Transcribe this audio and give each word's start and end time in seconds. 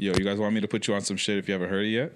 Yo, 0.00 0.12
you 0.16 0.24
guys 0.24 0.38
want 0.38 0.54
me 0.54 0.60
to 0.60 0.68
put 0.68 0.86
you 0.86 0.94
on 0.94 1.00
some 1.00 1.16
shit 1.16 1.38
if 1.38 1.48
you 1.48 1.52
haven't 1.52 1.68
heard 1.68 1.84
it 1.84 1.88
yet? 1.88 2.12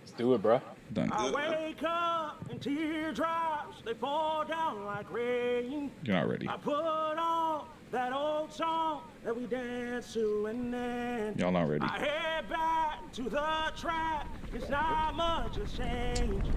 Let's 0.00 0.12
do 0.12 0.32
it, 0.34 0.42
bro. 0.42 0.60
Done. 0.92 1.10
I 1.12 1.28
wake 1.32 1.82
up 1.82 2.48
and 2.48 2.62
teardrops 2.62 3.82
they 3.84 3.94
fall 3.94 4.44
down 4.44 4.84
like 4.84 5.12
rain. 5.12 5.90
You're 6.04 6.14
not 6.14 6.28
ready. 6.28 6.48
I 6.48 6.56
put 6.56 6.72
on 6.76 7.66
that 7.90 8.12
old 8.12 8.52
song 8.52 9.02
that 9.24 9.36
we 9.36 9.46
dance 9.46 10.12
to 10.14 10.46
and 10.46 10.72
then 10.72 11.34
Y'all 11.36 11.50
not 11.50 11.68
ready. 11.68 11.84
I 11.84 11.98
head 11.98 12.48
back 12.48 13.12
to 13.14 13.22
the 13.22 13.72
track. 13.76 14.28
It's 14.52 14.68
not 14.68 15.16
much 15.16 15.56
has 15.56 15.72
changed. 15.72 16.48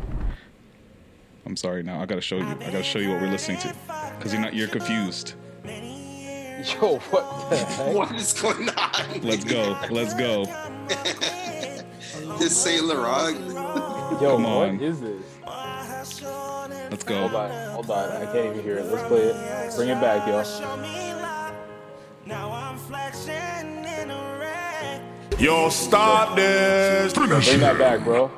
I'm 1.48 1.56
sorry 1.56 1.82
now. 1.82 2.00
I 2.00 2.06
gotta 2.06 2.22
show 2.22 2.38
you. 2.38 2.46
I 2.46 2.54
gotta 2.72 2.84
show 2.84 3.00
you 3.00 3.10
what 3.10 3.22
we're 3.22 3.32
listening 3.32 3.58
to. 3.62 3.74
Cause 4.20 4.34
you're 4.34 4.42
not. 4.42 4.54
You're 4.54 4.68
confused. 4.68 5.34
Yo, 6.82 6.98
what 7.12 7.50
the 7.50 7.58
heck? 7.58 7.96
What 7.96 8.12
is 8.16 8.34
going 8.34 8.70
on? 8.70 9.22
Let's 9.22 9.46
go. 9.46 9.80
Let's 9.90 10.14
go. 10.14 10.46
This 12.40 12.58
Saint 12.58 12.86
Laurent. 12.86 13.40
Yo, 14.22 14.34
Come 14.36 14.44
what 14.44 14.70
on. 14.70 14.80
is 14.82 15.00
this? 15.00 15.24
Let's 15.46 17.04
go. 17.04 17.28
Hold 17.28 17.36
on, 17.36 17.70
hold 17.72 17.92
on. 17.92 18.10
I 18.12 18.26
can't 18.26 18.48
even 18.48 18.64
hear 18.64 18.80
it. 18.80 18.86
Let's 18.86 19.08
play 19.08 19.22
it. 19.30 19.76
Bring 19.76 19.90
it 19.90 20.02
back, 20.02 20.28
yo. 20.28 20.44
Now 22.26 22.52
I'm 22.52 22.78
flexing 22.78 23.34
in 23.86 24.12
a 24.12 24.38
rag. 24.40 25.02
Yo, 25.40 25.70
stop 25.70 26.36
this. 26.36 27.14
Bring 27.14 27.30
that 27.30 27.78
back, 27.78 28.04
bro. 28.04 28.30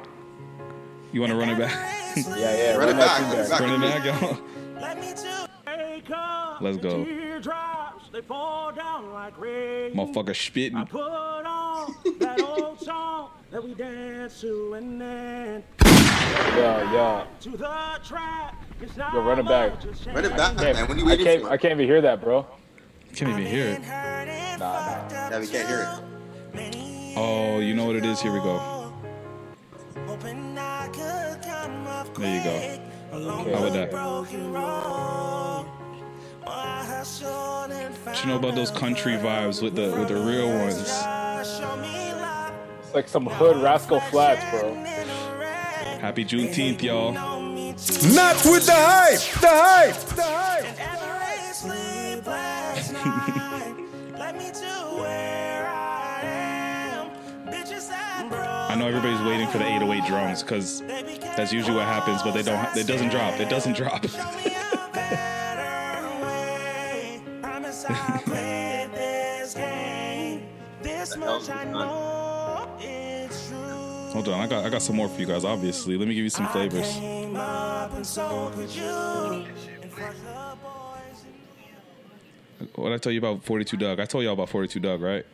You 1.11 1.21
want 1.21 1.31
to 1.31 1.37
run 1.37 1.49
it 1.49 1.57
back? 1.57 1.73
Yeah, 2.15 2.35
yeah. 2.37 2.75
Run 2.75 2.89
it 2.89 2.98
back, 2.98 3.21
run 3.21 3.39
it 3.39 3.49
back. 3.49 3.59
run 3.59 3.84
it 3.84 4.03
back, 4.03 4.21
y'all. 4.21 4.37
let 4.79 4.99
me 4.99 5.13
too 5.13 5.49
let's 6.61 6.77
go. 6.77 7.05
And 8.13 8.13
Teardrops 8.13 8.13
they 8.13 8.22
fall 8.22 8.72
down 8.72 9.13
like 9.13 9.38
rain. 9.40 9.94
Motherfucker 9.94 10.30
I 10.30 10.34
spitting. 10.34 10.86
put 10.86 11.02
on 11.02 11.95
that 12.20 12.41
old 12.41 12.80
song 12.80 13.30
that 13.52 13.63
we 13.63 13.73
dance 13.73 14.41
to 14.41 14.73
and 14.73 14.99
then 15.01 15.63
Yeah, 15.82 16.93
yeah. 16.93 17.26
to 17.41 17.49
the 17.51 17.99
track. 18.04 18.55
It's 18.82 18.96
not 18.96 19.13
Yo, 19.13 19.21
run 19.21 19.40
it 19.40 19.46
back. 19.48 19.85
much 19.85 20.07
Run 20.07 20.26
it 20.26 20.38
back, 20.38 20.55
man. 20.55 20.88
When 20.88 20.98
you 20.99 21.10
I 21.10 21.18
can't. 21.18 21.41
for? 21.43 21.49
I 21.49 21.57
can't 21.57 21.74
even 21.74 21.85
hear 21.85 22.01
that, 22.01 22.21
bro. 22.21 22.46
Can't 23.16 23.32
even 23.32 23.46
hear 23.46 23.66
it. 23.70 23.82
Nah, 23.82 25.07
nah. 25.10 25.29
Yeah, 25.29 25.40
we 25.40 25.48
can't 25.48 25.68
hear 25.68 25.82
it. 26.54 27.16
Oh, 27.18 27.60
you 27.60 27.73
know 27.73 27.85
what 27.85 27.96
it 27.96 28.05
is. 28.05 28.21
Here 28.21 28.32
we 28.32 28.40
go. 28.40 28.94
There 32.18 32.35
you 32.35 32.44
go. 32.44 32.55
Okay. 33.12 33.51
How 33.51 33.68
about 33.68 33.73
that? 33.73 33.91
What 36.49 38.21
you 38.21 38.27
know 38.27 38.37
about 38.37 38.55
those 38.55 38.71
country 38.71 39.13
vibes 39.13 39.61
with 39.61 39.75
the 39.75 39.91
with 39.91 40.07
the 40.07 40.15
real 40.15 40.49
ones? 40.49 40.79
It's 40.79 41.05
like 42.93 43.07
some 43.07 43.27
hood 43.27 43.57
Rascal 43.57 43.99
Flatts, 43.99 44.43
bro. 44.49 44.73
Happy 45.99 46.25
Juneteenth, 46.25 46.81
y'all. 46.81 47.11
Not 47.13 48.35
with 48.45 48.65
the 48.65 48.73
hype. 48.73 49.20
The 49.39 49.47
hype. 49.47 49.95
The 50.15 50.23
hype. 50.23 50.65
I 58.70 58.75
know 58.75 58.87
everybody's 58.87 59.21
waiting 59.21 59.47
for 59.49 59.57
the 59.59 59.65
808 59.65 60.05
drums 60.05 60.41
because 60.41 60.81
that's 60.81 61.53
usually 61.53 61.75
what 61.75 61.85
happens, 61.85 62.23
but 62.23 62.33
they 62.33 62.41
don't. 62.43 62.75
It 62.75 62.87
doesn't 62.87 63.09
drop. 63.09 63.39
It 63.39 63.49
doesn't 63.49 63.75
drop. 63.75 64.05
Hold 74.12 74.28
on, 74.28 74.40
I 74.41 74.47
got 74.47 74.66
I 74.66 74.69
got 74.69 74.81
some 74.81 74.95
more 74.95 75.07
for 75.07 75.19
you 75.19 75.28
guys. 75.28 75.45
Obviously, 75.45 75.97
let 75.97 76.07
me 76.07 76.16
give 76.16 76.23
you 76.23 76.29
some 76.29 76.47
flavors. 76.50 76.97
What 82.75 82.91
I 82.91 82.97
tell 82.97 83.11
you 83.11 83.19
about 83.19 83.44
42 83.44 83.77
Dugg? 83.77 84.00
I 84.00 84.06
told 84.06 84.23
y'all 84.23 84.33
about 84.33 84.50
42 84.50 84.79
Dugg, 84.79 85.01
right? 85.01 85.25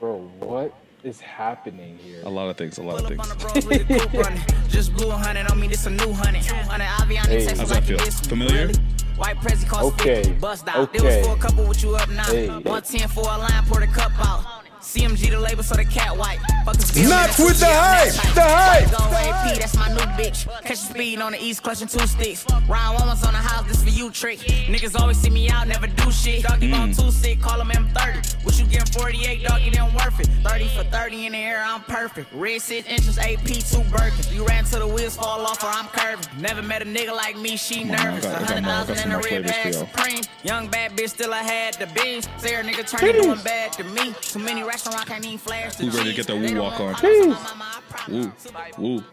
Bro, 0.00 0.30
what 0.38 0.74
is 1.02 1.20
happening 1.20 1.98
here? 1.98 2.22
A 2.24 2.30
lot 2.30 2.48
of 2.48 2.56
things. 2.56 2.78
A 2.78 2.82
lot 2.82 3.00
of 3.00 3.06
Pull 3.06 3.20
up 3.20 3.30
on 3.30 3.38
things. 3.38 3.64
the 3.64 3.68
bros 3.68 3.78
with 3.78 3.88
the 3.88 3.98
coupe 3.98 4.12
running. 4.14 4.42
Just 4.68 4.94
blew 4.94 5.08
a 5.10 5.12
hundred 5.16 5.50
on 5.50 5.60
me, 5.60 5.68
this 5.68 5.86
a 5.86 5.90
new 5.90 6.12
hundred. 6.12 6.44
Hundred 6.46 6.84
Hey. 7.26 7.44
How's 7.56 7.68
that 7.70 7.84
feel? 7.84 7.98
this. 7.98 8.20
Familiar? 8.20 8.70
White 9.16 9.36
Prezi 9.36 9.66
cost 9.68 9.84
Okay. 9.94 10.22
50, 10.24 10.32
bust 10.40 10.66
out. 10.68 10.92
There 10.92 11.02
Okay. 11.02 11.18
was 11.18 11.26
for 11.26 11.34
a 11.34 11.38
couple 11.38 11.66
with 11.66 11.82
you 11.82 11.94
up 11.96 12.08
now. 12.10 12.24
Hey. 12.24 12.48
110 12.48 13.08
for 13.08 13.20
a 13.24 13.38
line, 13.38 13.64
pour 13.68 13.80
the 13.80 13.86
cup 13.86 14.12
out. 14.18 14.63
CMG 14.94 15.30
the 15.30 15.38
label, 15.40 15.62
so 15.62 15.74
the 15.74 15.84
cat 15.84 16.16
white. 16.16 16.38
Fuckers 16.66 16.92
feel 16.92 17.10
Not 17.10 17.28
with 17.38 17.58
the 17.58 17.66
hype, 17.66 18.12
she 18.12 18.28
on 18.28 18.34
the 18.34 18.40
hype. 18.42 18.84
type. 18.84 18.98
Go 18.98 19.04
AP, 19.16 19.58
that's 19.58 19.76
my 19.76 19.88
new 19.88 20.00
bitch. 20.14 20.46
Catch 20.62 20.68
the 20.68 20.76
speed 20.76 21.20
on 21.20 21.32
the 21.32 21.42
east, 21.42 21.62
clutching 21.62 21.88
two 21.88 22.06
sticks. 22.06 22.46
Round 22.68 22.98
one 22.98 23.08
was 23.08 23.24
on 23.26 23.32
the 23.32 23.38
house, 23.40 23.66
this 23.66 23.82
for 23.82 23.90
you 23.90 24.10
trick. 24.10 24.38
Niggas 24.38 24.98
always 24.98 25.18
see 25.18 25.30
me 25.30 25.48
out, 25.50 25.66
never 25.66 25.86
do 25.88 26.12
shit. 26.12 26.44
Doggy 26.44 26.68
Mm. 26.70 26.96
ball 26.96 27.06
too 27.06 27.10
sick, 27.12 27.40
call 27.40 27.60
him 27.60 27.70
M30. 27.72 28.22
What 28.44 28.58
you 28.58 28.66
getting 28.66 28.92
48, 28.92 29.42
doggy, 29.42 29.70
then 29.70 29.92
worth 29.94 30.20
it. 30.20 30.28
30 30.44 30.68
for 30.76 30.84
30 30.84 31.26
in 31.26 31.32
the 31.32 31.38
air, 31.38 31.64
I'm 31.66 31.82
perfect. 31.82 32.32
Red 32.32 32.60
6 32.62 32.86
inches, 32.88 33.18
AP, 33.18 33.60
two 33.62 33.82
Birkin. 33.90 34.24
You 34.32 34.46
ran 34.46 34.64
till 34.64 34.80
the 34.80 34.86
wheels 34.94 35.16
fall 35.16 35.40
off 35.44 35.62
or 35.64 35.68
I'm 35.68 35.88
curving. 35.88 36.24
Never 36.40 36.62
met 36.62 36.82
a 36.82 36.84
nigga 36.84 37.14
like 37.14 37.36
me, 37.36 37.56
she 37.56 37.82
on, 37.82 37.88
nervous. 37.88 38.24
got- 38.24 38.34
I 38.34 38.36
A 38.36 38.40
got 38.40 38.48
hundred 38.48 38.62
more- 38.64 38.72
I 38.72 38.76
got 38.76 38.86
thousand 38.86 38.98
in 38.98 39.10
a 39.10 39.14
more 39.14 39.22
red 39.22 39.50
flavors 39.50 39.50
bag. 39.50 39.74
Supreme. 39.74 40.22
Young 40.44 40.68
bad 40.68 40.96
bitch, 40.96 41.10
still 41.10 41.32
I 41.34 41.42
had 41.42 41.74
the 41.74 41.86
beans. 41.88 42.28
Say 42.38 42.54
her 42.54 42.62
nigga 42.62 42.88
turn 42.88 43.08
it 43.08 43.20
doing 43.22 43.40
bad 43.40 43.72
to 43.74 43.84
me. 43.84 44.14
Too 44.20 44.38
many 44.38 44.62
racks 44.62 44.83
around, 44.86 45.06
can't 45.06 45.24
even 45.24 45.38
flash 45.38 45.76
the 45.76 45.84
Who 45.86 45.96
ready 45.96 46.10
to 46.10 46.16
get 46.16 46.26
the 46.26 46.34
They 46.34 46.54
woo 46.54 46.60
walk 46.62 46.80
on? 46.80 46.94
problems, 46.94 47.26
my 47.28 47.54
mama, 47.54 48.32
Woo, 48.78 48.96
woo, 48.96 49.04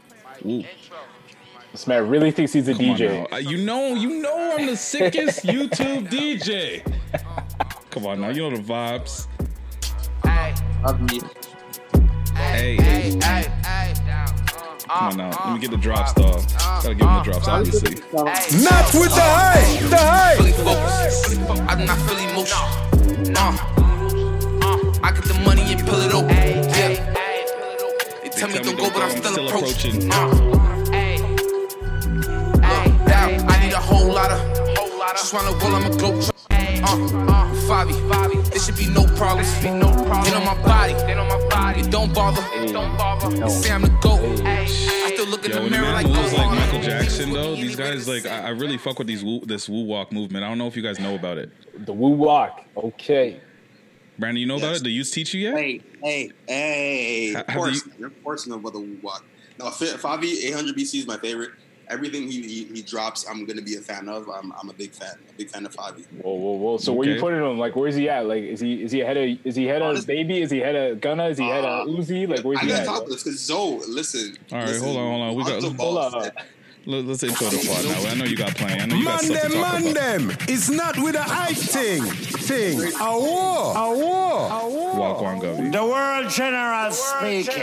woo. 0.44 0.64
This 1.72 1.88
man 1.88 2.08
really 2.10 2.32
thinks 2.32 2.52
he's 2.54 2.68
a 2.68 2.74
Come 2.74 2.82
DJ. 2.86 3.32
Uh, 3.32 3.38
You 3.38 3.58
know, 3.58 3.96
you 3.96 4.22
know, 4.22 4.56
I'm 4.58 4.66
the 4.66 4.76
sickest 4.76 5.46
YouTube 5.46 6.10
DJ. 6.10 6.82
Come 7.90 8.06
on 8.08 8.22
now, 8.22 8.30
you 8.30 8.50
know 8.50 8.56
the 8.58 8.62
vibes. 8.62 9.28
Hey, 12.36 12.76
hey, 12.76 13.12
hey! 13.22 13.94
come 14.88 15.08
on 15.10 15.18
now. 15.18 15.30
Let 15.46 15.54
me 15.54 15.60
get 15.60 15.72
the 15.72 15.78
drops, 15.78 16.14
dog. 16.14 16.42
Gotta 16.58 16.96
give 16.96 17.08
him 17.08 17.14
the 17.16 17.22
drops, 17.24 17.48
obviously. 17.48 17.96
Not 18.14 18.94
with 18.94 19.14
the 19.16 19.22
hype. 19.22 19.90
The 19.90 19.98
hype. 19.98 20.38
fully 20.38 20.52
focused. 20.52 21.40
I'm 21.70 21.86
not 21.86 21.98
fully 22.00 22.24
emotional. 22.30 22.68
Uh, 23.38 23.58
uh, 23.78 23.81
I 25.04 25.12
get 25.12 25.24
the 25.26 25.34
money 25.44 25.64
and 25.64 25.88
pull 25.88 26.00
it 26.00 26.14
open. 26.14 26.30
Yeah. 26.30 26.94
They 28.22 28.30
tell 28.30 28.50
me 28.50 28.60
don't 28.60 28.78
go, 28.78 28.90
but 28.92 29.02
I'm 29.02 29.18
still 29.18 29.48
approaching. 29.48 30.12
Uh, 30.12 30.28
look, 32.62 33.08
down. 33.08 33.50
I 33.50 33.66
need 33.66 33.74
a 33.74 33.80
whole 33.80 34.14
lot 34.14 34.32
of. 34.32 34.40
Just 35.16 35.34
wanna 35.34 35.58
roll, 35.58 35.76
I'm 35.76 35.92
a 35.92 35.98
globe. 35.98 36.24
Uh, 36.52 36.54
uh, 36.54 37.54
Fabi, 37.68 38.50
there 38.52 38.60
should 38.60 38.78
be 38.78 38.88
no 38.90 39.06
problems. 39.16 39.52
They 39.62 39.70
on 39.70 39.80
my 40.46 40.56
body, 40.64 40.94
get 40.94 41.18
on 41.18 41.28
my 41.28 41.50
body. 41.50 41.82
it 41.82 41.92
don't 41.92 42.14
bother. 42.14 42.42
They 42.52 42.68
say 43.50 43.72
I'm 43.72 43.82
the 43.82 43.90
goat. 44.02 44.42
I 44.46 44.66
still 45.14 45.28
look 45.28 45.46
in 45.46 45.52
Yo, 45.52 45.58
the 45.58 45.64
when 45.64 45.74
a 45.74 45.78
mirror 45.78 45.84
man 45.84 45.94
like 45.94 46.08
moves 46.08 46.34
like. 46.34 46.50
Michael 46.50 46.82
Jackson, 46.82 47.34
though, 47.34 47.56
these 47.56 47.76
guys 47.76 48.08
like 48.08 48.26
I, 48.26 48.48
I 48.48 48.50
really 48.50 48.78
fuck 48.78 49.00
with 49.00 49.08
these 49.08 49.24
woo, 49.24 49.42
this 49.46 49.68
woo 49.68 49.84
walk 49.84 50.12
movement. 50.12 50.44
I 50.44 50.50
don't 50.50 50.58
know 50.58 50.68
if 50.68 50.76
you 50.76 50.84
guys 50.84 51.00
know 51.00 51.16
about 51.16 51.38
it. 51.38 51.52
The 51.86 51.94
woo 51.94 52.10
walk. 52.10 52.66
Okay. 52.78 53.42
Brandon, 54.22 54.40
you 54.40 54.46
know 54.48 54.58
about 54.58 54.76
it? 54.76 54.84
The 54.84 54.92
youth 54.92 55.12
teach 55.12 55.34
you 55.34 55.42
yet? 55.42 55.58
Hey, 55.58 55.82
hey, 56.04 56.32
hey! 56.48 57.34
Ha- 57.34 57.40
Of 57.48 57.54
course, 57.56 57.86
you- 58.00 58.06
of 58.06 58.24
course, 58.24 58.46
know 58.48 58.56
about 58.56 58.74
the 58.74 58.80
Woo 58.80 58.98
walk. 59.02 59.26
No, 59.60 59.70
Fa- 59.72 59.98
Fivio 59.98 60.32
800 60.46 60.76
BC 60.76 61.00
is 61.00 61.08
my 61.08 61.18
favorite. 61.18 61.52
Everything 61.90 62.30
he, 62.32 62.42
he, 62.44 62.64
he 62.66 62.82
drops, 62.84 63.26
I'm 63.28 63.46
gonna 63.46 63.64
be 63.64 63.76
a 63.78 63.82
fan 63.82 64.08
of. 64.08 64.30
I'm, 64.30 64.54
I'm 64.62 64.70
a 64.70 64.74
big 64.74 64.92
fan, 64.94 65.16
a 65.28 65.34
big 65.34 65.50
fan 65.50 65.66
of 65.66 65.74
Fivio. 65.76 66.06
Whoa, 66.22 66.34
whoa, 66.36 66.52
whoa. 66.52 66.78
So 66.78 66.94
where 66.94 67.10
you 67.10 67.20
putting 67.20 67.40
him? 67.40 67.58
Like, 67.58 67.76
where's 67.76 67.96
he 67.96 68.08
at? 68.10 68.28
Like, 68.28 68.44
is 68.44 68.60
he 68.60 68.84
is 68.84 68.92
he 68.92 69.02
ahead 69.02 69.18
of 69.18 69.24
is 69.44 69.56
he 69.56 69.68
ahead 69.68 69.82
of 69.82 69.88
Honestly- 69.90 70.16
baby? 70.16 70.42
Is 70.42 70.52
he 70.52 70.62
ahead 70.62 70.76
of 70.76 71.02
Gunna? 71.02 71.26
Is 71.30 71.40
he 71.40 71.50
ahead 71.50 71.66
of 71.66 71.88
Uh, 71.88 71.92
Uzi? 71.92 72.30
Like, 72.30 72.42
where's 72.46 72.60
I 72.60 72.62
he 72.62 72.68
gotta 72.68 72.82
at? 72.82 72.86
talk 72.86 73.08
this 73.08 73.24
because 73.24 73.40
Zoe, 73.40 73.80
listen. 73.88 74.38
All 74.52 74.60
right, 74.60 74.68
listen, 74.68 74.84
hold 74.84 74.98
on, 74.98 75.08
hold 75.10 75.22
on. 75.24 75.36
We 75.36 75.44
got- 75.44 75.64
Lonzo 75.64 75.84
hold 75.84 75.98
on. 76.24 76.32
Said- 76.86 76.92
Let, 76.92 77.06
us 77.06 77.24
intro 77.24 77.48
the 77.50 77.68
pod 77.68 77.86
now. 78.04 78.10
I 78.10 78.14
know 78.16 78.26
you 78.26 78.36
got 78.36 78.56
playing. 78.56 78.82
I 78.82 78.86
know 78.86 78.96
you 78.96 79.06
got 79.06 79.22
Man 79.24 79.32
stuff 79.38 79.44
to 79.44 79.50
them, 79.50 79.62
talk 79.62 79.74
man 79.84 79.92
about. 79.92 79.96
them. 79.96 80.32
It's 80.50 80.70
not 80.70 80.98
with 80.98 81.14
the 81.14 81.22
hype 81.24 81.56
thing. 81.56 82.04
Thing. 82.04 82.80
A 83.00 83.20
war. 83.20 83.78
A 83.78 83.96
war. 83.96 84.50
A 84.52 84.70
war. 84.70 84.96
Walk 84.96 85.22
on, 85.22 85.40
Govy. 85.40 85.72
The 85.72 85.86
world 85.86 86.30
general 86.32 86.92
speaking. 86.92 87.62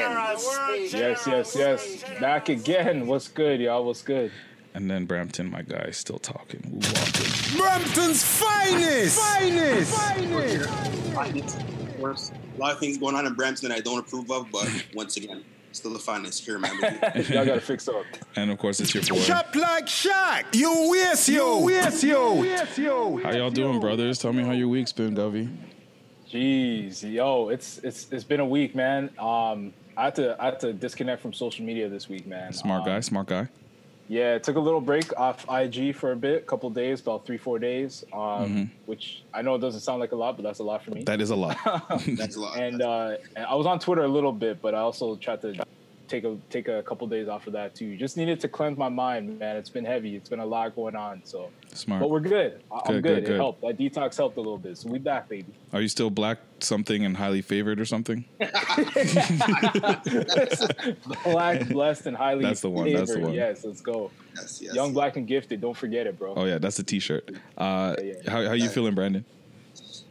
Yes, 0.99 1.27
yes, 1.27 1.55
yes. 1.57 2.05
Back 2.21 2.49
again. 2.49 3.07
What's 3.07 3.29
good, 3.29 3.61
y'all? 3.61 3.85
What's 3.85 4.03
good? 4.03 4.31
And 4.75 4.89
then 4.91 5.07
Brampton, 5.07 5.51
my 5.51 5.63
guy, 5.63 5.91
still 5.91 6.19
talking. 6.19 6.61
Woo 6.71 6.79
walking. 6.79 7.59
Brampton's 7.59 8.23
finest. 8.23 9.19
Finest. 9.19 9.99
Of 11.59 11.97
course, 11.99 12.31
a 12.57 12.61
lot 12.61 12.73
of 12.75 12.79
things 12.79 12.97
going 12.99 13.17
on 13.17 13.27
in 13.27 13.35
Brampton 13.35 13.71
that 13.71 13.77
I 13.77 13.81
don't 13.81 13.99
approve 13.99 14.31
of, 14.31 14.49
but 14.53 14.69
once 14.95 15.17
again, 15.17 15.43
still 15.79 15.93
the 15.93 15.99
finest 15.99 16.45
here, 16.45 16.59
man. 16.59 16.73
Y'all 17.31 17.45
gotta 17.47 17.61
fix 17.61 17.89
up. 17.89 18.05
And 18.37 18.51
of 18.51 18.59
course, 18.59 18.81
it's 18.81 18.95
your 18.95 19.03
boy. 19.05 19.23
Chop 19.25 19.55
like 19.57 19.87
Shaq. 19.87 20.55
You 20.55 20.91
waste 20.91 21.29
yo. 21.29 21.59
You 21.61 21.65
waste 21.67 22.03
yo. 22.05 22.43
Yes 22.43 22.77
yo. 22.79 23.17
How 23.19 23.33
y'all 23.33 23.51
doing, 23.51 23.81
brothers? 23.81 24.19
Tell 24.19 24.33
me 24.33 24.43
how 24.45 24.53
your 24.53 24.69
week's 24.69 24.93
been, 24.93 25.15
Govy. 25.15 25.49
Jeez, 26.31 27.11
yo, 27.11 27.49
it's 27.49 27.79
it's 27.79 28.07
it's 28.13 28.25
been 28.25 28.41
a 28.41 28.47
week, 28.47 28.75
man. 28.75 29.09
Um, 29.19 29.73
I 29.97 30.05
had 30.05 30.15
to 30.17 30.37
I 30.41 30.47
had 30.47 30.61
to 30.61 30.73
disconnect 30.75 31.23
from 31.23 31.33
social 31.33 31.65
media 31.65 31.89
this 31.89 32.09
week, 32.09 32.27
man. 32.27 32.53
Smart 32.53 32.83
Um, 32.83 32.87
guy, 32.87 33.01
smart 33.01 33.27
guy. 33.29 33.49
Yeah, 34.09 34.35
I 34.37 34.39
took 34.39 34.57
a 34.57 34.61
little 34.61 34.81
break 34.81 35.13
off 35.19 35.45
IG 35.51 35.95
for 35.95 36.13
a 36.13 36.17
bit, 36.17 36.43
a 36.43 36.47
couple 36.47 36.71
days, 36.71 37.01
about 37.01 37.27
three 37.27 37.37
four 37.37 37.59
days. 37.59 38.05
Um, 38.13 38.19
Mm-hmm. 38.19 38.63
which 38.87 39.23
I 39.35 39.43
know 39.43 39.55
it 39.57 39.61
doesn't 39.61 39.81
sound 39.83 40.01
like 40.01 40.13
a 40.13 40.17
lot, 40.17 40.37
but 40.37 40.43
that's 40.45 40.61
a 40.61 40.65
lot 40.65 40.83
for 40.85 40.91
me. 40.93 41.03
That 41.05 41.21
is 41.21 41.31
a 41.31 41.37
lot. 41.37 41.57
That's 42.17 42.37
a 42.37 42.41
lot. 42.41 42.59
and 42.59 42.81
uh, 42.83 43.17
and 43.37 43.45
I 43.47 43.55
was 43.55 43.67
on 43.67 43.79
Twitter 43.79 44.03
a 44.03 44.09
little 44.09 44.33
bit, 44.33 44.63
but 44.63 44.75
I 44.75 44.79
also 44.79 45.17
tried 45.17 45.43
to 45.43 45.55
take 46.09 46.25
a 46.25 46.39
take 46.49 46.69
a 46.69 46.83
couple 46.83 47.07
days 47.07 47.29
off 47.29 47.47
of 47.47 47.53
that 47.53 47.75
too. 47.75 47.97
Just 47.97 48.17
needed 48.17 48.41
to 48.41 48.49
cleanse 48.49 48.79
my 48.79 48.89
mind, 48.89 49.39
man. 49.39 49.57
It's 49.57 49.69
been 49.71 49.85
heavy. 49.85 50.17
It's 50.17 50.31
been 50.31 50.41
a 50.41 50.47
lot 50.47 50.75
going 50.75 50.97
on. 50.97 51.21
So, 51.25 51.51
Smart. 51.79 52.01
but 52.01 52.11
we're 52.11 52.21
good. 52.21 52.63
I- 52.71 52.81
I'm 52.87 52.95
Good, 52.95 53.03
good. 53.03 53.03
good, 53.03 53.19
It 53.19 53.27
good. 53.27 53.37
helped. 53.37 53.61
That 53.63 53.79
detox 53.79 54.17
helped 54.17 54.37
a 54.37 54.41
little 54.41 54.59
bit. 54.59 54.77
So 54.79 54.89
we 54.91 54.99
back, 54.99 55.29
baby. 55.29 55.47
Are 55.73 55.81
you 55.81 55.89
still 55.89 56.11
black 56.11 56.39
something 56.61 57.05
and 57.05 57.17
highly 57.17 57.41
favored 57.43 57.81
or 57.81 57.85
something? 57.85 58.25
Black, 61.25 61.69
blessed, 61.69 62.07
and 62.07 62.17
highly 62.17 62.45
That's 62.45 62.61
the 62.61 62.71
one, 62.71 62.93
that's 62.93 63.13
the 63.13 63.21
one. 63.21 63.33
Yes, 63.33 63.65
let's 63.65 63.81
go. 63.81 64.11
yes, 64.37 64.61
yes. 64.63 64.75
Young, 64.75 64.93
black, 64.93 65.17
and 65.17 65.27
gifted. 65.27 65.61
Don't 65.61 65.77
forget 65.77 66.07
it, 66.07 66.19
bro. 66.19 66.35
Oh 66.35 66.45
yeah, 66.45 66.59
that's 66.59 66.77
the 66.77 66.83
T-shirt. 66.83 67.31
Uh, 67.57 67.95
Yeah, 67.99 68.05
yeah. 68.25 68.31
how 68.31 68.45
how 68.47 68.53
you 68.53 68.69
feeling, 68.69 68.95
Brandon? 68.95 69.25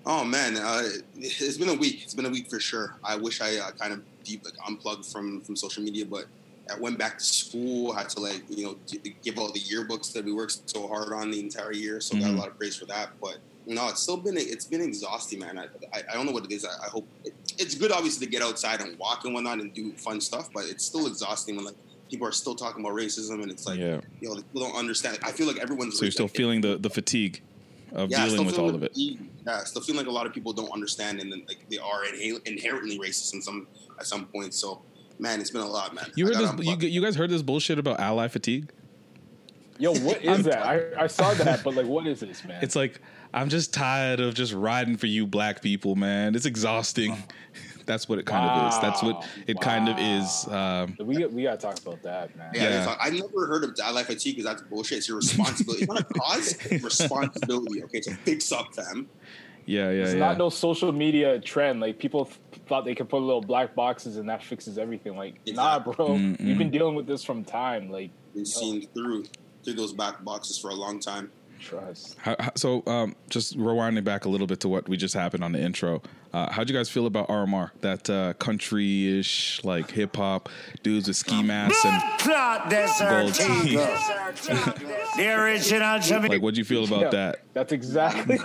Oh 0.05 0.23
man, 0.23 0.57
uh, 0.57 0.83
it's 1.17 1.57
been 1.57 1.69
a 1.69 1.73
week. 1.73 2.03
It's 2.03 2.13
been 2.13 2.25
a 2.25 2.29
week 2.29 2.49
for 2.49 2.59
sure. 2.59 2.95
I 3.03 3.15
wish 3.17 3.41
I 3.41 3.57
uh, 3.57 3.71
kind 3.71 3.93
of 3.93 4.01
deep 4.23 4.45
like 4.45 4.53
unplugged 4.67 5.05
from 5.05 5.41
from 5.41 5.55
social 5.55 5.83
media, 5.83 6.05
but 6.05 6.25
I 6.73 6.79
went 6.79 6.97
back 6.97 7.17
to 7.17 7.23
school. 7.23 7.93
Had 7.93 8.09
to 8.09 8.19
like 8.19 8.43
you 8.49 8.65
know 8.65 8.77
give 9.23 9.37
all 9.37 9.51
the 9.51 9.59
yearbooks 9.59 10.11
that 10.13 10.25
we 10.25 10.33
worked 10.33 10.69
so 10.69 10.87
hard 10.87 11.13
on 11.13 11.31
the 11.31 11.39
entire 11.39 11.71
year. 11.73 11.99
So 12.01 12.15
got 12.17 12.25
Mhm. 12.25 12.35
a 12.35 12.39
lot 12.39 12.47
of 12.49 12.57
praise 12.57 12.75
for 12.75 12.85
that. 12.85 13.09
But 13.21 13.37
no, 13.65 13.87
it's 13.89 14.01
still 14.01 14.17
been 14.17 14.37
it's 14.37 14.65
been 14.65 14.81
exhausting, 14.81 15.39
man. 15.39 15.57
I 15.57 15.65
I, 15.93 16.03
I 16.11 16.13
don't 16.13 16.25
know 16.25 16.31
what 16.31 16.45
it 16.45 16.51
is. 16.51 16.65
I, 16.65 16.69
I 16.85 16.89
hope 16.89 17.07
it, 17.23 17.33
it's 17.57 17.75
good, 17.75 17.91
obviously, 17.91 18.25
to 18.25 18.31
get 18.31 18.41
outside 18.41 18.81
and 18.81 18.97
walk 18.99 19.25
and 19.25 19.33
whatnot 19.33 19.59
and 19.59 19.73
do 19.73 19.91
fun 19.93 20.19
stuff. 20.21 20.49
But 20.53 20.65
it's 20.65 20.83
still 20.85 21.07
exhausting 21.07 21.55
when 21.55 21.65
like 21.65 21.75
people 22.09 22.25
are 22.27 22.31
still 22.31 22.55
talking 22.55 22.81
about 22.83 22.95
racism 22.95 23.41
and 23.43 23.51
it's 23.51 23.65
like 23.67 23.79
Yeah. 23.79 23.99
you 24.21 24.29
know 24.29 24.35
people 24.35 24.61
don't 24.61 24.75
understand. 24.75 25.19
I 25.23 25.31
feel 25.31 25.47
like 25.47 25.57
everyone's 25.59 25.97
So 25.99 26.05
you're 26.05 26.11
still 26.11 26.27
feeling 26.27 26.61
the 26.61 26.77
the 26.77 26.89
fatigue 26.89 27.41
of 27.93 28.09
yeah, 28.11 28.25
dealing 28.25 28.45
with 28.45 28.59
all 28.59 28.73
of 28.75 28.83
it. 28.83 28.91
Yeah, 28.95 29.63
still 29.63 29.81
feeling 29.81 29.99
like 29.99 30.07
a 30.07 30.11
lot 30.11 30.25
of 30.25 30.33
people 30.33 30.51
don't 30.53 30.71
understand, 30.71 31.21
and 31.21 31.31
then 31.31 31.43
like 31.47 31.59
they 31.69 31.77
are 31.77 32.03
inhe- 32.05 32.45
inherently 32.45 32.99
racist 32.99 33.33
in 33.33 33.41
some 33.41 33.65
at 33.99 34.05
some 34.05 34.25
point. 34.25 34.53
So, 34.53 34.81
man, 35.19 35.39
it's 35.41 35.51
been 35.51 35.61
a 35.61 35.67
lot, 35.67 35.93
man. 35.93 36.11
You 36.15 36.25
I 36.31 36.35
heard 36.35 36.57
this? 36.57 36.65
You, 36.65 36.77
you 36.87 37.01
guys 37.01 37.15
heard 37.15 37.29
this 37.29 37.41
bullshit 37.41 37.79
about 37.79 37.99
ally 37.99 38.27
fatigue? 38.27 38.71
Yo, 39.79 39.93
what 39.99 40.23
is 40.23 40.43
that? 40.45 40.65
I, 40.65 41.03
I 41.03 41.07
saw 41.07 41.33
that, 41.35 41.63
but 41.63 41.75
like, 41.75 41.85
what 41.85 42.07
is 42.07 42.19
this, 42.21 42.43
man? 42.43 42.59
It's 42.63 42.75
like 42.75 42.99
I'm 43.33 43.49
just 43.49 43.73
tired 43.73 44.19
of 44.19 44.33
just 44.33 44.53
riding 44.53 44.97
for 44.97 45.05
you, 45.07 45.27
black 45.27 45.61
people, 45.61 45.95
man. 45.95 46.33
It's 46.35 46.45
exhausting. 46.45 47.15
That's 47.85 48.09
what 48.09 48.19
it 48.19 48.25
kind 48.25 48.43
of 48.49 48.67
is. 48.73 48.79
That's 48.81 49.01
what 49.01 49.15
Wow. 49.15 49.25
it 49.47 49.61
kind 49.61 49.87
of 49.87 49.97
is. 49.97 50.45
Um, 50.49 50.97
we 50.99 51.25
we 51.27 51.43
gotta 51.43 51.55
talk 51.55 51.79
about 51.79 52.01
that, 52.03 52.35
man. 52.35 52.51
Yeah, 52.53 52.63
Yeah. 52.63 52.69
that's 52.85 52.97
I 53.01 53.09
never 53.11 53.47
heard 53.47 53.63
of 53.63 53.77
ally 53.81 54.03
fatigue 54.03 54.35
because 54.35 54.43
that's 54.43 54.61
bullshit. 54.69 54.97
It's 54.97 55.07
your 55.07 55.15
responsibility. 55.15 55.83
it's 55.85 55.93
not 55.93 56.01
a 56.01 56.13
cause. 56.19 56.57
It's 56.65 56.83
responsibility. 56.83 57.83
Okay, 57.83 58.01
so 58.01 58.11
fix 58.25 58.51
up, 58.51 58.75
fam. 58.75 59.07
Yeah, 59.67 59.91
yeah, 59.91 60.03
It's 60.03 60.13
yeah. 60.13 60.19
not 60.19 60.37
no 60.39 60.49
social 60.49 60.91
media 60.91 61.39
trend. 61.39 61.79
Like 61.79 61.99
people 61.99 62.25
th- 62.25 62.37
thought 62.67 62.85
they 62.85 62.95
could 62.95 63.09
put 63.09 63.19
little 63.21 63.41
black 63.41 63.75
boxes 63.75 64.17
and 64.17 64.27
that 64.29 64.41
fixes 64.43 64.77
everything. 64.79 65.15
Like, 65.15 65.35
nah, 65.47 65.77
bro. 65.79 65.93
Mm-mm. 65.93 66.39
We've 66.43 66.57
been 66.57 66.71
dealing 66.71 66.95
with 66.95 67.05
this 67.05 67.23
from 67.23 67.43
time. 67.43 67.91
Like, 67.91 68.09
Been 68.33 68.45
seen 68.45 68.87
through 68.95 69.25
through 69.63 69.73
those 69.75 69.93
back 69.93 70.23
boxes 70.23 70.57
for 70.57 70.69
a 70.69 70.75
long 70.75 70.99
time. 70.99 71.29
trust. 71.59 72.15
How, 72.19 72.35
how, 72.39 72.51
so, 72.55 72.83
um, 72.87 73.15
just 73.29 73.57
rewinding 73.57 74.03
back 74.03 74.25
a 74.25 74.29
little 74.29 74.47
bit 74.47 74.59
to 74.61 74.69
what 74.69 74.87
we 74.87 74.95
just 74.97 75.13
happened 75.13 75.43
on 75.43 75.51
the 75.51 75.59
intro. 75.61 76.01
Uh, 76.33 76.51
how'd 76.51 76.69
you 76.69 76.75
guys 76.75 76.89
feel 76.89 77.05
about 77.05 77.27
RMR? 77.29 77.71
That 77.81 78.09
uh, 78.09 78.33
country-ish, 78.33 79.63
like 79.63 79.91
hip 79.91 80.15
hop 80.15 80.49
dudes 80.83 81.07
with 81.07 81.15
ski 81.17 81.41
masks 81.41 81.83
and 81.85 82.01
Clot 82.19 82.59
gold 82.61 82.69
Desert 82.69 83.33
teeth. 83.33 85.15
The 85.15 85.33
original 85.35 85.99
Jamaican. 85.99 86.27
Like, 86.37 86.41
what'd 86.41 86.57
you 86.57 86.65
feel 86.65 86.83
about 86.83 87.01
Yeah, 87.01 87.09
that? 87.09 87.39
That's 87.53 87.71
exactly 87.71 88.37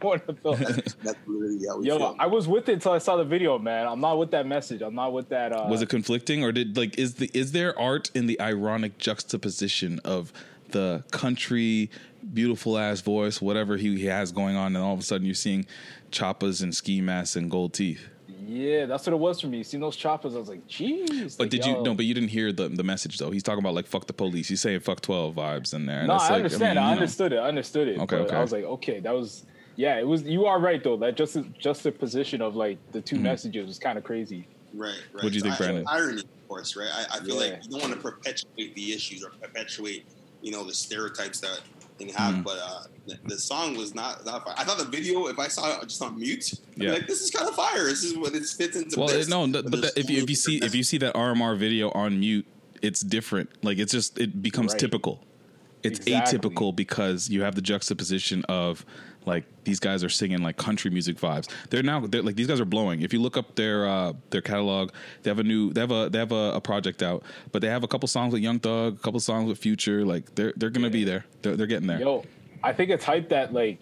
what 0.00 0.22
I 0.28 0.32
felt. 0.34 0.58
That's 0.58 0.96
literally 1.26 1.64
how 1.66 1.78
we 1.78 1.86
Yo, 1.86 1.98
feel. 1.98 2.16
I 2.18 2.26
was 2.26 2.48
with 2.48 2.68
it 2.68 2.72
until 2.74 2.92
I 2.92 2.98
saw 2.98 3.16
the 3.16 3.24
video, 3.24 3.58
man. 3.58 3.86
I'm 3.86 4.00
not 4.00 4.18
with 4.18 4.32
that 4.32 4.46
message. 4.46 4.82
I'm 4.82 4.94
not 4.94 5.12
with 5.12 5.28
that. 5.28 5.52
Uh, 5.52 5.66
Was 5.70 5.80
it 5.82 5.88
conflicting, 5.88 6.42
or 6.42 6.50
did 6.52 6.76
like 6.76 6.98
is 6.98 7.14
the 7.14 7.30
is 7.32 7.52
there 7.52 7.78
art 7.78 8.10
in 8.14 8.26
the 8.26 8.40
ironic 8.40 8.98
juxtaposition 8.98 10.00
of 10.04 10.32
the 10.70 11.04
country 11.10 11.90
beautiful 12.32 12.78
ass 12.78 13.00
voice, 13.00 13.40
whatever 13.42 13.76
he, 13.76 13.96
he 13.98 14.06
has 14.06 14.32
going 14.32 14.56
on, 14.56 14.74
and 14.76 14.84
all 14.84 14.94
of 14.94 15.00
a 15.00 15.02
sudden 15.02 15.26
you're 15.26 15.34
seeing 15.34 15.66
choppas 16.12 16.62
and 16.62 16.74
ski 16.74 17.00
masks 17.00 17.36
and 17.36 17.50
gold 17.50 17.72
teeth? 17.74 18.08
Yeah, 18.46 18.86
that's 18.86 19.06
what 19.06 19.12
it 19.14 19.18
was 19.18 19.40
for 19.40 19.46
me. 19.46 19.62
Seeing 19.62 19.80
those 19.80 19.96
choppers, 19.96 20.34
I 20.34 20.38
was 20.38 20.48
like, 20.48 20.66
jeez. 20.68 21.36
But 21.38 21.44
like, 21.44 21.50
did 21.50 21.64
you 21.64 21.72
yo. 21.74 21.82
no? 21.82 21.94
But 21.94 22.04
you 22.04 22.12
didn't 22.14 22.28
hear 22.30 22.52
the 22.52 22.68
the 22.68 22.82
message 22.82 23.18
though. 23.18 23.30
He's 23.30 23.42
talking 23.42 23.60
about 23.60 23.74
like 23.74 23.86
fuck 23.86 24.06
the 24.06 24.12
police. 24.12 24.48
He's 24.48 24.60
saying 24.60 24.80
fuck 24.80 25.00
twelve 25.00 25.34
vibes 25.36 25.72
in 25.74 25.86
there. 25.86 26.00
and 26.00 26.08
No, 26.08 26.16
it's 26.16 26.24
I 26.24 26.28
like, 26.28 26.36
understand. 26.38 26.76
mean, 26.76 26.78
I, 26.78 26.88
you 26.90 26.94
know. 26.96 27.00
understood 27.00 27.32
it. 27.32 27.36
I 27.38 27.48
understood 27.48 27.88
it. 27.88 27.98
Okay, 28.00 28.16
okay. 28.16 28.36
I 28.36 28.40
was 28.42 28.52
like, 28.52 28.64
okay, 28.64 29.00
that 29.00 29.14
was 29.14 29.46
yeah. 29.76 29.98
It 29.98 30.06
was. 30.06 30.22
You 30.24 30.44
are 30.46 30.58
right 30.60 30.82
though. 30.84 30.96
That 30.96 31.16
just 31.16 31.38
just 31.58 31.82
the 31.84 31.92
position 31.92 32.42
of 32.42 32.54
like 32.56 32.78
the 32.92 33.00
2 33.00 33.18
messages 33.18 33.66
was 33.66 33.78
kind 33.78 33.96
of 33.96 34.04
crazy. 34.04 34.46
Right, 34.74 34.88
right. 34.88 34.94
Mm-hmm. 34.96 35.16
What'd 35.18 35.34
you 35.34 35.40
think, 35.40 35.54
I- 35.54 35.58
Brandon? 35.58 35.84
Irony, 35.88 36.22
of 36.22 36.48
course, 36.48 36.76
right? 36.76 36.90
I, 36.92 37.16
I 37.18 37.24
feel 37.24 37.36
Yeah. 37.36 37.52
like 37.52 37.64
you 37.64 37.70
don't 37.70 37.80
want 37.82 37.94
to 37.94 38.00
perpetuate 38.00 38.74
the 38.74 38.92
issues 38.92 39.22
or 39.24 39.30
perpetuate, 39.30 40.04
you 40.42 40.50
know, 40.52 40.64
the 40.64 40.74
stereotypes 40.74 41.40
that 41.40 41.60
thing 42.06 42.14
have. 42.14 42.34
Mhm. 42.36 42.44
But 42.44 42.58
uh, 42.58 42.82
the, 43.06 43.18
the 43.26 43.38
song 43.38 43.76
was 43.76 43.94
not 43.94 44.24
that 44.24 44.44
fire. 44.44 44.54
I 44.56 44.64
thought 44.64 44.78
the 44.78 44.84
video, 44.84 45.26
if 45.26 45.38
I 45.38 45.48
saw 45.48 45.80
it 45.80 45.88
just 45.88 46.02
on 46.02 46.16
mute, 46.18 46.52
I'd 46.72 46.78
be 46.78 46.86
Yeah. 46.86 46.92
like 46.92 47.06
this 47.06 47.20
is 47.20 47.30
kind 47.30 47.48
of 47.48 47.54
fire. 47.54 47.84
This 47.84 48.04
is 48.04 48.16
what 48.16 48.34
it 48.34 48.44
fits 48.44 48.76
into. 48.76 48.98
Well, 48.98 49.08
this. 49.08 49.26
it- 49.26 49.30
no, 49.30 49.44
th- 49.50 49.64
but 49.64 49.80
there's 49.80 49.94
that, 49.94 49.98
if 50.00 50.10
you 50.10 50.18
so 50.18 50.22
if 50.24 50.30
you 50.30 50.36
see 50.36 50.54
many 50.58 50.66
if 50.66 50.74
you 50.74 50.82
see 50.82 50.98
that 50.98 51.14
RMR 51.14 51.56
video 51.56 51.90
on 51.92 52.20
mute, 52.20 52.46
it's 52.80 53.00
different. 53.00 53.50
Like 53.64 53.78
it's 53.78 53.92
just 53.92 54.18
it 54.18 54.42
becomes 54.42 54.72
Right. 54.72 54.80
typical. 54.80 55.24
It's 55.82 55.98
Exactly. 56.00 56.38
atypical 56.38 56.74
because 56.76 57.28
you 57.28 57.42
have 57.42 57.56
the 57.56 57.60
juxtaposition 57.62 58.44
of 58.48 58.86
like 59.26 59.44
these 59.64 59.78
guys 59.80 60.02
are 60.02 60.08
singing 60.08 60.42
like 60.42 60.56
country 60.56 60.90
music 60.90 61.16
vibes. 61.18 61.48
They're 61.70 61.82
now 61.82 62.00
they're 62.00 62.22
like 62.22 62.36
these 62.36 62.46
guys 62.46 62.60
are 62.60 62.64
blowing. 62.64 63.02
If 63.02 63.12
you 63.12 63.20
look 63.20 63.36
up 63.36 63.54
their 63.54 63.86
uh 63.86 64.12
their 64.30 64.40
catalog, 64.42 64.90
they 65.22 65.30
have 65.30 65.38
a 65.38 65.44
new 65.44 65.72
they 65.72 65.80
have 65.80 65.90
a 65.90 66.08
they 66.10 66.18
have 66.18 66.32
a, 66.32 66.52
a 66.54 66.60
project 66.60 67.02
out, 67.02 67.22
but 67.52 67.62
they 67.62 67.68
have 67.68 67.84
a 67.84 67.88
couple 67.88 68.06
songs 68.08 68.32
with 68.32 68.42
Young 68.42 68.58
Thug, 68.58 68.96
a 68.96 68.98
couple 69.02 69.20
songs 69.20 69.48
with 69.48 69.58
Future. 69.58 70.04
Like 70.04 70.34
they're 70.34 70.52
they're 70.56 70.70
gonna 70.70 70.90
be 70.90 71.04
there. 71.04 71.24
They're 71.42 71.56
they're 71.56 71.66
getting 71.66 71.86
there. 71.86 72.00
Yo, 72.00 72.24
I 72.62 72.72
think 72.72 72.90
it's 72.90 73.04
hype 73.04 73.28
that 73.30 73.52
like, 73.52 73.80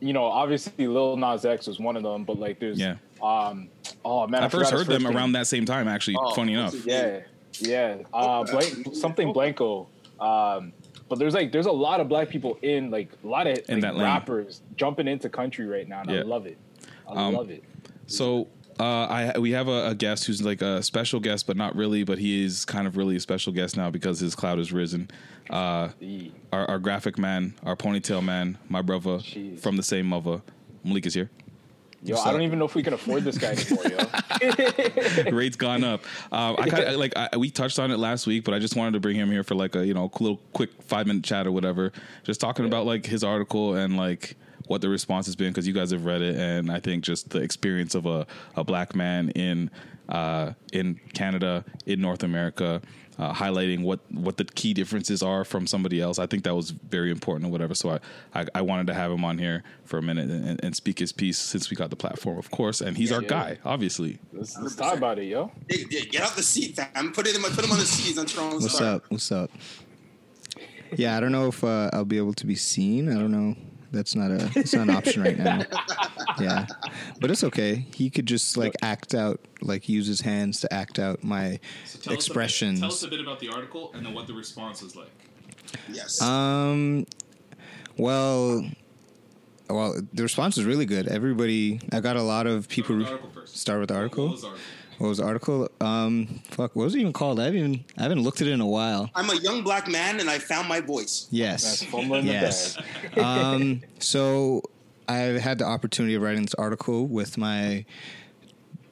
you 0.00 0.12
know, 0.12 0.24
obviously 0.24 0.86
Lil 0.86 1.16
Nas 1.16 1.44
X 1.44 1.66
was 1.66 1.78
one 1.78 1.96
of 1.96 2.02
them, 2.02 2.24
but 2.24 2.38
like 2.38 2.58
there's 2.58 2.78
Yeah. 2.78 2.96
um 3.22 3.68
oh 4.04 4.26
man, 4.26 4.42
I, 4.42 4.48
forgot 4.48 4.70
first 4.70 4.72
heard 4.72 4.86
them 4.86 5.06
around 5.06 5.32
that 5.32 5.46
same 5.46 5.64
time. 5.66 5.88
Actually, 5.88 6.16
Oh, 6.18 6.34
funny 6.34 6.54
enough. 6.54 6.74
Yeah, 6.86 7.20
yeah. 7.58 7.98
Uh, 8.12 8.44
blank, 8.44 8.94
something 8.94 9.32
Blanco. 9.32 9.88
Um, 10.18 10.72
but 11.10 11.18
there's 11.18 11.34
like 11.34 11.52
there's 11.52 11.66
a 11.66 11.72
lot 11.72 12.00
of 12.00 12.08
black 12.08 12.30
people 12.30 12.56
in 12.62 12.90
like 12.90 13.10
a 13.22 13.26
lot 13.26 13.46
of 13.46 13.58
In 13.68 13.74
like, 13.74 13.82
that 13.82 13.94
lane. 13.96 14.04
rappers 14.04 14.62
jumping 14.76 15.06
into 15.08 15.28
country 15.28 15.66
right 15.66 15.86
now, 15.86 16.00
and 16.00 16.10
Yeah. 16.10 16.20
I 16.20 16.22
love 16.22 16.46
it. 16.46 16.56
I 17.06 17.12
Um, 17.26 17.34
love 17.34 17.50
it. 17.50 17.62
So 18.06 18.48
uh, 18.78 18.84
I 19.34 19.38
we 19.38 19.50
have 19.50 19.68
a, 19.68 19.88
a 19.88 19.94
guest 19.94 20.24
who's 20.24 20.40
like 20.40 20.62
a 20.62 20.82
special 20.82 21.20
guest, 21.20 21.46
but 21.46 21.56
not 21.56 21.76
really. 21.76 22.04
But 22.04 22.18
he 22.18 22.42
is 22.44 22.64
kind 22.64 22.86
of 22.86 22.96
really 22.96 23.16
a 23.16 23.20
special 23.20 23.52
guest 23.52 23.76
now 23.76 23.90
because 23.90 24.20
his 24.20 24.34
cloud 24.34 24.56
has 24.58 24.72
risen. 24.72 25.10
Uh, 25.50 25.88
our, 26.52 26.64
our 26.70 26.78
graphic 26.78 27.18
man, 27.18 27.54
our 27.64 27.74
ponytail 27.76 28.22
man, 28.24 28.56
my 28.68 28.80
brother 28.82 29.18
Jeez. 29.18 29.58
from 29.60 29.76
the 29.76 29.82
same 29.82 30.06
mother, 30.06 30.40
Malik 30.84 31.04
is 31.06 31.14
here. 31.14 31.28
Yo, 32.02 32.14
what's 32.14 32.26
I 32.26 32.32
don't 32.32 32.42
even 32.42 32.58
know 32.58 32.64
if 32.64 32.74
we 32.74 32.82
can 32.82 32.94
afford 32.94 33.24
this 33.24 33.36
guy 33.36 33.52
anymore, 33.52 33.84
yo. 33.86 35.30
Rate's 35.36 35.56
gone 35.56 35.84
up. 35.84 36.02
Um, 36.32 36.56
I 36.58 36.68
kind 36.68 36.84
of 36.84 36.96
like 36.96 37.12
I, 37.16 37.36
we 37.36 37.50
touched 37.50 37.78
on 37.78 37.90
it 37.90 37.98
last 37.98 38.26
week, 38.26 38.44
but 38.44 38.54
I 38.54 38.58
just 38.58 38.74
wanted 38.74 38.92
to 38.92 39.00
bring 39.00 39.16
him 39.16 39.30
here 39.30 39.42
for 39.44 39.54
like 39.54 39.74
a 39.74 39.86
you 39.86 39.92
know 39.92 40.10
little 40.18 40.40
quick 40.54 40.70
five 40.82 41.06
minute 41.06 41.24
chat 41.24 41.46
or 41.46 41.52
whatever, 41.52 41.92
just 42.24 42.40
talking 42.40 42.64
about 42.64 42.86
like 42.86 43.04
his 43.04 43.22
article 43.22 43.74
and 43.74 43.98
like 43.98 44.36
what 44.66 44.80
the 44.80 44.88
response 44.88 45.26
has 45.26 45.36
been 45.36 45.48
because 45.48 45.66
you 45.66 45.74
guys 45.74 45.90
have 45.90 46.04
read 46.06 46.22
it, 46.22 46.36
and 46.36 46.70
I 46.70 46.80
think 46.80 47.04
just 47.04 47.30
the 47.30 47.40
experience 47.40 47.94
of 47.94 48.06
a, 48.06 48.26
a 48.56 48.64
black 48.64 48.94
man 48.94 49.30
in 49.30 49.70
uh, 50.08 50.52
in 50.72 51.00
Canada 51.12 51.64
in 51.86 52.00
North 52.00 52.22
America. 52.22 52.80
Uh, 53.20 53.34
highlighting 53.34 53.82
what, 53.82 54.00
what 54.10 54.38
the 54.38 54.44
key 54.46 54.72
differences 54.72 55.22
are 55.22 55.44
from 55.44 55.66
somebody 55.66 56.00
else, 56.00 56.18
I 56.18 56.24
think 56.26 56.42
that 56.44 56.54
was 56.54 56.70
very 56.70 57.10
important 57.10 57.44
or 57.46 57.52
whatever. 57.52 57.74
So 57.74 57.90
I, 57.90 58.40
I, 58.40 58.46
I 58.54 58.62
wanted 58.62 58.86
to 58.86 58.94
have 58.94 59.12
him 59.12 59.26
on 59.26 59.36
here 59.36 59.62
for 59.84 59.98
a 59.98 60.02
minute 60.02 60.30
and, 60.30 60.58
and 60.64 60.74
speak 60.74 60.98
his 61.00 61.12
piece 61.12 61.36
since 61.36 61.68
we 61.70 61.76
got 61.76 61.90
the 61.90 61.96
platform, 61.96 62.38
of 62.38 62.50
course, 62.50 62.80
and 62.80 62.96
he's 62.96 63.12
our 63.12 63.20
Yeah. 63.20 63.28
guy, 63.28 63.58
obviously. 63.62 64.20
Let's, 64.32 64.56
let's 64.58 64.74
talk 64.74 64.96
about 64.96 65.18
it, 65.18 65.24
yo. 65.24 65.52
Hey, 65.68 65.84
yeah, 65.90 66.00
get 66.10 66.22
out 66.22 66.34
the 66.34 66.42
seat, 66.42 66.76
fam. 66.76 67.12
Put 67.12 67.26
it 67.26 67.36
in. 67.36 67.42
My, 67.42 67.50
put 67.50 67.62
him 67.62 67.72
on 67.72 67.78
the 67.78 67.84
seat. 67.84 68.16
On 68.18 68.24
Toronto's 68.24 68.62
What's 68.62 68.76
star. 68.76 68.94
up? 68.94 69.04
What's 69.10 69.30
up? 69.30 69.50
Yeah, 70.96 71.14
I 71.14 71.20
don't 71.20 71.32
know 71.32 71.48
if 71.48 71.62
uh, 71.62 71.90
I'll 71.92 72.06
be 72.06 72.16
able 72.16 72.32
to 72.32 72.46
be 72.46 72.54
seen. 72.56 73.10
I 73.10 73.14
don't 73.20 73.30
know. 73.32 73.54
That's 73.92 74.14
not 74.14 74.30
a. 74.30 74.50
It's 74.56 74.72
not 74.72 74.88
an 74.88 74.96
option 74.96 75.22
right 75.22 75.38
now. 75.38 75.62
Yeah, 76.38 76.66
but 77.20 77.30
it's 77.30 77.44
okay. 77.44 77.86
He 77.94 78.08
could 78.08 78.24
just 78.24 78.56
like 78.56 78.74
act 78.80 79.14
out, 79.14 79.40
like 79.60 79.88
use 79.90 80.06
his 80.06 80.22
hands 80.22 80.60
to 80.60 80.72
act 80.72 80.98
out 80.98 81.22
my 81.22 81.58
expressions. 82.08 82.78
Us 82.78 82.80
bit 82.80 82.80
tell 82.80 82.92
us 82.92 83.02
a 83.02 83.08
bit 83.08 83.20
about 83.20 83.40
the 83.40 83.48
article 83.50 83.90
and 83.94 84.06
then 84.06 84.14
what 84.14 84.26
the 84.26 84.32
response 84.32 84.80
was 84.80 84.96
like. 84.96 85.10
Yes. 85.90 86.22
Um, 86.22 87.04
well, 87.98 88.64
well, 89.68 90.00
the 90.14 90.22
response 90.22 90.56
was 90.56 90.64
really 90.64 90.86
good. 90.86 91.08
Everybody, 91.08 91.80
I 91.92 92.00
got 92.00 92.16
a 92.16 92.22
lot 92.22 92.46
of 92.46 92.68
people. 92.68 92.96
with 92.96 93.06
the 93.06 93.12
article 93.12 93.30
first. 93.30 93.56
Start 93.56 93.80
with 93.80 93.88
the 93.88 93.96
article. 93.96 94.38
What 95.00 95.08
was 95.08 95.18
the 95.18 95.24
article? 95.24 95.60
What 95.60 95.72
was? 95.80 95.88
Um, 95.88 96.26
fuck, 96.50 96.76
what 96.76 96.84
was 96.84 96.94
it 96.94 97.00
even 97.00 97.14
called? 97.14 97.40
I 97.40 97.44
haven't 97.44 97.58
even, 97.58 97.84
I 97.96 98.02
haven't 98.02 98.22
looked 98.22 98.42
at 98.42 98.48
it 98.48 98.50
in 98.50 98.60
a 98.60 98.66
while. 98.66 99.10
I'm 99.14 99.30
a 99.30 99.36
young 99.36 99.62
black 99.62 99.88
man 99.88 100.20
and 100.20 100.28
I 100.28 100.38
found 100.38 100.68
my 100.68 100.82
voice. 100.82 101.26
Yes. 101.30 101.62
That's 101.62 101.90
fumbling 101.90 102.26
the 102.26 102.32
yes. 102.32 102.76
um, 103.16 103.80
so 103.98 104.62
I 105.08 105.16
had 105.16 105.58
the 105.58 105.64
opportunity 105.64 106.16
of 106.16 106.22
writing 106.22 106.42
this 106.42 106.52
article 106.54 107.06
with 107.08 107.38
my 107.38 107.86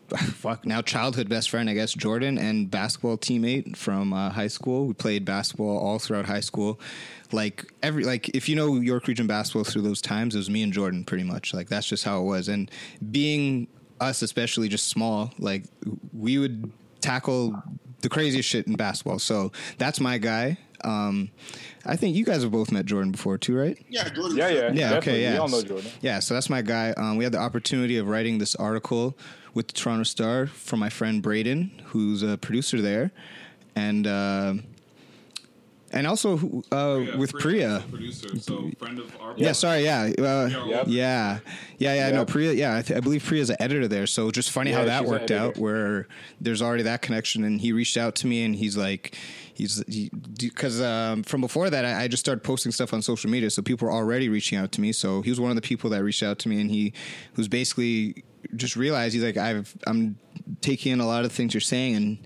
fuck 0.16 0.64
now 0.64 0.80
childhood 0.80 1.28
best 1.28 1.50
friend, 1.50 1.68
I 1.68 1.74
guess, 1.74 1.92
Jordan, 1.92 2.38
and 2.38 2.70
basketball 2.70 3.18
teammate 3.18 3.76
from 3.76 4.14
uh, 4.14 4.30
high 4.30 4.46
school. 4.46 4.86
We 4.86 4.94
played 4.94 5.26
basketball 5.26 5.76
all 5.76 5.98
throughout 5.98 6.24
high 6.24 6.40
school. 6.40 6.80
Like 7.32 7.70
every 7.82 8.04
like 8.04 8.30
if 8.30 8.48
you 8.48 8.56
know 8.56 8.76
York 8.76 9.06
Region 9.08 9.26
basketball 9.26 9.64
through 9.64 9.82
those 9.82 10.00
times, 10.00 10.34
it 10.34 10.38
was 10.38 10.48
me 10.48 10.62
and 10.62 10.72
Jordan 10.72 11.04
pretty 11.04 11.24
much. 11.24 11.52
Like 11.52 11.68
that's 11.68 11.86
just 11.86 12.04
how 12.04 12.22
it 12.22 12.24
was. 12.24 12.48
And 12.48 12.70
being 13.10 13.68
us, 14.00 14.22
especially 14.22 14.68
just 14.68 14.88
small, 14.88 15.32
like 15.38 15.64
we 16.12 16.38
would 16.38 16.70
tackle 17.00 17.62
the 18.00 18.08
craziest 18.08 18.48
shit 18.48 18.66
in 18.66 18.74
basketball. 18.74 19.18
So 19.18 19.52
that's 19.78 20.00
my 20.00 20.18
guy. 20.18 20.58
Um, 20.84 21.30
I 21.84 21.96
think 21.96 22.14
you 22.14 22.24
guys 22.24 22.42
have 22.42 22.52
both 22.52 22.70
met 22.70 22.86
Jordan 22.86 23.10
before 23.10 23.36
too, 23.38 23.56
right? 23.56 23.76
Yeah, 23.88 24.08
Jordan. 24.10 24.36
Yeah, 24.36 24.48
yeah, 24.48 24.54
Yeah, 24.54 24.68
definitely. 24.70 24.96
okay, 24.98 25.22
yeah. 25.22 25.32
We 25.32 25.38
all 25.38 25.48
know 25.48 25.62
Jordan. 25.62 25.90
Yeah, 26.00 26.20
so 26.20 26.34
that's 26.34 26.48
my 26.48 26.62
guy. 26.62 26.90
Um, 26.96 27.16
we 27.16 27.24
had 27.24 27.32
the 27.32 27.38
opportunity 27.40 27.96
of 27.96 28.06
writing 28.06 28.38
this 28.38 28.54
article 28.54 29.18
with 29.54 29.66
the 29.66 29.72
Toronto 29.72 30.04
Star 30.04 30.46
from 30.46 30.78
my 30.78 30.88
friend 30.88 31.20
Braden, 31.20 31.82
who's 31.86 32.22
a 32.22 32.38
producer 32.38 32.80
there, 32.80 33.10
and 33.74 34.06
uh, 34.06 34.54
and 35.92 36.06
also 36.06 36.62
uh, 36.72 36.98
Yeah, 37.00 37.16
with 37.16 37.32
Priya, 37.32 37.40
Priya. 37.80 37.84
producer, 37.90 38.28
so 38.38 38.70
friend 38.78 38.98
of 38.98 39.14
our. 39.20 39.34
Yeah, 39.36 39.52
sorry, 39.52 39.84
yeah, 39.84 40.10
uh, 40.18 40.48
Yep. 40.66 40.84
yeah, 40.88 41.38
yeah, 41.78 41.94
yeah. 41.94 42.10
No, 42.10 42.18
Yep. 42.20 42.28
Priya. 42.28 42.52
Yeah, 42.52 42.76
I, 42.76 42.82
th- 42.82 42.96
I 42.96 43.00
believe 43.00 43.22
Priya's 43.24 43.50
an 43.50 43.56
editor 43.60 43.88
there. 43.88 44.06
So 44.06 44.30
just 44.30 44.50
funny 44.50 44.70
how 44.72 44.84
that 44.84 45.04
worked 45.04 45.30
out, 45.30 45.56
where 45.58 46.06
there's 46.40 46.60
already 46.62 46.82
that 46.84 47.02
connection, 47.02 47.44
and 47.44 47.60
he 47.60 47.72
reached 47.72 47.96
out 47.96 48.14
to 48.16 48.26
me, 48.26 48.44
and 48.44 48.54
he's 48.56 48.76
like, 48.76 49.16
he's 49.54 49.82
because 50.38 50.80
um, 50.80 51.22
from 51.22 51.40
before 51.40 51.70
that, 51.70 51.84
I, 51.84 52.02
I 52.04 52.08
just 52.08 52.20
started 52.20 52.42
posting 52.42 52.72
stuff 52.72 52.92
on 52.92 53.02
social 53.02 53.30
media, 53.30 53.50
so 53.50 53.62
people 53.62 53.86
were 53.86 53.92
already 53.94 54.28
reaching 54.28 54.58
out 54.58 54.72
to 54.72 54.80
me. 54.80 54.92
So 54.92 55.22
he 55.22 55.30
was 55.30 55.40
one 55.40 55.50
of 55.50 55.56
the 55.56 55.62
people 55.62 55.90
that 55.90 56.02
reached 56.04 56.22
out 56.22 56.38
to 56.40 56.48
me, 56.48 56.60
and 56.60 56.70
he 56.70 56.92
was 57.36 57.48
basically 57.48 58.24
just 58.56 58.76
realized 58.76 59.14
he's 59.14 59.22
like, 59.24 59.36
I've 59.36 59.74
I'm 59.86 60.16
taking 60.60 60.92
in 60.92 61.00
a 61.00 61.06
lot 61.06 61.24
of 61.24 61.32
things 61.32 61.54
you're 61.54 61.60
saying, 61.60 61.96
and. 61.96 62.18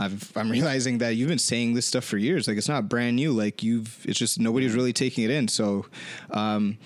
I've, 0.00 0.32
I'm 0.36 0.50
realizing 0.50 0.98
that 0.98 1.16
you've 1.16 1.28
been 1.28 1.38
saying 1.38 1.74
this 1.74 1.86
stuff 1.86 2.04
for 2.04 2.16
years. 2.16 2.48
Like 2.48 2.56
it's 2.56 2.68
not 2.68 2.88
brand 2.88 3.16
new. 3.16 3.32
Like 3.32 3.62
you've, 3.62 4.04
it's 4.06 4.18
just 4.18 4.40
nobody's 4.40 4.74
really 4.74 4.92
taking 4.92 5.24
it 5.24 5.30
in. 5.30 5.48
So, 5.48 5.86
um, 6.30 6.78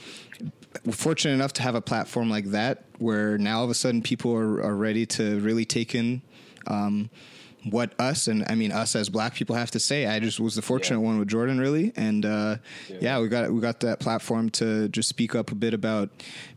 we're 0.85 0.93
fortunate 0.93 1.35
enough 1.35 1.53
to 1.55 1.63
have 1.63 1.77
a 1.77 1.81
platform 1.81 2.31
like 2.31 2.47
that 2.47 2.85
where 2.99 3.39
now 3.39 3.59
all 3.59 3.65
of 3.65 3.71
a 3.71 3.75
sudden 3.75 4.03
people 4.03 4.35
are, 4.35 4.61
are 4.63 4.75
ready 4.75 5.07
to 5.07 5.39
really 5.41 5.65
take 5.65 5.95
in 5.95 6.21
um, 6.67 7.11
what 7.71 7.93
us 7.99 8.29
and 8.29 8.45
I 8.49 8.55
mean 8.55 8.73
us 8.73 8.95
as 8.95 9.09
black 9.09 9.35
people 9.35 9.57
have 9.57 9.71
to 9.73 9.81
say. 9.81 10.07
I 10.07 10.19
just 10.21 10.41
was 10.41 10.55
the 10.55 10.63
fortunate 10.63 11.01
one 11.01 11.19
with 11.19 11.29
Jordan 11.29 11.59
really, 11.59 11.93
and 11.97 12.27
uh, 12.27 12.57
yeah. 13.01 13.19
we 13.21 13.29
got 13.29 13.51
we 13.53 13.61
got 13.61 13.81
that 13.81 14.01
platform 14.01 14.51
to 14.51 14.89
just 14.89 15.09
speak 15.09 15.35
up 15.35 15.51
a 15.51 15.55
bit 15.55 15.75
about 15.75 16.11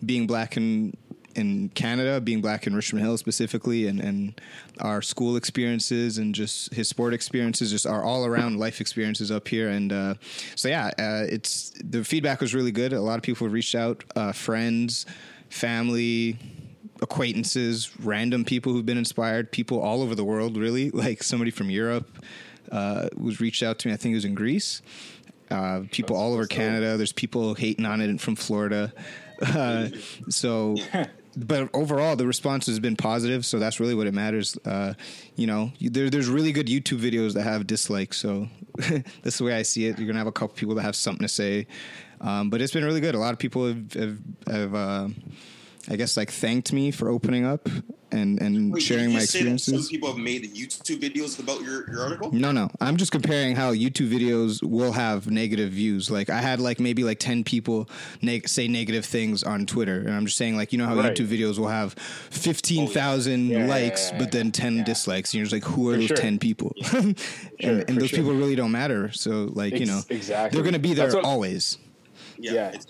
being 0.06 0.28
black 0.28 0.58
in 0.58 0.96
in 1.38 1.70
Canada, 1.70 2.20
being 2.20 2.42
black 2.42 2.68
in 2.68 2.76
Richmond 2.76 3.06
Hill 3.06 3.18
specifically, 3.18 3.88
and, 3.88 4.00
and 4.00 4.42
our 4.80 5.02
school 5.02 5.36
experiences 5.36 6.18
and 6.18 6.34
just 6.34 6.74
his 6.74 6.90
sport 6.90 7.14
experiences, 7.14 7.72
just 7.72 7.86
our 7.86 8.04
all 8.04 8.26
around 8.26 8.60
life 8.60 8.82
experiences 8.82 9.32
up 9.32 9.48
here. 9.48 9.70
And 9.70 9.94
uh, 9.94 10.16
so, 10.56 10.68
yeah, 10.68 10.88
uh, 10.98 11.26
it's 11.30 11.72
the 11.84 12.04
feedback 12.04 12.42
was 12.42 12.54
really 12.54 12.72
good. 12.72 12.94
A 12.94 13.02
lot 13.02 13.18
of 13.18 13.24
people 13.24 13.48
reached 13.48 13.76
out, 13.76 14.04
uh, 14.16 14.32
friends, 14.32 15.06
family, 15.50 16.38
acquaintances, 17.02 17.92
random 18.00 18.44
people 18.44 18.74
who've 18.74 18.86
been 18.86 18.98
inspired, 18.98 19.52
people 19.52 19.80
all 19.80 20.02
over 20.02 20.16
the 20.16 20.26
world, 20.26 20.58
really. 20.58 20.92
Like 20.98 21.22
somebody 21.22 21.52
from 21.52 21.70
Europe 21.70 22.26
uh, 22.72 23.10
was 23.16 23.40
reached 23.40 23.62
out 23.62 23.78
to 23.80 23.88
me. 23.88 23.94
I 23.94 23.98
think 23.98 24.14
it 24.14 24.16
was 24.16 24.26
in 24.26 24.34
Greece. 24.34 24.82
Uh, 25.50 25.82
people 25.92 26.16
all 26.16 26.34
over 26.34 26.46
Canada. 26.48 26.98
There's 26.98 27.14
people 27.14 27.54
hating 27.54 27.86
on 27.86 28.02
it 28.02 28.20
from 28.20 28.36
Florida. 28.36 28.94
Uh, 29.40 29.90
so, 30.30 30.76
but 31.38 31.70
overall, 31.74 32.16
the 32.16 32.26
response 32.26 32.66
has 32.66 32.80
been 32.80 32.96
positive. 32.96 33.46
So 33.46 33.60
that's 33.60 33.80
really 33.80 33.94
what 33.94 34.08
it 34.08 34.14
matters. 34.14 34.58
Uh, 34.66 34.96
you 35.36 35.46
know, 35.46 35.72
there, 35.80 36.10
there's 36.10 36.28
really 36.28 36.52
good 36.52 36.68
YouTube 36.68 37.00
videos 37.00 37.34
that 37.34 37.44
have 37.44 37.68
dislikes. 37.68 38.18
So 38.18 38.48
that's 39.22 39.38
the 39.38 39.44
way 39.44 39.54
I 39.54 39.62
see 39.62 39.86
it. 39.86 40.00
You're 40.00 40.08
gonna 40.08 40.20
have 40.20 40.28
a 40.28 40.32
couple 40.32 40.56
people 40.56 40.76
that 40.76 40.82
have 40.82 40.96
something 40.96 41.24
to 41.24 41.32
say. 41.32 41.68
Um, 42.20 42.50
but 42.50 42.62
it's 42.62 42.74
been 42.74 42.84
really 42.84 43.02
good. 43.02 43.14
A 43.14 43.20
lot 43.20 43.34
of 43.34 43.40
people 43.40 43.68
have, 43.68 43.94
have, 43.94 44.20
have 44.48 44.76
uh, 44.76 45.08
I 45.90 45.96
guess, 45.96 46.18
like 46.18 46.32
thanked 46.32 46.74
me 46.74 46.92
for 46.92 47.10
opening 47.10 47.46
up 47.46 47.68
and 48.12 48.42
and 48.42 48.74
Wait, 48.74 48.82
sharing 48.84 49.06
did 49.06 49.12
you 49.12 49.18
my 49.18 49.24
say 49.26 49.44
that 49.44 49.54
experiences. 49.54 49.86
Some 49.86 49.90
people 49.92 50.10
have 50.10 50.18
made 50.18 50.44
YouTube 50.54 51.00
videos 51.00 51.40
about 51.40 51.62
your, 51.62 51.90
your 51.90 52.02
article. 52.02 52.32
No, 52.34 52.52
no. 52.52 52.70
I'm 52.82 52.98
just 52.98 53.12
comparing 53.12 53.56
how 53.56 53.74
YouTube 53.74 54.10
videos 54.10 54.62
will 54.64 54.92
have 54.94 55.30
negative 55.30 55.72
views. 55.72 56.10
Like 56.12 56.30
I 56.30 56.40
had 56.42 56.60
like 56.60 56.80
maybe 56.80 57.04
like 57.04 57.20
10 57.20 57.44
people 57.46 57.90
neg- 58.22 58.48
say 58.50 58.68
negative 58.68 59.06
things 59.06 59.44
on 59.44 59.66
Twitter 59.66 60.00
and 60.00 60.12
I'm 60.12 60.26
just 60.26 60.38
saying 60.38 60.56
like 60.58 60.72
you 60.74 60.78
know 60.78 60.86
how 60.88 60.96
Right. 60.96 61.14
YouTube 61.16 61.28
videos 61.28 61.58
will 61.60 61.68
have 61.70 61.94
15,000 61.94 63.48
Yeah, 63.48 63.66
likes 63.66 64.12
yeah, 64.12 64.18
but 64.20 64.32
then 64.32 64.52
10 64.52 64.84
dislikes 64.84 65.34
and 65.34 65.40
you're 65.40 65.46
just 65.46 65.54
like 65.54 65.64
who 65.64 65.90
are 65.90 65.94
For 65.94 66.00
those 66.00 66.08
sure. 66.08 66.18
10 66.18 66.40
people? 66.40 66.74
and 66.94 67.18
Sure, 67.60 67.80
and 67.80 67.88
for 67.88 67.94
those 68.00 68.10
sure. 68.10 68.20
people 68.20 68.34
really 68.34 68.56
don't 68.56 68.72
matter. 68.72 69.12
So 69.12 69.50
like, 69.54 69.80
you 69.80 69.86
know, 69.86 70.02
exactly. 70.10 70.56
they're 70.56 70.64
going 70.64 70.74
to 70.74 70.80
be 70.80 70.94
there 70.94 71.12
what- 71.14 71.24
always. 71.26 71.78
Yeah. 72.38 72.70
it's- 72.70 72.88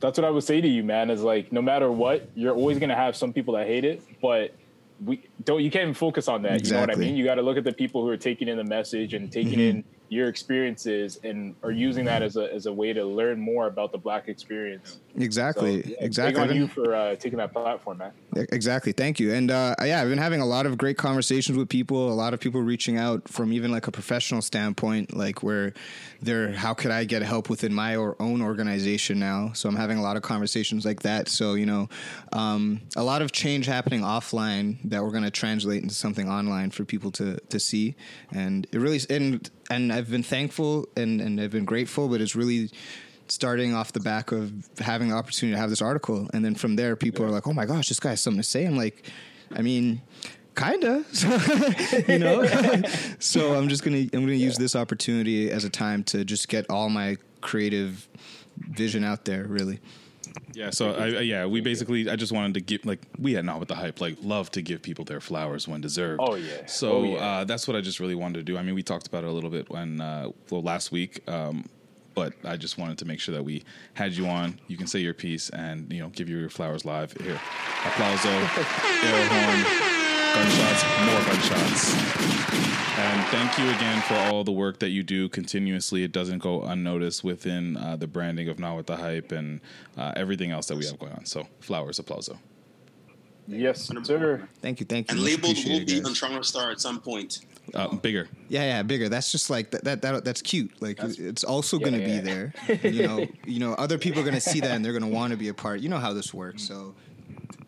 That's 0.00 0.18
what 0.18 0.24
I 0.24 0.30
would 0.30 0.44
say 0.44 0.60
to 0.60 0.68
you, 0.68 0.82
man. 0.84 1.10
Is 1.10 1.22
like 1.22 1.52
no 1.52 1.62
matter 1.62 1.90
what, 1.90 2.28
you're 2.34 2.54
always 2.54 2.78
gonna 2.78 2.94
have 2.96 3.16
some 3.16 3.32
people 3.32 3.54
that 3.54 3.66
hate 3.66 3.84
it, 3.84 4.02
but 4.20 4.54
we 5.04 5.22
don't. 5.44 5.62
You 5.62 5.70
can't 5.70 5.82
even 5.82 5.94
focus 5.94 6.28
on 6.28 6.42
that. 6.42 6.64
You 6.64 6.72
know 6.72 6.80
what 6.80 6.90
I 6.90 6.94
mean? 6.94 7.16
You 7.16 7.24
got 7.24 7.34
to 7.36 7.42
look 7.42 7.56
at 7.56 7.64
the 7.64 7.72
people 7.72 8.02
who 8.02 8.08
are 8.08 8.16
taking 8.16 8.48
in 8.48 8.56
the 8.56 8.64
message 8.64 9.14
and 9.14 9.30
taking 9.30 9.52
Mm-hmm. 9.58 9.60
in 9.78 9.84
your 10.14 10.28
experiences 10.28 11.18
and 11.24 11.54
are 11.62 11.72
using 11.72 12.04
that 12.04 12.22
as 12.22 12.36
a 12.36 12.52
as 12.54 12.66
a 12.66 12.72
way 12.72 12.92
to 12.92 13.04
learn 13.04 13.40
more 13.40 13.66
about 13.66 13.92
the 13.92 13.98
black 13.98 14.28
experience. 14.28 14.98
Exactly. 15.16 15.82
So, 15.82 15.88
yeah, 15.88 15.96
exactly. 16.00 16.32
Big 16.32 16.36
I've 16.36 16.42
on 16.42 16.48
been- 16.48 16.56
you 16.56 16.68
for 16.68 16.94
uh, 16.94 17.16
taking 17.16 17.38
that 17.38 17.52
platform, 17.52 17.98
man. 17.98 18.12
Exactly. 18.36 18.92
Thank 18.92 19.20
you. 19.20 19.32
And 19.32 19.50
uh, 19.50 19.74
yeah, 19.84 20.02
I've 20.02 20.08
been 20.08 20.18
having 20.18 20.40
a 20.40 20.46
lot 20.46 20.66
of 20.66 20.76
great 20.76 20.96
conversations 20.96 21.56
with 21.56 21.68
people. 21.68 22.12
A 22.12 22.14
lot 22.14 22.34
of 22.34 22.40
people 22.40 22.60
reaching 22.62 22.96
out 22.96 23.28
from 23.28 23.52
even 23.52 23.70
like 23.70 23.86
a 23.86 23.92
professional 23.92 24.42
standpoint, 24.42 25.16
like 25.16 25.42
where 25.42 25.72
they're, 26.20 26.52
how 26.52 26.74
could 26.74 26.90
I 26.90 27.04
get 27.04 27.22
help 27.22 27.48
within 27.48 27.72
my 27.72 27.96
or 27.96 28.16
own 28.20 28.42
organization 28.42 29.20
now? 29.20 29.52
So 29.54 29.68
I'm 29.68 29.76
having 29.76 29.98
a 29.98 30.02
lot 30.02 30.16
of 30.16 30.22
conversations 30.22 30.84
like 30.84 31.02
that. 31.02 31.28
So 31.28 31.54
you 31.54 31.66
know, 31.66 31.88
um, 32.32 32.80
a 32.96 33.04
lot 33.04 33.22
of 33.22 33.30
change 33.30 33.66
happening 33.66 34.00
offline 34.00 34.78
that 34.84 35.02
we're 35.02 35.10
going 35.12 35.24
to 35.24 35.30
translate 35.30 35.82
into 35.82 35.94
something 35.94 36.28
online 36.28 36.70
for 36.70 36.84
people 36.84 37.10
to 37.12 37.38
to 37.48 37.60
see. 37.60 37.94
And 38.32 38.66
it 38.72 38.78
really 38.78 39.00
and 39.10 39.48
and 39.70 39.92
I've 39.92 40.10
been 40.10 40.22
thankful 40.22 40.88
and 40.96 41.20
and 41.20 41.40
I've 41.40 41.50
been 41.50 41.64
grateful, 41.64 42.08
but 42.08 42.20
it's 42.20 42.36
really 42.36 42.70
starting 43.28 43.74
off 43.74 43.92
the 43.92 44.00
back 44.00 44.32
of 44.32 44.52
having 44.78 45.08
the 45.08 45.14
opportunity 45.14 45.54
to 45.54 45.60
have 45.60 45.70
this 45.70 45.80
article. 45.82 46.28
And 46.32 46.44
then 46.44 46.54
from 46.54 46.76
there 46.76 46.96
people 46.96 47.24
are 47.24 47.30
like 47.30 47.46
oh 47.46 47.52
my 47.52 47.66
gosh 47.66 47.88
this 47.88 48.00
guy 48.00 48.10
has 48.10 48.20
something 48.20 48.42
to 48.42 48.48
say. 48.48 48.64
I'm 48.66 48.76
like 48.76 49.04
i 49.52 49.62
mean 49.62 50.00
kinda. 50.56 51.04
You 52.08 52.18
know? 52.18 52.44
So 53.18 53.54
i'm 53.54 53.68
just 53.68 53.82
gonna 53.82 54.06
i'm 54.12 54.20
gonna 54.20 54.32
use 54.34 54.56
this 54.58 54.76
opportunity 54.76 55.50
as 55.50 55.64
a 55.64 55.70
time 55.70 56.04
to 56.04 56.24
just 56.24 56.48
get 56.48 56.68
all 56.68 56.88
my 56.88 57.16
creative 57.40 58.08
vision 58.56 59.04
out 59.04 59.24
there 59.24 59.44
really 59.44 59.80
Yeah, 60.52 60.70
so 60.70 60.92
I, 60.94 61.04
I- 61.06 61.20
yeah, 61.20 61.46
we 61.46 61.60
basically 61.60 62.08
I 62.08 62.16
just 62.16 62.32
wanted 62.32 62.54
to 62.54 62.60
give 62.60 62.84
like 62.84 63.00
we 63.18 63.32
had 63.34 63.44
not 63.44 63.58
with 63.60 63.68
the 63.68 63.74
hype 63.74 64.00
like 64.00 64.16
love 64.22 64.50
to 64.52 64.62
give 64.62 64.82
people 64.82 65.04
their 65.04 65.20
flowers 65.20 65.66
when 65.68 65.80
deserved. 65.80 66.20
Oh, 66.22 66.34
yeah. 66.34 66.66
So 66.66 66.92
Oh, 66.92 67.04
yeah. 67.04 67.16
Uh, 67.16 67.44
that's 67.44 67.66
what 67.68 67.76
I 67.76 67.80
just 67.80 68.00
really 68.00 68.14
wanted 68.14 68.38
to 68.38 68.44
do. 68.44 68.56
I 68.58 68.62
mean, 68.62 68.74
we 68.74 68.82
talked 68.82 69.06
about 69.06 69.24
it 69.24 69.28
a 69.28 69.32
little 69.32 69.50
bit 69.50 69.68
when 69.70 70.00
uh, 70.00 70.30
well 70.50 70.62
last 70.62 70.92
week, 70.92 71.20
um, 71.28 71.64
but 72.14 72.32
I 72.44 72.56
just 72.56 72.78
wanted 72.78 72.98
to 72.98 73.04
make 73.04 73.18
sure 73.20 73.34
that 73.34 73.42
we 73.44 73.64
had 73.94 74.12
you 74.12 74.26
on. 74.26 74.60
You 74.68 74.76
can 74.76 74.86
say 74.86 75.00
your 75.00 75.14
piece 75.14 75.50
and 75.50 75.92
you 75.92 76.00
know 76.00 76.08
give 76.10 76.28
you 76.28 76.38
your 76.38 76.50
flowers 76.50 76.84
live 76.84 77.12
here. 77.20 77.40
Applauso, 77.82 78.30
air 79.04 79.28
horn, 79.28 79.93
gunshots, 80.34 80.84
more 81.06 81.24
gunshots. 81.24 81.94
And 82.96 83.24
thank 83.28 83.58
you 83.58 83.64
again 83.74 84.00
for 84.02 84.14
all 84.14 84.44
the 84.44 84.52
work 84.52 84.78
that 84.80 84.90
you 84.90 85.02
do 85.02 85.28
continuously. 85.28 86.04
It 86.04 86.12
doesn't 86.12 86.38
go 86.38 86.62
unnoticed 86.62 87.24
within 87.24 87.76
uh, 87.76 87.96
the 87.96 88.06
branding 88.06 88.48
of 88.48 88.58
Not 88.58 88.76
With 88.76 88.86
The 88.86 88.96
Hype 88.96 89.32
and 89.32 89.60
uh, 89.96 90.12
everything 90.16 90.50
else 90.50 90.66
that 90.66 90.76
we 90.76 90.86
have 90.86 90.98
going 90.98 91.12
on. 91.12 91.24
So, 91.26 91.46
flowers, 91.60 91.98
applauso. 91.98 92.38
Yes, 93.46 93.82
sir. 93.82 94.48
thank 94.62 94.80
you 94.80 94.86
thank 94.86 95.10
you 95.10 95.16
And 95.16 95.20
Much 95.22 95.32
labeled 95.32 95.56
will 95.66 95.80
be 95.80 95.84
guys. 96.00 96.04
on 96.06 96.14
Toronto 96.14 96.42
Star 96.42 96.70
at 96.70 96.80
some 96.80 97.00
point. 97.00 97.40
Uh, 97.74 97.94
bigger. 97.96 98.28
yeah 98.50 98.62
yeah 98.62 98.82
bigger 98.82 99.08
that's 99.08 99.32
just 99.32 99.48
like 99.48 99.70
that 99.70 99.82
that, 99.84 100.02
that 100.02 100.22
that's 100.22 100.42
cute 100.42 100.70
like 100.82 100.98
it's 101.02 101.42
also 101.44 101.78
Yeah, 101.78 101.84
gonna 101.86 101.98
yeah. 101.98 102.06
be 102.06 102.18
there 102.20 102.52
you 102.92 103.06
know 103.06 103.26
you 103.46 103.58
know 103.58 103.72
other 103.74 103.96
people 103.96 104.20
are 104.20 104.24
gonna 104.24 104.38
see 104.38 104.60
that 104.60 104.72
and 104.72 104.84
they're 104.84 104.92
gonna 104.92 105.08
want 105.08 105.30
to 105.30 105.38
be 105.38 105.48
a 105.48 105.54
part 105.54 105.80
you 105.80 105.88
know 105.88 105.96
how 105.98 106.12
this 106.12 106.34
works 106.34 106.62
so 106.62 106.94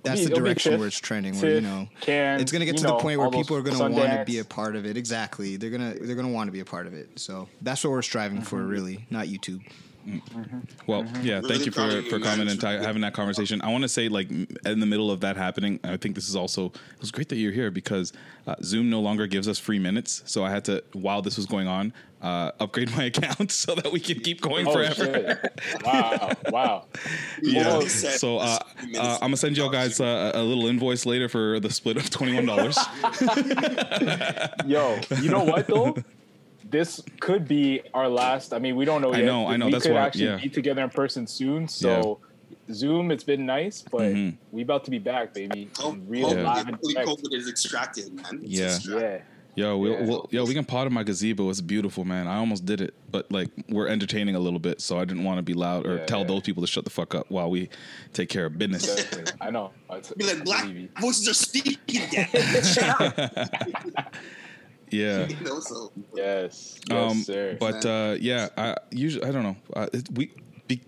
that's 0.03 0.21
be- 0.21 0.27
the 0.27 0.35
direction 0.35 0.79
where 0.79 0.89
it's 0.89 0.99
trending 0.99 1.39
where 1.41 1.55
you 1.57 1.61
know 1.61 1.89
Cannes, 2.01 2.41
it's 2.41 2.53
gonna 2.53 2.65
get 2.65 2.75
you 2.77 2.81
to 2.83 2.87
the 2.89 2.99
point 2.99 3.19
where 3.19 3.31
people 3.31 3.57
are 3.57 3.63
gonna 3.63 3.79
want 3.95 4.11
to 4.13 4.25
be 4.27 4.39
a 4.39 4.45
part 4.45 4.77
of 4.77 4.87
it. 4.87 4.97
Exactly. 4.97 5.57
They're 5.57 5.71
gonna 5.71 5.95
they're 6.01 6.17
gonna 6.17 6.29
want 6.29 6.49
to 6.49 6.53
be 6.53 6.61
a 6.61 6.65
part 6.65 6.87
of 6.87 6.95
it. 6.95 7.19
So 7.19 7.49
that's 7.63 7.83
what 7.85 7.91
we're 7.91 8.03
striving 8.03 8.43
for 8.43 8.57
Mm-hmm. 8.59 8.69
really 8.69 9.07
not 9.11 9.27
youtube 9.27 9.63
Well, 10.87 11.03
Mm-hmm. 11.03 11.27
yeah, 11.27 11.35
Really 11.41 11.49
thank 11.49 11.67
you 11.67 11.73
for, 11.73 12.03
for 12.09 12.21
coming 12.21 12.49
and 12.49 12.61
ta- 12.61 12.79
having 12.81 13.03
that 13.03 13.13
conversation. 13.13 13.61
I 13.63 13.71
want 13.71 13.83
to 13.83 13.89
say, 13.89 14.09
like, 14.09 14.31
in 14.31 14.81
the 14.81 14.87
middle 14.87 15.11
of 15.11 15.21
that 15.21 15.37
happening, 15.37 15.81
I 15.85 15.97
think 15.97 16.15
this 16.15 16.29
is 16.29 16.37
also, 16.37 16.67
it 16.67 17.01
was 17.01 17.11
great 17.11 17.29
that 17.31 17.37
you're 17.37 17.53
here 17.53 17.71
because 17.71 18.13
uh, 18.47 18.55
Zoom 18.63 18.89
no 18.91 19.01
longer 19.01 19.27
gives 19.27 19.49
us 19.49 19.59
free 19.59 19.79
minutes. 19.81 20.23
So 20.27 20.45
I 20.45 20.51
had 20.51 20.65
to, 20.67 20.83
while 20.93 21.23
this 21.23 21.37
was 21.37 21.47
going 21.47 21.67
on, 21.67 21.93
uh, 22.23 22.53
upgrade 22.61 22.91
my 22.97 23.05
account 23.13 23.51
so 23.51 23.75
that 23.75 23.93
we 23.93 24.01
can 24.01 24.21
keep 24.21 24.41
going 24.41 24.67
Oh, 24.69 24.73
forever. 24.73 24.95
shit. 24.95 25.61
Wow. 25.85 26.31
Wow. 26.51 26.85
Yeah. 27.43 27.67
Well, 27.79 27.83
So 27.83 28.39
uh, 28.39 28.59
uh, 28.97 29.15
I'm 29.21 29.29
gonna 29.29 29.37
send 29.37 29.57
y'all 29.57 29.69
guys 29.69 30.01
uh, 30.01 30.33
a 30.35 30.43
little 30.43 30.67
invoice 30.67 31.05
later 31.07 31.29
for 31.29 31.61
the 31.61 31.71
split 31.71 31.97
of 31.97 32.09
twenty 32.11 32.35
one 32.35 32.47
dollars. 32.47 32.79
Yo, 34.67 34.99
you 35.21 35.31
know 35.31 35.45
what 35.45 35.67
though? 35.67 35.95
This 36.69 37.01
could 37.21 37.47
be 37.47 37.83
our 37.95 38.09
last. 38.09 38.53
I 38.53 38.59
mean, 38.59 38.77
we 38.77 38.85
don't 38.85 39.01
know 39.03 39.13
I 39.13 39.19
yet. 39.19 39.27
know, 39.27 39.47
I 39.47 39.57
know, 39.57 39.67
We 39.67 39.73
that's 39.73 39.85
could 39.87 39.95
why- 39.95 40.01
actually 40.07 40.25
yeah. 40.25 40.37
be 40.37 40.49
together 40.49 40.83
in 40.83 40.91
person 40.91 41.27
soon. 41.27 41.69
So, 41.69 42.19
Zoom, 42.73 43.11
it's 43.13 43.23
been 43.25 43.47
nice, 43.47 43.83
but 43.83 44.01
Mhm. 44.13 44.37
we 44.51 44.63
about 44.63 44.85
to 44.87 44.91
be 44.91 44.99
back, 44.99 45.33
baby. 45.33 45.69
Hope, 45.79 45.95
In 45.95 46.09
real 46.09 46.29
hope, 46.29 46.39
live 46.39 46.67
and 46.67 46.71
hopefully 46.77 46.95
direct. 46.95 47.09
COVID 47.11 47.35
is 47.35 47.49
extracted, 47.49 48.13
man. 48.13 48.41
It's 48.43 48.53
Yeah. 48.59 48.67
extracted. 48.67 49.23
Yeah. 49.55 49.65
Yo, 49.69 49.79
we'll, 49.79 49.93
Yeah. 49.93 50.03
we'll, 50.05 50.29
yo, 50.33 50.45
we 50.45 50.53
can 50.53 50.65
pot 50.67 50.87
in 50.87 50.93
my 50.93 51.03
gazebo. 51.03 51.49
It's 51.49 51.63
beautiful, 51.63 52.05
man. 52.05 52.27
I 52.27 52.37
almost 52.37 52.67
did 52.67 52.81
it, 52.83 52.93
but 53.11 53.31
like 53.33 53.49
we're 53.71 53.87
entertaining 53.89 54.35
a 54.35 54.39
little 54.41 54.59
bit, 54.59 54.83
so 54.83 54.99
I 54.99 55.05
didn't 55.07 55.25
want 55.25 55.39
to 55.39 55.43
be 55.43 55.55
loud 55.55 55.87
or 55.87 55.97
Yeah, 55.99 56.05
tell 56.05 56.21
yeah. 56.21 56.27
those 56.27 56.43
people 56.43 56.63
to 56.63 56.67
shut 56.67 56.85
the 56.85 56.91
fuck 56.91 57.15
up 57.15 57.31
while 57.31 57.49
we 57.49 57.71
take 58.13 58.29
care 58.29 58.45
of 58.47 58.59
business. 58.59 58.85
Definitely. 58.97 59.33
I 59.41 59.51
know. 59.51 59.71
I 59.89 60.01
t- 60.01 60.13
Be 60.17 60.25
like, 60.27 60.41
I 60.41 60.45
black 60.45 60.63
believe 60.67 60.91
voices 61.01 61.29
are 61.29 61.33
speaking. 61.35 62.03
Damn. 62.11 63.31
Shut 64.97 65.23
up. 65.23 65.31
yeah. 65.31 65.37
You 65.41 65.45
know, 65.47 65.61
so 65.61 65.93
Yes. 66.15 66.81
Yes, 66.89 67.11
Um, 67.13 67.19
sir. 67.23 67.57
but 67.61 67.85
uh, 67.85 68.17
yeah, 68.21 68.49
I 68.57 68.75
usually 68.91 69.25
I 69.27 69.33
don't 69.33 69.43
know. 69.43 69.57
Uh, 69.75 69.87
it, 69.93 70.09
we 70.13 70.33
be, 70.67 70.81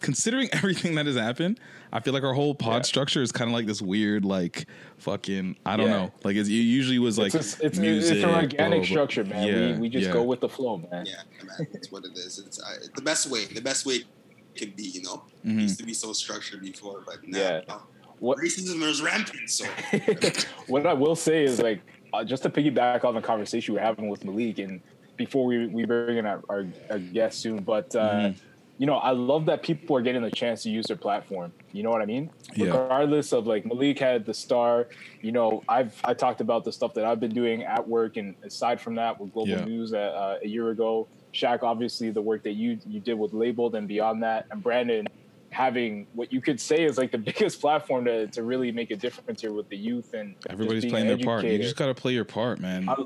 considering 0.00 0.48
everything 0.52 0.94
that 0.96 1.06
has 1.06 1.16
happened, 1.16 1.60
I 1.92 2.00
feel 2.00 2.14
like 2.14 2.22
our 2.24 2.32
whole 2.34 2.54
pod 2.54 2.76
Yeah. 2.76 2.82
structure 2.82 3.22
is 3.22 3.32
kind 3.32 3.50
of 3.50 3.54
like 3.54 3.66
this 3.66 3.82
weird, 3.82 4.24
like 4.24 4.66
fucking 4.98 5.56
I 5.66 5.76
don't 5.76 5.86
Yeah. 5.86 5.92
know. 6.06 6.12
Like 6.24 6.36
it's, 6.36 6.48
it 6.48 6.52
usually 6.52 6.98
was 6.98 7.18
like 7.18 7.34
it's, 7.34 7.60
a, 7.60 7.66
it's, 7.66 7.78
music, 7.78 8.16
it's 8.16 8.24
an 8.24 8.30
organic 8.30 8.56
blah, 8.56 8.76
blah. 8.78 8.84
structure, 8.84 9.24
man. 9.24 9.46
Yeah, 9.46 9.72
we, 9.74 9.78
we 9.82 9.88
just 9.88 10.06
yeah. 10.06 10.12
go 10.12 10.22
with 10.22 10.40
the 10.40 10.48
flow, 10.48 10.78
man. 10.90 11.06
yeah, 11.06 11.22
man, 11.44 11.66
it's 11.74 11.90
what 11.92 12.04
it 12.04 12.12
is. 12.16 12.38
It's 12.38 12.60
uh, 12.60 12.86
the 12.96 13.02
best 13.02 13.28
way. 13.30 13.44
The 13.46 13.60
best 13.62 13.84
way 13.86 14.04
can 14.56 14.70
be. 14.76 14.84
You 14.84 15.02
know, 15.02 15.22
Mhm. 15.46 15.58
it 15.58 15.62
used 15.62 15.78
to 15.80 15.84
be 15.86 15.94
so 15.94 16.12
structured 16.12 16.60
before, 16.62 17.02
but 17.06 17.26
now 17.26 17.38
Yeah. 17.38 17.60
What 18.18 18.38
racism 18.38 18.80
is 18.84 19.02
rampant. 19.02 19.50
So 19.50 19.64
what 20.68 20.86
I 20.86 20.92
will 20.92 21.16
say 21.16 21.42
is 21.44 21.60
like 21.60 21.80
uh, 22.12 22.24
just 22.24 22.42
to 22.44 22.50
piggyback 22.50 23.04
on 23.04 23.14
the 23.14 23.20
conversation 23.22 23.74
we 23.74 23.80
we're 23.80 23.86
having 23.86 24.08
with 24.08 24.24
Malik, 24.24 24.58
and 24.58 24.80
before 25.16 25.44
we 25.44 25.66
we 25.66 25.84
bring 25.84 26.18
in 26.18 26.26
our, 26.26 26.42
our, 26.48 26.66
our 26.90 26.98
guest 26.98 27.40
soon, 27.40 27.62
but 27.62 27.94
uh, 27.94 28.10
Mhm. 28.12 28.34
you 28.78 28.86
know 28.86 28.96
I 28.96 29.10
love 29.10 29.46
that 29.46 29.62
people 29.62 29.96
are 29.96 30.00
getting 30.02 30.22
the 30.22 30.30
chance 30.30 30.62
to 30.64 30.70
use 30.70 30.86
their 30.86 30.96
platform. 30.96 31.52
You 31.72 31.82
know 31.82 31.90
what 31.90 32.02
I 32.02 32.06
mean? 32.06 32.30
Yeah. 32.54 32.66
Regardless 32.70 33.32
of 33.32 33.46
like 33.46 33.64
Malik 33.64 33.98
had 33.98 34.24
the 34.24 34.34
star, 34.34 34.88
you 35.20 35.32
know 35.32 35.62
I've 35.68 35.98
I 36.04 36.14
talked 36.14 36.40
about 36.40 36.64
the 36.64 36.72
stuff 36.72 36.94
that 36.94 37.04
I've 37.04 37.20
been 37.20 37.34
doing 37.34 37.62
at 37.62 37.86
work, 37.86 38.16
and 38.16 38.34
aside 38.42 38.80
from 38.80 38.94
that 38.96 39.20
with 39.20 39.32
Global 39.32 39.50
Yeah. 39.50 39.64
News 39.64 39.92
uh, 39.94 39.98
uh, 39.98 40.38
a 40.42 40.48
year 40.48 40.70
ago, 40.70 41.06
Shaq 41.32 41.62
obviously 41.62 42.10
the 42.10 42.22
work 42.22 42.42
that 42.44 42.52
you 42.54 42.78
you 42.86 43.00
did 43.00 43.14
with 43.18 43.32
Labeled, 43.32 43.74
and 43.74 43.86
beyond 43.88 44.22
that, 44.22 44.46
and 44.50 44.62
Brandon 44.62 45.06
having 45.52 46.06
what 46.14 46.32
you 46.32 46.40
could 46.40 46.58
say 46.58 46.82
is 46.84 46.98
like 46.98 47.12
the 47.12 47.18
biggest 47.30 47.60
platform 47.60 48.04
to, 48.06 48.26
to 48.28 48.42
really 48.42 48.72
make 48.72 48.90
a 48.90 48.96
difference 48.96 49.42
here 49.42 49.52
with 49.52 49.68
the 49.68 49.76
youth 49.76 50.14
and 50.14 50.34
Everybody's 50.48 50.86
playing 50.86 51.06
their 51.06 51.18
part. 51.18 51.44
You 51.44 51.58
just 51.58 51.76
gotta 51.76 51.94
play 51.94 52.12
your 52.12 52.24
part, 52.24 52.58
man. 52.58 52.88
I, 52.88 52.96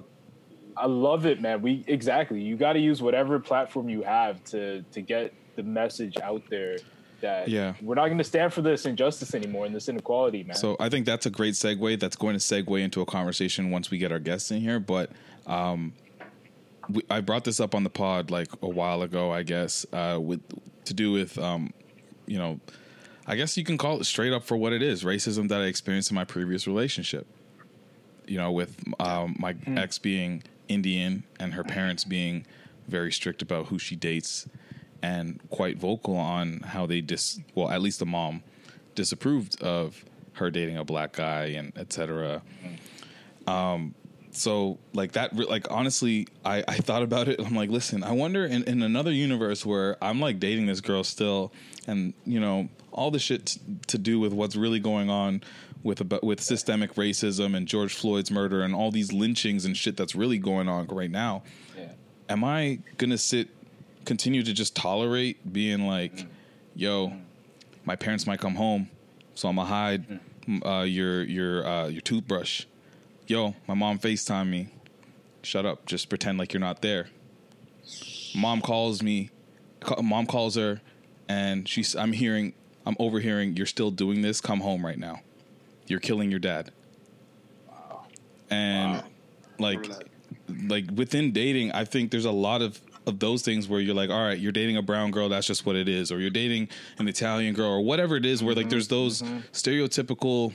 I 0.77 0.87
love 0.87 1.27
it, 1.27 1.41
man. 1.41 1.63
We 1.63 1.85
exactly. 1.87 2.41
You 2.41 2.57
got 2.57 2.75
to 2.75 2.79
use 2.79 3.01
whatever 3.01 3.39
platform 3.41 3.89
you 3.89 4.03
have 4.03 4.45
to 4.45 4.83
to 4.83 5.01
get 5.01 5.33
the 5.57 5.63
message 5.63 6.19
out 6.23 6.43
there 6.51 6.77
that 7.23 7.49
Yeah. 7.49 7.73
we're 7.81 7.95
not 7.95 8.07
going 8.07 8.19
to 8.19 8.25
stand 8.25 8.53
for 8.53 8.61
this 8.61 8.85
injustice 8.85 9.35
anymore 9.35 9.65
and 9.65 9.75
this 9.75 9.89
inequality, 9.89 10.43
man. 10.45 10.55
So 10.55 10.77
I 10.79 10.91
think 10.91 11.07
that's 11.07 11.25
a 11.25 11.31
great 11.31 11.55
segue. 11.55 11.99
That's 11.99 12.15
going 12.17 12.35
to 12.35 12.39
segue 12.39 12.79
into 12.83 13.01
a 13.01 13.07
conversation 13.07 13.71
once 13.71 13.91
we 13.91 13.97
get 13.97 14.13
our 14.13 14.19
guests 14.19 14.51
in 14.51 14.61
here. 14.61 14.79
But 14.79 15.11
um, 15.47 15.95
we, 16.91 17.03
I 17.09 17.23
brought 17.23 17.45
this 17.45 17.59
up 17.59 17.75
on 17.75 17.83
the 17.85 17.91
pod 17.91 18.31
like 18.31 18.49
a 18.61 18.69
while 18.69 19.01
ago, 19.01 19.33
I 19.33 19.45
guess, 19.45 19.87
uh, 19.95 20.19
with 20.21 20.43
to 20.85 20.93
do 20.95 21.11
with 21.11 21.39
um, 21.39 21.73
you 22.27 22.39
know, 22.39 22.61
I 23.27 23.37
guess 23.37 23.57
you 23.57 23.65
can 23.65 23.79
call 23.79 24.01
it 24.01 24.05
straight 24.05 24.33
up 24.33 24.45
for 24.45 24.57
what 24.57 24.73
it 24.73 24.83
is: 24.83 25.05
racism 25.05 25.49
that 25.49 25.61
I 25.61 25.65
experienced 25.65 26.11
in 26.11 26.15
my 26.15 26.25
previous 26.25 26.67
relationship. 26.67 27.27
You 28.27 28.39
know, 28.39 28.53
with 28.53 28.77
um, 28.99 29.37
my 29.39 29.55
ex 29.67 29.99
being 29.99 30.43
Indian 30.69 31.25
and 31.39 31.55
her 31.55 31.65
parents 31.65 32.05
being 32.05 32.47
very 32.89 33.13
strict 33.13 33.43
about 33.43 33.67
who 33.67 33.79
she 33.79 33.97
dates 33.97 34.49
and 35.03 35.41
quite 35.51 35.77
vocal 35.77 36.17
on 36.17 36.61
how 36.61 36.87
they 36.87 37.01
dis 37.01 37.41
well 37.55 37.71
at 37.71 37.83
least 37.83 37.99
the 37.99 38.07
mom 38.07 38.43
disapproved 38.95 39.61
of 39.63 40.05
her 40.35 40.51
dating 40.51 40.77
a 40.77 40.85
black 40.85 41.13
guy 41.13 41.47
and 41.47 41.77
etc 41.77 42.43
um 43.47 43.95
so 44.37 44.79
like 44.93 45.13
that 45.13 45.35
like 45.35 45.71
honestly 45.71 46.27
i 46.45 46.63
i 46.69 46.77
thought 46.77 47.03
about 47.03 47.29
it 47.29 47.41
i'm 47.41 47.55
like 47.55 47.71
listen 47.71 48.03
i 48.03 48.13
wonder 48.13 48.45
in, 48.45 48.63
in 48.65 48.83
another 48.83 49.11
universe 49.11 49.65
where 49.65 49.97
i'm 50.03 50.21
like 50.21 50.39
dating 50.39 50.67
this 50.67 50.81
girl 50.81 51.03
still 51.03 51.53
and 51.87 52.13
you 52.25 52.39
know 52.39 52.69
all 52.93 53.11
the 53.11 53.19
shit 53.19 53.47
t- 53.47 53.61
to 53.87 53.99
do 53.99 54.19
with 54.19 54.33
what's 54.33 54.57
really 54.57 54.81
going 54.81 55.11
on 55.11 55.43
with 55.83 56.01
about 56.01 56.23
with 56.25 56.41
systemic 56.41 56.95
racism 56.95 57.57
and 57.57 57.67
george 57.67 57.95
floyd's 57.95 58.31
murder 58.31 58.63
and 58.63 58.75
all 58.75 58.91
these 58.91 59.13
lynchings 59.13 59.65
and 59.65 59.77
shit 59.77 59.97
that's 59.97 60.15
really 60.15 60.39
going 60.39 60.69
on 60.69 60.87
right 60.87 61.11
now 61.11 61.43
yeah. 61.77 61.89
am 62.29 62.45
I 62.45 62.81
gonna 62.99 63.19
sit, 63.19 63.49
continue 64.05 64.43
to 64.43 64.53
just 64.53 64.75
tolerate 64.75 65.53
being 65.53 65.87
like, 65.87 66.27
yo, 66.75 67.13
my 67.85 67.97
parents 67.97 68.27
might 68.27 68.41
come 68.41 68.55
home, 68.55 68.89
so 69.35 69.49
I'm 69.49 69.57
gonna 69.57 69.69
hide 69.69 70.21
uh, 70.65 70.83
your 70.83 71.23
your 71.25 71.67
uh, 71.67 71.87
your 71.89 72.01
toothbrush. 72.01 72.65
Yo, 73.27 73.57
my 73.67 73.75
mom 73.75 73.99
Facetime 73.99 74.49
me. 74.49 74.69
Shut 75.43 75.67
up. 75.67 75.85
Just 75.85 76.09
pretend 76.09 76.39
like 76.39 76.53
you're 76.53 76.61
not 76.61 76.81
there. 76.81 77.09
Mom 78.37 78.61
calls 78.61 79.03
me. 79.03 79.31
Mom 80.01 80.27
calls 80.27 80.55
her, 80.55 80.81
and 81.29 81.69
she's. 81.69 81.97
I'm 81.97 82.13
hearing. 82.13 82.55
I'm 82.85 82.97
overhearing. 83.01 83.57
You're 83.57 83.67
still 83.67 83.91
doing 83.91 84.23
this. 84.23 84.41
Come 84.41 84.61
home 84.61 84.85
right 84.85 84.99
now. 84.99 85.21
You're 85.89 86.01
killing 86.01 86.31
your 86.31 86.39
dad. 86.39 86.71
Wow. 87.69 88.07
And 88.49 89.03
like 89.59 89.91
like 90.69 90.85
within 90.95 91.33
dating, 91.33 91.73
I 91.73 91.85
think 91.85 92.13
there's 92.13 92.25
a 92.25 92.31
lot 92.31 92.63
of 92.63 92.81
of 93.07 93.19
those 93.19 93.43
things 93.43 93.69
where 93.69 93.81
you're 93.81 93.95
like, 93.95 94.11
all 94.11 94.25
right, 94.25 94.39
you're 94.39 94.53
dating 94.53 94.77
a 94.77 94.83
brown 94.83 95.13
girl, 95.13 95.29
that's 95.29 95.47
just 95.47 95.65
what 95.65 95.77
it 95.77 95.89
is, 95.89 96.11
or 96.11 96.19
you're 96.19 96.31
dating 96.31 96.69
an 96.99 97.07
Italian 97.09 97.55
girl, 97.55 97.71
or 97.71 97.81
whatever 97.81 98.17
it 98.17 98.27
is, 98.27 98.43
where 98.43 98.55
like 98.55 98.65
mm-hmm. 98.65 98.71
there's 98.71 98.89
those 98.89 99.23
mm-hmm. 99.23 99.39
stereotypical 99.53 100.53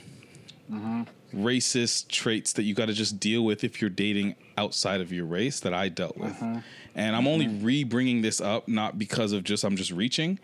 mm-hmm. 0.70 1.02
Racist 1.34 2.08
traits 2.08 2.52
that 2.54 2.62
you 2.62 2.74
got 2.74 2.86
to 2.86 2.92
just 2.92 3.18
deal 3.18 3.44
with 3.44 3.64
if 3.64 3.80
you're 3.80 3.90
dating 3.90 4.34
outside 4.56 5.00
of 5.00 5.12
your 5.12 5.26
race 5.26 5.60
that 5.60 5.74
I 5.74 5.88
dealt 5.88 6.16
with, 6.16 6.32
uh-huh. 6.42 6.60
and 6.94 7.16
I'm 7.16 7.26
only 7.26 7.46
mm-hmm. 7.46 7.64
re 7.64 7.84
bringing 7.84 8.22
this 8.22 8.40
up 8.40 8.68
not 8.68 8.98
because 8.98 9.32
of 9.32 9.44
just 9.44 9.64
I'm 9.64 9.76
just 9.76 9.90
reaching, 9.90 10.38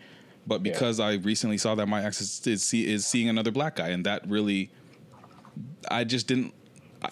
but 0.47 0.63
because 0.63 0.99
I 0.99 1.15
recently 1.15 1.57
saw 1.57 1.75
that 1.75 1.87
my 1.87 2.03
ex 2.03 2.21
is, 2.21 2.45
is, 2.47 2.63
see, 2.63 2.87
is 2.87 3.05
seeing 3.05 3.29
another 3.29 3.51
black 3.51 3.75
guy, 3.75 3.89
and 3.89 4.05
that 4.05 4.27
really, 4.27 4.71
I 5.89 6.03
just 6.03 6.27
didn't. 6.27 6.53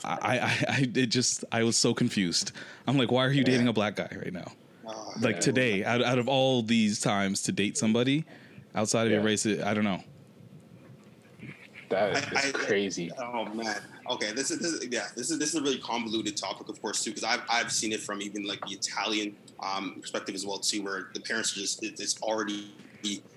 I, 0.03 0.17
I, 0.21 0.37
I, 0.67 0.91
it 0.95 1.05
just, 1.05 1.45
I 1.49 1.63
was 1.63 1.77
so 1.77 1.93
confused. 1.93 2.51
I'm 2.87 2.97
like, 2.97 3.09
why 3.09 3.25
are 3.25 3.31
you 3.31 3.45
dating 3.45 3.69
a 3.69 3.73
black 3.73 3.95
guy 3.95 4.09
right 4.21 4.33
now? 4.33 4.51
Oh, 4.85 5.13
Like 5.21 5.39
today, 5.39 5.85
out, 5.85 6.03
out 6.03 6.19
of 6.19 6.27
all 6.27 6.61
these 6.61 6.99
times 6.99 7.43
to 7.43 7.53
date 7.53 7.77
somebody 7.77 8.25
outside 8.75 9.05
of 9.05 9.13
your 9.13 9.21
race, 9.21 9.45
I 9.45 9.73
don't 9.73 9.85
know. 9.85 10.03
That 11.89 12.17
is 12.17 12.45
I- 12.45 12.50
I- 12.50 12.52
crazy. 12.52 13.12
Oh 13.17 13.45
man. 13.45 13.82
Okay, 14.10 14.32
this 14.34 14.52
is, 14.52 14.60
this 14.60 14.71
is 14.73 14.88
yeah, 14.91 15.08
this 15.15 15.32
is 15.32 15.39
this 15.39 15.50
is 15.50 15.56
a 15.56 15.62
really 15.62 15.80
convoluted 15.80 16.38
topic, 16.38 16.69
of 16.69 16.82
course, 16.82 17.04
too, 17.04 17.12
because 17.12 17.23
I've 17.23 17.41
I've 17.50 17.71
seen 17.71 17.91
it 17.91 18.02
from 18.02 18.21
even 18.21 18.45
like 18.47 18.60
the 18.62 18.73
Italian 18.73 19.36
um, 19.62 19.97
perspective 20.02 20.34
as 20.36 20.45
well, 20.45 20.60
too, 20.60 20.82
where 20.84 21.10
the 21.13 21.19
parents 21.19 21.52
are 21.56 21.60
just 21.60 21.84
it, 21.84 22.00
it's 22.00 22.21
already 22.21 22.71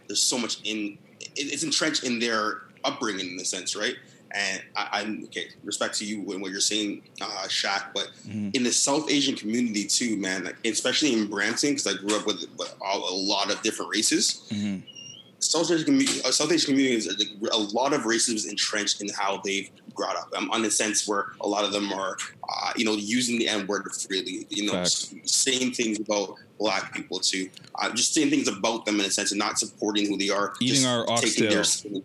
there's 0.06 0.22
so 0.22 0.38
much 0.38 0.60
in 0.64 0.98
it, 1.20 1.30
it's 1.36 1.62
entrenched 1.64 2.04
in 2.04 2.18
their 2.18 2.62
upbringing 2.84 3.32
in 3.32 3.40
a 3.40 3.44
sense, 3.44 3.76
right? 3.76 3.94
And 4.32 4.62
I, 4.76 4.88
I'm 5.00 5.24
okay. 5.24 5.46
Respect 5.64 5.98
to 5.98 6.04
you 6.04 6.18
and 6.32 6.40
what 6.40 6.52
you're 6.52 6.60
saying, 6.60 7.02
uh, 7.20 7.46
Shaq, 7.48 7.86
but 7.92 8.10
in 8.28 8.62
the 8.62 8.70
South 8.72 9.10
Asian 9.10 9.34
community 9.34 9.84
too, 9.86 10.16
man, 10.16 10.44
like, 10.44 10.56
especially 10.64 11.12
in 11.12 11.26
Brampton, 11.26 11.70
because 11.70 11.88
I 11.88 11.94
grew 11.94 12.16
up 12.16 12.26
with, 12.26 12.44
with 12.56 12.72
all, 12.80 13.12
a 13.12 13.14
lot 13.14 13.52
of 13.52 13.60
different 13.62 13.90
races. 13.90 14.42
Mhm. 14.50 14.82
South 15.40 15.70
Asian 15.70 15.84
community, 15.84 16.20
uh, 16.24 16.30
South 16.30 16.52
Asian 16.52 16.74
communities, 16.74 17.06
a 17.52 17.58
lot 17.58 17.92
of 17.92 18.02
racism 18.02 18.34
is 18.34 18.46
entrenched 18.46 19.00
in 19.00 19.08
how 19.08 19.40
they've 19.44 19.70
brought 19.96 20.16
up. 20.16 20.28
Um, 20.36 20.50
on 20.50 20.62
the 20.62 20.70
sense 20.70 21.08
where 21.08 21.26
a 21.40 21.48
lot 21.48 21.64
of 21.64 21.72
them 21.72 21.92
are, 21.92 22.16
uh, 22.48 22.72
you 22.76 22.84
know, 22.84 22.94
using 22.94 23.38
the 23.38 23.48
N 23.48 23.66
word 23.66 23.90
freely. 23.92 24.46
You 24.50 24.66
know, 24.66 24.72
Facts. 24.72 25.14
saying 25.24 25.72
things 25.72 25.98
about 25.98 26.34
black 26.58 26.92
people 26.92 27.18
too, 27.18 27.48
uh, 27.76 27.90
just 27.94 28.12
saying 28.12 28.28
things 28.30 28.48
about 28.48 28.84
them 28.84 29.00
in 29.00 29.06
a 29.06 29.10
sense, 29.10 29.32
and 29.32 29.38
not 29.38 29.58
supporting 29.58 30.06
who 30.06 30.18
they 30.18 30.28
are. 30.28 30.52
Eating 30.60 30.84
our 30.86 31.06
taking 31.16 31.48
their 31.48 31.60
oxtail. 31.60 32.02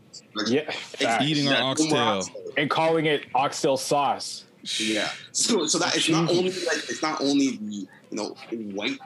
Yeah, 0.48 0.71
facts. 0.71 1.24
Eating 1.26 1.48
our 1.50 1.54
Yeah, 1.54 1.63
oxtail. 1.63 2.24
and 2.58 2.69
calling 2.69 3.06
it 3.06 3.26
oxtail 3.36 3.78
sauce. 3.78 4.45
Yeah. 4.80 5.10
So 5.34 5.67
so 5.67 5.78
that 5.80 5.95
it's 5.95 6.10
not 6.10 6.30
only 6.30 6.52
like 6.52 6.89
it's 6.89 7.02
not 7.02 7.21
only 7.21 7.58
the 7.58 7.74
you 7.76 7.88
know 8.12 8.36
white 8.74 8.98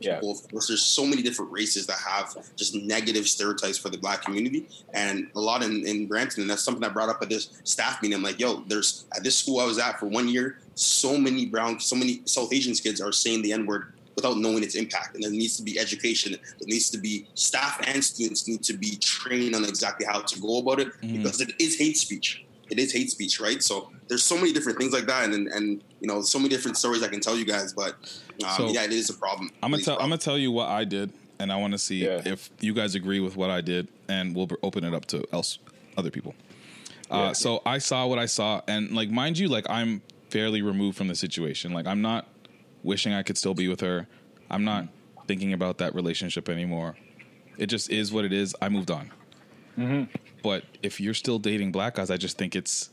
Yeah. 0.00 0.14
people. 0.14 0.32
Of 0.32 0.48
course, 0.50 0.68
there's 0.68 0.82
so 0.82 1.04
many 1.04 1.22
different 1.22 1.52
races 1.52 1.86
that 1.86 1.98
have 1.98 2.36
just 2.56 2.74
negative 2.74 3.28
stereotypes 3.28 3.78
for 3.78 3.88
the 3.88 3.98
black 3.98 4.22
community, 4.22 4.68
and 4.94 5.28
a 5.34 5.40
lot 5.40 5.62
in, 5.62 5.86
in 5.86 6.06
Brampton. 6.06 6.42
And 6.42 6.50
that's 6.50 6.62
something 6.62 6.84
I 6.84 6.88
brought 6.88 7.08
up 7.08 7.22
at 7.22 7.28
this 7.28 7.60
staff 7.64 8.02
meeting. 8.02 8.16
I'm 8.16 8.22
like, 8.22 8.40
yo, 8.40 8.64
there's 8.66 9.06
at 9.16 9.24
this 9.24 9.38
school 9.38 9.60
I 9.60 9.64
was 9.64 9.78
at 9.78 9.98
for 9.98 10.06
one 10.06 10.28
year, 10.28 10.58
so 10.74 11.16
many 11.16 11.46
brown, 11.46 11.80
so 11.80 11.96
many 11.96 12.22
South 12.24 12.52
Asian 12.52 12.74
kids 12.74 13.00
are 13.00 13.12
saying 13.12 13.42
the 13.42 13.52
N 13.52 13.66
word 13.66 13.92
without 14.14 14.36
knowing 14.36 14.64
its 14.64 14.74
impact. 14.74 15.14
And 15.14 15.22
there 15.22 15.30
needs 15.30 15.56
to 15.58 15.62
be 15.62 15.78
education. 15.78 16.32
There 16.32 16.66
needs 16.66 16.90
to 16.90 16.98
be 16.98 17.28
staff 17.34 17.80
and 17.86 18.02
students 18.02 18.48
need 18.48 18.64
to 18.64 18.76
be 18.76 18.96
trained 18.96 19.54
on 19.54 19.64
exactly 19.64 20.06
how 20.06 20.20
to 20.20 20.40
go 20.40 20.58
about 20.58 20.80
it 20.80 20.88
mm-hmm. 21.00 21.22
because 21.22 21.40
it 21.40 21.52
is 21.60 21.78
hate 21.78 21.96
speech. 21.96 22.44
It 22.70 22.78
is 22.78 22.92
hate 22.92 23.10
speech, 23.10 23.40
right? 23.40 23.62
So 23.62 23.90
there's 24.08 24.24
so 24.24 24.36
many 24.36 24.52
different 24.52 24.78
things 24.78 24.92
like 24.92 25.06
that, 25.06 25.24
and 25.24 25.34
and, 25.34 25.48
and 25.48 25.84
you 26.00 26.08
know, 26.08 26.20
so 26.22 26.38
many 26.38 26.48
different 26.48 26.76
stories 26.76 27.02
I 27.02 27.08
can 27.08 27.20
tell 27.20 27.36
you 27.36 27.44
guys. 27.44 27.72
But 27.72 27.96
um, 28.44 28.50
So, 28.56 28.68
yeah, 28.70 28.84
it 28.84 28.92
is 28.92 29.10
a 29.10 29.14
problem. 29.14 29.50
I'm 29.62 29.70
gonna 29.70 29.80
is 29.80 29.88
a 29.88 29.90
tell. 29.92 29.94
I'm 30.00 30.08
gonna 30.08 30.18
tell 30.18 30.38
you 30.38 30.50
what 30.52 30.68
I 30.68 30.84
did, 30.84 31.12
and 31.38 31.52
I 31.52 31.56
want 31.56 31.72
to 31.72 31.78
see 31.78 32.04
Yeah. 32.04 32.22
if 32.24 32.50
you 32.60 32.74
guys 32.74 32.94
agree 32.94 33.20
with 33.20 33.36
what 33.36 33.50
I 33.50 33.60
did, 33.60 33.88
and 34.08 34.34
we'll 34.34 34.48
open 34.62 34.84
it 34.84 34.94
up 34.94 35.06
to 35.06 35.24
else 35.32 35.58
other 35.96 36.10
people. 36.10 36.34
Uh, 37.10 37.32
so 37.32 37.62
I 37.64 37.78
saw 37.78 38.06
what 38.06 38.18
I 38.18 38.26
saw, 38.26 38.60
and 38.68 38.90
like, 38.94 39.10
mind 39.10 39.38
you, 39.38 39.48
like 39.48 39.64
I'm 39.70 40.02
fairly 40.30 40.60
removed 40.62 40.98
from 40.98 41.08
the 41.08 41.14
situation. 41.14 41.72
Like 41.72 41.86
I'm 41.86 42.02
not 42.02 42.26
wishing 42.82 43.12
I 43.14 43.22
could 43.22 43.38
still 43.38 43.54
be 43.54 43.66
with 43.68 43.80
her. 43.80 44.06
I'm 44.50 44.64
not 44.64 44.88
thinking 45.26 45.52
about 45.52 45.78
that 45.78 45.94
relationship 45.94 46.48
anymore. 46.48 46.96
It 47.56 47.66
just 47.66 47.90
is 47.90 48.12
what 48.12 48.24
it 48.24 48.32
is. 48.32 48.54
I 48.62 48.68
moved 48.68 48.90
on. 48.90 49.10
But 50.42 50.64
if 50.82 51.00
you're 51.00 51.14
still 51.14 51.38
dating 51.38 51.72
black 51.72 51.94
guys, 51.96 52.10
I 52.10 52.16
just 52.16 52.36
think 52.38 52.54
it's, 52.56 52.90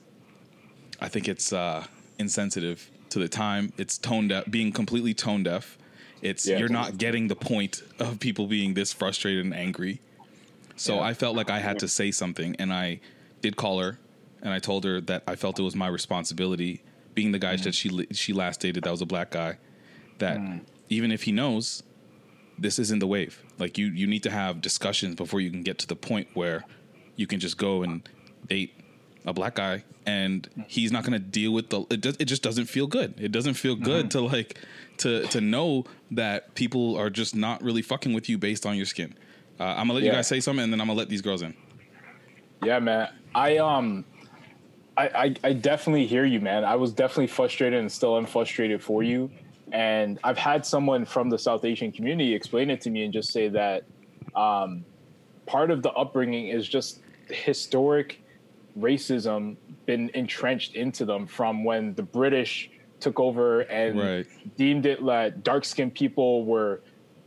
I 1.01 1.07
think 1.09 1.27
it's 1.27 1.51
uh, 1.53 1.85
insensitive 2.19 2.89
to 3.15 3.19
the 3.19 3.29
time. 3.29 3.71
It's 3.77 3.97
tone 3.97 4.27
deaf, 4.27 4.43
being 4.49 4.73
completely 4.73 5.13
tone 5.13 5.43
deaf. 5.43 5.77
It's 6.21 6.45
Yeah. 6.45 6.57
you're 6.59 6.67
not 6.67 6.97
getting 6.97 7.29
the 7.29 7.35
point 7.35 7.81
of 7.97 8.19
people 8.19 8.45
being 8.47 8.73
this 8.73 8.91
frustrated 8.91 9.45
and 9.45 9.53
angry. 9.53 10.01
So 10.75 10.95
Yeah. 10.95 11.03
I 11.03 11.13
felt 11.13 11.37
like 11.37 11.49
I 11.49 11.59
had 11.59 11.79
to 11.79 11.87
say 11.87 12.11
something, 12.11 12.57
and 12.59 12.73
I 12.73 12.99
did 13.41 13.55
call 13.55 13.79
her, 13.79 13.99
and 14.41 14.51
I 14.51 14.59
told 14.59 14.83
her 14.83 14.99
that 14.99 15.23
I 15.27 15.35
felt 15.37 15.57
it 15.57 15.61
was 15.61 15.77
my 15.77 15.87
responsibility, 15.87 16.81
being 17.13 17.31
the 17.31 17.39
guy 17.39 17.55
mm. 17.55 17.63
that 17.63 17.73
she 17.73 18.05
she 18.11 18.33
last 18.33 18.59
dated 18.59 18.83
that 18.83 18.91
was 18.91 19.01
a 19.01 19.05
black 19.05 19.31
guy, 19.31 19.57
that 20.17 20.37
mm. 20.37 20.59
even 20.89 21.09
if 21.13 21.23
he 21.23 21.31
knows, 21.31 21.83
this 22.59 22.77
isn't 22.79 22.99
the 22.99 23.07
wave. 23.07 23.41
Like 23.57 23.77
you 23.77 23.87
you 23.87 24.07
need 24.07 24.23
to 24.23 24.29
have 24.31 24.59
discussions 24.59 25.15
before 25.15 25.39
you 25.39 25.51
can 25.51 25.63
get 25.63 25.77
to 25.79 25.87
the 25.87 25.95
point 25.95 26.27
where 26.33 26.65
you 27.15 27.27
can 27.27 27.39
just 27.39 27.57
go 27.57 27.81
and 27.83 28.07
date 28.49 28.73
a 29.25 29.33
black 29.33 29.55
guy 29.55 29.83
and 30.05 30.47
he's 30.67 30.91
not 30.91 31.03
going 31.03 31.13
to 31.13 31.19
deal 31.19 31.51
with 31.51 31.69
the 31.69 31.81
it, 31.89 32.01
does, 32.01 32.15
it 32.19 32.25
just 32.25 32.43
doesn't 32.43 32.65
feel 32.65 32.87
good 32.87 33.13
it 33.19 33.31
doesn't 33.31 33.55
feel 33.55 33.75
good 33.75 34.11
to 34.11 34.21
like 34.21 34.59
to 34.97 35.25
to 35.27 35.41
know 35.41 35.83
that 36.11 36.53
people 36.55 36.95
are 36.95 37.09
just 37.09 37.35
not 37.35 37.61
really 37.63 37.81
fucking 37.81 38.13
with 38.13 38.29
you 38.29 38.37
based 38.37 38.65
on 38.65 38.77
your 38.77 38.85
skin 38.85 39.15
uh, 39.59 39.63
i'm 39.63 39.87
gonna 39.87 39.93
let 39.93 40.03
you 40.03 40.11
guys 40.11 40.27
say 40.27 40.39
something 40.39 40.63
and 40.63 40.71
then 40.71 40.79
i'm 40.79 40.87
gonna 40.87 40.97
let 40.97 41.09
these 41.09 41.21
girls 41.21 41.41
in 41.41 41.55
Yeah, 42.63 42.79
man. 42.79 43.09
I 43.33 43.57
um, 43.57 44.05
I, 44.97 45.07
I 45.07 45.35
I 45.43 45.53
definitely 45.53 46.05
hear 46.05 46.25
you, 46.25 46.39
man. 46.39 46.63
I 46.63 46.75
was 46.75 46.93
definitely 46.93 47.27
frustrated 47.27 47.79
and 47.79 47.91
still 47.91 48.17
am 48.17 48.25
frustrated 48.25 48.81
for 48.81 49.03
you. 49.03 49.29
And 49.71 50.19
I've 50.23 50.37
had 50.37 50.65
someone 50.65 51.05
from 51.05 51.29
the 51.29 51.37
South 51.37 51.65
Asian 51.65 51.91
community 51.91 52.33
explain 52.33 52.69
it 52.69 52.81
to 52.81 52.89
me 52.89 53.03
and 53.03 53.13
just 53.13 53.31
say 53.31 53.49
that 53.49 53.83
um, 54.35 54.85
part 55.45 55.71
of 55.71 55.81
the 55.81 55.91
upbringing 55.91 56.47
is 56.47 56.67
just 56.67 57.01
historic 57.29 58.21
racism 58.77 59.55
been 59.85 60.09
entrenched 60.13 60.75
into 60.75 61.05
them 61.05 61.27
from 61.27 61.63
when 61.63 61.93
the 61.95 62.03
British 62.03 62.69
took 62.99 63.19
over 63.19 63.61
and 63.61 63.99
Right. 63.99 64.25
deemed 64.57 64.85
it 64.85 65.03
like 65.03 65.43
dark 65.43 65.65
skinned 65.65 65.93
people 65.93 66.45
were 66.45 66.81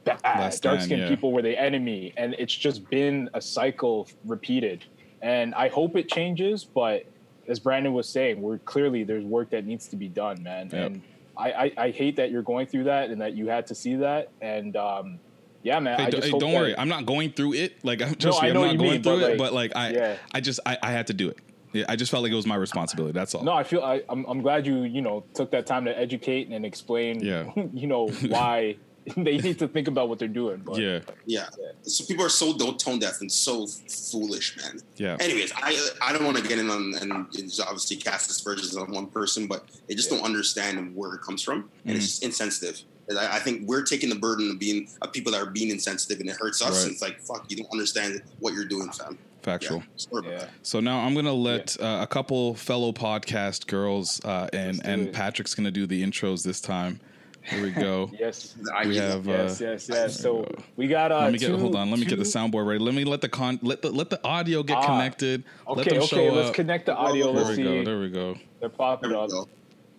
bad, 0.05 0.55
dark 0.61 0.81
skinned 0.81 1.03
yeah. 1.03 1.09
people 1.09 1.33
were 1.33 1.43
the 1.43 1.59
enemy. 1.59 2.13
And 2.17 2.35
it's 2.39 2.55
just 2.55 2.89
been 2.91 3.29
a 3.35 3.41
cycle 3.41 4.09
repeated. 4.25 4.85
And 5.23 5.55
I 5.55 5.69
hope 5.69 5.97
it 5.97 6.09
changes, 6.09 6.65
but 6.65 7.05
as 7.49 7.59
Brandon 7.59 7.93
was 7.93 8.09
saying, 8.09 8.41
we're 8.41 8.59
clearly 8.59 9.05
there's 9.05 9.25
work 9.25 9.51
that 9.51 9.67
needs 9.67 9.89
to 9.89 9.97
be 9.97 10.09
done, 10.09 10.43
man. 10.43 10.71
Yep. 10.73 10.87
And 10.87 11.03
I, 11.37 11.53
I, 11.53 11.73
I 11.79 11.91
hate 11.91 12.17
that 12.17 12.31
you're 12.31 12.43
going 12.43 12.67
through 12.67 12.85
that 12.85 13.11
and 13.11 13.21
that 13.21 13.35
you 13.35 13.49
had 13.49 13.67
to 13.69 13.75
see 13.75 13.97
that. 13.97 14.31
And 14.41 14.77
um, 14.77 15.19
yeah, 15.62 15.81
man. 15.81 15.99
hey, 15.99 16.05
I 16.05 16.11
do, 16.11 16.16
just 16.16 16.27
hey 16.27 16.31
hope 16.31 16.40
don't 16.40 16.53
worry 16.53 16.77
i'm 16.79 16.88
not 16.88 17.07
going 17.07 17.33
through 17.33 17.55
it 17.55 17.85
like 17.85 18.01
i'm 18.03 18.14
trust 18.14 18.42
I 18.42 18.47
me 18.47 18.51
i'm 18.51 18.55
not 18.55 18.79
going 18.79 18.90
mean, 18.90 19.03
through 19.03 19.21
but, 19.21 19.23
it 19.23 19.29
like, 19.31 19.38
but 19.38 19.53
like 19.53 19.77
i 19.77 19.90
yeah. 19.90 20.16
i 20.33 20.40
just 20.40 20.61
I, 20.64 20.79
I 20.83 20.90
had 20.92 21.07
to 21.09 21.14
do 21.14 21.29
it 21.29 21.38
yeah, 21.73 21.85
i 21.88 21.97
just 21.97 22.11
felt 22.11 22.23
like 22.23 22.33
it 22.33 22.37
was 22.37 22.47
my 22.47 22.57
responsibility 22.57 23.12
that's 23.12 23.35
all 23.35 23.44
No, 23.44 23.53
I 23.53 23.62
feel 23.62 23.83
I, 23.83 24.03
I'm 24.09 24.25
I'm 24.27 24.40
glad 24.40 24.66
you 24.66 24.85
you 24.85 25.03
know 25.03 25.25
took 25.35 25.51
that 25.51 25.66
time 25.66 25.85
to 25.85 25.99
educate 25.99 26.49
and 26.49 26.64
explain. 26.64 27.21
Yeah. 27.21 27.51
you 27.73 27.87
know 27.87 28.09
why 28.29 28.77
they 29.16 29.38
need 29.38 29.59
to 29.59 29.68
think 29.68 29.88
about 29.88 30.09
what 30.09 30.18
they're 30.18 30.29
doing. 30.29 30.62
But 30.64 30.79
yeah 30.79 31.01
Yeah. 31.27 31.49
So 31.83 32.05
people 32.05 32.25
are 32.25 32.31
so 32.31 32.57
don't 32.57 32.79
tone 32.79 32.99
deaf 32.99 33.21
and 33.21 33.31
so 33.31 33.66
foolish, 33.66 34.57
man. 34.57 34.81
Yeah. 34.97 35.16
Anyways, 35.21 35.53
I 35.57 35.77
I 36.03 36.12
don't 36.12 36.25
want 36.25 36.37
to 36.38 36.42
get 36.42 36.59
in 36.59 36.71
on 36.71 36.94
and 37.01 37.27
it's 37.35 37.61
obviously 37.61 37.97
cast 37.97 38.31
aspersions 38.31 38.77
on 38.77 38.90
one 38.90 39.07
person, 39.07 39.47
but 39.47 39.68
they 39.88 39.94
just 39.94 40.11
don't 40.11 40.25
understand 40.25 40.94
where 40.94 41.14
it 41.14 41.21
comes 41.21 41.42
from, 41.42 41.71
and 41.85 41.97
it's 41.97 42.07
mm-hmm. 42.07 42.23
just 42.23 42.25
insensitive. 42.25 42.83
And 43.09 43.18
I, 43.18 43.37
I 43.37 43.38
think 43.38 43.66
we're 43.68 43.83
taking 43.83 44.09
the 44.11 44.16
burden 44.16 44.51
of 44.51 44.59
being 44.59 44.88
of 45.03 45.12
people 45.12 45.33
that 45.33 45.40
are 45.40 45.47
being 45.51 45.71
insensitive, 45.71 46.21
and 46.21 46.29
it 46.29 46.37
hurts 46.37 46.61
us. 46.62 46.71
Right. 46.79 46.83
And 46.85 46.92
it's 46.92 47.03
like 47.03 47.21
fuck, 47.21 47.47
you 47.51 47.57
don't 47.57 47.71
understand 47.73 48.23
what 48.40 48.55
you're 48.55 48.64
doing, 48.66 48.90
fam. 48.90 49.16
factual 49.42 49.83
Yeah. 50.12 50.21
Yeah. 50.25 50.44
So 50.62 50.81
now 50.81 50.99
I'm 51.01 51.14
gonna 51.14 51.33
let 51.33 51.81
uh, 51.81 52.01
a 52.03 52.07
couple 52.07 52.55
fellow 52.55 52.92
podcast 52.92 53.66
girls 53.66 54.23
uh, 54.25 54.49
and 54.53 54.81
and 54.85 55.09
it. 55.09 55.12
Patrick's 55.14 55.55
gonna 55.55 55.71
do 55.71 55.87
the 55.87 56.03
intros 56.03 56.44
this 56.44 56.61
time. 56.61 57.01
Here 57.42 57.62
we 57.62 57.71
go. 57.71 58.11
yes, 58.18 58.57
I 58.77 58.87
We 58.87 58.97
have. 58.99 59.27
up. 59.27 59.35
Uh, 59.35 59.38
yes, 59.44 59.61
yes, 59.61 59.88
yes. 59.88 60.21
So 60.21 60.47
we 60.77 60.87
got. 60.87 61.11
Uh, 61.12 61.21
let 61.21 61.33
me 61.33 61.38
get. 61.38 61.47
two- 61.47 61.57
hold 61.57 61.77
on. 61.77 61.88
Let 61.90 61.99
me 61.99 62.05
get 62.05 62.18
the 62.18 62.25
soundboard 62.25 62.66
ready. 62.66 62.79
Let 62.81 62.94
me 62.94 63.05
let 63.05 63.23
the 63.23 63.29
con. 63.31 63.59
Let 63.62 63.81
the 63.81 63.90
let 63.90 64.11
the 64.11 64.23
audio 64.23 64.62
get 64.62 64.77
Ah, 64.77 64.87
connected. 64.87 65.44
let 65.66 65.79
Okay, 65.79 65.90
them 65.94 65.99
okay. 66.03 66.29
show 66.29 66.35
Let's 66.35 66.49
up. 66.51 66.55
connect 66.55 66.85
the 66.87 66.94
audio. 66.94 67.27
There 67.33 67.37
Let's 67.44 67.49
we 67.51 67.57
see. 67.57 67.62
go. 67.62 67.85
There 67.85 68.01
we 68.01 68.11
go. 68.11 68.35
They're 68.35 68.40
There 68.61 68.68
popping 68.68 69.11
we 69.11 69.16
up. 69.16 69.31
go. 69.31 69.49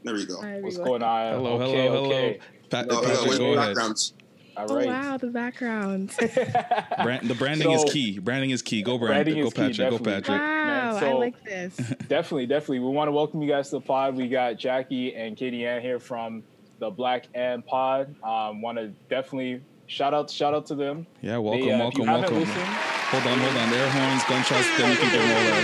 There 0.04 0.14
we 0.14 0.26
go. 0.28 0.36
What's 0.62 0.78
going 0.78 1.02
on? 1.02 1.34
Hello, 1.34 1.58
hello, 1.58 1.72
okay, 1.72 1.88
hello. 1.88 2.06
okay. 2.06 2.40
Pat, 2.70 2.88
Oh, 2.90 3.02
Patrick, 3.02 3.26
where's 3.28 3.40
go 3.40 3.52
the 3.54 3.58
ahead. 3.60 3.76
backgrounds? 3.76 4.14
All 4.58 4.72
Oh 4.72 4.86
wow, 4.86 5.16
the 5.18 5.28
background. 5.28 6.12
Brand, 7.04 7.30
the 7.30 7.36
branding 7.36 7.68
So- 7.78 7.86
is 7.86 7.94
key. 7.94 8.20
Branding 8.20 8.50
is 8.50 8.62
key. 8.62 8.82
Go 8.82 8.98
Brandon. 8.98 9.24
Branding 9.24 9.44
Go 9.44 9.48
is 9.48 9.54
key, 9.54 9.62
Patrick. 9.84 9.90
Go. 9.90 9.98
Patrick. 10.00 10.40
wow, 10.42 10.96
I 10.96 11.00
so- 11.00 11.18
like 11.18 11.44
this. 11.46 11.76
definitely, 12.10 12.46
definitely. 12.46 12.80
We 12.80 12.90
want 12.90 13.08
to 13.08 13.14
welcome 13.14 13.42
you 13.42 13.50
guys 13.50 13.70
to 13.70 13.78
the 13.78 13.82
pod. 13.82 14.16
We 14.18 14.28
got 14.28 14.58
Jackie 14.58 15.16
and 15.16 15.38
Katie 15.38 15.66
Ann 15.66 15.82
here 15.82 16.00
from 16.00 16.44
the 16.80 16.90
Black 16.90 17.28
and 17.34 17.66
Pod. 17.66 18.14
Um, 18.24 18.62
want 18.62 18.78
to 18.78 18.88
definitely 19.10 19.62
shout 19.88 20.14
out, 20.14 20.30
shout 20.30 20.54
out 20.54 20.66
to 20.68 20.76
them. 20.76 21.08
Yeah, 21.22 21.38
welcome, 21.38 21.62
They, 21.66 21.72
uh, 21.72 21.76
if 21.76 21.80
welcome, 21.82 22.06
welcome. 22.08 22.40
listened- 22.40 22.58
Hold 22.58 23.26
on, 23.28 23.40
hold 23.40 23.56
on. 23.58 23.74
Air 23.74 23.90
horns, 23.90 24.24
gunshots. 24.26 24.68
Then 24.78 24.90
we 24.90 24.96
can 24.98 25.12
give 25.12 25.22
them 25.22 25.32
all 25.32 25.44
that. 25.46 25.64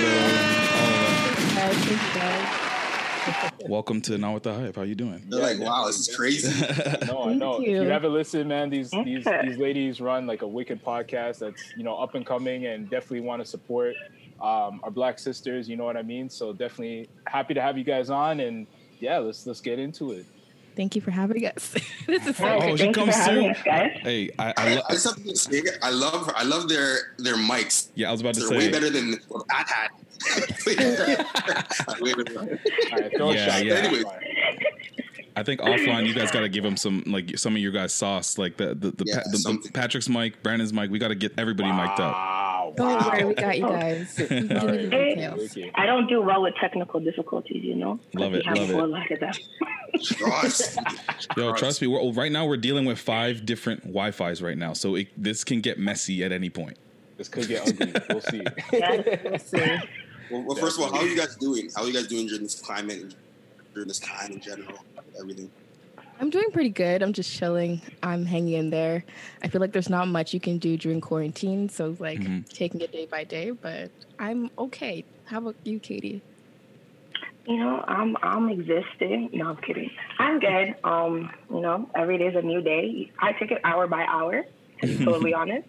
All 0.79 1.29
of 1.29 1.55
Guys, 1.55 1.75
thank 1.75 1.91
you 1.91 2.19
guys. 2.19 2.71
That. 3.45 3.69
Welcome 3.69 4.01
to 4.03 4.17
Not 4.17 4.34
with 4.34 4.43
the 4.43 4.53
Hype. 4.53 4.75
How 4.75 4.81
you 4.81 4.95
doing? 4.95 5.23
They're 5.29 5.39
like, 5.39 5.60
wow, 5.60 5.86
this 5.86 5.99
is 5.99 6.15
crazy. 6.15 6.47
No, 7.05 7.25
I 7.25 7.34
know. 7.34 7.53
Thank 7.58 7.67
If 7.67 7.69
you 7.73 7.81
you. 7.84 7.89
haven't 7.89 8.13
listened, 8.13 8.49
man, 8.49 8.69
these 8.69 8.89
these 9.05 9.25
these 9.43 9.58
ladies 9.58 10.01
run 10.01 10.25
like 10.25 10.41
a 10.41 10.47
wicked 10.47 10.84
podcast 10.84 11.39
that's 11.39 11.62
you 11.77 11.84
know 11.84 11.95
up 11.95 12.15
and 12.15 12.25
coming 12.25 12.65
and 12.65 12.89
definitely 12.89 13.21
want 13.21 13.43
to 13.43 13.45
support 13.45 13.95
um, 14.41 14.79
our 14.84 14.91
black 14.91 15.19
sisters. 15.19 15.69
You 15.69 15.77
know 15.77 15.86
what 15.86 15.97
I 15.97 16.01
mean? 16.01 16.29
So 16.29 16.53
definitely 16.53 17.08
happy 17.27 17.53
to 17.53 17.62
have 17.62 17.77
you 17.77 17.84
guys 17.84 18.10
on 18.10 18.39
and 18.39 18.65
yeah, 18.99 19.17
let's 19.19 19.45
let's 19.45 19.62
get 19.62 19.77
into 19.79 20.12
it. 20.12 20.25
Thank 20.75 20.95
you 20.95 21.01
for 21.01 21.11
having 21.11 21.45
us. 21.45 21.69
this 22.07 22.27
is 22.27 22.38
so 22.38 22.45
Oh, 22.47 22.59
great. 22.59 22.71
she 22.77 22.83
Thank 22.85 22.95
comes 22.95 23.13
for 23.15 23.19
having 23.21 23.49
us, 23.51 23.57
guys. 23.63 23.91
Hey, 24.01 24.29
I, 24.38 24.49
I 24.49 24.53
I, 24.57 24.73
lo- 24.75 24.81
I 24.89 24.93
just 24.93 25.05
have 25.05 25.23
to 25.23 25.35
say, 25.35 25.61
I 25.81 25.89
love 25.91 26.29
I 26.35 26.43
love 26.43 26.67
their 26.69 27.13
their 27.17 27.35
mics. 27.35 27.88
yeah, 27.95 28.09
I 28.09 28.11
was 28.11 28.21
about 28.21 28.33
to 28.35 28.41
They're 28.41 28.49
say. 28.49 28.57
way 28.57 28.69
better 28.71 28.89
than 28.89 29.19
what 29.29 29.47
Pat 29.47 29.67
had. 29.67 29.89
Way 32.01 32.13
better. 32.13 32.59
All 32.91 32.99
right, 32.99 33.11
throw 33.15 33.31
Yeah, 33.31 33.45
shot. 33.51 33.65
yeah. 33.65 33.73
Anyways. 33.75 34.05
I 35.38 35.43
think 35.43 35.59
offline, 35.61 36.07
you 36.07 36.13
guys 36.13 36.31
got 36.31 36.39
to 36.41 36.49
give 36.49 36.63
them 36.63 36.77
some 36.77 37.03
like 37.05 37.38
some 37.38 37.55
of 37.55 37.61
your 37.61 37.71
guys 37.73 37.91
sauce, 37.93 38.38
like 38.38 38.55
the 38.57 38.67
the, 38.73 38.91
the, 38.91 39.03
Yeah, 39.05 39.15
pa- 39.17 39.23
the, 39.31 39.59
the. 39.63 39.71
Patrick's 39.73 40.07
mic, 40.09 40.41
Brandon's 40.43 40.71
mic. 40.71 40.89
We 40.89 40.97
got 40.99 41.09
to 41.09 41.15
get 41.15 41.33
everybody 41.38 41.71
mic'd 41.73 41.99
up. 41.99 42.15
Wow. 42.77 42.99
Don't 42.99 43.05
worry, 43.05 43.25
we 43.25 43.33
got 43.35 43.57
you 43.57 43.67
guys. 43.67 44.15
We 44.17 44.27
can 44.27 44.38
you 44.38 44.47
the 44.47 44.55
right. 44.55 44.89
details. 44.89 45.55
Wicked. 45.55 45.71
I 45.75 45.85
don't 45.85 46.07
do 46.07 46.21
well 46.21 46.41
with 46.41 46.55
technical 46.55 46.99
difficulties, 46.99 47.63
you 47.63 47.75
know. 47.75 47.99
Love 48.13 48.33
it, 48.33 48.45
have 48.45 48.57
love 48.57 48.69
a 48.69 48.79
it. 48.79 48.88
lot 48.88 49.11
of 49.11 49.19
that. 49.19 49.39
Trust. 50.03 50.77
Yo, 51.38 51.53
trust 51.53 51.81
me. 51.81 51.88
We're, 51.88 52.11
right 52.11 52.31
now, 52.31 52.45
we're 52.45 52.57
dealing 52.57 52.85
with 52.85 52.99
five 52.99 53.45
different 53.45 53.81
Wi-Fi's 53.83 54.41
right 54.41 54.57
now, 54.57 54.73
so 54.73 54.95
it, 54.95 55.07
this 55.15 55.43
can 55.43 55.61
get 55.61 55.79
messy 55.79 56.23
at 56.23 56.31
any 56.31 56.49
point. 56.49 56.77
This 57.17 57.29
could 57.29 57.47
get 57.47 57.67
ugly. 57.67 57.93
We'll 58.09 58.21
see. 58.21 58.43
Yes. 58.73 59.19
We'll 59.23 59.39
see. 59.39 59.79
Well, 60.31 60.41
well, 60.41 60.57
first 60.57 60.77
of 60.79 60.83
all, 60.83 60.93
how 60.93 61.01
are 61.01 61.07
you 61.07 61.15
guys 61.15 61.35
doing? 61.35 61.69
How 61.75 61.83
are 61.83 61.88
you 61.88 61.93
guys 61.93 62.07
doing 62.07 62.27
during 62.27 62.43
this 62.43 62.59
climate, 62.59 63.01
and 63.01 63.15
during 63.73 63.88
this 63.88 63.99
time 63.99 64.31
in 64.31 64.41
general, 64.41 64.79
everything? 65.19 65.51
I'm 66.19 66.30
doing 66.30 66.49
pretty 66.51 66.69
good. 66.69 67.04
I'm 67.04 67.13
just 67.13 67.32
chilling. 67.32 67.82
I'm 68.01 68.25
hanging 68.25 68.54
in 68.54 68.69
there. 68.69 69.06
I 69.41 69.47
feel 69.49 69.60
like 69.62 69.73
there's 69.73 69.89
not 69.89 70.08
much 70.08 70.34
you 70.34 70.39
can 70.39 70.58
do 70.60 70.78
during 70.78 71.01
quarantine, 71.01 71.67
so 71.69 71.89
it's 71.91 71.99
like 71.99 72.19
Mhm. 72.19 72.47
taking 72.49 72.82
it 72.82 72.91
day 72.91 73.06
by 73.06 73.23
day. 73.25 73.51
But 73.51 73.91
I'm 74.17 74.49
okay. 74.58 75.06
How 75.25 75.39
about 75.39 75.56
you, 75.63 75.80
Katie? 75.80 76.23
You 77.45 77.58
know, 77.58 77.84
I'm 77.88 78.15
I'm 78.23 78.49
existing. 78.49 79.30
No, 79.34 79.49
I'm 79.49 79.58
kidding. 79.58 79.91
I'm 80.17 80.39
good. 80.39 80.75
Um, 80.84 81.30
you 81.49 81.62
know, 81.62 81.89
every 81.95 82.17
day 82.17 82.28
is 82.28 82.36
a 82.36 82.41
new 82.41 82.62
day. 82.62 83.12
I 83.21 83.34
take 83.34 83.51
it 83.51 83.60
hour 83.63 83.88
by 83.88 84.04
hour, 84.06 84.41
to 84.82 84.88
be 84.88 84.97
totally 85.06 85.34
honest. 85.41 85.67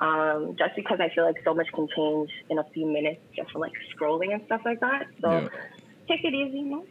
Um, 0.00 0.56
just 0.58 0.74
because 0.74 0.98
I 1.00 1.08
feel 1.14 1.24
like 1.24 1.36
so 1.44 1.54
much 1.54 1.68
can 1.74 1.86
change 1.96 2.30
in 2.50 2.58
a 2.58 2.64
few 2.74 2.86
minutes 2.86 3.20
just 3.36 3.50
from 3.52 3.60
like 3.60 3.72
scrolling 3.94 4.32
and 4.32 4.42
stuff 4.46 4.60
like 4.64 4.80
that. 4.80 5.06
So 5.22 5.30
Yeah. 5.30 5.48
take 6.08 6.24
it 6.24 6.34
easy, 6.34 6.58
you 6.58 6.70
know. 6.70 6.84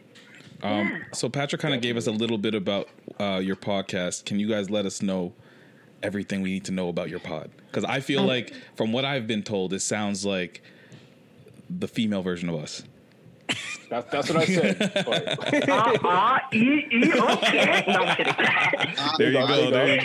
Um, 0.62 1.04
so 1.12 1.28
Patrick 1.28 1.60
kind 1.60 1.74
of 1.74 1.80
gave 1.80 1.96
us 1.96 2.06
a 2.06 2.12
little 2.12 2.38
bit 2.38 2.54
about 2.54 2.88
uh, 3.20 3.40
your 3.42 3.56
podcast. 3.56 4.24
Can 4.24 4.38
you 4.40 4.48
guys 4.48 4.70
let 4.70 4.86
us 4.86 5.02
know 5.02 5.32
everything 6.02 6.42
we 6.42 6.52
need 6.52 6.64
to 6.66 6.72
know 6.72 6.88
about 6.88 7.08
your 7.10 7.20
pod? 7.20 7.50
Because 7.66 7.84
I 7.84 8.00
feel 8.00 8.20
Um, 8.20 8.26
like, 8.26 8.52
from 8.74 8.92
what 8.92 9.04
I've 9.04 9.26
been 9.26 9.42
told, 9.42 9.72
it 9.72 9.80
sounds 9.80 10.24
like 10.24 10.62
the 11.68 11.88
female 11.88 12.22
version 12.22 12.48
of 12.48 12.56
us. 12.56 12.82
That's 13.88 14.10
that's 14.10 14.28
what 14.28 14.38
I 14.38 14.44
said. 14.46 14.82
uh, 15.68 15.96
uh, 16.08 16.38
e, 16.52 16.58
e, 16.90 17.12
okay. 17.12 17.84
No, 17.86 19.12
There 19.18 19.30
you 19.30 19.46
go. 19.46 19.70
There 19.70 19.94
you 19.94 20.02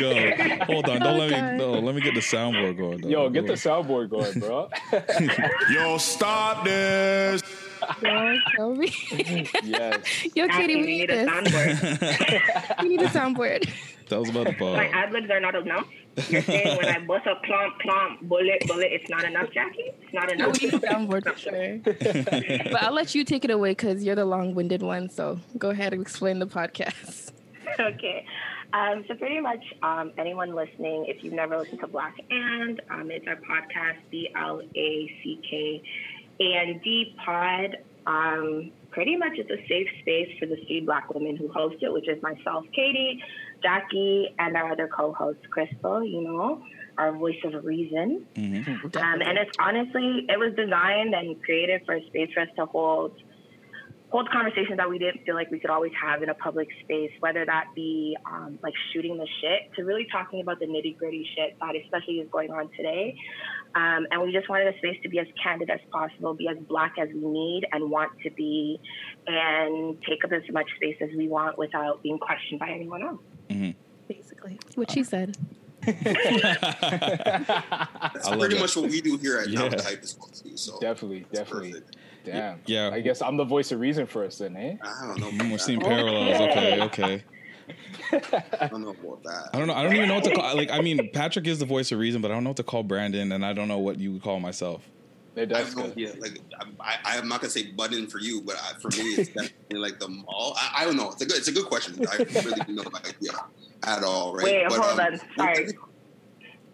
go. 0.60 0.66
Hold 0.66 0.88
on. 0.90 1.00
Don't 1.00 1.18
let 1.18 1.32
me. 1.32 1.58
No, 1.58 1.72
let 1.80 1.96
me 1.96 2.02
get 2.02 2.14
the 2.14 2.20
soundboard 2.20 2.78
going. 2.78 3.02
Though. 3.02 3.10
Yo, 3.10 3.30
get 3.30 3.48
the 3.48 3.54
Go 3.54 3.54
soundboard 3.56 4.10
going, 4.12 4.40
bro. 4.40 4.70
Yo, 5.74 5.98
stop 5.98 6.64
this. 6.64 7.42
Yo, 8.04 8.36
tell 8.56 8.76
me. 8.76 8.92
yes. 9.64 10.26
Yo, 10.36 10.48
Katie, 10.48 10.76
we 10.76 10.82
we 10.82 10.88
need 10.88 11.10
need 11.10 11.10
a 11.12 11.26
this. 11.26 11.30
soundboard. 11.30 12.82
We 12.84 12.90
need 12.90 13.02
a 13.02 13.08
soundboard. 13.08 13.70
That 14.10 14.20
was 14.20 14.30
about 14.30 14.46
the 14.48 14.52
My 14.60 14.88
pod. 14.88 14.90
ad 14.94 15.12
libs 15.14 15.30
are 15.30 15.40
not 15.40 15.56
enough. 15.56 15.88
You're 16.30 16.42
saying 16.42 16.78
when 16.78 16.86
I 16.86 17.00
bust 17.00 17.26
a 17.26 17.36
plump, 17.46 17.80
plump, 17.80 18.22
bullet, 18.24 18.68
bullet, 18.68 18.90
it's 18.92 19.10
not 19.10 19.24
enough, 19.24 19.50
Jackie? 19.54 19.92
It's 20.02 20.14
not 20.14 20.32
enough. 20.32 20.60
we 20.62 20.68
need 20.68 20.74
a 20.74 20.80
soundboard 20.80 21.24
for 21.24 21.38
sure. 21.38 21.80
but 22.72 22.84
I'll 22.84 22.94
let 22.94 23.16
you 23.16 23.24
take 23.24 23.46
it 23.46 23.52
away 23.52 23.72
because 23.72 24.04
you're 24.04 24.16
the 24.16 24.26
long-winded 24.26 24.82
one. 24.82 25.10
So 25.10 25.40
go 25.58 25.70
ahead 25.70 25.94
and 25.94 26.02
explain 26.02 26.40
the 26.40 26.48
podcast. 26.48 27.32
okay. 27.80 28.26
Um, 28.74 29.04
so 29.08 29.16
pretty 29.16 29.40
much 29.42 29.64
um, 29.84 30.12
anyone 30.18 30.56
listening, 30.56 31.06
if 31.08 31.24
you've 31.24 31.34
never 31.34 31.58
listened 31.58 31.80
to 31.82 31.88
Black 31.88 32.16
and, 32.30 32.82
um, 32.90 33.12
it's 33.12 33.28
our 33.28 33.36
podcast, 33.38 33.98
B 34.10 34.30
L 34.36 34.62
A 34.62 35.20
C 35.24 35.40
K 35.50 35.84
A 36.42 36.58
N 36.58 36.80
D 36.84 37.06
D 37.06 37.16
Pod. 37.24 37.78
Um, 38.08 38.72
pretty 38.90 39.16
much 39.16 39.34
it's 39.36 39.50
a 39.50 39.68
safe 39.68 39.88
space 40.02 40.30
for 40.40 40.48
the 40.48 40.58
three 40.68 40.82
Black 40.82 41.14
women 41.14 41.38
who 41.38 41.48
host 41.50 41.78
it, 41.82 41.94
which 41.94 42.10
is 42.10 42.22
myself, 42.24 42.66
Katie, 42.74 43.22
Jackie, 43.62 44.34
and 44.40 44.58
our 44.58 44.72
other 44.72 44.88
co-host, 44.88 45.40
Crystal. 45.50 46.04
You 46.04 46.22
know, 46.22 46.64
our 46.98 47.12
voice 47.16 47.38
of 47.44 47.64
reason. 47.64 48.26
Mm-hmm. 48.36 48.98
Um, 48.98 49.22
and 49.22 49.38
it's 49.38 49.58
honestly, 49.60 50.26
it 50.28 50.40
was 50.40 50.54
designed 50.56 51.14
and 51.14 51.42
created 51.44 51.82
for 51.86 51.96
a 51.96 52.06
space 52.08 52.30
for 52.34 52.42
us 52.42 52.50
to 52.58 52.66
hold 52.66 53.14
hold 54.12 54.30
conversations 54.30 54.76
that 54.76 54.90
we 54.90 55.00
didn't 55.00 55.24
feel 55.26 55.36
like 55.36 55.50
we 55.52 55.60
could 55.60 55.70
always 55.70 55.94
have 56.00 56.22
in 56.22 56.30
a 56.30 56.34
public 56.34 56.68
space, 56.84 57.12
whether 57.22 57.46
that 57.46 57.68
be 57.74 58.16
um, 58.26 58.60
like 58.62 58.74
shooting 58.92 59.18
the 59.18 59.28
shit 59.40 59.74
to 59.74 59.84
really 59.84 60.06
talking 60.12 60.42
about 60.42 60.60
the 60.60 60.66
nitty 60.66 60.98
gritty 60.98 61.26
shit 61.34 61.58
that 61.62 61.76
especially 61.82 62.16
is 62.16 62.30
going 62.30 62.52
on 62.52 62.70
today. 62.76 63.16
Um, 63.76 64.06
and 64.12 64.22
we 64.22 64.32
just 64.34 64.50
wanted 64.50 64.74
a 64.74 64.78
space 64.80 64.98
to 65.04 65.10
be 65.10 65.20
as 65.20 65.28
candid 65.42 65.70
as 65.70 65.80
possible, 65.92 66.34
be 66.34 66.48
as 66.48 66.58
black 66.68 66.94
as 67.00 67.08
we 67.10 67.26
need 67.26 67.66
and 67.72 67.90
want 67.90 68.12
to 68.24 68.30
be, 68.32 68.80
and 69.28 69.98
take 70.04 70.24
up 70.26 70.32
as 70.34 70.44
much 70.52 70.68
space 70.76 70.98
as 71.02 71.10
we 71.16 71.28
want 71.28 71.58
without 71.58 72.04
being 72.04 72.18
questioned 72.20 72.60
by 72.60 72.70
anyone 72.70 73.02
else. 73.04 73.22
Basically, 74.08 74.60
what 74.76 74.92
she 74.92 75.04
said. 75.04 75.38
That's 75.82 76.04
love 78.28 78.40
pretty 78.40 78.56
it. 78.58 78.60
much 78.60 78.76
what 78.76 78.90
we 78.90 79.02
do 79.02 79.18
here 79.18 79.40
at 79.40 79.48
Yeah. 79.50 79.68
the 79.70 79.82
Hype 79.82 80.04
as 80.04 80.18
well 80.18 80.28
too. 80.28 80.56
So 80.58 80.80
Definitely, 80.80 81.26
definitely. 81.32 81.76
Damn. 82.24 82.60
Yeah. 82.66 82.92
I 82.94 83.02
guess 83.02 83.22
I'm 83.22 83.36
the 83.38 83.46
voice 83.46 83.72
of 83.72 83.80
reason 83.80 84.06
for 84.06 84.24
us 84.26 84.38
then, 84.38 84.56
eh? 84.56 84.76
I 84.84 85.16
don't 85.18 85.38
know. 85.38 85.50
We're 85.50 85.58
seeing 85.58 85.80
parallels. 85.80 86.40
Okay. 86.42 86.82
Okay. 86.82 87.24
I 88.12 88.68
don't 88.68 88.82
know 88.82 88.90
about 88.90 89.24
that. 89.24 89.50
I 89.54 89.58
don't 89.60 89.68
know. 89.68 89.74
I 89.74 89.84
don't 89.84 89.96
even 89.96 90.08
know 90.08 90.16
what 90.16 90.24
to 90.26 90.36
call. 90.36 90.56
Like, 90.56 90.72
I 90.72 90.82
mean, 90.82 91.10
Patrick 91.14 91.48
is 91.48 91.60
the 91.60 91.66
voice 91.66 91.92
of 91.92 92.00
reason, 92.00 92.22
but 92.22 92.32
I 92.32 92.34
don't 92.34 92.44
know 92.44 92.50
what 92.52 92.58
to 92.58 92.64
call 92.64 92.84
Brandon, 92.84 93.32
and 93.32 93.46
I 93.46 93.54
don't 93.54 93.68
know 93.68 93.80
what 93.80 94.00
you 94.00 94.14
would 94.14 94.22
call 94.24 94.40
myself. 94.40 94.88
Yeah, 95.36 95.44
I 95.44 95.46
that's 95.46 95.70
have 95.70 95.78
no 95.78 95.84
good. 95.84 95.92
idea. 95.94 96.14
Like 96.20 96.40
I, 96.82 96.98
I, 97.06 97.18
I'm 97.18 97.28
not 97.30 97.40
gonna 97.42 97.52
say 97.52 97.68
button 97.72 98.08
for 98.08 98.20
you, 98.20 98.42
but 98.42 98.56
I, 98.58 98.74
for 98.80 98.90
me, 98.90 99.12
it's 99.14 99.30
definitely 99.30 99.80
like 99.80 99.98
the 100.00 100.10
mall. 100.10 100.54
I, 100.58 100.82
I 100.82 100.86
don't 100.86 100.98
know. 100.98 101.10
It's 101.12 101.22
a 101.22 101.26
good, 101.26 101.38
it's 101.38 101.48
a 101.48 101.54
good 101.54 101.66
question. 101.68 102.06
I 102.12 102.18
really 102.18 102.52
have 102.60 102.68
no 102.70 102.84
idea 102.96 103.32
at 103.84 104.04
all. 104.04 104.36
Right? 104.36 104.44
Wait, 104.46 104.66
But, 104.68 104.80
hold 104.80 105.00
um, 105.00 105.14
on. 105.14 105.20
Sorry. 105.38 105.68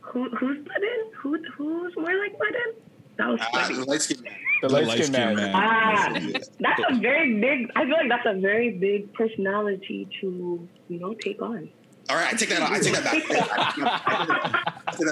Who, 0.02 0.30
who's 0.30 0.58
Button? 0.60 1.12
Who, 1.18 1.38
who's 1.56 1.96
more 1.98 2.18
like 2.18 2.38
Button? 2.40 2.74
That 3.18 3.28
was 3.28 3.42
Uh, 3.42 3.46
funny. 3.52 3.76
the 3.76 3.86
light 3.86 4.02
skin. 4.02 4.24
The, 4.62 4.70
light 4.70 4.88
skinned 5.04 5.12
man. 5.14 5.36
man. 5.36 5.52
Ah, 5.56 6.10
Yeah. 6.16 6.40
that's 6.60 6.82
a 6.90 6.96
very 7.00 7.40
big. 7.40 7.70
I 7.76 7.84
feel 7.86 7.92
like 7.94 8.10
that's 8.10 8.26
a 8.26 8.40
very 8.40 8.72
big 8.72 9.14
personality 9.14 10.08
to 10.22 10.68
you 10.90 11.00
know 11.00 11.14
take 11.14 11.42
on. 11.42 11.70
All 12.10 12.16
right, 12.16 12.34
I 12.34 12.38
take 12.38 12.50
that. 12.50 12.62
I 12.62 12.80
take 12.80 12.94
that 12.94 13.04
back. 13.04 13.14
I 13.14 13.20
take 13.20 13.28
that- 13.30 14.74
I 14.88 14.92
take 14.94 15.06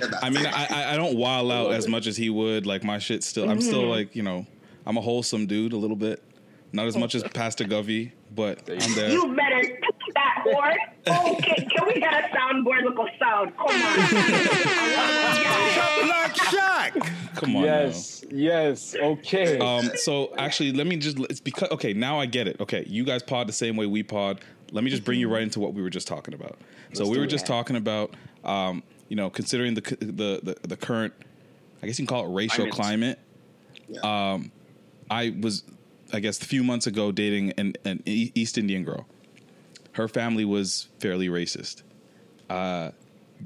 that 0.00 0.10
back. 0.10 0.22
I 0.24 0.30
mean, 0.30 0.46
I, 0.46 0.66
I 0.70 0.92
I 0.94 0.96
don't 0.96 1.16
wild 1.16 1.50
out 1.50 1.72
as 1.72 1.88
much 1.88 2.06
as 2.06 2.16
he 2.16 2.28
would. 2.30 2.66
Like 2.66 2.84
my 2.84 2.98
shit 2.98 3.24
still. 3.24 3.48
I'm 3.50 3.60
still 3.60 3.86
like 3.86 4.14
you 4.14 4.22
know, 4.22 4.46
I'm 4.86 4.96
a 4.96 5.00
wholesome 5.00 5.46
dude 5.46 5.72
a 5.72 5.76
little 5.78 5.96
bit. 5.96 6.22
Not 6.74 6.86
as 6.86 6.96
much 6.96 7.14
as 7.14 7.22
Pastor 7.24 7.64
Govey, 7.64 8.12
but 8.34 8.60
I'm 8.70 8.94
there. 8.94 9.10
You 9.10 9.34
better 9.36 9.62
take 9.62 10.14
that 10.14 10.44
whore. 10.46 10.74
Okay, 11.36 11.66
can 11.76 11.86
we 11.86 11.94
get 12.00 12.12
a 12.14 12.28
soundboard 12.34 12.84
with 12.84 12.98
a 12.98 13.06
sound? 13.18 13.52
Come 13.56 13.66
on. 13.66 15.02
Black 16.06 16.34
Shack. 16.36 16.94
Come 17.42 17.56
on. 17.56 17.64
Yes, 17.64 18.24
yes, 18.30 18.94
okay. 18.94 19.58
Um. 19.58 19.90
So 19.96 20.32
actually, 20.38 20.72
let 20.72 20.86
me 20.86 20.96
just. 20.96 21.18
It's 21.18 21.40
because 21.40 21.70
okay. 21.72 21.92
Now 21.92 22.20
I 22.20 22.26
get 22.26 22.46
it. 22.46 22.60
Okay, 22.60 22.84
you 22.86 23.04
guys 23.04 23.22
pod 23.22 23.48
the 23.48 23.52
same 23.52 23.76
way 23.76 23.86
we 23.86 24.02
pod. 24.02 24.40
Let 24.70 24.84
me 24.84 24.90
just 24.90 25.04
bring 25.04 25.18
you 25.20 25.28
right 25.28 25.42
into 25.42 25.60
what 25.60 25.74
we 25.74 25.82
were 25.82 25.90
just 25.90 26.06
talking 26.08 26.34
about. 26.34 26.58
So 26.94 27.08
we 27.08 27.18
were 27.18 27.26
just 27.26 27.46
talking 27.46 27.76
about, 27.76 28.14
um, 28.44 28.82
you 29.08 29.16
know, 29.16 29.28
considering 29.28 29.74
the 29.74 29.80
the 30.00 30.40
the, 30.42 30.68
the 30.68 30.76
current, 30.76 31.12
I 31.82 31.86
guess 31.86 31.98
you 31.98 32.06
can 32.06 32.14
call 32.14 32.26
it 32.26 32.34
racial 32.34 32.68
Climate. 32.68 33.18
climate. 33.88 34.02
Yeah. 34.04 34.32
Um, 34.32 34.52
I 35.10 35.34
was, 35.40 35.64
I 36.12 36.20
guess, 36.20 36.40
a 36.40 36.46
few 36.46 36.62
months 36.62 36.86
ago 36.86 37.12
dating 37.12 37.52
an, 37.58 37.74
an 37.84 38.02
E- 38.06 38.32
East 38.34 38.56
Indian 38.56 38.84
girl. 38.84 39.06
Her 39.92 40.08
family 40.08 40.44
was 40.46 40.88
fairly 41.00 41.28
racist. 41.28 41.82
Uh, 42.48 42.92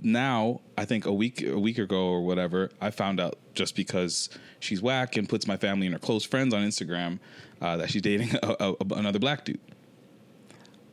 now, 0.03 0.61
I 0.79 0.85
think 0.85 1.07
a 1.07 1.13
week 1.13 1.43
a 1.43 1.59
week 1.59 1.79
ago 1.79 2.07
or 2.07 2.21
whatever, 2.21 2.71
I 2.81 2.91
found 2.91 3.19
out 3.19 3.39
just 3.57 3.75
because 3.75 4.29
she's 4.61 4.81
whack 4.81 5.17
and 5.17 5.29
puts 5.29 5.47
my 5.47 5.57
family 5.57 5.87
and 5.87 5.95
her 5.95 5.99
close 5.99 6.25
friends 6.25 6.55
on 6.55 6.63
Instagram 6.63 7.19
uh, 7.61 7.77
that 7.77 7.91
she's 7.91 8.03
dating 8.03 8.31
a, 8.43 8.75
a, 8.81 8.95
another 8.95 9.19
black 9.19 9.45
dude. 9.45 9.59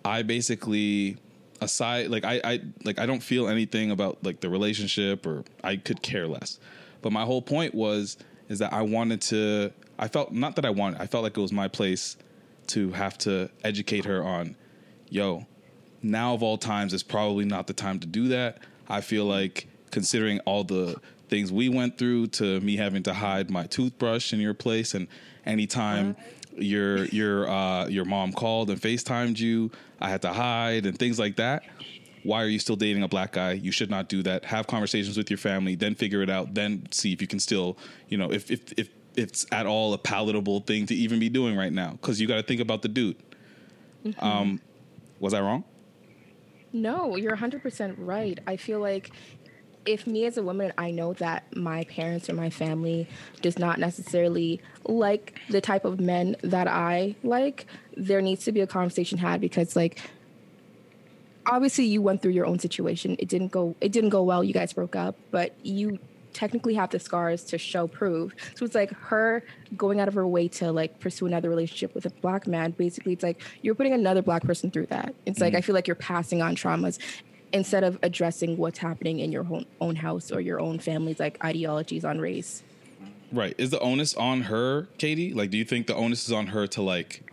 I 0.06 0.24
basically 0.24 1.18
aside 1.62 2.10
like 2.10 2.26
I, 2.26 2.42
I 2.44 2.62
like 2.84 3.00
I 3.00 3.06
don't 3.06 3.22
feel 3.22 3.48
anything 3.48 3.92
about 3.92 4.18
like 4.24 4.42
the 4.42 4.50
relationship 4.50 5.26
or 5.26 5.44
I 5.64 5.78
could 5.78 6.02
care 6.02 6.28
less. 6.28 6.60
But 7.02 7.12
my 7.12 7.24
whole 7.24 7.42
point 7.42 7.74
was 7.74 8.18
is 8.50 8.60
that 8.60 8.74
I 8.74 8.82
wanted 8.82 9.22
to 9.22 9.72
I 9.98 10.08
felt 10.08 10.32
not 10.32 10.56
that 10.56 10.66
I 10.66 10.72
wanted 10.72 11.00
I 11.02 11.08
felt 11.08 11.24
like 11.24 11.38
it 11.38 11.42
was 11.42 11.54
my 11.54 11.68
place 11.68 12.18
to 12.68 12.92
have 12.92 13.18
to 13.20 13.50
educate 13.64 14.06
her 14.06 14.24
on 14.24 14.56
yo, 15.10 15.46
now 16.02 16.34
of 16.34 16.42
all 16.42 16.58
times 16.58 16.94
is 16.94 17.04
probably 17.04 17.46
not 17.46 17.68
the 17.68 17.74
time 17.74 18.00
to 18.00 18.08
do 18.08 18.30
that. 18.30 18.58
I 18.90 19.02
feel 19.02 19.26
like 19.26 19.68
considering 19.92 20.40
all 20.40 20.64
the 20.64 21.00
things 21.34 21.52
we 21.52 21.68
went 21.68 21.98
through 21.98 22.28
to 22.28 22.60
me 22.62 22.76
having 22.76 23.02
to 23.02 23.12
hide 23.12 23.50
my 23.50 23.66
toothbrush 23.66 24.34
in 24.34 24.40
your 24.40 24.54
place 24.54 24.94
and 24.94 25.08
anytime 25.48 26.16
your 26.56 27.06
your 27.06 27.50
uh 27.50 27.88
your 27.88 28.06
mom 28.06 28.32
called 28.32 28.70
and 28.70 28.80
FaceTimed 28.80 29.40
you, 29.40 29.72
I 30.00 30.10
had 30.12 30.22
to 30.22 30.32
hide 30.32 30.86
and 30.86 30.96
things 30.96 31.18
like 31.18 31.38
that. 31.38 31.64
Why 32.22 32.44
are 32.44 32.48
you 32.48 32.60
still 32.60 32.76
dating 32.76 33.02
a 33.02 33.08
black 33.08 33.32
guy? 33.32 33.54
You 33.54 33.72
should 33.72 33.90
not 33.90 34.10
do 34.10 34.22
that. 34.22 34.46
Have 34.46 34.68
conversations 34.68 35.18
with 35.18 35.32
your 35.32 35.40
family, 35.40 35.74
then 35.74 35.96
figure 35.96 36.22
it 36.22 36.30
out, 36.30 36.54
then 36.54 36.88
see 36.92 37.12
if 37.14 37.20
you 37.20 37.28
can 37.28 37.40
still, 37.40 37.80
you 38.10 38.18
know, 38.20 38.32
if 38.32 38.52
if 38.52 38.72
if 38.78 38.90
it's 39.16 39.48
at 39.52 39.66
all 39.66 39.96
a 39.96 39.98
palatable 39.98 40.60
thing 40.60 40.86
to 40.86 40.94
even 40.94 41.18
be 41.20 41.30
doing 41.30 41.56
right 41.56 41.74
now 41.74 41.98
cuz 42.04 42.22
you 42.22 42.28
got 42.28 42.36
to 42.36 42.44
think 42.44 42.62
about 42.62 42.84
the 42.84 42.90
dude. 42.90 43.18
Um 44.20 44.62
was 45.20 45.34
I 45.34 45.42
wrong? 45.42 45.64
No, 46.74 47.16
you're 47.16 47.38
100% 47.38 47.96
right. 47.98 48.40
I 48.48 48.58
feel 48.58 48.80
like 48.80 49.12
if 49.86 50.08
me 50.08 50.26
as 50.26 50.38
a 50.38 50.44
woman, 50.44 50.74
I 50.78 50.92
know 50.92 51.14
that 51.14 51.56
my 51.56 51.84
parents 51.86 52.30
or 52.30 52.34
my 52.34 52.50
family 52.50 53.08
does 53.42 53.60
not 53.60 53.80
necessarily 53.80 54.62
like 54.86 55.40
the 55.50 55.62
type 55.62 55.86
of 55.86 56.00
men 56.00 56.36
that 56.42 56.68
I 56.68 57.16
like, 57.24 57.66
there 57.96 58.22
needs 58.22 58.46
to 58.46 58.52
be 58.52 58.62
a 58.62 58.68
conversation 58.68 59.18
had 59.18 59.42
because, 59.42 59.76
like, 59.76 60.00
obviously 61.46 61.86
you 61.86 62.02
went 62.02 62.22
through 62.22 62.32
your 62.32 62.46
own 62.46 62.60
situation. 62.60 63.16
It 63.20 63.28
didn't 63.28 63.52
go. 63.52 63.76
It 63.82 63.92
didn't 63.92 64.10
go 64.10 64.24
well. 64.24 64.44
You 64.44 64.54
guys 64.54 64.74
broke 64.74 64.96
up, 64.96 65.18
but 65.32 65.54
you 65.64 66.00
technically 66.34 66.74
have 66.74 66.90
the 66.90 67.00
scars 67.00 67.44
to 67.44 67.58
show 67.58 67.88
proof. 67.88 68.34
So 68.56 68.66
it's 68.66 68.76
like 68.76 68.92
her 68.92 69.44
going 69.78 70.00
out 70.00 70.08
of 70.08 70.16
her 70.16 70.28
way 70.28 70.48
to 70.50 70.72
like 70.72 71.00
pursue 71.00 71.28
another 71.28 71.50
relationship 71.50 71.94
with 71.94 72.06
a 72.06 72.10
black 72.10 72.48
man. 72.48 72.72
Basically, 72.72 73.14
it's 73.14 73.24
like 73.24 73.42
you're 73.62 73.76
putting 73.76 73.94
another 73.94 74.22
black 74.22 74.44
person 74.44 74.72
through 74.72 74.88
that. 74.88 75.14
It's 75.26 75.40
like 75.40 75.52
mm-hmm. 75.52 75.58
I 75.58 75.62
feel 75.62 75.76
like 75.76 75.88
you're 75.88 75.96
passing 75.96 76.42
on 76.42 76.56
traumas 76.56 76.98
instead 77.54 77.84
of 77.84 77.98
addressing 78.02 78.58
what's 78.58 78.80
happening 78.80 79.20
in 79.20 79.32
your 79.32 79.46
own, 79.50 79.66
own 79.80 79.96
house 79.96 80.32
or 80.32 80.42
your 80.42 80.60
own 80.60 80.80
family's 80.80 81.20
like 81.20 81.42
ideologies 81.44 82.04
on 82.04 82.20
race. 82.20 82.64
Right. 83.32 83.56
Is 83.58 83.70
the 83.70 83.80
onus 83.80 84.14
on 84.16 84.42
her, 84.42 84.90
Katie? 84.98 85.34
Like, 85.34 85.50
do 85.50 85.58
you 85.58 85.66
think 85.66 85.88
the 85.88 85.96
onus 85.96 86.26
is 86.28 86.32
on 86.32 86.48
her 86.48 86.68
to 86.68 86.82
like 86.82 87.24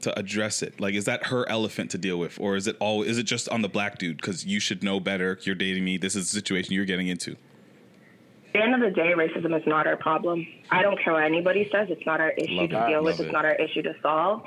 to 0.00 0.16
address 0.18 0.62
it? 0.62 0.80
Like, 0.80 0.94
is 0.94 1.04
that 1.04 1.26
her 1.26 1.48
elephant 1.48 1.90
to 1.92 1.98
deal 1.98 2.18
with, 2.18 2.38
or 2.40 2.56
is 2.56 2.66
it 2.66 2.76
all? 2.80 3.02
Is 3.02 3.18
it 3.18 3.24
just 3.24 3.48
on 3.48 3.62
the 3.62 3.68
black 3.68 3.98
dude 3.98 4.16
because 4.16 4.44
you 4.44 4.58
should 4.58 4.82
know 4.82 4.98
better? 4.98 5.38
You're 5.42 5.54
dating 5.54 5.84
me. 5.84 5.98
This 5.98 6.16
is 6.16 6.30
the 6.30 6.34
situation 6.36 6.74
you're 6.74 6.84
getting 6.84 7.08
into. 7.08 7.32
At 7.32 8.60
the 8.60 8.62
end 8.62 8.74
of 8.74 8.80
the 8.80 8.90
day, 8.90 9.12
racism 9.16 9.56
is 9.56 9.66
not 9.66 9.86
our 9.86 9.96
problem. 9.96 10.46
I 10.70 10.82
don't 10.82 10.98
care 11.02 11.12
what 11.12 11.24
anybody 11.24 11.68
says. 11.72 11.88
It's 11.90 12.06
not 12.06 12.20
our 12.20 12.30
issue 12.30 12.52
Love 12.52 12.70
to 12.70 12.84
it. 12.84 12.88
deal 12.88 13.04
with. 13.04 13.18
Love 13.18 13.26
It's 13.26 13.32
not 13.32 13.44
our 13.44 13.54
issue 13.54 13.82
to 13.82 13.94
solve. 14.00 14.42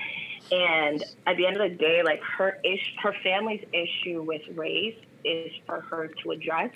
And 0.51 1.03
at 1.25 1.37
the 1.37 1.45
end 1.45 1.57
of 1.57 1.69
the 1.69 1.75
day, 1.77 2.01
like 2.03 2.21
her 2.23 2.59
ish, 2.63 2.93
her 3.01 3.13
family's 3.23 3.65
issue 3.73 4.21
with 4.21 4.41
race 4.55 4.97
is 5.23 5.51
for 5.65 5.81
her 5.81 6.07
to 6.23 6.31
address 6.31 6.71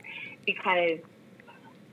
because 0.45 0.99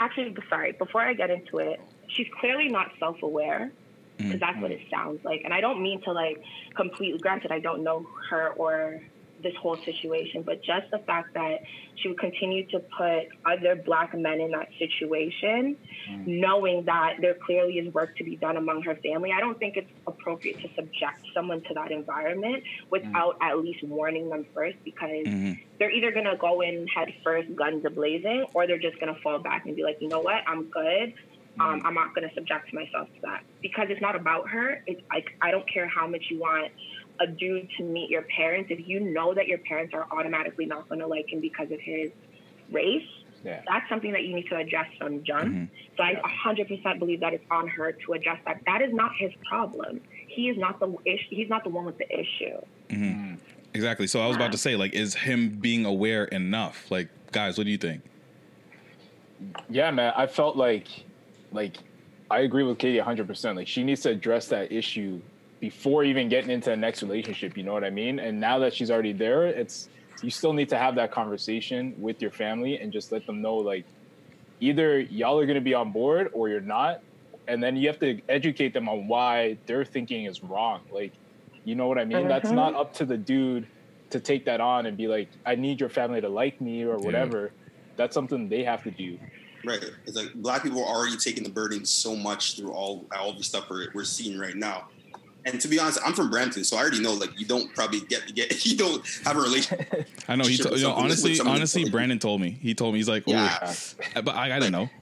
actually, 0.01 0.37
sorry, 0.49 0.73
before 0.73 1.03
I 1.03 1.13
get 1.15 1.31
into 1.31 1.59
it, 1.59 1.81
she's 2.09 2.27
clearly 2.41 2.69
not 2.69 2.91
self-aware 2.99 3.71
because 4.17 4.41
that's 4.41 4.61
what 4.61 4.73
it 4.73 4.81
mm-hmm. 4.81 4.91
sounds 4.91 5.25
like. 5.25 5.43
And 5.45 5.55
I 5.55 5.61
don't 5.61 5.83
mean 5.83 6.01
to 6.03 6.13
like 6.13 6.43
completely, 6.75 7.19
granted, 7.19 7.53
I 7.53 7.61
don't 7.61 7.85
know 7.85 8.07
her 8.31 8.51
or 8.51 9.01
this 9.43 9.55
whole 9.57 9.77
situation, 9.77 10.43
but 10.43 10.63
just 10.63 10.91
the 10.91 10.99
fact 10.99 11.35
that 11.35 11.63
she 11.97 12.09
would 12.09 12.19
continue 12.19 12.67
to 12.67 12.79
put 12.79 13.29
other 13.45 13.77
black 13.77 14.17
men 14.17 14.41
in 14.41 14.51
that 14.53 14.69
situation, 14.79 15.77
mm. 16.11 16.27
knowing 16.27 16.85
that 16.85 17.17
there 17.21 17.35
clearly 17.35 17.79
is 17.79 17.93
work 17.93 18.17
to 18.17 18.25
be 18.25 18.37
done 18.37 18.57
among 18.57 18.83
her 18.83 18.97
family, 18.97 19.33
I 19.33 19.41
don't 19.41 19.59
think 19.59 19.77
it's 19.77 19.91
appropriate 20.07 20.61
to 20.63 20.69
subject 20.75 21.27
someone 21.35 21.63
to 21.63 21.75
that 21.75 21.91
environment 21.91 22.63
without 22.91 23.39
mm. 23.39 23.47
at 23.47 23.59
least 23.59 23.83
warning 23.85 24.29
them 24.31 24.47
first 24.55 24.77
because 24.85 25.27
mm-hmm. 25.27 25.53
they're 25.79 25.91
either 25.91 26.13
going 26.13 26.27
to 26.27 26.37
go 26.37 26.61
in 26.61 26.87
head 26.89 27.13
first, 27.25 27.55
guns 27.55 27.85
a 27.85 27.91
blazing, 27.91 28.47
or 28.55 28.67
they're 28.67 28.79
just 28.79 28.99
going 29.01 29.15
to 29.15 29.21
fall 29.21 29.39
back 29.39 29.67
and 29.67 29.77
be 29.77 29.83
like, 29.83 29.99
you 30.01 30.09
know 30.09 30.21
what, 30.21 30.43
I'm 30.47 30.65
good. 30.65 31.15
Mm. 31.59 31.61
Um, 31.61 31.83
I'm 31.85 31.95
not 31.95 32.15
going 32.15 32.29
to 32.29 32.35
subject 32.35 32.73
myself 32.73 33.09
to 33.15 33.21
that. 33.23 33.43
Because 33.61 33.89
it's 33.91 34.01
not 34.01 34.15
about 34.15 34.49
her. 34.51 34.83
It's 34.87 35.01
like 35.11 35.31
I 35.41 35.51
don't 35.51 35.69
care 35.73 35.89
how 35.89 36.07
much 36.07 36.27
you 36.31 36.39
want 36.39 36.71
a 37.21 37.27
dude 37.27 37.69
to 37.77 37.83
meet 37.83 38.11
your 38.11 38.23
parents. 38.23 38.71
If 38.71 38.87
you 38.89 39.01
know 39.01 39.35
that 39.35 39.47
your 39.47 39.59
parents 39.59 39.95
are 39.95 40.07
automatically 40.11 40.67
not 40.67 40.89
going 40.89 41.01
to 41.01 41.07
like 41.07 41.29
him 41.33 41.41
because 41.41 41.71
of 41.71 41.81
his 41.81 42.11
race, 42.71 43.03
Yeah. 43.45 43.63
that's 43.69 43.89
something 43.89 44.13
that 44.13 44.25
you 44.25 44.35
need 44.35 44.49
to 44.49 44.57
address 44.57 44.87
from 44.99 45.23
jump. 45.25 45.71
So 45.97 46.03
I 46.03 46.15
100% 46.47 46.99
believe 46.99 47.21
that 47.21 47.35
it's 47.35 47.45
on 47.51 47.69
her 47.69 47.93
to 47.93 48.13
address 48.13 48.39
that. 48.47 48.61
That 48.67 48.83
is 48.83 48.93
not 48.93 49.13
his 49.19 49.33
problem. 49.49 50.01
He 50.29 50.49
is 50.49 50.57
not 50.59 50.79
the 50.81 50.95
issue. 51.05 51.27
He's 51.31 51.49
not 51.49 51.65
the 51.65 51.71
one 51.71 51.85
with 51.85 51.99
the 51.99 52.09
issue. 52.13 52.61
hmm 52.91 53.35
Exactly. 53.75 54.07
So 54.07 54.21
I 54.21 54.27
was 54.27 54.35
about 54.37 54.51
to 54.53 54.59
say, 54.59 54.77
like, 54.77 54.95
is 54.95 55.15
him 55.15 55.51
being 55.51 55.85
aware 55.85 56.25
enough? 56.25 56.91
Like, 56.91 57.09
guys, 57.33 57.59
what 57.59 57.65
do 57.65 57.71
you 57.71 57.77
think? 57.79 58.03
Yeah, 59.69 59.91
man. 59.91 60.13
I 60.17 60.27
felt 60.27 60.57
like, 60.57 60.89
like, 61.53 61.77
I 62.31 62.41
agree 62.41 62.63
with 62.63 62.79
Katie 62.79 62.99
100%. 62.99 63.57
Like, 63.57 63.69
she 63.69 63.85
needs 63.85 64.01
to 64.03 64.11
address 64.11 64.49
that 64.49 64.73
issue 64.73 65.21
before 65.61 66.05
even 66.05 66.29
getting 66.29 66.51
into 66.51 66.71
the 66.71 66.77
next 66.77 67.03
relationship. 67.03 67.57
You 67.57 67.65
know 67.65 67.73
what 67.73 67.85
I 67.85 67.91
mean? 67.91 68.19
And 68.19 68.41
now 68.41 68.59
that 68.61 68.75
she's 68.75 68.91
already 68.91 69.13
there, 69.13 69.47
it's, 69.47 69.89
you 70.23 70.31
still 70.31 70.53
need 70.53 70.69
to 70.71 70.79
have 70.79 70.95
that 70.97 71.13
conversation 71.13 71.95
with 71.99 72.21
your 72.23 72.31
family 72.31 72.79
and 72.79 72.93
just 72.93 73.13
let 73.13 73.27
them 73.27 73.43
know, 73.43 73.57
like, 73.57 73.85
either 74.61 74.99
y'all 74.99 75.39
are 75.39 75.47
going 75.47 75.57
to 75.57 75.61
be 75.61 75.75
on 75.75 75.93
board 75.93 76.31
or 76.33 76.49
you're 76.49 76.61
not. 76.61 77.03
And 77.47 77.63
then 77.63 77.77
you 77.77 77.89
have 77.89 77.99
to 78.01 78.21
educate 78.29 78.75
them 78.75 78.89
on 78.89 79.09
why 79.09 79.59
their 79.67 79.85
thinking 79.85 80.27
is 80.27 80.43
wrong. 80.43 80.83
Like, 80.93 81.13
you 81.65 81.75
know 81.75 81.87
what 81.87 81.99
I 81.99 82.05
mean? 82.05 82.29
That's 82.29 82.51
Mhm. 82.51 82.55
not 82.55 82.75
up 82.75 82.95
to 82.95 83.05
the 83.05 83.17
dude 83.17 83.67
to 84.11 84.21
take 84.21 84.45
that 84.47 84.61
on 84.61 84.87
and 84.87 84.97
be 84.97 85.07
like, 85.07 85.29
I 85.45 85.55
need 85.55 85.81
your 85.81 85.89
family 85.89 86.21
to 86.21 86.29
like 86.29 86.61
me 86.61 86.83
or 86.83 86.97
whatever. 86.99 87.53
That's 87.97 88.15
something 88.15 88.49
they 88.49 88.65
have 88.65 88.83
to 88.85 88.91
do. 88.91 89.19
Right. 89.65 89.83
It's 90.07 90.17
like 90.17 90.33
black 90.35 90.63
people 90.63 90.83
are 90.83 90.95
already 90.95 91.17
taking 91.17 91.43
the 91.43 91.51
burden 91.51 91.85
so 91.85 92.15
much 92.15 92.57
through 92.57 92.73
all 92.73 93.07
all 93.17 93.33
the 93.33 93.43
stuff 93.43 93.69
we're, 93.69 93.89
we're 93.93 94.05
seeing 94.05 94.39
right 94.39 94.55
now. 94.55 94.89
And 95.49 95.61
to 95.63 95.69
be 95.69 95.79
honest, 95.79 95.99
I'm 96.05 96.13
from 96.13 96.31
Brampton, 96.31 96.63
so 96.65 96.77
I 96.77 96.81
already 96.81 97.01
know 97.01 97.15
like 97.15 97.39
you 97.39 97.47
don't 97.47 97.75
probably 97.75 98.01
get 98.01 98.35
get 98.35 98.65
you 98.67 98.77
don't 98.77 99.05
have 99.25 99.37
a 99.37 99.41
relationship. 99.41 100.09
I 100.29 100.37
know. 100.37 100.45
He, 100.45 100.57
to, 100.59 100.77
you 100.77 100.83
know, 100.83 100.93
honestly, 100.93 101.41
honestly, 101.41 101.89
Brandon 101.89 102.19
told 102.19 102.41
me. 102.41 102.51
He 102.51 102.75
told 102.75 102.93
me 102.95 102.99
he's 103.01 103.09
like, 103.09 103.25
Yeah. 103.27 103.73
but 104.15 104.35
I, 104.35 104.57
I 104.57 104.59
didn't 104.61 104.73
know. 104.73 104.89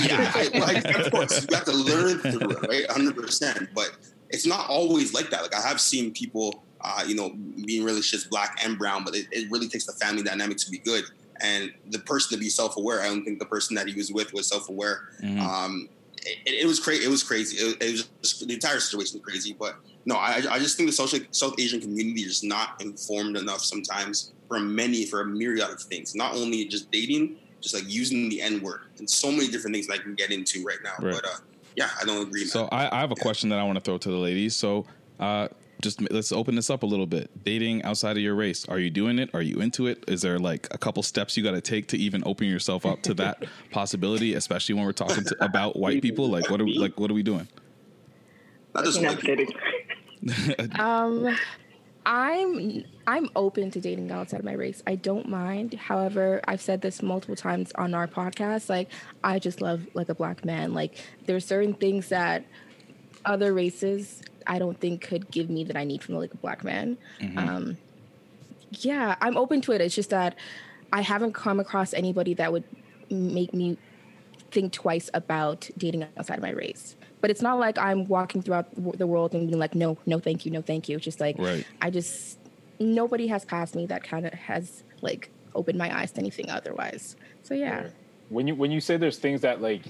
Yeah, 0.00 0.30
I, 0.34 0.58
like, 0.58 0.84
of 1.06 1.10
course, 1.10 1.46
you 1.50 1.56
have 1.56 1.64
to 1.64 1.72
learn 1.72 2.18
through 2.18 2.50
it, 2.50 2.62
right? 2.68 2.86
100%. 2.86 3.68
But 3.74 3.96
it's 4.28 4.46
not 4.46 4.68
always 4.68 5.14
like 5.14 5.30
that. 5.30 5.42
Like, 5.42 5.54
I 5.54 5.60
have 5.62 5.80
seen 5.80 6.12
people, 6.12 6.62
uh, 6.82 7.02
you 7.06 7.14
know, 7.16 7.30
being 7.64 7.82
relationships 7.82 8.28
black 8.28 8.60
and 8.62 8.78
brown, 8.78 9.04
but 9.04 9.16
it, 9.16 9.26
it 9.32 9.50
really 9.50 9.66
takes 9.66 9.86
the 9.86 9.92
family 9.94 10.22
dynamic 10.22 10.58
to 10.58 10.70
be 10.70 10.78
good. 10.78 11.04
And 11.40 11.72
the 11.90 11.98
person 11.98 12.36
to 12.36 12.40
be 12.40 12.50
self 12.50 12.76
aware, 12.76 13.00
I 13.00 13.06
don't 13.06 13.24
think 13.24 13.38
the 13.38 13.46
person 13.46 13.74
that 13.76 13.88
he 13.88 13.94
was 13.94 14.12
with 14.12 14.32
was 14.32 14.46
self 14.46 14.68
aware. 14.68 15.08
Mhm. 15.22 15.40
Um, 15.40 15.88
it, 16.24 16.64
it 16.64 16.66
was 16.66 16.80
crazy. 16.80 17.04
It 17.04 17.08
was 17.08 17.22
crazy. 17.22 17.56
It, 17.56 17.82
it 17.82 17.90
was 17.92 18.08
just, 18.22 18.46
the 18.46 18.54
entire 18.54 18.80
situation 18.80 19.18
was 19.18 19.24
crazy. 19.24 19.56
But 19.58 19.76
no, 20.04 20.16
I, 20.16 20.42
I 20.50 20.58
just 20.58 20.76
think 20.76 20.88
the 20.88 20.92
social 20.92 21.20
South 21.30 21.54
Asian 21.58 21.80
community 21.80 22.22
is 22.22 22.42
not 22.42 22.80
informed 22.82 23.36
enough 23.36 23.60
sometimes 23.60 24.32
for 24.48 24.58
many 24.60 25.06
for 25.06 25.20
a 25.22 25.26
myriad 25.26 25.70
of 25.70 25.80
things. 25.82 26.14
Not 26.14 26.34
only 26.34 26.64
just 26.66 26.90
dating, 26.90 27.36
just 27.60 27.74
like 27.74 27.84
using 27.86 28.28
the 28.28 28.42
N 28.42 28.60
word 28.60 28.80
and 28.98 29.08
so 29.08 29.30
many 29.30 29.48
different 29.48 29.74
things 29.74 29.86
that 29.86 29.94
I 29.94 29.98
can 29.98 30.14
get 30.14 30.30
into 30.30 30.62
right 30.64 30.78
now. 30.82 30.94
Right. 31.00 31.14
But 31.14 31.24
uh, 31.24 31.36
yeah, 31.76 31.88
I 32.00 32.04
don't 32.04 32.26
agree. 32.26 32.44
So 32.44 32.68
I, 32.70 32.94
I 32.96 33.00
have 33.00 33.10
a 33.10 33.16
question 33.16 33.48
that 33.48 33.58
I 33.58 33.64
want 33.64 33.76
to 33.76 33.80
throw 33.80 33.98
to 33.98 34.10
the 34.10 34.16
ladies. 34.16 34.54
So 34.54 34.84
uh, 35.18 35.48
just 35.84 36.00
let's 36.10 36.32
open 36.32 36.56
this 36.56 36.70
up 36.70 36.82
a 36.82 36.86
little 36.86 37.06
bit. 37.06 37.44
Dating 37.44 37.84
outside 37.84 38.16
of 38.16 38.22
your 38.22 38.34
race, 38.34 38.66
are 38.68 38.78
you 38.78 38.90
doing 38.90 39.18
it? 39.18 39.30
Are 39.34 39.42
you 39.42 39.60
into 39.60 39.86
it? 39.86 40.02
Is 40.08 40.22
there 40.22 40.38
like 40.38 40.66
a 40.72 40.78
couple 40.78 41.02
steps 41.02 41.36
you 41.36 41.44
got 41.44 41.52
to 41.52 41.60
take 41.60 41.86
to 41.88 41.98
even 41.98 42.22
open 42.26 42.48
yourself 42.48 42.84
up 42.84 43.02
to 43.02 43.14
that 43.14 43.44
possibility? 43.70 44.34
Especially 44.34 44.74
when 44.74 44.84
we're 44.84 44.92
talking 44.92 45.24
to, 45.24 45.44
about 45.44 45.76
white 45.76 46.02
people. 46.02 46.28
Like 46.28 46.50
what 46.50 46.60
are 46.60 46.64
we 46.64 46.78
like? 46.78 46.98
What 46.98 47.10
are 47.10 47.14
we 47.14 47.22
doing? 47.22 47.46
Not 48.74 48.84
just 48.84 49.00
No, 49.00 49.08
white 49.10 49.20
kidding. 49.20 49.52
Um, 50.78 51.36
I'm 52.06 52.84
I'm 53.06 53.28
open 53.36 53.70
to 53.72 53.80
dating 53.80 54.10
outside 54.10 54.40
of 54.40 54.46
my 54.46 54.54
race. 54.54 54.82
I 54.86 54.94
don't 54.94 55.28
mind. 55.28 55.74
However, 55.74 56.40
I've 56.46 56.62
said 56.62 56.80
this 56.80 57.02
multiple 57.02 57.36
times 57.36 57.72
on 57.74 57.92
our 57.92 58.06
podcast. 58.08 58.70
Like, 58.70 58.90
I 59.22 59.38
just 59.38 59.60
love 59.60 59.86
like 59.92 60.08
a 60.08 60.14
black 60.14 60.46
man. 60.46 60.72
Like, 60.72 60.96
there's 61.26 61.44
certain 61.44 61.74
things 61.74 62.08
that 62.08 62.46
other 63.26 63.52
races 63.52 64.22
I 64.46 64.58
don't 64.58 64.78
think 64.78 65.02
could 65.02 65.30
give 65.30 65.50
me 65.50 65.64
that 65.64 65.76
I 65.76 65.84
need 65.84 66.02
from 66.02 66.14
the 66.14 66.20
like 66.20 66.34
a 66.34 66.36
black 66.36 66.64
man. 66.64 66.96
Um, 67.36 67.76
yeah, 68.72 69.16
I'm 69.20 69.36
open 69.36 69.60
to 69.62 69.72
it. 69.72 69.80
It's 69.80 69.94
just 69.94 70.10
that 70.10 70.36
I 70.92 71.00
haven't 71.00 71.32
come 71.32 71.60
across 71.60 71.94
anybody 71.94 72.34
that 72.34 72.52
would 72.52 72.64
make 73.10 73.54
me 73.54 73.76
think 74.50 74.72
twice 74.72 75.10
about 75.14 75.68
dating 75.76 76.06
outside 76.16 76.36
of 76.36 76.42
my 76.42 76.50
race. 76.50 76.96
But 77.20 77.30
it's 77.30 77.42
not 77.42 77.58
like 77.58 77.78
I'm 77.78 78.06
walking 78.06 78.42
throughout 78.42 78.66
the 78.98 79.06
world 79.06 79.34
and 79.34 79.48
being 79.48 79.58
like, 79.58 79.74
no, 79.74 79.96
no, 80.06 80.18
thank 80.18 80.44
you, 80.44 80.52
no, 80.52 80.62
thank 80.62 80.88
you. 80.88 80.96
It's 80.96 81.04
just 81.04 81.20
like, 81.20 81.36
Right. 81.38 81.66
I 81.80 81.90
just, 81.90 82.38
nobody 82.78 83.26
has 83.28 83.44
passed 83.44 83.74
me 83.74 83.86
that 83.86 84.04
kind 84.04 84.26
of 84.26 84.32
has 84.34 84.84
like 85.00 85.30
opened 85.54 85.78
my 85.78 85.96
eyes 85.96 86.12
to 86.12 86.20
anything 86.20 86.50
otherwise. 86.50 87.16
So 87.42 87.54
yeah. 87.54 87.88
When 88.28 88.46
you 88.48 88.54
when 88.54 88.70
you 88.70 88.80
say 88.80 88.96
there's 88.96 89.18
things 89.18 89.42
that 89.42 89.60
like 89.60 89.82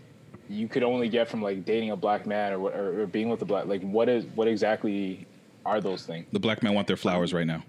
you 0.49 0.69
could 0.69 0.83
only 0.83 1.09
get 1.09 1.29
from 1.29 1.43
like 1.43 1.65
dating 1.65 1.91
a 1.91 1.97
black 1.97 2.27
man 2.27 2.53
or 2.53 2.71
or, 2.71 3.01
or 3.01 3.07
being 3.07 3.29
with 3.29 3.43
a 3.43 3.45
black 3.45 3.67
like 3.67 3.83
what 3.83 4.09
is 4.09 4.25
what 4.35 4.49
exactly 4.49 5.27
are 5.67 5.81
those 5.81 6.05
things? 6.05 6.27
The 6.33 6.41
black 6.41 6.63
men 6.63 6.75
want 6.75 6.87
their 6.87 6.97
flowers 6.97 7.33
right 7.33 7.47
now. 7.47 7.63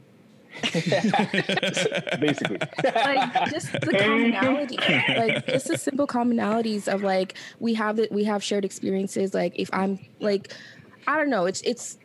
Basically. 0.61 2.59
like 2.83 3.49
just 3.51 3.73
the 3.73 3.97
commonality 3.99 4.77
like 4.77 5.45
just 5.47 5.67
the 5.67 5.77
simple 5.77 6.07
commonalities 6.07 6.87
of 6.87 7.03
like 7.03 7.35
we 7.59 7.73
have 7.73 7.99
it 7.99 8.09
we 8.09 8.23
have 8.23 8.41
shared 8.41 8.63
experiences 8.63 9.33
like 9.33 9.51
if 9.59 9.69
i'm 9.73 9.99
like 10.21 10.53
i 11.07 11.17
don't 11.17 11.29
know 11.29 11.45
it's 11.45 11.61
it's 11.63 11.97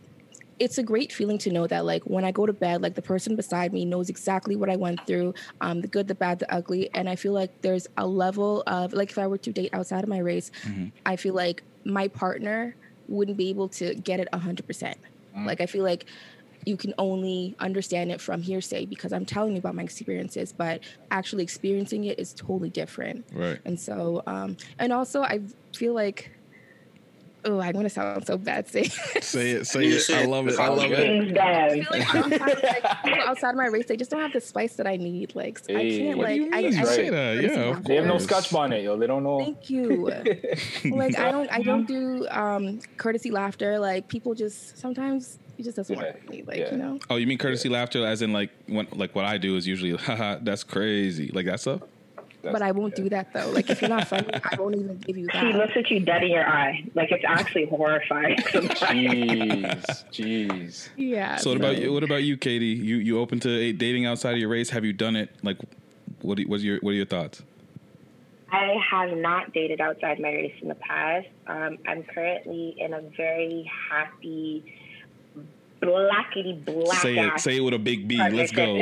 it's 0.60 0.76
a 0.76 0.82
great 0.82 1.10
feeling 1.10 1.38
to 1.38 1.50
know 1.50 1.66
that 1.66 1.84
like 1.84 2.04
when 2.04 2.24
i 2.24 2.30
go 2.30 2.46
to 2.46 2.52
bed 2.52 2.80
like 2.82 2.94
the 2.94 3.02
person 3.02 3.34
beside 3.34 3.72
me 3.72 3.84
knows 3.84 4.08
exactly 4.08 4.54
what 4.54 4.70
i 4.70 4.76
went 4.76 5.04
through 5.06 5.34
um 5.60 5.80
the 5.80 5.88
good 5.88 6.06
the 6.06 6.14
bad 6.14 6.38
the 6.38 6.54
ugly 6.54 6.88
and 6.94 7.08
i 7.08 7.16
feel 7.16 7.32
like 7.32 7.50
there's 7.62 7.86
a 7.96 8.06
level 8.06 8.62
of 8.66 8.92
like 8.92 9.10
if 9.10 9.18
i 9.18 9.26
were 9.26 9.38
to 9.38 9.50
date 9.50 9.70
outside 9.72 10.04
of 10.04 10.08
my 10.08 10.18
race 10.18 10.50
i 11.06 11.16
feel 11.16 11.34
like 11.34 11.62
my 11.84 12.06
partner 12.06 12.76
wouldn't 13.08 13.36
be 13.36 13.48
able 13.48 13.68
to 13.68 13.94
get 13.94 14.20
it 14.20 14.28
100% 14.32 14.94
like 15.46 15.60
i 15.60 15.66
feel 15.66 15.82
like 15.82 16.04
you 16.66 16.76
can 16.76 16.92
only 16.98 17.56
understand 17.58 18.12
it 18.12 18.20
from 18.20 18.42
hearsay 18.42 18.84
because 18.84 19.12
I'm 19.12 19.24
telling 19.24 19.52
you 19.52 19.58
about 19.58 19.74
my 19.74 19.82
experiences, 19.82 20.52
but 20.52 20.82
actually 21.10 21.42
experiencing 21.42 22.04
it 22.04 22.18
is 22.18 22.34
totally 22.34 22.68
different. 22.68 23.24
Right. 23.32 23.58
And 23.64 23.80
so, 23.80 24.22
um, 24.26 24.58
and 24.78 24.92
also, 24.92 25.22
I 25.22 25.40
feel 25.74 25.94
like, 25.94 26.30
oh, 27.44 27.60
I'm 27.60 27.72
gonna 27.72 27.88
sound 27.90 28.26
so 28.26 28.36
bad 28.36 28.68
saying. 28.68 28.90
Say 29.20 29.50
it. 29.52 29.66
Say 29.66 29.84
it. 29.86 30.10
I 30.10 30.24
love 30.24 30.48
it. 30.48 30.58
I 30.58 30.68
love 30.68 30.90
it. 30.90 31.38
I 31.38 31.70
feel 31.70 31.86
like 31.90 32.14
outside, 32.14 32.62
like, 32.62 33.02
people 33.04 33.28
outside 33.28 33.50
of 33.50 33.56
my 33.56 33.66
race, 33.66 33.86
they 33.86 33.96
just 33.96 34.10
don't 34.10 34.20
have 34.20 34.32
the 34.32 34.40
spice 34.40 34.76
that 34.76 34.86
I 34.86 34.96
need. 34.96 35.34
Like, 35.34 35.60
I 35.68 35.72
Hey. 35.72 35.98
can't 35.98 36.18
like. 36.18 36.36
you 36.36 36.50
I, 36.52 36.62
mean? 36.62 36.74
I, 36.78 36.82
can't 36.84 37.10
that, 37.12 37.42
yeah, 37.42 37.80
They 37.84 37.96
have 37.96 38.06
no 38.06 38.18
scotch 38.18 38.50
bonnet, 38.50 38.82
yo. 38.82 38.96
They 38.98 39.06
don't 39.06 39.22
know. 39.24 39.38
Thank 39.40 39.70
you. 39.70 40.06
like 40.92 41.18
I 41.18 41.30
don't, 41.30 41.50
I 41.50 41.62
don't 41.62 41.86
do 41.86 42.26
um, 42.30 42.80
courtesy 42.96 43.30
laughter. 43.30 43.78
Like 43.78 44.08
people 44.08 44.34
just 44.34 44.78
sometimes 44.78 45.38
it 45.58 45.64
just 45.64 45.76
doesn't 45.76 45.96
work 45.96 46.14
with 46.14 46.30
me. 46.30 46.42
Like 46.46 46.58
Yeah. 46.58 46.72
you 46.72 46.78
know. 46.78 46.98
Oh, 47.10 47.16
you 47.16 47.26
mean 47.26 47.38
courtesy 47.38 47.68
laughter, 47.68 48.06
as 48.06 48.22
in 48.22 48.32
like 48.32 48.50
when 48.66 48.86
like 48.92 49.14
what 49.14 49.24
I 49.24 49.38
do 49.38 49.56
is 49.56 49.66
usually, 49.66 49.94
haha, 49.96 50.38
that's 50.42 50.64
crazy, 50.64 51.30
like 51.32 51.46
that 51.46 51.60
stuff. 51.60 51.80
But 52.42 52.62
I 52.62 52.72
won't 52.72 52.94
do 52.94 53.08
that 53.08 53.32
though. 53.32 53.50
Like 53.50 53.70
if 53.70 53.80
you're 53.80 53.90
not 53.90 54.08
funny, 54.08 54.28
I 54.32 54.56
won't 54.56 54.76
even 54.76 54.98
give 54.98 55.16
you 55.16 55.26
that. 55.32 55.46
He 55.46 55.52
looks 55.52 55.76
at 55.76 55.90
you 55.90 56.00
dead 56.00 56.22
in 56.22 56.30
your 56.30 56.46
eye. 56.46 56.84
Like 56.94 57.10
it's 57.12 57.24
actually 57.26 57.66
horrifying. 57.66 58.36
Jeez, 58.38 60.04
jeez. 60.12 60.88
Yeah. 60.96 61.36
So 61.36 61.50
what 61.50 61.56
about 61.56 61.78
you? 61.78 61.92
What 61.92 62.04
about 62.04 62.22
you, 62.22 62.36
Katie? 62.36 62.66
You 62.66 62.96
you 62.96 63.18
open 63.18 63.40
to 63.40 63.72
dating 63.72 64.06
outside 64.06 64.32
of 64.32 64.38
your 64.38 64.48
race? 64.48 64.70
Have 64.70 64.84
you 64.84 64.92
done 64.92 65.16
it? 65.16 65.30
Like, 65.42 65.58
what 66.22 66.36
do 66.36 66.44
what's 66.44 66.62
your 66.62 66.78
what 66.80 66.90
are 66.90 66.94
your 66.94 67.06
thoughts? 67.06 67.42
I 68.52 68.76
have 68.90 69.16
not 69.16 69.52
dated 69.52 69.80
outside 69.80 70.18
my 70.18 70.28
race 70.28 70.54
in 70.60 70.68
the 70.68 70.74
past. 70.74 71.28
Um, 71.46 71.78
I'm 71.86 72.02
currently 72.02 72.74
in 72.78 72.92
a 72.94 73.00
very 73.16 73.70
happy, 73.90 74.74
blackety 75.80 76.64
black 76.64 77.00
say 77.00 77.16
it. 77.16 77.18
ass 77.18 77.42
Say 77.42 77.56
it 77.56 77.60
with 77.60 77.74
a 77.74 77.78
big 77.78 78.06
B. 78.08 78.16
Let's 78.18 78.52
go. 78.52 78.74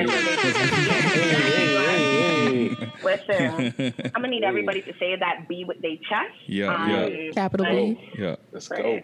Listen, 3.03 3.75
I'm 4.15 4.23
gonna 4.23 4.29
need 4.29 4.45
everybody 4.45 4.83
to 4.83 4.93
say 4.99 5.17
that 5.17 5.47
B 5.49 5.65
with 5.65 5.81
their 5.81 5.97
chest. 6.09 6.35
Yeah, 6.47 6.75
Um, 6.75 6.91
yeah. 6.91 7.31
Capital 7.33 7.67
B. 7.67 8.11
Yeah. 8.19 8.37
Let's 8.53 8.69
go. 8.69 9.01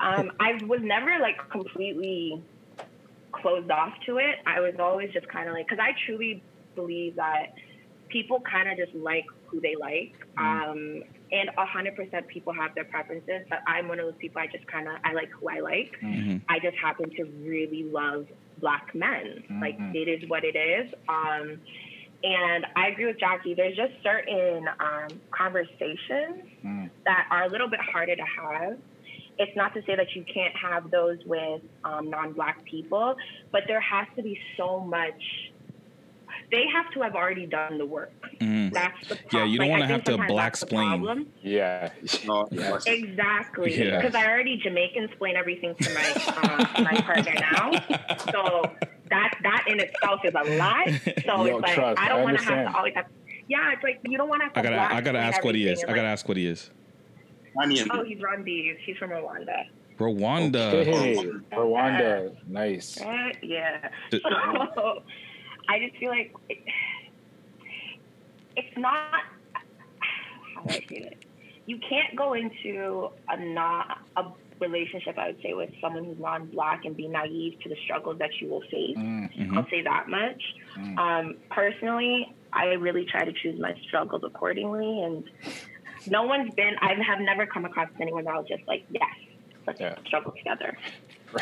Um, 0.00 0.32
I 0.40 0.60
was 0.64 0.80
never 0.82 1.18
like 1.20 1.38
completely 1.50 2.42
closed 3.32 3.70
off 3.70 3.94
to 4.06 4.18
it. 4.18 4.36
I 4.46 4.60
was 4.60 4.74
always 4.78 5.12
just 5.12 5.28
kind 5.28 5.48
of 5.48 5.54
like, 5.54 5.66
because 5.68 5.78
I 5.82 5.92
truly 6.06 6.42
believe 6.74 7.16
that 7.16 7.54
people 8.16 8.40
kind 8.50 8.68
of 8.70 8.76
just 8.78 8.94
like 8.96 9.26
who 9.46 9.60
they 9.60 9.74
like. 9.78 10.14
Um, 10.38 11.02
and 11.32 11.50
hundred 11.56 11.96
percent 11.96 12.26
people 12.28 12.52
have 12.52 12.74
their 12.74 12.84
preferences, 12.84 13.42
but 13.50 13.58
I'm 13.66 13.88
one 13.88 13.98
of 13.98 14.06
those 14.06 14.14
people. 14.18 14.40
I 14.40 14.46
just 14.46 14.66
kind 14.68 14.88
of 14.88 14.94
I 15.04 15.12
like 15.12 15.30
who 15.38 15.48
I 15.48 15.60
like. 15.60 15.92
Mhm. 16.02 16.40
I 16.48 16.58
just 16.60 16.76
happen 16.76 17.10
to 17.10 17.24
really 17.44 17.84
love 17.84 18.26
black 18.60 18.94
men. 18.94 19.44
Like 19.60 19.76
Mhm. 19.78 19.94
it 19.94 20.08
is 20.08 20.28
what 20.30 20.44
it 20.44 20.56
is. 20.56 20.92
Um, 21.08 21.60
and 22.24 22.66
I 22.74 22.88
agree 22.88 23.06
with 23.06 23.18
Jackie. 23.20 23.54
There's 23.54 23.76
just 23.76 23.92
certain 24.02 24.66
um, 24.80 25.08
conversations 25.30 26.44
that 27.04 27.26
are 27.30 27.44
a 27.44 27.48
little 27.48 27.68
bit 27.68 27.80
harder 27.80 28.16
to 28.16 28.24
have. 28.40 28.78
It's 29.38 29.54
not 29.54 29.74
to 29.74 29.82
say 29.82 29.94
that 29.96 30.16
you 30.16 30.24
can't 30.32 30.56
have 30.56 30.90
those 30.90 31.18
with 31.26 31.60
um, 31.84 32.08
non-black 32.08 32.64
people, 32.64 33.16
but 33.52 33.62
there 33.68 33.80
has 33.80 34.06
to 34.16 34.22
be 34.22 34.38
so 34.56 34.80
much. 34.80 35.22
They 36.50 36.66
have 36.72 36.90
to 36.92 37.00
have 37.02 37.14
already 37.14 37.46
done 37.46 37.78
the 37.78 37.86
work. 37.86 38.12
Mhm. 38.40 38.72
That's 38.72 39.08
the 39.08 39.18
Yeah, 39.32 39.44
you 39.44 39.58
don't 39.58 39.68
Like, 39.68 39.78
want 39.80 39.82
to 39.82 39.94
have 39.94 40.04
to 40.04 40.16
black 40.16 40.52
that's 40.52 40.60
the 40.60 40.66
explain. 40.66 40.88
problem. 40.88 41.26
Yeah. 41.42 41.90
Exactly. 42.86 43.76
Yeah. 43.78 43.96
Because 44.00 44.14
I 44.14 44.26
already 44.26 44.56
Jamaican 44.56 45.04
explain 45.04 45.36
everything 45.36 45.74
to 45.74 45.94
my 45.94 46.06
um, 46.50 46.66
to 46.76 46.82
my 46.82 47.00
partner 47.02 47.34
now. 47.34 47.72
So 48.32 48.70
that 49.10 49.38
that 49.42 49.64
in 49.68 49.80
itself 49.80 50.20
is 50.24 50.34
a 50.34 50.44
lot. 50.56 50.88
So 51.24 51.46
Yo, 51.46 51.56
it's 51.56 51.62
like 51.62 51.74
trust, 51.74 52.00
I 52.00 52.08
don't 52.08 52.22
want 52.22 52.38
to 52.38 52.44
have 52.44 52.52
understand. 52.52 52.68
to 52.74 52.76
always 52.78 52.94
have. 52.94 53.06
Yeah, 53.48 53.72
it's 53.72 53.82
like 53.82 54.00
you 54.04 54.18
don't 54.18 54.28
want 54.28 54.42
to. 54.42 54.58
I 54.58 54.62
gotta 54.62 54.94
I 54.96 55.00
gotta 55.00 55.18
ask 55.18 55.42
what 55.44 55.54
he 55.54 55.66
is. 55.68 55.82
I 55.82 55.88
gotta 55.88 56.02
like, 56.02 56.06
ask 56.08 56.28
what 56.28 56.36
he 56.36 56.46
is. 56.46 56.70
Oh, 57.58 58.04
he's 58.04 58.18
Rwandese. 58.18 58.76
He's 58.84 58.96
from 58.98 59.10
Rwanda. 59.10 59.64
Rwanda. 59.98 60.74
Okay. 60.74 61.16
Rwanda. 61.52 62.36
Nice. 62.46 63.00
Uh, 63.00 63.30
yeah. 63.42 63.88
So 64.10 64.18
I 65.68 65.78
just 65.78 65.96
feel 65.98 66.10
like 66.10 66.34
it, 66.48 66.58
it's 68.56 68.76
not. 68.76 69.12
How 70.54 70.62
do 70.62 70.70
I 70.70 70.72
say 70.88 70.96
it? 70.96 71.24
You 71.66 71.78
can't 71.78 72.14
go 72.16 72.34
into 72.34 73.10
a 73.28 73.36
not 73.44 73.98
a 74.16 74.24
relationship. 74.60 75.18
I 75.18 75.28
would 75.28 75.42
say 75.42 75.52
with 75.54 75.70
someone 75.80 76.04
who's 76.04 76.18
non-black 76.18 76.84
and 76.84 76.96
be 76.96 77.08
naive 77.08 77.60
to 77.62 77.68
the 77.68 77.76
struggles 77.84 78.18
that 78.20 78.30
you 78.40 78.48
will 78.48 78.62
face. 78.62 78.96
Mhm. 78.96 79.56
I'll 79.56 79.68
say 79.68 79.82
that 79.82 80.08
much. 80.08 80.42
Um, 80.98 81.36
personally, 81.50 82.32
I 82.52 82.66
really 82.74 83.04
try 83.04 83.24
to 83.24 83.32
choose 83.32 83.58
my 83.60 83.74
struggles 83.86 84.22
accordingly, 84.24 85.02
and 85.02 85.24
no 86.08 86.22
one's 86.22 86.54
been. 86.54 86.76
I 86.80 86.94
have 86.94 87.20
never 87.20 87.46
come 87.46 87.64
across 87.64 87.88
anyone 88.00 88.24
that 88.24 88.34
was 88.36 88.46
just 88.48 88.66
like, 88.66 88.84
yes, 88.90 89.14
let's 89.66 89.80
struggle 90.06 90.32
together. 90.32 90.76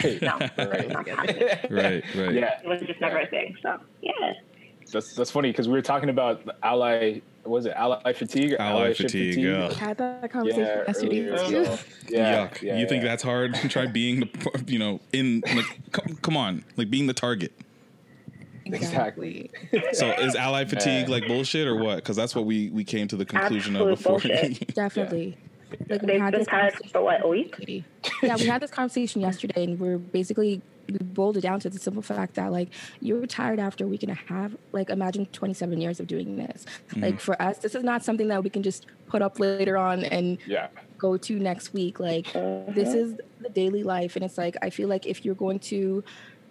Right. 0.03 0.23
No, 0.23 0.39
right. 0.59 0.89
not. 0.89 1.07
Right. 1.71 2.05
Right. 2.15 2.35
Yeah. 2.35 2.61
It 2.63 2.67
was 2.67 2.81
just 2.83 3.01
never 3.01 3.19
a 3.19 3.27
thing. 3.27 3.57
So 3.63 3.79
yeah. 4.03 4.35
That's 4.93 5.15
that's 5.15 5.31
funny 5.31 5.51
because 5.51 5.67
we 5.67 5.75
were 5.75 5.83
talking 5.83 6.09
about 6.09 6.43
ally. 6.63 7.21
What 7.43 7.53
was 7.53 7.67
it 7.67 7.75
ally 7.77 8.13
fatigue? 8.15 8.55
Or 8.55 8.61
Ally 8.61 8.91
allyship 8.91 8.97
fatigue, 8.97 9.37
yeah. 9.37 9.69
We 9.69 9.75
had 9.75 9.99
that 9.99 10.31
conversation 10.31 10.65
Yeah, 10.65 10.85
yesterday 10.87 11.37
so, 11.37 11.79
yeah, 12.09 12.47
Yuck. 12.47 12.63
yeah, 12.63 12.79
you 12.79 12.89
think 12.89 13.03
yeah. 13.03 13.11
that's 13.11 13.23
hard? 13.23 13.55
Try 13.69 13.87
being 13.87 14.21
the 14.21 14.65
you 14.67 14.79
know 14.79 15.01
in 15.13 15.43
like 15.55 15.93
come, 15.93 16.17
come 16.23 16.37
on 16.37 16.65
like 16.77 16.91
being 16.91 17.07
the 17.07 17.13
target. 17.15 17.53
Exactly. 18.67 19.51
So 19.93 20.11
is 20.13 20.35
ally 20.37 20.65
fatigue 20.65 21.09
like 21.09 21.27
bullshit 21.27 21.67
or 21.67 21.77
what? 21.77 21.97
Because 21.97 22.17
that's 22.17 22.35
what 22.35 22.47
we 22.47 22.71
we 22.71 22.85
came 22.85 23.09
to 23.09 23.17
the 23.17 23.27
conclusion 23.27 23.77
of 23.77 23.89
before. 23.89 24.13
bullshit. 24.13 24.75
Definitely. 24.75 25.37
Like 25.89 26.03
we 26.03 26.07
They've 26.09 26.21
had 26.21 26.31
been 26.33 26.41
this 26.41 26.49
tired 26.49 26.75
for 26.91 27.03
what 27.03 27.25
a 27.25 27.29
week. 27.29 27.55
yeah, 28.23 28.37
we 28.37 28.47
had 28.47 28.61
this 28.63 28.71
conversation 28.71 29.21
yesterday, 29.21 29.65
and 29.65 29.79
we're 29.81 29.99
basically 29.99 30.63
we 30.87 30.99
boiled 30.99 31.39
it 31.39 31.41
down 31.41 31.61
to 31.61 31.71
the 31.71 31.79
simple 31.79 32.03
fact 32.03 32.35
that 32.35 32.53
like 32.53 32.69
you're 33.01 33.27
tired 33.27 33.59
after 33.59 33.85
a 33.85 33.87
week 33.89 34.03
and 34.03 34.13
a 34.13 34.15
half. 34.15 34.53
Like 34.73 34.91
imagine 34.91 35.25
27 35.27 35.81
years 35.81 35.99
of 36.01 36.07
doing 36.07 36.37
this. 36.37 36.67
Like 36.97 37.15
Mhm. 37.17 37.21
for 37.21 37.41
us, 37.41 37.59
this 37.59 37.75
is 37.75 37.83
not 37.83 38.05
something 38.05 38.29
that 38.29 38.45
we 38.45 38.51
can 38.51 38.63
just 38.63 38.87
put 39.07 39.23
up 39.23 39.41
later 39.41 39.79
on 39.79 40.05
and 40.05 40.37
yeah. 40.47 40.69
go 40.99 41.17
to 41.17 41.39
next 41.39 41.73
week. 41.73 42.01
Like 42.01 42.33
this 42.33 42.93
is 42.95 43.15
the 43.41 43.49
daily 43.49 43.83
life, 43.83 44.15
and 44.17 44.25
it's 44.25 44.37
like 44.37 44.57
I 44.61 44.69
feel 44.71 44.89
like 44.89 45.07
if 45.07 45.25
you're 45.25 45.35
going 45.35 45.59
to 45.61 46.05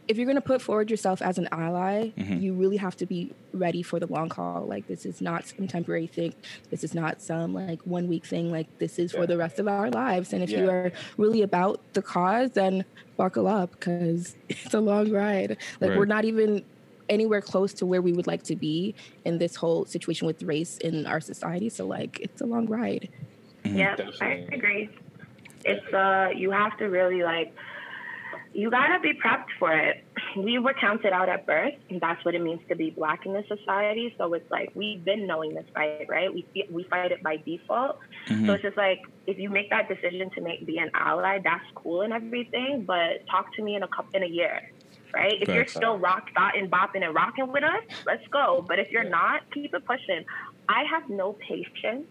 if 0.07 0.17
you're 0.17 0.25
going 0.25 0.35
to 0.35 0.41
put 0.41 0.61
forward 0.61 0.91
yourself 0.91 1.21
as 1.21 1.37
an 1.37 1.47
ally, 1.51 2.09
Mhm. 2.17 2.41
you 2.41 2.53
really 2.53 2.77
have 2.77 2.95
to 2.97 3.05
be 3.05 3.31
ready 3.53 3.81
for 3.81 3.99
the 3.99 4.07
long 4.07 4.29
haul. 4.29 4.65
Like 4.65 4.87
this 4.87 5.05
is 5.05 5.21
not 5.21 5.45
some 5.47 5.67
temporary 5.67 6.07
thing. 6.07 6.33
This 6.69 6.83
is 6.83 6.93
not 6.93 7.21
some 7.21 7.53
like 7.53 7.81
one 7.85 8.07
week 8.07 8.25
thing. 8.25 8.51
Like 8.51 8.67
this 8.79 8.99
is 8.99 9.11
for 9.13 9.25
the 9.25 9.37
rest 9.37 9.59
of 9.59 9.67
our 9.67 9.89
lives. 9.89 10.33
And 10.33 10.43
if 10.43 10.49
you 10.49 10.69
are 10.69 10.91
really 11.17 11.41
about 11.41 11.79
the 11.93 12.01
cause, 12.01 12.51
then 12.51 12.83
buckle 13.17 13.47
up 13.47 13.71
because 13.71 14.35
it's 14.49 14.73
a 14.73 14.79
long 14.81 15.11
ride. 15.11 15.57
Like 15.79 15.91
we're 15.97 16.05
not 16.05 16.25
even 16.25 16.63
anywhere 17.09 17.41
close 17.41 17.73
to 17.73 17.85
where 17.85 18.01
we 18.01 18.11
would 18.13 18.27
like 18.27 18.43
to 18.43 18.55
be 18.55 18.95
in 19.25 19.37
this 19.37 19.55
whole 19.55 19.85
situation 19.85 20.25
with 20.25 20.41
race 20.43 20.77
in 20.79 21.05
our 21.05 21.19
society. 21.21 21.69
So 21.69 21.85
like 21.85 22.19
it's 22.19 22.41
a 22.41 22.45
long 22.45 22.65
ride. 22.67 23.09
Yeah, 23.65 23.95
I 24.21 24.45
agree. 24.51 24.89
It's 25.65 25.93
uh, 25.93 26.29
you 26.35 26.51
have 26.51 26.77
to 26.79 26.85
really 26.85 27.23
like, 27.23 27.53
you 28.53 28.69
gotta 28.69 28.99
be 28.99 29.13
prepped 29.13 29.49
for 29.59 29.71
it. 29.75 30.03
We 30.37 30.59
were 30.59 30.73
counted 30.73 31.11
out 31.11 31.27
at 31.29 31.45
birth, 31.45 31.73
and 31.89 31.99
that's 31.99 32.23
what 32.23 32.35
it 32.35 32.41
means 32.41 32.61
to 32.69 32.75
be 32.75 32.91
black 32.91 33.25
in 33.25 33.33
this 33.33 33.47
society. 33.47 34.13
So 34.17 34.33
it's 34.33 34.49
like 34.51 34.71
we've 34.75 35.03
been 35.03 35.25
knowing 35.27 35.53
this 35.55 35.65
fight, 35.73 36.05
right? 36.09 36.33
We 36.33 36.45
we 36.69 36.83
fight 36.83 37.11
it 37.11 37.23
by 37.23 37.37
default. 37.37 37.99
Mhm. 38.27 38.45
So 38.47 38.53
it's 38.53 38.63
just 38.63 38.77
like 38.77 38.99
if 39.27 39.37
you 39.39 39.49
make 39.49 39.69
that 39.71 39.87
decision 39.89 40.29
to 40.31 40.41
make 40.41 40.65
be 40.65 40.77
an 40.77 40.91
ally, 40.93 41.39
that's 41.43 41.65
cool 41.75 42.01
and 42.01 42.13
everything. 42.13 42.83
But 42.85 43.25
talk 43.27 43.53
to 43.55 43.63
me 43.63 43.75
in 43.75 43.83
a 43.83 43.87
couple 43.87 44.15
in 44.15 44.23
a 44.23 44.27
year. 44.27 44.61
Right? 45.13 45.39
If 45.39 45.47
you're 45.47 45.67
still 45.67 45.99
rock 45.99 46.29
dotting, 46.33 46.69
bopping, 46.71 47.03
and 47.05 47.13
rocking 47.13 47.51
with 47.51 47.63
us, 47.63 47.83
let's 48.07 48.25
go. 48.29 48.65
But 48.67 48.79
if 48.79 48.89
you're 48.91 49.03
not, 49.03 49.41
keep 49.53 49.71
it 49.75 49.85
pushing. 49.85 50.25
I 50.67 50.83
have 50.85 51.07
no 51.07 51.33
patience 51.33 52.07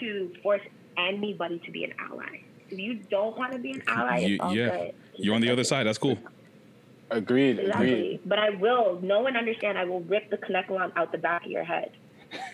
to 0.00 0.32
force 0.42 0.62
anybody 0.96 1.58
to 1.66 1.70
be 1.70 1.84
an 1.84 1.92
ally. 1.98 2.40
If 2.70 2.78
you 2.78 2.94
don't 3.10 3.36
want 3.36 3.52
to 3.52 3.58
be 3.58 3.72
an 3.72 3.82
ally, 3.86 4.18
You- 4.20 4.34
it's 4.36 4.42
all 4.42 4.54
yeah, 4.56 4.70
good. 4.70 4.94
You're 5.18 5.34
on 5.34 5.40
the 5.40 5.50
other 5.50 5.64
side. 5.64 5.86
That's 5.86 5.98
cool. 5.98 6.18
Agreed. 7.10 7.58
Exactly. 7.58 8.20
But 8.24 8.38
I 8.38 8.50
will, 8.50 9.00
know 9.00 9.26
and 9.26 9.36
understand, 9.36 9.78
I 9.78 9.84
will 9.84 10.00
rip 10.00 10.30
the 10.30 10.36
connect 10.36 10.70
line 10.70 10.92
out 10.96 11.12
the 11.12 11.18
back 11.18 11.44
of 11.44 11.50
your 11.50 11.64
head. 11.64 11.92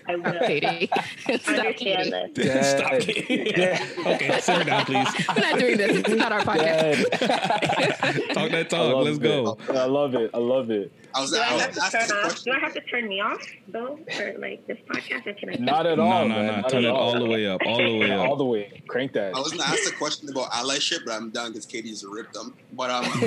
I 0.08 0.16
will. 0.16 0.38
Katie. 0.40 0.90
understand 1.26 2.12
this. 2.34 2.70
Stop. 2.70 2.92
It. 2.92 4.06
Okay, 4.06 4.40
simmer 4.40 4.64
down, 4.64 4.84
please. 4.84 5.08
We're 5.34 5.42
not 5.42 5.58
doing 5.58 5.76
this. 5.78 5.96
It's 5.96 6.08
not 6.10 6.30
our 6.30 6.42
podcast. 6.42 7.10
Talk 8.34 8.50
that 8.50 8.54
I 8.54 8.62
talk. 8.64 9.04
Let's 9.04 9.16
it. 9.16 9.22
go. 9.22 9.58
I 9.70 9.84
love 9.86 10.14
it. 10.14 10.30
I 10.32 10.38
love 10.38 10.70
it. 10.70 10.92
I 11.14 11.20
was, 11.20 11.30
Do 11.30 11.38
I, 11.38 11.46
I 11.46 11.54
was 11.54 11.62
have 11.62 11.74
to 11.74 11.80
turn 11.80 12.24
off? 12.24 12.42
Do 12.42 12.52
I 12.52 12.58
have 12.58 12.74
to 12.74 12.80
turn 12.80 13.08
me 13.08 13.20
off 13.20 13.40
though 13.68 13.98
for 14.16 14.34
like 14.38 14.66
this 14.66 14.78
podcast, 14.88 15.26
or 15.26 15.34
can 15.34 15.50
I? 15.50 15.54
Not 15.60 15.86
at 15.86 16.00
all. 16.00 16.26
no, 16.26 16.34
man. 16.34 16.62
no. 16.62 16.68
Turn 16.68 16.84
it 16.84 16.88
all 16.88 17.16
the 17.18 17.24
way 17.24 17.46
up. 17.46 17.60
All 17.64 17.78
the 17.78 17.96
way 17.98 18.10
up. 18.18 18.28
All 18.28 18.36
the 18.36 18.44
way. 18.44 18.82
Crank 18.88 19.12
that. 19.12 19.34
I 19.34 19.38
was 19.38 19.52
gonna 19.52 19.62
ask 19.64 19.92
a 19.92 19.96
question 19.96 20.28
about 20.28 20.50
allyship, 20.50 21.04
but 21.06 21.14
I'm 21.14 21.30
done 21.30 21.52
because 21.52 21.66
Katie's 21.66 22.02
a 22.02 22.08
rip 22.08 22.32
them. 22.32 22.54
But 22.72 22.90
um, 22.90 23.04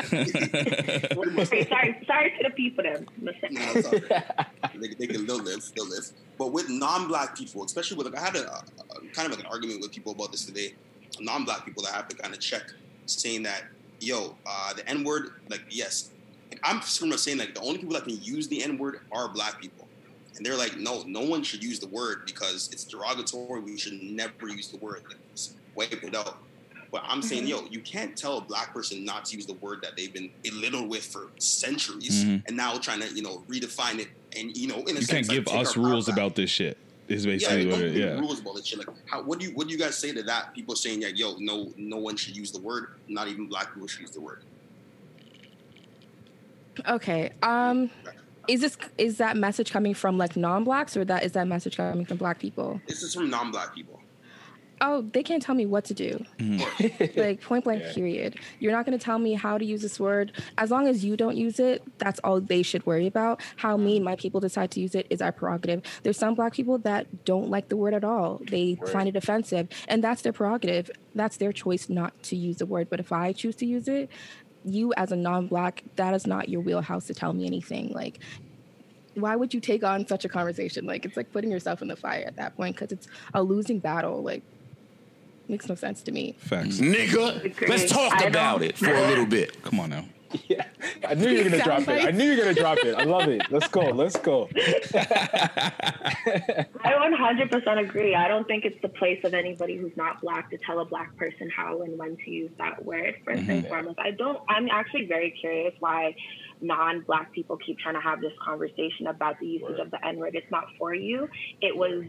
sorry, 0.00 1.64
sorry, 1.64 2.04
sorry 2.06 2.34
to 2.38 2.42
the 2.42 2.50
people 2.56 2.82
then. 2.82 3.06
No, 3.20 3.32
it's 3.40 3.90
they, 4.74 4.88
they 4.94 5.06
can 5.06 5.26
they'll 5.26 5.38
live, 5.38 5.62
they'll 5.76 5.88
live. 5.88 6.10
But 6.38 6.52
with 6.52 6.68
non-black 6.68 7.36
people, 7.36 7.62
especially 7.64 7.98
with 7.98 8.06
like 8.06 8.16
I 8.16 8.24
had 8.24 8.36
a, 8.36 8.50
a 8.50 8.64
kind 9.12 9.26
of 9.26 9.32
like 9.32 9.40
an 9.40 9.46
argument 9.46 9.80
with 9.80 9.92
people 9.92 10.12
about 10.12 10.32
this 10.32 10.44
today. 10.44 10.74
Non-black 11.20 11.64
people 11.64 11.82
that 11.84 11.92
have 11.92 12.08
to 12.08 12.16
kind 12.16 12.32
of 12.32 12.40
check, 12.40 12.62
saying 13.06 13.42
that 13.44 13.64
yo, 14.00 14.34
uh, 14.46 14.72
the 14.72 14.88
N 14.88 15.04
word, 15.04 15.32
like 15.48 15.62
yes, 15.70 16.10
like, 16.10 16.19
I'm 16.62 16.80
sort 16.82 17.12
of 17.12 17.20
saying 17.20 17.38
like 17.38 17.54
the 17.54 17.60
only 17.60 17.78
people 17.78 17.94
that 17.94 18.04
can 18.04 18.20
use 18.22 18.48
the 18.48 18.62
N 18.62 18.78
word 18.78 19.00
are 19.12 19.28
black 19.28 19.60
people, 19.60 19.86
and 20.36 20.44
they're 20.44 20.56
like 20.56 20.76
no, 20.76 21.02
no 21.06 21.20
one 21.20 21.42
should 21.42 21.62
use 21.62 21.78
the 21.78 21.88
word 21.88 22.22
because 22.26 22.68
it's 22.72 22.84
derogatory. 22.84 23.60
We 23.60 23.78
should 23.78 24.00
never 24.02 24.48
use 24.48 24.68
the 24.68 24.78
word. 24.78 25.02
Like, 25.08 25.18
wipe 25.74 26.02
it 26.04 26.14
out. 26.14 26.38
But 26.92 27.04
I'm 27.06 27.22
saying, 27.22 27.46
yo, 27.46 27.64
you 27.70 27.78
can't 27.80 28.16
tell 28.16 28.38
a 28.38 28.40
black 28.40 28.74
person 28.74 29.04
not 29.04 29.24
to 29.26 29.36
use 29.36 29.46
the 29.46 29.54
word 29.54 29.78
that 29.82 29.96
they've 29.96 30.12
been 30.12 30.28
belittled 30.42 30.88
with 30.88 31.04
for 31.06 31.28
centuries, 31.38 32.24
Mhm. 32.24 32.42
and 32.48 32.56
now 32.56 32.76
trying 32.78 33.00
to, 33.00 33.08
you 33.14 33.22
know, 33.22 33.44
redefine 33.48 34.00
it 34.00 34.08
And 34.36 34.56
you 34.56 34.66
know, 34.68 34.76
in 34.84 34.96
a 34.96 35.00
You 35.00 35.06
sense, 35.06 35.10
can't 35.10 35.28
give 35.28 35.44
take 35.46 35.54
us 35.56 35.76
rules 35.76 36.06
back. 36.06 36.16
about 36.16 36.34
this 36.36 36.50
shit. 36.50 36.76
Is 37.08 37.26
basically 37.26 37.64
don't 37.64 37.72
what 37.72 37.80
it. 37.82 37.96
Yeah. 37.96 38.18
rules 38.20 38.38
about 38.38 38.54
this 38.54 38.66
shit. 38.66 38.78
Like, 38.78 38.88
how, 39.06 39.22
what 39.22 39.40
do 39.40 39.46
you 39.46 39.52
what 39.56 39.66
do 39.66 39.72
you 39.72 39.78
guys 39.78 39.98
say 39.98 40.12
to 40.12 40.22
that? 40.22 40.54
People 40.54 40.76
saying 40.76 41.00
that 41.00 41.16
yo, 41.16 41.34
no, 41.40 41.72
no 41.76 41.96
one 41.96 42.16
should 42.16 42.36
use 42.36 42.52
the 42.52 42.60
word. 42.60 42.90
Not 43.08 43.26
even 43.26 43.46
black 43.48 43.72
people 43.74 43.88
should 43.88 44.02
use 44.02 44.10
the 44.12 44.20
word. 44.20 44.42
Okay. 46.88 47.30
Um, 47.42 47.90
is 48.48 48.60
this 48.62 48.76
is 48.98 49.18
that 49.18 49.36
message 49.36 49.70
coming 49.70 49.94
from 49.94 50.18
like 50.18 50.36
non-blacks 50.36 50.96
or 50.96 51.04
that 51.04 51.22
is 51.24 51.32
that 51.32 51.46
message 51.46 51.76
coming 51.76 52.04
from 52.04 52.16
black 52.16 52.38
people? 52.38 52.80
This 52.88 53.02
is 53.02 53.14
from 53.14 53.30
non-black 53.30 53.74
people. 53.74 54.00
Oh, 54.82 55.02
they 55.12 55.22
can't 55.22 55.42
tell 55.42 55.54
me 55.54 55.66
what 55.66 55.84
to 55.84 55.94
do. 55.94 56.24
like 57.16 57.42
point 57.42 57.64
blank 57.64 57.82
Yeah. 57.84 57.92
period. 57.92 58.36
You're 58.60 58.72
not 58.72 58.86
going 58.86 58.98
to 58.98 59.04
tell 59.04 59.18
me 59.18 59.34
how 59.34 59.58
to 59.58 59.64
use 59.64 59.82
this 59.82 60.00
word. 60.00 60.32
As 60.56 60.70
long 60.70 60.88
as 60.88 61.04
you 61.04 61.18
don't 61.18 61.36
use 61.36 61.60
it, 61.60 61.82
that's 61.98 62.18
all 62.24 62.40
they 62.40 62.62
should 62.62 62.86
worry 62.86 63.06
about. 63.06 63.42
How 63.56 63.76
me 63.76 63.96
and 63.96 64.04
my 64.06 64.16
people 64.16 64.40
decide 64.40 64.70
to 64.70 64.80
use 64.80 64.94
it 64.94 65.06
is 65.10 65.20
our 65.20 65.32
prerogative. 65.32 65.82
There's 66.02 66.16
some 66.16 66.34
black 66.34 66.54
people 66.54 66.78
that 66.78 67.26
don't 67.26 67.50
like 67.50 67.68
the 67.68 67.76
word 67.76 67.92
at 67.92 68.04
all. 68.04 68.40
They 68.50 68.78
Right. 68.80 68.90
find 68.90 69.06
it 69.08 69.16
offensive, 69.16 69.68
and 69.86 70.02
that's 70.02 70.22
their 70.22 70.32
prerogative. 70.32 70.90
That's 71.14 71.36
their 71.36 71.52
choice 71.52 71.90
not 71.90 72.20
to 72.24 72.36
use 72.36 72.56
the 72.56 72.66
word. 72.66 72.88
But 72.88 73.00
if 73.00 73.12
I 73.12 73.32
choose 73.34 73.56
to 73.56 73.66
use 73.66 73.86
it, 73.86 74.08
you 74.64 74.92
as 74.96 75.12
a 75.12 75.16
non-black, 75.16 75.84
that 75.96 76.14
is 76.14 76.26
not 76.26 76.48
your 76.48 76.60
wheelhouse 76.60 77.06
to 77.06 77.14
tell 77.14 77.32
me 77.32 77.46
anything. 77.46 77.92
Like 77.92 78.18
why 79.14 79.36
would 79.36 79.52
you 79.52 79.60
take 79.60 79.82
on 79.82 80.06
such 80.06 80.24
a 80.24 80.28
conversation? 80.28 80.86
Like 80.86 81.04
it's 81.04 81.16
like 81.16 81.32
putting 81.32 81.50
yourself 81.50 81.82
in 81.82 81.88
the 81.88 81.96
fire 81.96 82.24
at 82.26 82.36
that 82.36 82.56
point 82.56 82.76
because 82.76 82.92
it's 82.92 83.08
a 83.34 83.42
losing 83.42 83.78
battle. 83.78 84.22
Like 84.22 84.42
makes 85.48 85.68
no 85.68 85.74
sense 85.74 86.02
to 86.02 86.12
me. 86.12 86.34
Facts. 86.38 86.78
Nigga, 86.78 87.68
let's 87.68 87.90
talk 87.90 88.24
about 88.24 88.62
it 88.62 88.78
for 88.78 88.92
a 88.92 89.06
little 89.08 89.26
bit. 89.26 89.62
Come 89.62 89.80
on 89.80 89.90
now. 89.90 90.04
I 91.08 91.14
knew 91.14 91.28
you 91.28 91.44
were 91.44 91.50
gonna 91.50 91.62
drop 91.64 91.88
it. 91.88 92.06
I 92.06 92.10
knew 92.10 92.24
you 92.24 92.36
were 92.36 92.42
gonna 92.44 92.54
drop 92.54 92.78
it. 92.78 92.94
I 92.94 93.04
love 93.04 93.28
it. 93.28 93.50
Let's 93.50 93.68
go. 93.68 93.90
Let's 93.90 94.16
go. 94.18 94.48
I 94.56 96.66
100% 96.84 97.78
agree. 97.80 98.14
I 98.14 98.28
don't 98.28 98.46
think 98.46 98.64
it's 98.64 98.80
the 98.82 98.88
place 98.88 99.18
of 99.24 99.34
anybody 99.34 99.76
who's 99.76 99.96
not 99.96 100.20
black 100.20 100.50
to 100.50 100.58
tell 100.58 100.80
a 100.80 100.84
black 100.84 101.16
person 101.16 101.50
how 101.54 101.82
and 101.82 101.98
when 101.98 102.16
to 102.24 102.30
use 102.30 102.50
that 102.58 102.84
word. 102.84 103.14
First 103.24 103.48
and 103.48 103.64
Mhm. 103.64 103.68
foremost, 103.68 103.98
I 103.98 104.12
don't. 104.12 104.40
I'm 104.48 104.68
actually 104.70 105.06
very 105.06 105.30
curious 105.32 105.74
why 105.80 106.14
non-black 106.60 107.32
people 107.32 107.56
keep 107.56 107.78
trying 107.78 107.94
to 107.94 108.00
have 108.00 108.20
this 108.20 108.32
conversation 108.44 109.06
about 109.08 109.38
the 109.40 109.46
usage 109.46 109.78
of 109.78 109.90
the 109.90 110.04
N-word. 110.06 110.34
It's 110.34 110.50
not 110.50 110.66
for 110.78 110.94
you. 110.94 111.28
It 111.60 111.76
was. 111.76 112.04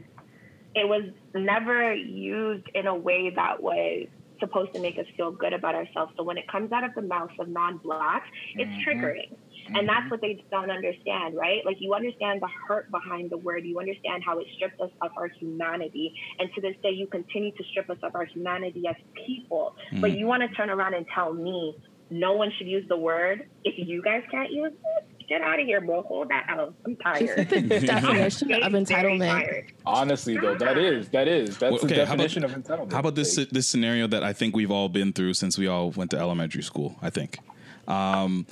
It 0.73 0.87
was 0.87 1.03
never 1.33 1.93
used 1.93 2.65
in 2.73 2.87
a 2.87 2.95
way 2.95 3.29
that 3.31 3.61
was 3.61 4.07
supposed 4.41 4.73
to 4.73 4.79
make 4.81 4.99
us 4.99 5.05
feel 5.15 5.31
good 5.31 5.53
about 5.53 5.75
ourselves. 5.75 6.11
So 6.17 6.23
when 6.23 6.37
it 6.37 6.43
comes 6.51 6.73
out 6.73 6.83
of 6.83 6.91
the 6.95 7.03
mouths 7.03 7.31
of 7.39 7.47
non-blacks, 7.47 8.27
it's 8.55 8.69
Mhm. 8.71 8.83
triggering. 8.83 9.37
And 9.75 9.87
that's 9.87 10.09
what 10.11 10.19
they 10.21 10.43
don't 10.51 10.71
understand, 10.71 11.35
right? 11.35 11.65
Like 11.65 11.77
you 11.79 11.93
understand 11.93 12.41
the 12.41 12.49
hurt 12.67 12.91
behind 12.91 13.29
the 13.29 13.37
word. 13.37 13.63
You 13.65 13.79
understand 13.79 14.23
how 14.25 14.39
it 14.39 14.47
stripped 14.55 14.81
us 14.81 14.91
of 15.01 15.11
our 15.17 15.29
humanity. 15.39 16.11
And 16.39 16.49
to 16.55 16.61
this 16.61 16.75
day, 16.83 16.91
you 16.91 17.07
continue 17.07 17.51
to 17.51 17.63
strip 17.65 17.89
us 17.89 17.99
of 18.03 18.11
our 18.15 18.25
humanity 18.25 18.83
as 18.87 18.95
people. 19.25 19.73
But 20.01 20.11
Mm. 20.11 20.19
you 20.19 20.27
want 20.27 20.43
to 20.43 20.49
turn 20.55 20.69
around 20.69 20.95
and 20.95 21.05
tell 21.13 21.33
me 21.33 21.75
no 22.09 22.33
one 22.33 22.51
should 22.51 22.67
use 22.67 22.87
the 22.89 22.97
word 22.97 23.47
if 23.63 23.77
you 23.77 24.01
guys 24.01 24.23
can't 24.29 24.51
use 24.51 24.73
it? 24.73 25.20
Get 25.31 25.39
out 25.43 25.61
of 25.61 25.65
here, 25.65 25.79
bro. 25.79 26.01
Hold 26.01 26.27
that 26.27 26.45
out. 26.49 26.73
I'm 26.85 26.97
tired. 26.97 27.47
the 27.49 27.61
definition 27.79 28.51
I'm 28.53 28.75
of 28.75 28.83
entitlement. 28.83 29.69
Honestly, 29.85 30.35
though, 30.35 30.55
that 30.55 30.77
is 30.77 31.07
that 31.07 31.29
is 31.29 31.57
that's 31.57 31.71
Well, 31.71 31.79
the 31.79 31.85
okay, 31.85 31.95
how 32.03 32.15
about- 32.15 32.27
definition 32.27 32.43
of 32.43 32.51
entitlement. 32.51 32.91
How 32.91 32.99
about 32.99 33.15
this 33.15 33.35
this 33.49 33.65
scenario 33.65 34.07
that 34.07 34.25
I 34.25 34.33
think 34.33 34.57
we've 34.57 34.71
all 34.71 34.89
been 34.89 35.13
through 35.13 35.35
since 35.35 35.57
we 35.57 35.67
all 35.67 35.91
went 35.91 36.11
to 36.11 36.17
elementary 36.19 36.63
school? 36.63 36.97
I 37.01 37.11
think. 37.11 37.39
Um, 37.87 38.45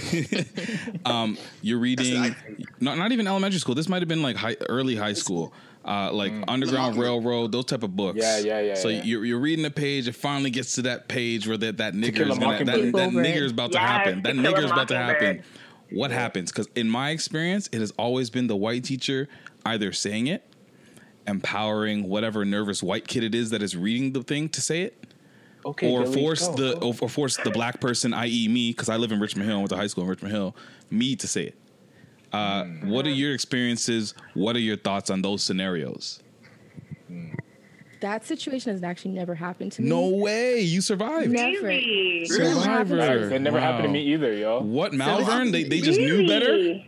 um, 1.04 1.36
you're 1.60 1.78
reading, 1.78 2.34
not 2.80 2.96
not 2.96 3.12
even 3.12 3.26
elementary 3.26 3.60
school. 3.60 3.74
This 3.74 3.90
might 3.90 4.00
have 4.00 4.08
been 4.08 4.22
like 4.22 4.36
high, 4.36 4.56
early 4.66 4.96
high 4.96 5.12
school, 5.12 5.52
uh, 5.84 6.10
like 6.10 6.32
Underground 6.48 6.96
Railroad, 6.96 7.52
those 7.52 7.66
type 7.66 7.82
of 7.82 7.94
books. 7.94 8.18
Mm. 8.18 8.22
Yeah, 8.22 8.38
yeah, 8.38 8.60
yeah, 8.60 8.74
So 8.76 8.88
yeah. 8.88 9.02
you're 9.04 9.26
you're 9.26 9.38
reading 9.38 9.66
a 9.66 9.70
page. 9.70 10.08
It 10.08 10.16
finally 10.16 10.48
gets 10.50 10.74
to 10.76 10.82
that 10.82 11.08
page 11.08 11.46
where 11.46 11.58
that 11.58 11.76
that 11.76 11.92
nigger 11.92 12.30
is 12.30 12.38
gonna 12.38 12.64
that, 12.64 12.66
that 12.66 13.10
nigger 13.10 13.42
is 13.42 13.52
about 13.52 13.72
to 13.72 13.78
happen. 13.78 14.22
That 14.22 14.32
To 14.32 14.38
nigger 14.38 14.64
is 14.64 14.70
about 14.70 14.88
to 14.88 14.96
happen. 14.96 15.42
What 15.90 16.10
happens? 16.10 16.50
Because 16.52 16.68
in 16.74 16.88
my 16.88 17.10
experience, 17.10 17.68
it 17.72 17.80
has 17.80 17.92
always 17.92 18.30
been 18.30 18.46
the 18.46 18.56
white 18.56 18.84
teacher 18.84 19.28
either 19.64 19.92
saying 19.92 20.26
it, 20.26 20.42
empowering 21.26 22.08
whatever 22.08 22.44
nervous 22.44 22.82
white 22.82 23.06
kid 23.06 23.22
it 23.24 23.34
is 23.34 23.50
that 23.50 23.62
is 23.62 23.76
reading 23.76 24.12
the 24.12 24.22
thing 24.22 24.48
to 24.50 24.60
say 24.60 24.82
it, 24.82 25.04
Okay, 25.66 25.90
or 25.90 26.06
force 26.06 26.46
go, 26.48 26.54
the 26.54 26.74
go. 26.78 26.88
or, 26.88 26.94
or 27.02 27.08
force 27.08 27.36
the 27.36 27.50
black 27.50 27.80
person, 27.80 28.14
i.e., 28.14 28.48
me, 28.48 28.70
because 28.70 28.88
I 28.88 28.96
live 28.96 29.12
in 29.12 29.20
Richmond 29.20 29.48
Hill, 29.48 29.58
went 29.58 29.70
to 29.70 29.76
high 29.76 29.86
school 29.88 30.04
in 30.04 30.10
Richmond 30.10 30.34
Hill, 30.34 30.54
me 30.90 31.16
to 31.16 31.26
say 31.26 31.44
it. 31.44 31.54
Uh, 32.32 32.64
Hmm. 32.64 32.88
What 32.90 33.06
are 33.06 33.10
your 33.10 33.32
experiences? 33.32 34.14
What 34.34 34.54
are 34.56 34.60
your 34.60 34.76
thoughts 34.76 35.08
on 35.10 35.22
those 35.22 35.42
scenarios? 35.42 36.22
That 38.00 38.24
situation 38.24 38.72
has 38.72 38.82
actually 38.82 39.12
never 39.12 39.34
happened 39.34 39.72
to 39.72 39.82
me. 39.82 39.88
No 39.88 40.08
way, 40.08 40.60
you 40.60 40.80
survived. 40.80 41.30
Never. 41.32 41.72
Survivor. 42.26 42.96
Facts. 42.98 43.28
That 43.30 43.40
never 43.40 43.58
happened 43.60 43.84
to 43.84 43.88
me 43.90 44.02
either, 44.12 44.32
yo. 44.32 44.60
What 44.60 44.92
Malvern? 44.92 45.50
They 45.50 45.64
they 45.64 45.80
just 45.80 45.98
knew 45.98 46.26
better. 46.26 46.80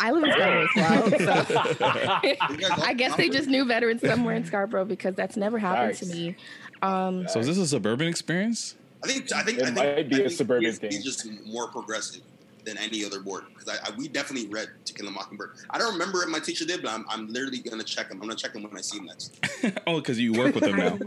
I 0.00 0.10
live 0.12 0.24
in 0.24 0.30
Scarborough. 0.30 1.18
So 1.18 2.82
I 2.82 2.94
guess 2.96 3.16
they 3.16 3.28
just 3.28 3.48
knew 3.48 3.64
veterans 3.64 4.00
somewhere 4.00 4.34
in 4.36 4.44
Scarborough 4.44 4.84
because 4.84 5.14
that's 5.14 5.36
never 5.36 5.58
happened 5.58 5.96
to 5.98 6.06
me. 6.06 6.36
Um, 6.82 7.26
So 7.28 7.40
is 7.40 7.46
this 7.48 7.58
a 7.58 7.66
suburban 7.66 8.06
experience? 8.08 8.76
I 9.02 9.08
think 9.08 9.32
I 9.32 9.42
think 9.42 9.58
It 9.58 9.62
I 9.62 9.64
think, 9.66 9.76
might 9.76 10.08
be 10.08 10.16
I 10.16 10.18
a 10.18 10.22
think 10.22 10.30
suburban 10.32 10.70
PSP 10.70 10.78
thing. 10.80 10.92
is 10.92 11.04
just 11.04 11.28
more 11.46 11.68
progressive 11.68 12.22
than 12.68 12.78
any 12.78 13.04
other 13.04 13.20
board 13.20 13.44
because 13.48 13.68
I, 13.68 13.88
I 13.88 13.96
we 13.96 14.08
definitely 14.08 14.48
read 14.48 14.68
To 14.84 14.94
Kill 14.94 15.08
a 15.08 15.10
Mockingbird. 15.10 15.56
I 15.70 15.78
don't 15.78 15.92
remember 15.92 16.22
if 16.22 16.28
my 16.28 16.38
teacher 16.38 16.64
did, 16.64 16.82
but 16.82 16.90
I'm, 16.90 17.04
I'm 17.08 17.28
literally 17.28 17.58
gonna 17.58 17.82
check 17.82 18.10
him. 18.10 18.20
I'm 18.20 18.28
gonna 18.28 18.36
check 18.36 18.54
him 18.54 18.62
when 18.62 18.76
I 18.76 18.80
see 18.82 18.98
him 18.98 19.06
next. 19.06 19.38
oh, 19.86 19.96
because 19.96 20.20
you 20.20 20.32
work 20.34 20.54
with 20.54 20.64
them 20.64 20.76
now. 20.76 20.98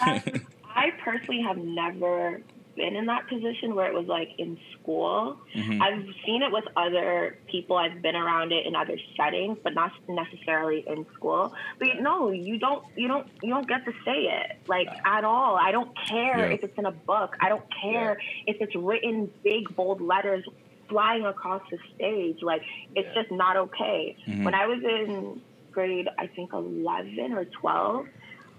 I 0.74 0.92
personally 1.02 1.42
have 1.42 1.56
never 1.56 2.42
been 2.76 2.96
in 2.96 3.06
that 3.06 3.28
position 3.28 3.74
where 3.74 3.86
it 3.86 3.94
was 3.94 4.06
like 4.06 4.30
in 4.38 4.58
school. 4.72 5.36
Mhm. 5.54 5.80
I've 5.80 6.06
seen 6.24 6.42
it 6.42 6.52
with 6.52 6.64
other 6.76 7.38
people. 7.46 7.76
I've 7.76 8.00
been 8.02 8.16
around 8.16 8.52
it 8.52 8.66
in 8.66 8.74
other 8.76 8.96
settings, 9.16 9.58
but 9.62 9.74
not 9.74 9.92
necessarily 10.08 10.84
in 10.86 11.06
school. 11.14 11.52
But 11.78 12.00
no, 12.00 12.30
you 12.30 12.58
don't. 12.58 12.84
You 12.96 13.08
don't. 13.08 13.26
You 13.42 13.50
don't 13.50 13.68
get 13.68 13.84
to 13.84 13.92
say 14.04 14.22
it 14.40 14.58
like 14.66 14.88
at 15.04 15.24
all. 15.24 15.56
I 15.56 15.72
don't 15.72 15.90
care 16.08 16.38
Yeah. 16.48 16.54
if 16.54 16.64
it's 16.64 16.78
in 16.78 16.86
a 16.86 16.92
book. 16.92 17.36
I 17.40 17.48
don't 17.48 17.64
care 17.82 18.18
if 18.46 18.56
it's 18.60 18.74
written 18.74 19.30
big 19.42 19.74
bold 19.76 20.00
letters 20.00 20.44
flying 20.88 21.24
across 21.24 21.62
the 21.70 21.78
stage. 21.94 22.42
Like 22.42 22.62
it's 22.94 23.12
just 23.14 23.30
not 23.30 23.56
okay. 23.56 24.16
Mhm. 24.26 24.44
When 24.44 24.54
I 24.54 24.66
was 24.66 24.82
in 24.82 25.40
grade, 25.72 26.08
I 26.18 26.26
think 26.28 26.52
eleven 26.52 27.32
or 27.32 27.44
twelve. 27.44 28.06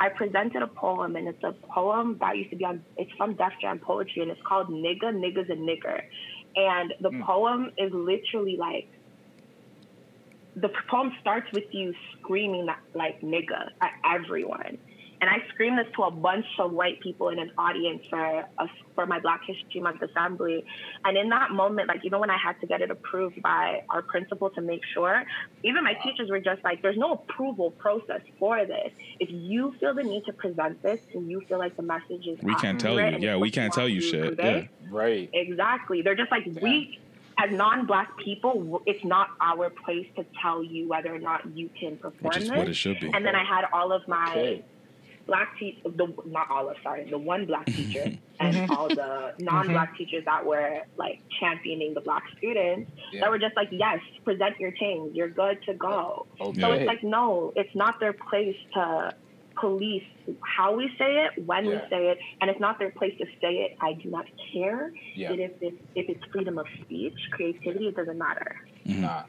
I 0.01 0.09
presented 0.09 0.63
a 0.63 0.67
poem, 0.67 1.15
and 1.15 1.27
it's 1.27 1.43
a 1.43 1.51
poem 1.71 2.17
that 2.21 2.35
used 2.35 2.49
to 2.49 2.55
be 2.55 2.65
on. 2.65 2.83
It's 2.97 3.11
from 3.17 3.35
Def 3.35 3.53
Jam 3.61 3.77
Poetry, 3.77 4.23
and 4.23 4.31
it's 4.31 4.41
called 4.41 4.67
"Nigga, 4.69 5.13
Niggas, 5.13 5.51
and 5.51 5.61
Nigger." 5.61 6.01
And 6.55 6.91
the 6.99 7.11
mm. 7.11 7.23
poem 7.23 7.71
is 7.77 7.93
literally 7.93 8.57
like 8.57 8.87
the 10.55 10.69
poem 10.89 11.11
starts 11.21 11.45
with 11.53 11.65
you 11.71 11.93
screaming 12.17 12.65
that 12.65 12.79
like 12.95 13.21
"nigga" 13.21 13.69
at 13.79 13.91
everyone. 14.03 14.79
And 15.21 15.29
I 15.29 15.47
screamed 15.49 15.77
this 15.77 15.85
to 15.97 16.03
a 16.03 16.11
bunch 16.11 16.47
of 16.57 16.71
white 16.71 16.99
people 16.99 17.29
in 17.29 17.37
an 17.37 17.51
audience 17.55 18.01
for 18.09 18.19
a, 18.19 18.67
for 18.95 19.05
my 19.05 19.19
Black 19.19 19.41
History 19.45 19.79
Month 19.79 20.01
assembly. 20.01 20.65
And 21.05 21.15
in 21.15 21.29
that 21.29 21.51
moment, 21.51 21.87
like 21.87 22.03
even 22.03 22.19
when 22.19 22.31
I 22.31 22.37
had 22.37 22.59
to 22.61 22.65
get 22.65 22.81
it 22.81 22.89
approved 22.89 23.39
by 23.43 23.83
our 23.89 24.01
principal 24.01 24.49
to 24.49 24.61
make 24.61 24.81
sure, 24.95 25.23
even 25.63 25.83
my 25.83 25.93
teachers 25.93 26.31
were 26.31 26.39
just 26.39 26.63
like, 26.63 26.81
"There's 26.81 26.97
no 26.97 27.13
approval 27.13 27.69
process 27.69 28.21
for 28.39 28.65
this. 28.65 28.91
If 29.19 29.29
you 29.29 29.75
feel 29.79 29.93
the 29.93 30.01
need 30.01 30.25
to 30.25 30.33
present 30.33 30.81
this 30.81 30.99
and 31.13 31.29
you 31.29 31.41
feel 31.41 31.59
like 31.59 31.77
the 31.77 31.83
message 31.83 32.25
is 32.25 32.39
We 32.41 32.55
can't 32.55 32.79
tell 32.81 32.99
you. 32.99 33.17
Yeah, 33.19 33.37
we 33.37 33.51
can't 33.51 33.71
tell 33.71 33.87
you 33.87 34.01
shit. 34.01 34.23
convey, 34.23 34.69
Yeah. 34.81 34.87
Right. 34.89 35.29
Exactly. 35.33 36.01
They're 36.01 36.15
just 36.15 36.31
like 36.31 36.47
we 36.59 36.99
as 37.37 37.51
non-black 37.51 38.17
people. 38.17 38.81
It's 38.87 39.03
not 39.05 39.29
our 39.39 39.69
place 39.69 40.07
to 40.15 40.25
tell 40.41 40.63
you 40.63 40.87
whether 40.87 41.13
or 41.13 41.19
not 41.19 41.45
you 41.55 41.69
can 41.79 41.97
perform 41.97 42.23
Which 42.23 42.37
is 42.37 42.49
this. 42.49 42.57
what 42.57 42.67
it 42.69 42.73
should 42.75 42.99
be. 42.99 43.11
And 43.13 43.23
then 43.25 43.35
I 43.35 43.43
had 43.43 43.65
all 43.71 43.91
of 43.91 44.07
my 44.07 44.31
Okay. 44.31 44.65
Black 45.25 45.57
teachers, 45.59 45.81
the 45.83 46.13
not 46.25 46.49
all 46.49 46.69
of 46.69 46.77
sorry, 46.83 47.09
the 47.09 47.17
one 47.17 47.45
black 47.45 47.65
teacher 47.77 48.17
and 48.39 48.71
all 48.75 48.87
the 48.87 48.95
mm-hmm. 48.95 49.43
non-black 49.43 49.97
teachers 49.97 50.23
that 50.25 50.45
were 50.45 50.79
like 50.97 51.19
championing 51.39 51.93
the 51.93 52.01
black 52.01 52.23
students 52.37 52.91
Yeah. 53.11 53.21
that 53.21 53.29
were 53.29 53.39
just 53.39 53.55
like, 53.55 53.69
yes, 53.71 53.99
present 54.23 54.59
your 54.59 54.71
things, 54.77 55.15
you're 55.15 55.29
good 55.29 55.61
to 55.65 55.73
go. 55.73 56.27
Oh, 56.39 56.53
so 56.53 56.67
Okay. 56.71 56.81
it's 56.81 56.87
like, 56.87 57.03
no, 57.03 57.53
it's 57.55 57.75
not 57.75 57.99
their 57.99 58.13
place 58.13 58.57
to 58.73 59.13
police 59.59 60.03
how 60.41 60.75
we 60.75 60.87
say 60.97 61.25
it, 61.25 61.45
when 61.45 61.65
we 61.65 61.77
say 61.89 62.09
it, 62.09 62.19
and 62.39 62.49
it's 62.49 62.59
not 62.59 62.79
their 62.79 62.91
place 62.91 63.13
to 63.17 63.25
say 63.41 63.53
it. 63.65 63.77
I 63.81 63.93
do 63.93 64.09
not 64.09 64.25
care. 64.53 64.93
Yeah. 65.15 65.31
If, 65.33 65.51
if, 65.61 65.73
if 65.95 66.09
it's 66.09 66.23
freedom 66.31 66.57
of 66.57 66.65
speech, 66.81 67.17
creativity, 67.31 67.87
it 67.87 67.95
doesn't 67.95 68.17
matter. 68.17 68.55
Nah. 68.85 69.23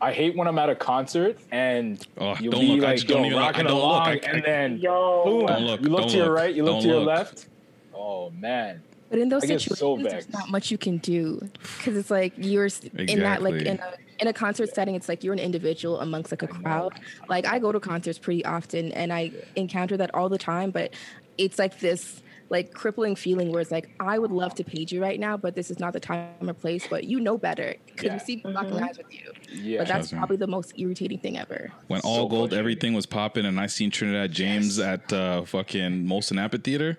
I 0.00 0.12
hate 0.12 0.36
when 0.36 0.46
I'm 0.46 0.58
at 0.58 0.70
a 0.70 0.74
concert 0.76 1.38
and 1.50 2.04
Oh, 2.18 2.36
you'll 2.40 2.52
don't 2.52 2.60
be 2.60 2.66
look. 2.76 2.84
I 2.84 2.86
like, 2.88 2.96
just 2.96 3.08
don't 3.08 3.22
yo, 3.22 3.26
even 3.26 3.36
look. 3.38 3.42
I 3.42 3.46
rocking 3.48 3.64
don't 3.66 3.74
look. 3.74 3.82
along, 3.82 4.06
I- 4.06 4.10
I- 4.12 4.20
and 4.30 4.42
then 4.44 4.78
Yo, 4.78 5.24
boom, 5.24 5.46
Don't 5.46 5.62
look. 5.64 5.80
you 5.82 5.88
look 5.88 6.00
Don't 6.02 6.10
to 6.10 6.16
your 6.16 6.26
look. 6.26 6.36
right, 6.36 6.54
you 6.54 6.62
look 6.64 6.74
Don't 6.74 6.82
to 6.82 6.88
your 6.88 6.96
look. 6.98 7.06
left. 7.08 7.46
Oh 7.94 8.30
man, 8.30 8.80
But 9.10 9.18
in 9.18 9.28
those 9.28 9.42
I 9.44 9.46
situations, 9.48 9.78
so 9.78 9.96
there's 9.96 10.28
not 10.32 10.50
much 10.50 10.70
you 10.70 10.78
can 10.78 10.98
do 10.98 11.40
because 11.78 11.96
it's 11.96 12.10
like 12.10 12.32
you're 12.36 12.66
s- 12.66 12.80
in 12.96 13.20
that 13.20 13.42
like 13.42 13.54
in 13.62 13.78
a 13.80 13.92
in 14.20 14.28
a 14.28 14.32
concert 14.32 14.72
setting. 14.74 14.94
It's 14.94 15.08
like 15.08 15.24
you're 15.24 15.32
an 15.32 15.38
individual 15.40 16.00
amongst 16.00 16.30
like 16.30 16.42
a 16.42 16.46
crowd. 16.46 17.00
Like 17.28 17.46
I 17.46 17.58
go 17.58 17.72
to 17.72 17.80
concerts 17.80 18.18
pretty 18.18 18.44
often, 18.44 18.92
and 18.92 19.12
I 19.12 19.32
encounter 19.56 19.96
that 19.96 20.14
all 20.14 20.28
the 20.28 20.38
time. 20.38 20.70
But 20.70 20.92
it's 21.38 21.58
like 21.58 21.80
this 21.80 22.22
like 22.50 22.72
crippling 22.72 23.14
feeling 23.14 23.50
where 23.52 23.60
it's 23.60 23.70
like 23.70 23.90
I 24.00 24.18
would 24.18 24.30
love 24.30 24.54
to 24.54 24.64
page 24.64 24.92
you 24.92 25.02
right 25.02 25.20
now, 25.20 25.36
but 25.36 25.54
this 25.54 25.70
is 25.70 25.78
not 25.78 25.92
the 25.92 26.00
time 26.00 26.28
or 26.48 26.54
place. 26.54 26.86
But 26.88 27.04
you 27.04 27.20
know 27.20 27.36
better 27.36 27.74
because 27.86 28.04
Yeah. 28.04 28.14
you 28.14 28.20
see 28.20 28.36
people 28.36 28.52
knocking 28.52 28.82
eyes 28.82 28.96
with 28.98 29.12
you. 29.12 29.32
Yeah. 29.52 29.78
but 29.78 29.88
that's 29.88 29.98
Trust 30.08 30.12
me. 30.14 30.18
probably 30.18 30.36
the 30.38 30.46
most 30.46 30.72
irritating 30.78 31.18
thing 31.18 31.36
ever. 31.38 31.72
When 31.88 32.00
So 32.00 32.08
all 32.08 32.16
gold, 32.28 32.30
frustrating. 32.50 32.58
everything 32.58 32.94
was 32.94 33.06
popping, 33.06 33.44
and 33.44 33.60
I 33.60 33.66
seen 33.66 33.90
Trinidad 33.90 34.32
James 34.32 34.78
at 34.78 35.12
uh, 35.12 35.42
fucking 35.44 36.04
Molson 36.06 36.38
Amphitheater. 36.38 36.98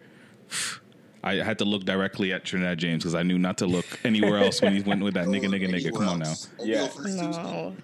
I 1.21 1.35
had 1.35 1.57
to 1.57 1.65
look 1.65 1.83
directly 1.83 2.31
at 2.31 2.45
Trinidad 2.45 2.77
James 2.77 3.03
because 3.03 3.13
I 3.13 3.23
knew 3.23 3.37
not 3.37 3.57
to 3.57 3.65
look 3.65 3.85
anywhere 4.05 4.37
else 4.37 4.61
when 4.61 4.73
he 4.73 4.81
went 4.81 5.03
with 5.03 5.15
that 5.15 5.27
nigga, 5.27 5.45
nigga, 5.47 5.67
nigga. 5.73 5.91
Come 5.93 6.07
on 6.07 6.19
now. 6.19 6.33
Yeah. 6.63 6.87
No. 7.03 7.75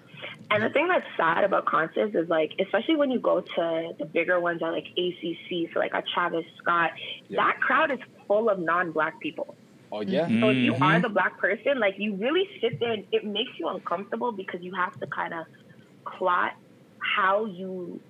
And 0.50 0.62
the 0.62 0.70
thing 0.70 0.88
that's 0.88 1.06
sad 1.16 1.44
about 1.44 1.66
concerts 1.66 2.14
is 2.14 2.28
like, 2.28 2.52
especially 2.60 2.96
when 2.96 3.10
you 3.10 3.18
go 3.18 3.40
to 3.40 3.92
the 3.98 4.04
bigger 4.04 4.38
ones 4.40 4.62
at 4.62 4.70
like 4.70 4.86
ACC, 4.96 5.72
so 5.72 5.80
like 5.80 5.92
a 5.92 6.02
Travis 6.14 6.44
Scott, 6.58 6.92
Yeah. 7.28 7.44
that 7.44 7.60
crowd 7.60 7.90
is 7.90 7.98
full 8.26 8.48
of 8.48 8.58
non-black 8.58 9.20
people. 9.20 9.56
Oh 9.90 10.02
yeah. 10.02 10.26
Mm-hmm. 10.26 10.40
So 10.40 10.48
if 10.50 10.56
you 10.56 10.74
are 10.74 10.78
mm-hmm. 10.78 11.02
the 11.02 11.08
black 11.08 11.38
person, 11.38 11.78
like 11.78 11.94
you 11.98 12.14
really 12.14 12.48
sit 12.60 12.78
there 12.80 12.92
and 12.92 13.04
it 13.12 13.24
makes 13.24 13.52
you 13.58 13.68
uncomfortable 13.68 14.32
because 14.32 14.60
you 14.62 14.74
have 14.74 14.98
to 15.00 15.06
kind 15.06 15.34
of 15.34 15.46
plot 16.16 16.52
how 16.98 17.44
you 17.46 18.00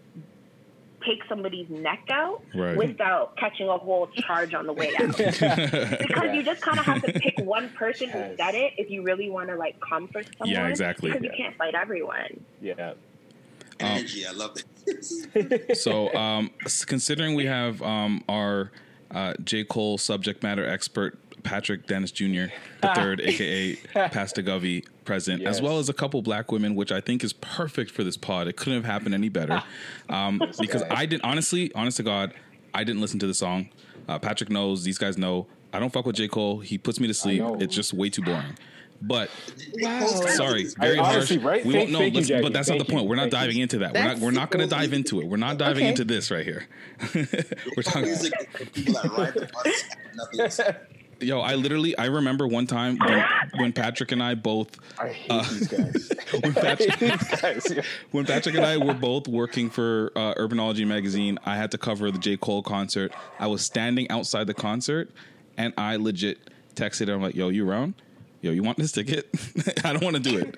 take 1.07 1.23
somebody's 1.29 1.69
neck 1.71 2.05
out 2.11 2.43
Right. 2.55 2.77
without 2.77 3.37
catching 3.37 3.69
a 3.69 3.79
whole 3.79 4.09
charge 4.09 4.53
on 4.55 4.67
the 4.67 4.73
way 4.73 4.93
out. 4.99 5.17
because 5.17 6.35
you 6.35 6.43
just 6.43 6.61
kind 6.63 6.79
of 6.79 6.85
have 6.85 7.03
to 7.03 7.13
pick 7.13 7.39
one 7.39 7.71
person 7.71 8.11
who 8.11 8.19
Yes. 8.19 8.37
said 8.39 8.55
it 8.55 8.73
if 8.77 8.91
you 8.91 9.03
really 9.03 9.31
want 9.31 9.49
to 9.49 9.57
like 9.57 9.77
come 9.81 10.09
for 10.09 10.23
someone. 10.39 10.49
Yeah, 10.49 10.69
exactly. 10.69 11.11
Because 11.11 11.25
you 11.25 11.31
can't 11.37 11.57
fight 11.57 11.75
everyone. 11.75 12.45
Yeah. 12.61 12.95
Energy, 13.81 14.27
I 14.27 14.33
love 14.33 14.57
it. 14.87 15.77
so 15.77 16.15
um 16.15 16.51
considering 16.87 17.35
we 17.35 17.45
have 17.47 17.83
um 17.83 18.23
our 18.29 18.71
uh 19.11 19.35
j 19.45 19.65
cole 19.65 19.99
subject 19.99 20.43
matter 20.43 20.65
expert 20.67 21.19
patrick 21.43 21.87
dennis 21.89 22.11
jr 22.13 22.45
the 22.81 22.93
third 22.95 23.21
aka 23.21 23.75
pastor 24.11 24.43
govey 24.43 24.85
present 25.07 25.43
as 25.43 25.63
well 25.63 25.79
as 25.79 25.89
a 25.89 25.93
couple 25.95 26.21
black 26.23 26.51
women 26.53 26.75
which 26.75 26.93
i 26.93 27.01
think 27.01 27.23
is 27.25 27.33
perfect 27.33 27.91
for 27.91 28.05
this 28.05 28.17
pod 28.17 28.49
it 28.49 28.57
couldn't 28.57 28.75
have 28.75 28.85
happened 28.85 29.15
any 29.15 29.29
better 29.29 29.63
um 30.11 30.39
because 30.61 30.83
guy. 30.83 30.89
i 30.95 31.07
didn't 31.07 31.25
honestly 31.25 31.73
honest 31.75 31.97
to 31.97 32.03
god 32.03 32.35
i 32.75 32.85
didn't 32.85 33.01
listen 33.01 33.19
to 33.19 33.27
the 33.27 33.35
song 33.35 33.69
uh, 34.09 34.19
patrick 34.19 34.51
knows 34.51 34.85
these 34.85 34.99
guys 34.99 35.17
know 35.17 35.47
i 35.73 35.79
don't 35.79 35.93
fuck 35.93 36.05
with 36.05 36.17
j 36.17 36.29
cole 36.29 36.61
he 36.61 36.77
puts 36.77 37.01
me 37.01 37.07
to 37.07 37.15
sleep 37.15 37.43
it's 37.61 37.75
just 37.75 37.95
way 37.95 38.11
too 38.11 38.23
boring 38.23 38.57
but 39.03 39.29
Wow. 39.83 40.07
sorry, 40.07 40.69
I- 40.81 40.87
very 40.87 40.99
honestly, 40.99 41.37
harsh. 41.37 41.45
right? 41.47 41.67
We 41.67 41.73
Thank- 41.75 41.93
won't 41.93 42.15
know, 42.15 42.21
you, 42.21 42.41
but 42.43 42.55
that's 42.55 42.71
not 42.71 42.79
the 42.79 42.87
point. 42.87 43.03
you. 43.03 43.09
We're 43.11 43.17
not 43.17 43.25
Thank 43.31 43.33
you. 43.35 43.39
diving 43.41 43.59
into 43.59 43.79
that. 43.81 43.93
We're 43.93 44.05
not. 44.05 44.19
We're 44.21 44.31
not 44.31 44.51
going 44.51 44.67
to 44.67 44.75
dive 44.75 44.95
into 44.95 45.21
it. 45.21 45.27
We're 45.27 45.37
not 45.37 45.59
diving 45.59 45.83
Okay. 45.83 45.89
into 45.91 46.05
this 46.07 46.31
right 46.31 46.47
here. 46.47 46.67
we're 47.15 47.83
talking. 47.83 48.05
Music 48.05 48.33
people 48.73 48.95
that 48.95 49.05
ride 49.13 49.35
the 49.35 49.51
bus, 49.53 49.85
nothing 50.15 50.41
else. 50.41 50.61
Yo, 51.21 51.41
I 51.41 51.55
literally 51.55 51.97
I 51.97 52.07
remember 52.07 52.47
one 52.47 52.67
time 52.67 52.99
when, 52.99 53.25
when 53.57 53.73
Patrick 53.73 54.13
and 54.13 54.23
I 54.23 54.35
both 54.35 54.69
I 54.99 55.09
hate 55.09 55.31
Uh, 55.31 55.43
these 55.45 55.69
guys. 55.69 56.13
when 56.43 56.53
Patrick 56.55 56.99
these 56.99 57.41
guys. 57.41 57.73
Yeah. 57.75 57.83
when 58.11 58.27
Patrick 58.27 58.55
and 58.55 58.65
I 58.67 58.77
were 58.77 58.93
both 58.95 59.27
working 59.27 59.71
for 59.71 60.13
uh, 60.15 60.35
Urbanology 60.35 60.87
magazine, 60.87 61.39
I 61.45 61.57
had 61.57 61.71
to 61.71 61.79
cover 61.79 62.11
the 62.11 62.19
J 62.19 62.37
Cole 62.37 62.63
concert. 62.63 63.13
I 63.39 63.47
was 63.47 63.65
standing 63.65 64.11
outside 64.11 64.47
the 64.47 64.55
concert, 64.55 65.11
and 65.57 65.73
I 65.79 65.97
legit 65.97 66.39
texted 66.75 67.09
him 67.09 67.23
like, 67.23 67.35
"Yo, 67.35 67.49
you 67.49 67.67
around? 67.69 67.95
Yo, 68.47 68.53
you 68.53 68.63
want 68.63 68.79
this 68.79 68.93
ticket? 68.93 69.29
I 69.85 69.93
don't 69.93 70.05
want 70.05 70.15
to 70.17 70.23
do 70.23 70.39
it." 70.39 70.55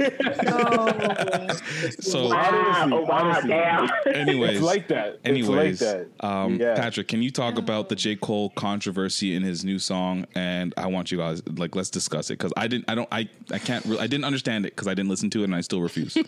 So, 2.02 2.30
Honestly, 2.32 2.92
oh, 2.92 3.06
honestly. 3.10 4.12
anyways, 4.12 4.56
It's 4.56 4.60
like 4.62 4.88
that. 4.88 5.20
Anyways, 5.24 5.80
it's 5.80 5.82
like 5.82 6.08
that. 6.18 6.26
Um, 6.26 6.56
Yeah. 6.60 6.74
Patrick, 6.74 7.08
can 7.08 7.22
you 7.22 7.30
talk 7.30 7.56
about 7.58 7.88
the 7.88 7.94
J 7.96 8.16
Cole 8.16 8.50
controversy 8.50 9.34
in 9.34 9.42
his 9.42 9.64
new 9.64 9.78
song? 9.78 10.26
And 10.34 10.74
I 10.76 10.86
want 10.86 11.10
you 11.10 11.16
guys 11.18 11.42
like 11.56 11.74
let's 11.74 11.88
discuss 11.90 12.28
it 12.30 12.34
because 12.38 12.52
I 12.56 12.68
didn't, 12.68 12.84
I 12.88 12.94
don't, 12.94 13.08
I, 13.10 13.28
I 13.50 13.58
can't, 13.58 13.84
really, 13.86 14.00
I 14.00 14.06
didn't 14.06 14.24
understand 14.24 14.66
it 14.66 14.74
because 14.76 14.86
I 14.88 14.92
didn't 14.94 15.08
listen 15.08 15.30
to 15.30 15.40
it 15.40 15.44
and 15.44 15.54
I 15.54 15.60
still 15.62 15.80
refuse. 15.80 16.16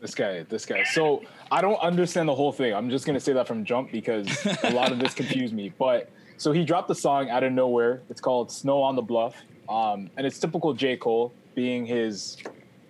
This 0.00 0.16
guy, 0.16 0.42
this 0.42 0.66
guy. 0.66 0.82
So 0.82 1.22
I 1.52 1.60
don't 1.60 1.78
understand 1.80 2.28
the 2.28 2.34
whole 2.34 2.50
thing. 2.50 2.74
I'm 2.74 2.90
just 2.90 3.06
gonna 3.06 3.20
say 3.20 3.32
that 3.34 3.46
from 3.46 3.64
jump 3.64 3.92
because 3.92 4.26
a 4.64 4.70
lot 4.70 4.90
of 4.90 4.98
this 4.98 5.14
confused 5.20 5.54
me. 5.54 5.72
But 5.78 6.10
so 6.42 6.50
he 6.50 6.64
dropped 6.64 6.88
the 6.88 6.94
song 6.94 7.30
out 7.30 7.44
of 7.44 7.52
nowhere. 7.52 8.02
It's 8.10 8.20
called 8.20 8.50
"Snow 8.50 8.82
on 8.82 8.96
the 8.96 9.02
Bluff," 9.02 9.36
um, 9.68 10.10
and 10.16 10.26
it's 10.26 10.40
typical 10.40 10.74
J 10.74 10.96
Cole 10.96 11.32
being 11.54 11.86
his, 11.86 12.36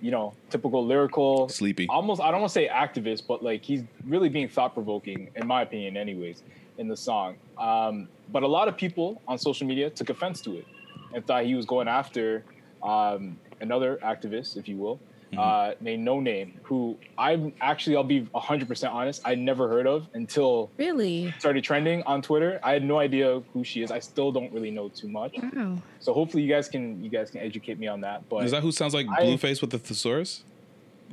you 0.01 0.11
know, 0.11 0.33
typical 0.49 0.87
lyrical, 0.87 1.51
Sleepy. 1.51 1.87
Almost, 1.91 2.23
I 2.23 2.31
don't 2.31 2.41
want 2.41 2.51
to 2.51 2.55
say 2.55 2.67
activist, 2.69 3.27
but 3.29 3.45
like 3.45 3.63
he's 3.63 3.83
really 4.07 4.31
being 4.31 4.49
thought 4.49 4.73
provoking, 4.73 5.29
in 5.37 5.47
my 5.47 5.61
opinion, 5.61 5.99
anyways, 5.99 6.43
in 6.79 6.89
the 6.89 6.97
song. 6.97 7.37
Um, 7.59 8.09
but 8.31 8.43
a 8.43 8.49
lot 8.49 8.69
of 8.69 8.77
people 8.79 9.21
on 9.29 9.37
social 9.37 9.67
media 9.67 9.91
took 9.91 10.09
offense 10.09 10.41
to 10.43 10.57
it 10.57 10.67
and 11.13 11.27
thought 11.27 11.45
he 11.45 11.55
was 11.55 11.67
going 11.67 11.89
after 11.89 12.45
um, 12.83 13.37
another 13.61 13.99
activist, 14.03 14.57
if 14.57 14.67
you 14.67 14.79
will, 14.79 14.99
uh, 15.39 15.73
named 15.81 16.07
Noname, 16.07 16.53
who 16.63 16.99
I'm 17.17 17.53
actually, 17.61 17.97
I'll 17.97 18.05
be 18.05 18.23
100% 18.35 18.93
honest, 18.93 19.23
I 19.25 19.35
never 19.35 19.69
heard 19.69 19.87
of 19.87 20.07
until 20.15 20.71
Really? 20.77 21.33
started 21.39 21.65
trending 21.65 22.03
on 22.03 22.21
Twitter. 22.23 22.61
I 22.63 22.73
had 22.73 22.85
no 22.85 22.99
idea 22.99 23.43
who 23.53 23.65
she 23.65 23.83
is. 23.83 23.91
I 23.91 23.99
still 24.01 24.31
don't 24.33 24.53
really 24.53 24.71
know 24.71 24.89
too 24.91 25.09
much. 25.09 25.35
Wow. 25.55 25.79
So 26.01 26.13
hopefully 26.13 26.43
you 26.43 26.53
guys 26.53 26.69
can 26.69 27.03
you 27.03 27.09
guys 27.11 27.31
can 27.31 27.41
educate 27.41 27.79
me 27.79 27.87
on 27.87 28.01
that. 28.03 28.29
But 28.29 28.45
Is 28.45 28.51
that 28.51 28.63
who 28.63 28.73
sounds 28.73 28.93
like 28.95 29.07
I- 29.09 29.23
Blueface 29.23 29.61
with 29.61 29.71
the 29.71 29.79
thesaurus? 29.79 30.45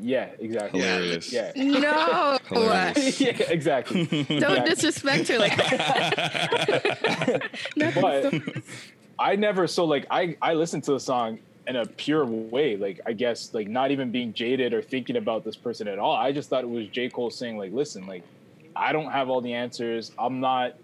yeah, 0.01 0.30
exactly. 0.39 0.80
Hilarious. 0.80 1.32
Yeah. 1.34 1.51
No. 1.57 2.38
Hilarious. 2.47 3.20
yeah, 3.26 3.32
exactly. 3.49 4.05
Don't 4.09 4.30
Exactly. 4.32 4.70
disrespect 4.70 5.28
her 5.28 5.38
like 5.39 5.55
that. 5.57 7.49
But- 7.76 8.32
so- 8.32 8.41
I 9.22 9.36
never 9.36 9.67
so 9.67 9.84
like 9.84 10.05
I 10.09 10.38
I 10.41 10.53
listened 10.53 10.86
to 10.86 10.91
the 10.93 10.99
song 11.01 11.39
in 11.70 11.76
a 11.76 11.86
pure 11.86 12.26
way, 12.26 12.76
like 12.76 12.99
I 13.05 13.13
guess 13.13 13.53
like 13.53 13.67
not 13.67 13.91
even 13.91 14.09
being 14.09 14.34
jaded 14.34 14.74
or 14.74 14.82
thinking 14.82 15.17
about 15.17 15.43
this 15.43 15.55
person 15.55 15.88
at 15.88 15.99
all. 15.99 16.15
I 16.15 16.32
just 16.32 16.49
thought 16.49 16.63
it 16.63 16.70
was 16.70 16.88
J 16.88 17.09
Cole 17.09 17.30
saying 17.30 17.59
like, 17.59 17.72
listen, 17.72 18.07
like 18.07 18.24
I 18.76 18.91
don't 18.91 19.11
have 19.11 19.30
all 19.30 19.39
the 19.39 19.53
answers. 19.53 20.11
I'm 20.17 20.39
not 20.39 20.76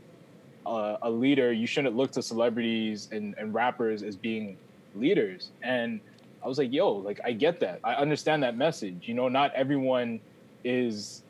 a, 0.68 0.98
a 1.02 1.10
leader. 1.10 1.52
You 1.52 1.66
shouldn't 1.66 1.96
look 1.96 2.12
to 2.12 2.22
celebrities 2.22 3.10
and, 3.12 3.34
and 3.40 3.52
rappers 3.52 4.04
as 4.04 4.16
being 4.16 4.58
leaders. 4.94 5.50
And 5.64 6.00
I 6.44 6.48
was 6.48 6.60
like, 6.60 6.72
yo, 6.72 6.92
like 6.92 7.20
I 7.26 7.32
get 7.32 7.60
that. 7.62 7.80
I 7.84 7.96
understand 7.96 8.44
that 8.44 8.56
message. 8.56 9.08
You 9.08 9.16
know, 9.16 9.28
not 9.28 9.56
everyone 9.56 10.20
is 10.64 11.24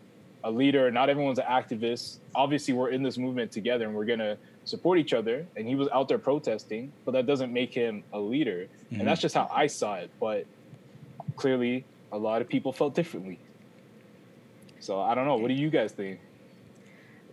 a 0.44 0.52
leader. 0.52 0.92
Not 0.92 1.10
everyone's 1.10 1.40
an 1.40 1.46
activist. 1.46 2.18
Obviously, 2.36 2.74
we're 2.74 2.90
in 2.90 3.04
this 3.04 3.18
movement 3.18 3.54
together, 3.54 3.86
and 3.86 3.96
we're 3.96 4.04
gonna 4.04 4.36
support 4.66 5.00
each 5.00 5.14
other. 5.14 5.46
And 5.56 5.68
he 5.68 5.76
was 5.76 5.88
out 5.94 6.08
there 6.08 6.18
protesting, 6.18 6.92
but 7.06 7.12
that 7.14 7.26
doesn't 7.26 7.54
make 7.54 7.74
him 7.74 8.04
a 8.14 8.20
leader. 8.20 8.68
Mhm. 8.92 9.00
And 9.00 9.08
that's 9.08 9.22
just 9.22 9.34
how 9.36 9.48
I 9.52 9.68
saw 9.68 9.96
it. 9.96 10.10
But 10.20 10.46
clearly, 11.36 11.86
a 12.12 12.18
lot 12.18 12.42
of 12.42 12.50
people 12.50 12.72
felt 12.74 12.94
differently. 12.96 13.40
So 14.80 15.00
I 15.00 15.16
don't 15.16 15.26
know. 15.26 15.38
What 15.38 15.48
do 15.48 15.54
you 15.54 15.70
guys 15.70 15.92
think? 15.92 16.20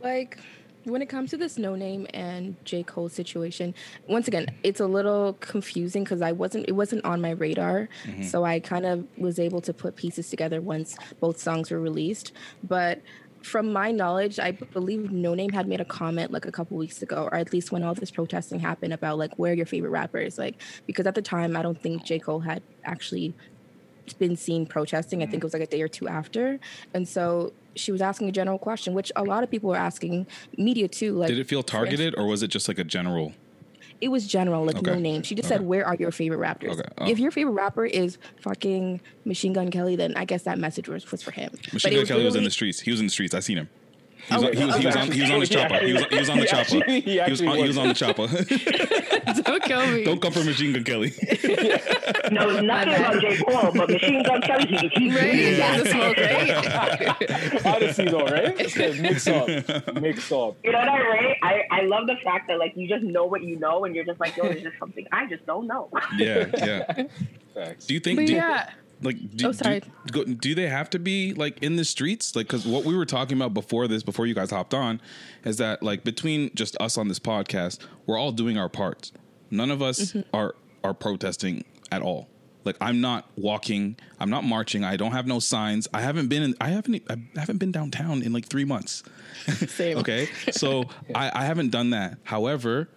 like 0.03 0.37
when 0.85 1.01
it 1.01 1.09
comes 1.09 1.30
to 1.30 1.37
this 1.37 1.59
Noname 1.59 2.11
and 2.12 2.57
J. 2.64 2.83
Cole 2.83 3.09
situation, 3.09 3.72
once 4.09 4.26
again, 4.26 4.47
it's 4.64 4.80
a 4.80 4.87
little 4.87 5.35
confusing 5.35 6.03
because 6.03 6.20
I 6.22 6.33
wasn't 6.33 6.64
it 6.68 6.72
wasn't 6.72 7.05
on 7.05 7.20
my 7.20 7.30
radar. 7.30 7.89
So 8.22 8.45
I 8.45 8.59
kind 8.59 8.85
of 8.85 9.07
was 9.16 9.39
able 9.39 9.61
to 9.61 9.72
put 9.72 9.95
pieces 9.95 10.28
together 10.28 10.61
once 10.61 10.97
both 11.20 11.39
songs 11.39 11.70
were 11.70 11.78
released. 11.78 12.33
But 12.64 13.01
from 13.43 13.72
my 13.72 13.90
knowledge, 13.90 14.38
I 14.38 14.53
believe 14.53 15.11
Noname 15.11 15.53
had 15.53 15.66
made 15.66 15.80
a 15.80 15.84
comment 15.84 16.30
like 16.30 16.47
a 16.47 16.53
couple 16.53 16.76
weeks 16.76 17.03
ago, 17.03 17.28
or 17.30 17.34
at 17.34 17.53
least 17.53 17.72
when 17.72 17.82
all 17.82 17.95
this 17.95 18.11
protesting 18.11 18.61
happened 18.61 18.93
about 18.93 19.18
like 19.18 19.38
where 19.38 19.53
are 19.53 19.55
your 19.55 19.66
favorite 19.66 19.90
rappers, 19.90 20.38
like 20.38 20.61
because 20.86 21.07
at 21.07 21.14
the 21.14 21.22
time 21.22 21.57
I 21.57 21.62
don't 21.62 21.80
think 21.80 22.05
J. 22.05 22.18
Cole 22.18 22.40
had 22.40 22.62
actually 22.84 23.34
been 24.18 24.36
seen 24.36 24.66
protesting. 24.66 25.22
I 25.22 25.26
think 25.26 25.43
it 25.43 25.45
was 25.45 25.53
like 25.53 25.62
a 25.62 25.66
day 25.66 25.82
or 25.82 25.88
two 25.88 26.09
after. 26.09 26.59
And 26.95 27.09
so 27.09 27.53
she 27.74 27.93
was 27.93 28.03
asking 28.03 28.28
a 28.28 28.32
general 28.32 28.59
question, 28.59 28.95
which 28.95 29.12
a 29.16 29.22
lot 29.22 29.43
of 29.43 29.51
people 29.51 29.70
were 29.70 29.76
asking, 29.76 30.26
media 30.59 30.88
too. 30.88 31.14
Like, 31.14 31.28
Did 31.28 31.38
it 31.38 31.49
feel 31.49 31.62
targeted 31.62 32.14
or 32.16 32.26
was 32.26 32.43
it 32.43 32.49
just 32.49 32.68
like 32.68 32.78
a 32.78 32.84
general? 32.84 33.32
It 34.03 34.09
was 34.11 34.26
general, 34.26 34.66
like 34.66 34.74
Noname. 34.76 35.24
She 35.24 35.36
just 35.36 35.46
Okay. 35.46 35.55
said, 35.59 35.64
"Where 35.66 35.86
are 35.86 35.94
your 35.94 36.11
favorite 36.11 36.38
rappers?" 36.38 36.72
Okay. 36.72 36.88
Oh. 36.98 37.09
If 37.09 37.20
your 37.20 37.30
favorite 37.30 37.53
rapper 37.53 37.86
is 37.86 38.18
fucking 38.40 39.00
Machine 39.24 39.53
Gun 39.53 39.70
Kelly, 39.70 39.94
then 39.94 40.14
I 40.16 40.24
guess 40.24 40.42
that 40.42 40.59
message 40.59 40.88
was, 40.88 41.09
was 41.12 41.22
for 41.22 41.30
him. 41.30 41.53
Machine 41.72 41.92
it 41.92 41.96
Gun 41.96 42.07
Kelly 42.07 42.24
was 42.24 42.34
in 42.34 42.42
the 42.42 42.50
streets. 42.50 42.80
He 42.80 42.90
was 42.90 42.98
in 42.98 43.07
the 43.07 43.11
streets. 43.12 43.32
I 43.32 43.38
seen 43.38 43.59
him. 43.59 43.68
He 44.28 44.34
was, 44.34 44.44
oh, 44.44 44.46
on, 44.46 44.52
he 44.56 44.64
was, 44.64 44.76
he 44.76 44.86
was 44.86 44.96
on, 44.96 45.10
he 45.10 45.20
was 45.20 45.30
on 45.30 45.40
his 45.40 45.48
chopper. 45.56 45.78
He 45.84 45.92
was, 45.92 46.04
he 46.06 46.16
was 46.18 46.28
on 46.30 46.36
the 46.38 46.42
He 46.42 46.48
chopper. 46.48 46.60
actually- 46.60 47.00
he 47.00 47.00
He 47.00 47.18
was 47.18 47.42
actually 47.42 47.46
on, 47.48 47.56
he 47.56 47.62
was 47.62 47.68
was. 47.68 47.78
on 47.78 47.88
the 47.88 47.94
chopper. 47.94 49.42
Don't 49.42 49.62
kill 49.64 49.86
me. 49.88 50.04
Don't 50.04 50.20
come 50.22 50.32
for 50.32 50.44
Machine 50.44 50.72
Gun 50.72 50.84
Kelly. 50.84 51.12
No, 52.30 52.60
nothing 52.60 52.94
about 52.94 53.20
J. 53.20 53.36
Cole, 53.42 53.72
but 53.74 53.90
Machine 53.90 54.22
Gun 54.22 54.40
Kelly, 54.42 54.66
he, 54.66 54.76
he's 54.88 55.14
Right, 55.14 55.32
doing 55.32 55.36
he 55.36 55.54
that. 55.54 55.86
smoke, 55.86 56.16
right? 56.16 57.66
Honestly, 57.66 58.04
though, 58.06 58.24
right? 58.24 58.56
Mix 58.56 59.26
up, 59.28 59.46
mix 60.00 60.32
up. 60.32 60.56
You 60.64 60.72
know 60.72 60.78
what 60.78 60.88
I 60.88 61.00
right? 61.08 61.36
I, 61.42 61.62
I 61.70 61.80
love 61.82 62.06
the 62.06 62.16
fact 62.24 62.48
that 62.48 62.58
like 62.58 62.72
you 62.76 62.88
just 62.88 63.02
know 63.04 63.26
what 63.26 63.42
you 63.42 63.58
know 63.58 63.84
and 63.84 63.94
you're 63.94 64.04
just 64.04 64.20
like, 64.20 64.36
yo, 64.36 64.44
there's 64.44 64.62
just 64.62 64.78
something 64.78 65.04
I 65.12 65.26
just 65.26 65.44
don't 65.46 65.66
know. 65.66 65.90
yeah, 66.16 66.46
yeah. 66.58 67.04
Facts. 67.54 67.86
Do 67.86 67.94
you 67.94 68.00
think? 68.00 68.18
But 68.20 68.26
do, 68.26 68.34
yeah. 68.34 68.70
Like, 69.03 69.36
do, 69.36 69.48
Oh, 69.48 69.53
sorry. 69.53 69.82
Do, 70.07 70.24
do 70.24 70.55
they 70.55 70.68
have 70.68 70.88
to 70.90 70.98
be 70.98 71.34
like 71.34 71.62
in 71.62 71.76
the 71.76 71.84
streets? 71.84 72.34
Like, 72.36 72.46
because 72.46 72.66
what 72.66 72.84
we 72.84 72.96
were 72.96 73.07
talking 73.07 73.36
about 73.36 73.53
before 73.55 73.88
this, 73.88 74.03
before 74.03 74.26
you 74.26 74.34
guys 74.34 74.50
hopped 74.50 74.74
on, 74.74 75.00
is 75.44 75.57
that 75.59 75.82
like 75.82 76.05
between 76.05 76.50
just 76.55 76.76
us 76.80 76.96
on 76.96 77.09
this 77.09 77.18
podcast, 77.18 77.78
we're 78.07 78.18
all 78.18 78.32
doing 78.32 78.57
our 78.59 78.68
parts. 78.68 79.12
None 79.50 79.70
of 79.70 79.82
us 79.82 80.12
Mm-hmm. 80.12 80.34
are 80.36 80.55
are 80.84 80.94
protesting 80.94 81.64
at 81.90 82.03
all. 82.03 82.28
Like, 82.64 82.76
I'm 82.80 83.00
not 83.00 83.28
walking. 83.36 83.96
I'm 84.20 84.30
not 84.30 84.44
marching. 84.44 84.84
I 84.84 84.96
don't 84.96 85.11
have 85.12 85.26
no 85.26 85.40
signs. 85.40 85.88
I 85.92 86.00
haven't 86.00 86.28
been. 86.28 86.42
In, 86.44 86.55
I 86.61 86.68
haven't. 86.68 87.03
I 87.11 87.16
haven't 87.36 87.59
been 87.59 87.72
downtown 87.72 88.22
in 88.22 88.32
like 88.32 88.46
three 88.46 88.64
months. 88.64 89.03
Same. 89.68 89.98
Okay, 89.98 90.28
so 90.53 90.84
I, 91.14 91.30
I 91.34 91.44
haven't 91.44 91.70
done 91.70 91.90
that. 91.90 92.18
However, 92.22 92.88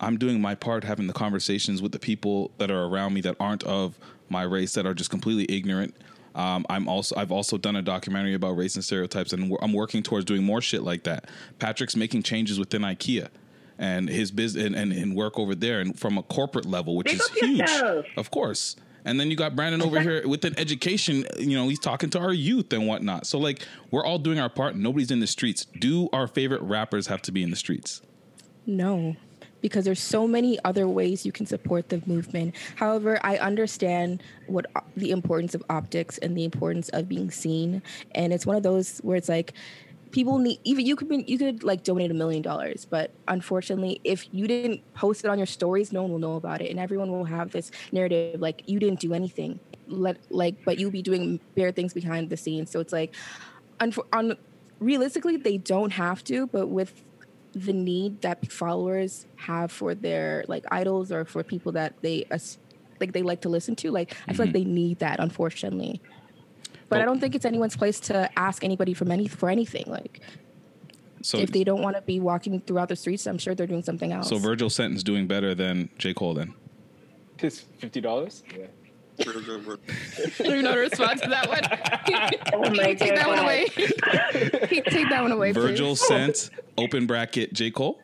I'm 0.00 0.16
doing 0.16 0.40
my 0.40 0.54
part, 0.54 0.84
having 0.84 1.06
the 1.06 1.12
conversations 1.12 1.82
with 1.82 1.92
the 1.92 1.98
people 1.98 2.50
that 2.56 2.70
are 2.70 2.84
around 2.84 3.12
me 3.12 3.20
that 3.20 3.36
aren't 3.38 3.62
of 3.64 3.98
my 4.30 4.42
race, 4.42 4.74
that 4.74 4.86
are 4.86 4.94
just 4.94 5.10
completely 5.10 5.54
ignorant. 5.54 5.94
Um, 6.34 6.64
I'm 6.70 6.88
also 6.88 7.16
I've 7.16 7.32
also 7.32 7.58
done 7.58 7.76
a 7.76 7.82
documentary 7.82 8.34
about 8.34 8.56
race 8.56 8.76
and 8.76 8.84
stereotypes, 8.84 9.32
and 9.32 9.56
I'm 9.60 9.72
working 9.72 10.02
towards 10.02 10.24
doing 10.24 10.44
more 10.44 10.60
shit 10.60 10.82
like 10.82 11.02
that. 11.04 11.28
Patrick's 11.58 11.96
making 11.96 12.22
changes 12.22 12.58
within 12.58 12.82
IKEA 12.82 13.28
and 13.78 14.08
his 14.08 14.30
business 14.30 14.64
and, 14.64 14.76
and, 14.76 14.92
and 14.92 15.16
work 15.16 15.38
over 15.38 15.54
there, 15.54 15.80
and 15.80 15.98
from 15.98 16.18
a 16.18 16.22
corporate 16.22 16.66
level, 16.66 16.96
which 16.96 17.06
Big 17.06 17.14
is 17.14 17.28
huge, 17.30 17.58
yourself. 17.58 18.06
of 18.16 18.30
course. 18.30 18.76
And 19.04 19.18
then 19.18 19.30
you 19.30 19.36
got 19.36 19.56
Brandon 19.56 19.80
over 19.80 19.98
here 19.98 20.28
with 20.28 20.44
an 20.44 20.54
education. 20.58 21.24
You 21.38 21.56
know, 21.56 21.68
he's 21.68 21.78
talking 21.78 22.10
to 22.10 22.18
our 22.18 22.34
youth 22.34 22.70
and 22.74 22.86
whatnot. 22.86 23.26
So 23.26 23.38
like, 23.38 23.66
we're 23.90 24.04
all 24.04 24.18
doing 24.18 24.38
our 24.38 24.50
part. 24.50 24.76
Nobody's 24.76 25.10
in 25.10 25.20
the 25.20 25.26
streets. 25.26 25.64
Do 25.78 26.10
our 26.12 26.26
favorite 26.26 26.60
rappers 26.60 27.06
have 27.06 27.22
to 27.22 27.32
be 27.32 27.42
in 27.42 27.48
the 27.48 27.56
streets? 27.56 28.02
No, 28.66 29.16
because 29.60 29.84
there's 29.84 30.00
so 30.00 30.26
many 30.26 30.58
other 30.64 30.88
ways 30.88 31.26
you 31.26 31.32
can 31.32 31.46
support 31.46 31.88
the 31.88 32.02
movement. 32.06 32.54
However, 32.76 33.18
I 33.22 33.38
understand 33.38 34.22
what 34.46 34.66
uh, 34.74 34.80
the 34.96 35.10
importance 35.10 35.54
of 35.54 35.62
optics 35.70 36.18
and 36.18 36.36
the 36.36 36.44
importance 36.44 36.88
of 36.90 37.08
being 37.08 37.30
seen, 37.30 37.82
and 38.14 38.32
it's 38.32 38.46
one 38.46 38.56
of 38.56 38.62
those 38.62 38.98
where 38.98 39.16
it's 39.16 39.28
like 39.28 39.54
people 40.10 40.38
need 40.38 40.58
even 40.64 40.84
you 40.84 40.96
could 40.96 41.08
be, 41.08 41.24
you 41.26 41.38
could 41.38 41.62
like 41.62 41.84
donate 41.84 42.10
a 42.10 42.14
million 42.14 42.42
dollars, 42.42 42.84
but 42.84 43.12
unfortunately, 43.28 44.00
if 44.04 44.26
you 44.32 44.46
didn't 44.46 44.80
post 44.94 45.24
it 45.24 45.28
on 45.28 45.38
your 45.38 45.46
stories, 45.46 45.92
no 45.92 46.02
one 46.02 46.12
will 46.12 46.18
know 46.18 46.36
about 46.36 46.60
it, 46.60 46.70
and 46.70 46.78
everyone 46.80 47.10
will 47.10 47.24
have 47.24 47.52
this 47.52 47.70
narrative 47.92 48.40
like 48.40 48.62
you 48.66 48.78
didn't 48.78 49.00
do 49.00 49.14
anything. 49.14 49.60
Let 49.86 50.18
like, 50.30 50.64
but 50.64 50.78
you'll 50.78 50.90
be 50.90 51.02
doing 51.02 51.40
bare 51.54 51.72
things 51.72 51.94
behind 51.94 52.30
the 52.30 52.36
scenes. 52.36 52.70
So 52.70 52.80
it's 52.80 52.92
like, 52.92 53.14
unfor- 53.80 54.06
on 54.12 54.36
realistically, 54.78 55.36
they 55.36 55.58
don't 55.58 55.92
have 55.92 56.24
to, 56.24 56.46
but 56.46 56.68
with 56.68 57.02
the 57.52 57.72
need 57.72 58.22
that 58.22 58.50
followers 58.50 59.26
have 59.36 59.72
for 59.72 59.94
their 59.94 60.44
like 60.48 60.64
idols 60.70 61.10
or 61.10 61.24
for 61.24 61.42
people 61.42 61.72
that 61.72 61.94
they 62.02 62.24
like 63.00 63.12
they 63.12 63.22
like 63.22 63.40
to 63.40 63.48
listen 63.48 63.74
to 63.74 63.90
like 63.90 64.16
i 64.28 64.32
feel 64.32 64.46
like 64.46 64.54
mm-hmm. 64.54 64.64
they 64.64 64.70
need 64.70 64.98
that 64.98 65.18
unfortunately 65.20 66.00
but 66.88 67.00
i 67.00 67.04
don't 67.04 67.20
think 67.20 67.34
it's 67.34 67.44
anyone's 67.44 67.76
place 67.76 67.98
to 67.98 68.30
ask 68.38 68.62
anybody 68.62 68.94
from 68.94 69.10
any 69.10 69.26
for 69.26 69.48
anything 69.48 69.84
like 69.88 70.20
So 71.22 71.38
if 71.38 71.50
they 71.50 71.64
don't 71.64 71.82
want 71.82 71.96
to 71.96 72.02
be 72.02 72.20
walking 72.20 72.60
throughout 72.60 72.88
the 72.88 72.96
streets 72.96 73.26
i'm 73.26 73.38
sure 73.38 73.54
they're 73.54 73.66
doing 73.66 73.82
something 73.82 74.12
else 74.12 74.28
So 74.28 74.38
Virgil 74.38 74.70
Sentence 74.70 75.02
doing 75.02 75.26
better 75.26 75.54
than 75.54 75.88
J 75.98 76.14
Cole 76.14 76.34
then. 76.34 76.54
It's 77.42 77.60
fifty 77.78 78.00
dollars. 78.00 78.42
Yeah. 78.56 78.66
There's 79.24 80.62
no 80.62 80.76
response 80.76 81.20
to 81.20 81.28
that 81.28 81.48
one 81.48 81.60
Oh 82.54 82.70
my 82.74 82.94
take 82.94 83.14
that 83.14 83.28
one 83.28 83.38
away 83.38 83.66
take 83.66 85.08
that 85.10 85.22
one 85.22 85.32
away 85.32 85.52
Virgil 85.52 85.88
please. 85.90 86.00
sent 86.06 86.50
open 86.78 87.06
bracket 87.06 87.52
J 87.52 87.70
Cole 87.70 88.00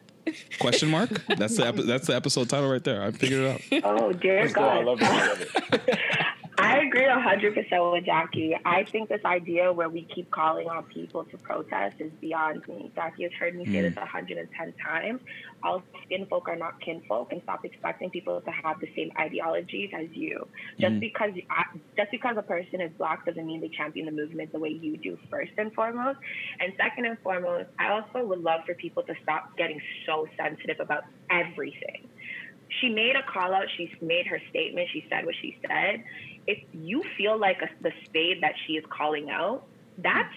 question 0.58 0.88
mark. 0.90 1.08
That's 1.36 1.56
the 1.56 1.66
epi- 1.68 1.82
that's 1.82 2.08
the 2.08 2.16
episode 2.16 2.48
title 2.48 2.68
right 2.68 2.82
there. 2.82 3.00
I 3.00 3.12
figured 3.12 3.60
it 3.70 3.82
out. 3.84 3.84
Oh 4.00 4.12
dear 4.12 4.40
Let's 4.42 4.54
go. 4.54 4.64
I 4.64 4.82
love 4.82 4.98
it. 5.00 5.04
I 5.04 5.26
love 5.28 5.40
it. 5.70 5.98
I 6.58 6.78
agree 6.78 7.06
hundred 7.06 7.54
percent 7.54 7.92
with 7.92 8.04
Jackie. 8.04 8.56
I 8.64 8.84
think 8.84 9.08
this 9.08 9.24
idea 9.24 9.72
where 9.72 9.88
we 9.88 10.02
keep 10.14 10.30
calling 10.30 10.68
on 10.68 10.84
people 10.84 11.24
to 11.24 11.36
protest 11.38 11.96
is 11.98 12.10
beyond 12.20 12.66
me. 12.68 12.90
Jackie 12.94 13.24
has 13.24 13.32
heard 13.32 13.54
me 13.54 13.66
say 13.66 13.72
mm. 13.72 13.94
this 13.94 14.04
hundred 14.04 14.38
and 14.38 14.48
ten 14.56 14.72
times. 14.82 15.20
All 15.62 15.82
skin 16.04 16.26
folk 16.26 16.48
are 16.48 16.56
not 16.56 16.80
kinfolk, 16.80 17.32
and 17.32 17.42
stop 17.42 17.64
expecting 17.64 18.10
people 18.10 18.40
to 18.40 18.50
have 18.50 18.80
the 18.80 18.88
same 18.96 19.12
ideologies 19.18 19.90
as 19.94 20.08
you. 20.12 20.48
Just 20.80 20.94
mm. 20.94 21.00
because 21.00 21.32
just 21.96 22.10
because 22.10 22.36
a 22.38 22.42
person 22.42 22.80
is 22.80 22.90
black 22.96 23.26
doesn't 23.26 23.46
mean 23.46 23.60
they 23.60 23.68
champion 23.68 24.06
the 24.06 24.12
movement 24.12 24.52
the 24.52 24.58
way 24.58 24.70
you 24.70 24.96
do. 24.96 25.18
First 25.30 25.52
and 25.58 25.72
foremost, 25.74 26.18
and 26.60 26.72
second 26.78 27.04
and 27.04 27.18
foremost, 27.20 27.68
I 27.78 27.90
also 27.90 28.26
would 28.26 28.40
love 28.40 28.62
for 28.64 28.74
people 28.74 29.02
to 29.02 29.14
stop 29.22 29.56
getting 29.58 29.80
so 30.06 30.26
sensitive 30.38 30.80
about 30.80 31.04
everything 31.30 32.08
she 32.80 32.88
made 32.88 33.14
a 33.16 33.22
call 33.22 33.54
out. 33.54 33.66
She 33.76 33.92
made 34.02 34.26
her 34.26 34.40
statement. 34.50 34.88
She 34.92 35.06
said 35.08 35.24
what 35.24 35.34
she 35.40 35.56
said. 35.66 36.02
If 36.46 36.58
you 36.72 37.02
feel 37.16 37.38
like 37.38 37.60
a, 37.62 37.68
the 37.82 37.92
spade 38.04 38.42
that 38.42 38.54
she 38.66 38.74
is 38.74 38.84
calling 38.88 39.30
out, 39.30 39.64
that's 39.98 40.34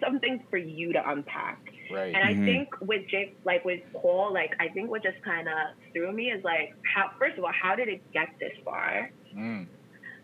something 0.00 0.42
for 0.50 0.56
you 0.56 0.92
to 0.92 1.10
unpack. 1.10 1.72
Right. 1.90 2.14
And 2.14 2.24
I 2.24 2.34
think 2.34 2.68
with 2.80 3.06
Jake, 3.08 3.36
like 3.44 3.64
with 3.64 3.80
Cole, 3.94 4.32
like 4.32 4.54
I 4.60 4.68
think 4.68 4.90
what 4.90 5.02
just 5.02 5.22
kind 5.22 5.48
of 5.48 5.54
threw 5.92 6.12
me 6.12 6.30
is 6.30 6.42
like, 6.44 6.74
how 6.82 7.10
first 7.18 7.38
of 7.38 7.44
all, 7.44 7.52
how 7.52 7.76
did 7.76 7.88
it 7.88 8.02
get 8.12 8.28
this 8.40 8.52
far? 8.64 9.10
Mm. 9.36 9.66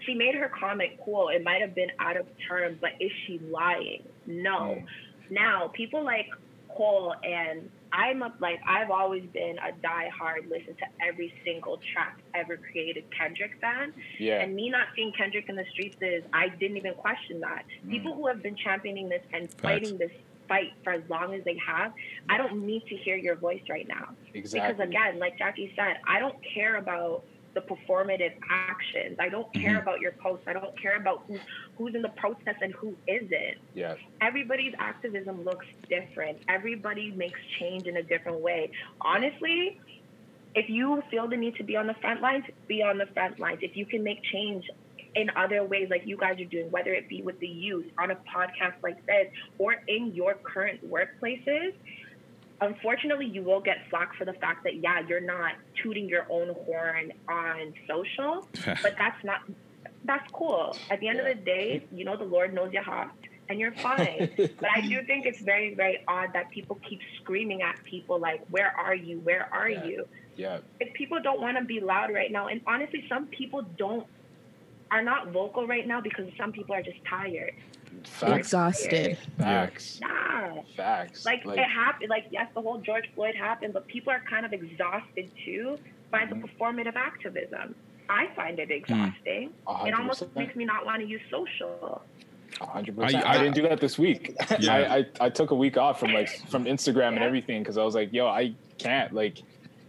She 0.00 0.14
made 0.14 0.34
her 0.34 0.48
comment 0.48 0.92
cool. 1.04 1.28
It 1.28 1.44
might 1.44 1.60
have 1.60 1.74
been 1.74 1.90
out 2.00 2.16
of 2.16 2.26
turn, 2.48 2.78
but 2.80 2.90
is 3.00 3.12
she 3.26 3.38
lying? 3.38 4.02
No. 4.26 4.76
Mm. 4.76 4.84
Now, 5.30 5.68
people 5.68 6.04
like 6.04 6.26
Cole 6.76 7.14
and 7.22 7.70
I'm 7.92 8.22
a, 8.22 8.32
like 8.40 8.60
I've 8.66 8.90
always 8.90 9.24
been 9.32 9.58
a 9.58 9.72
die-hard 9.82 10.48
listen 10.50 10.74
to 10.76 11.06
every 11.06 11.34
single 11.44 11.78
track 11.92 12.18
ever 12.34 12.56
created 12.56 13.04
Kendrick 13.16 13.60
fan. 13.60 13.92
Yeah. 14.18 14.40
And 14.40 14.54
me 14.54 14.70
not 14.70 14.88
seeing 14.96 15.12
Kendrick 15.12 15.48
in 15.48 15.56
the 15.56 15.66
streets 15.72 15.96
is 16.00 16.24
I 16.32 16.48
didn't 16.48 16.78
even 16.78 16.94
question 16.94 17.40
that. 17.40 17.64
Mm. 17.86 17.90
People 17.90 18.14
who 18.14 18.26
have 18.26 18.42
been 18.42 18.56
championing 18.56 19.08
this 19.08 19.22
and 19.32 19.52
fighting 19.54 19.98
this 19.98 20.12
fight 20.48 20.72
for 20.82 20.92
as 20.92 21.02
long 21.08 21.34
as 21.34 21.44
they 21.44 21.56
have, 21.66 21.92
I 22.28 22.36
don't 22.38 22.66
need 22.66 22.86
to 22.86 22.96
hear 22.96 23.16
your 23.16 23.36
voice 23.36 23.62
right 23.68 23.86
now. 23.86 24.10
Exactly. 24.34 24.72
Because 24.72 24.88
again, 24.88 25.18
like 25.18 25.38
Jackie 25.38 25.72
said, 25.76 25.98
I 26.06 26.18
don't 26.18 26.36
care 26.54 26.76
about 26.76 27.24
the 27.54 27.60
performative 27.60 28.32
actions. 28.50 29.16
I 29.18 29.28
don't 29.28 29.52
care 29.52 29.72
mm-hmm. 29.72 29.82
about 29.82 30.00
your 30.00 30.12
posts. 30.12 30.44
I 30.46 30.52
don't 30.52 30.80
care 30.80 30.96
about 30.96 31.24
who's 31.26 31.40
who's 31.76 31.94
in 31.94 32.02
the 32.02 32.10
protest 32.10 32.58
and 32.60 32.72
who 32.74 32.94
isn't. 33.06 33.58
Yes. 33.74 33.98
Everybody's 34.20 34.74
activism 34.78 35.44
looks 35.44 35.66
different. 35.88 36.38
Everybody 36.48 37.10
makes 37.12 37.38
change 37.58 37.86
in 37.86 37.96
a 37.96 38.02
different 38.02 38.40
way. 38.40 38.70
Honestly, 39.00 39.80
if 40.54 40.68
you 40.68 41.02
feel 41.10 41.28
the 41.28 41.36
need 41.36 41.56
to 41.56 41.64
be 41.64 41.76
on 41.76 41.86
the 41.86 41.94
front 41.94 42.20
lines, 42.20 42.44
be 42.68 42.82
on 42.82 42.98
the 42.98 43.06
front 43.06 43.38
lines. 43.38 43.60
If 43.62 43.76
you 43.76 43.86
can 43.86 44.02
make 44.02 44.22
change 44.22 44.64
in 45.14 45.30
other 45.36 45.64
ways 45.64 45.88
like 45.90 46.06
you 46.06 46.16
guys 46.16 46.40
are 46.40 46.44
doing, 46.44 46.70
whether 46.70 46.92
it 46.92 47.08
be 47.08 47.22
with 47.22 47.38
the 47.40 47.46
youth, 47.46 47.86
on 47.98 48.10
a 48.10 48.16
podcast 48.16 48.74
like 48.82 49.04
this, 49.06 49.28
or 49.58 49.76
in 49.88 50.14
your 50.14 50.34
current 50.34 50.80
workplaces, 50.90 51.74
unfortunately 52.62 53.26
you 53.26 53.42
will 53.42 53.60
get 53.60 53.78
flack 53.90 54.14
for 54.16 54.24
the 54.24 54.32
fact 54.34 54.64
that 54.64 54.76
yeah, 54.76 55.00
you're 55.08 55.20
not 55.20 55.52
tooting 55.82 56.08
your 56.08 56.26
own 56.30 56.54
horn 56.64 57.12
on 57.28 57.74
social, 57.86 58.48
but 58.82 58.94
that's 58.98 59.22
not 59.24 59.40
that's 60.04 60.28
cool. 60.32 60.76
At 60.90 61.00
the 61.00 61.08
end 61.08 61.20
of 61.20 61.26
the 61.26 61.34
day, 61.34 61.84
you 61.92 62.04
know 62.04 62.16
the 62.16 62.24
Lord 62.24 62.52
knows 62.54 62.72
your 62.72 62.82
heart 62.82 63.10
and 63.48 63.60
you're 63.60 63.72
fine. 63.72 64.30
but 64.36 64.68
I 64.74 64.80
do 64.80 65.02
think 65.04 65.26
it's 65.26 65.40
very, 65.40 65.74
very 65.74 65.98
odd 66.08 66.32
that 66.32 66.50
people 66.50 66.78
keep 66.88 67.00
screaming 67.20 67.62
at 67.62 67.82
people 67.84 68.18
like, 68.18 68.40
Where 68.50 68.72
are 68.76 68.94
you? 68.94 69.18
Where 69.20 69.48
are 69.52 69.68
Yeah. 69.68 69.84
you? 69.84 70.08
Yeah. 70.34 70.58
if 70.80 70.94
people 70.94 71.20
don't 71.22 71.42
want 71.42 71.58
to 71.58 71.64
be 71.64 71.78
loud 71.80 72.10
right 72.12 72.32
now, 72.32 72.46
and 72.48 72.62
honestly, 72.66 73.04
some 73.08 73.26
people 73.26 73.62
don't 73.76 74.06
are 74.90 75.02
not 75.02 75.28
vocal 75.30 75.66
right 75.66 75.86
now 75.86 76.00
because 76.00 76.26
some 76.38 76.52
people 76.52 76.74
are 76.74 76.82
just 76.82 76.98
tired. 77.08 77.52
Facts. 78.04 78.38
exhausted 78.38 79.18
Facts. 79.38 80.00
Nah. 80.00 80.62
Facts. 80.76 81.24
Like, 81.24 81.44
it 81.46 81.58
happened. 81.58 82.10
Like 82.10 82.26
yes, 82.30 82.48
the 82.54 82.60
whole 82.60 82.78
George 82.78 83.08
Floyd 83.14 83.34
happened, 83.34 83.72
but 83.72 83.86
people 83.86 84.12
are 84.12 84.22
kind 84.28 84.44
of 84.46 84.52
exhausted 84.52 85.30
too 85.44 85.78
by 86.10 86.26
the 86.26 86.34
mm-hmm. 86.34 86.44
performative 86.44 86.96
activism. 86.96 87.74
I 88.08 88.28
find 88.36 88.58
it 88.58 88.68
hmm. 88.68 88.72
exhausting. 88.72 89.52
A 89.66 89.86
It 89.86 89.94
almost 89.94 90.24
makes 90.36 90.54
me 90.54 90.64
not 90.64 90.84
want 90.84 91.00
to 91.00 91.08
use 91.08 91.22
social. 91.30 92.02
Hundred 92.60 92.98
I- 92.98 93.04
percent. 93.04 93.24
I- 93.24 93.34
I 93.34 93.38
didn't 93.38 93.54
do 93.54 93.62
that 93.62 93.80
this 93.80 93.98
week. 93.98 94.36
Yeah. 94.58 94.74
I, 94.74 94.96
I 94.98 95.06
I 95.20 95.30
took 95.30 95.50
a 95.50 95.54
week 95.54 95.76
off 95.76 95.98
from 95.98 96.12
like 96.12 96.28
from 96.48 96.64
Instagram 96.66 97.14
and 97.14 97.22
everything 97.22 97.62
because 97.62 97.78
I 97.78 97.84
was 97.84 97.94
like, 97.94 98.12
yo, 98.12 98.26
I 98.26 98.54
can't 98.78 99.12
like. 99.12 99.42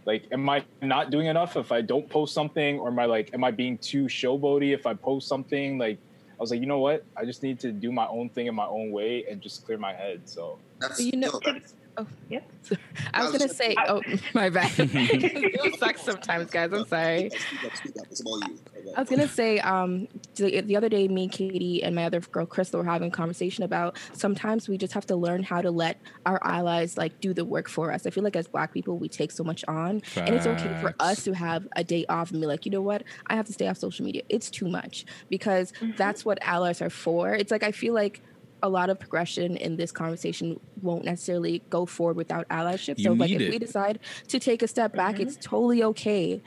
Like, 0.06 0.26
am 0.32 0.46
I 0.50 0.62
not 0.82 1.10
doing 1.10 1.28
enough 1.28 1.56
if 1.56 1.72
I 1.72 1.80
don't 1.80 2.06
post 2.10 2.34
something, 2.34 2.78
or 2.78 2.88
am 2.88 2.98
I 2.98 3.06
like, 3.06 3.32
am 3.32 3.42
I 3.42 3.50
being 3.50 3.78
too 3.78 4.04
showboaty 4.04 4.74
if 4.74 4.84
I 4.86 4.92
post 4.92 5.26
something? 5.28 5.78
Like, 5.78 5.96
I 6.38 6.42
was 6.42 6.50
like, 6.50 6.60
you 6.60 6.66
know 6.66 6.80
what? 6.80 7.04
I 7.16 7.24
just 7.24 7.42
need 7.42 7.60
to 7.60 7.72
do 7.72 7.92
my 7.92 8.06
own 8.06 8.28
thing 8.28 8.46
in 8.46 8.54
my 8.54 8.66
own 8.66 8.90
way 8.90 9.24
and 9.30 9.40
just 9.40 9.64
clear 9.64 9.78
my 9.78 9.94
head. 9.94 10.22
So 10.28 10.58
That's 10.80 11.00
You 11.00 11.16
know, 11.16 11.40
no, 11.44 11.54
oh, 11.96 12.06
yeah. 12.28 12.40
I 13.14 13.22
was 13.22 13.32
gonna 13.32 13.52
say, 13.52 13.74
oh, 13.88 14.02
my 14.34 14.50
bad. 14.50 14.72
it 14.78 15.78
sucks 15.78 16.02
sometimes, 16.02 16.50
guys. 16.50 16.72
I'm 16.72 16.86
sorry. 16.86 17.30
speak 17.30 17.64
up, 17.64 17.76
speak 17.76 17.96
up. 17.98 18.06
It's 18.10 18.20
about 18.20 18.48
you. 18.48 18.58
I 18.96 19.00
was 19.00 19.08
gonna 19.08 19.28
say, 19.28 19.58
um, 19.60 20.08
the, 20.34 20.60
the 20.60 20.76
other 20.76 20.88
day, 20.88 21.08
me, 21.08 21.28
Katie, 21.28 21.82
and 21.82 21.94
my 21.94 22.04
other 22.04 22.20
girl, 22.20 22.46
Crystal, 22.46 22.80
were 22.80 22.84
having 22.84 23.08
a 23.08 23.10
conversation 23.10 23.64
about 23.64 23.96
sometimes 24.12 24.68
we 24.68 24.78
just 24.78 24.92
have 24.92 25.06
to 25.06 25.16
learn 25.16 25.42
how 25.42 25.60
to 25.60 25.70
let 25.70 26.00
our 26.26 26.40
allies 26.44 26.96
like 26.96 27.20
do 27.20 27.32
the 27.34 27.44
work 27.44 27.68
for 27.68 27.92
us. 27.92 28.06
I 28.06 28.10
feel 28.10 28.24
like 28.24 28.36
as 28.36 28.46
Black 28.46 28.72
people, 28.72 28.98
we 28.98 29.08
take 29.08 29.30
so 29.30 29.44
much 29.44 29.64
on, 29.68 30.02
and 30.16 30.34
it's 30.34 30.46
okay 30.46 30.78
for 30.80 30.94
us 31.00 31.24
to 31.24 31.34
have 31.34 31.66
a 31.76 31.84
day 31.84 32.04
off 32.08 32.30
and 32.30 32.40
be 32.40 32.46
like, 32.46 32.64
you 32.66 32.72
know 32.72 32.82
what, 32.82 33.04
I 33.26 33.36
have 33.36 33.46
to 33.46 33.52
stay 33.52 33.68
off 33.68 33.78
social 33.78 34.04
media. 34.04 34.22
It's 34.28 34.50
too 34.50 34.68
much 34.68 35.04
because 35.28 35.72
that's 35.96 36.24
what 36.24 36.38
allies 36.42 36.82
are 36.82 36.90
for. 36.90 37.34
It's 37.34 37.50
like 37.50 37.62
I 37.62 37.72
feel 37.72 37.94
like. 37.94 38.22
A 38.64 38.68
lot 38.68 38.90
of 38.90 38.98
progression 38.98 39.56
in 39.56 39.76
this 39.76 39.92
conversation 39.92 40.58
won't 40.82 41.04
necessarily 41.04 41.62
go 41.70 41.84
forward 41.86 42.16
without 42.16 42.48
allyship. 42.48 42.98
You 42.98 43.04
so, 43.04 43.12
like, 43.12 43.30
need 43.30 43.42
if 43.42 43.48
it. 43.48 43.50
we 43.50 43.58
decide 43.58 43.98
to 44.28 44.38
take 44.38 44.62
a 44.62 44.68
step 44.68 44.94
back, 44.94 45.20
it's 45.20 45.34
mm-hmm. 45.34 45.50
totally 45.50 45.82
okay 45.84 46.42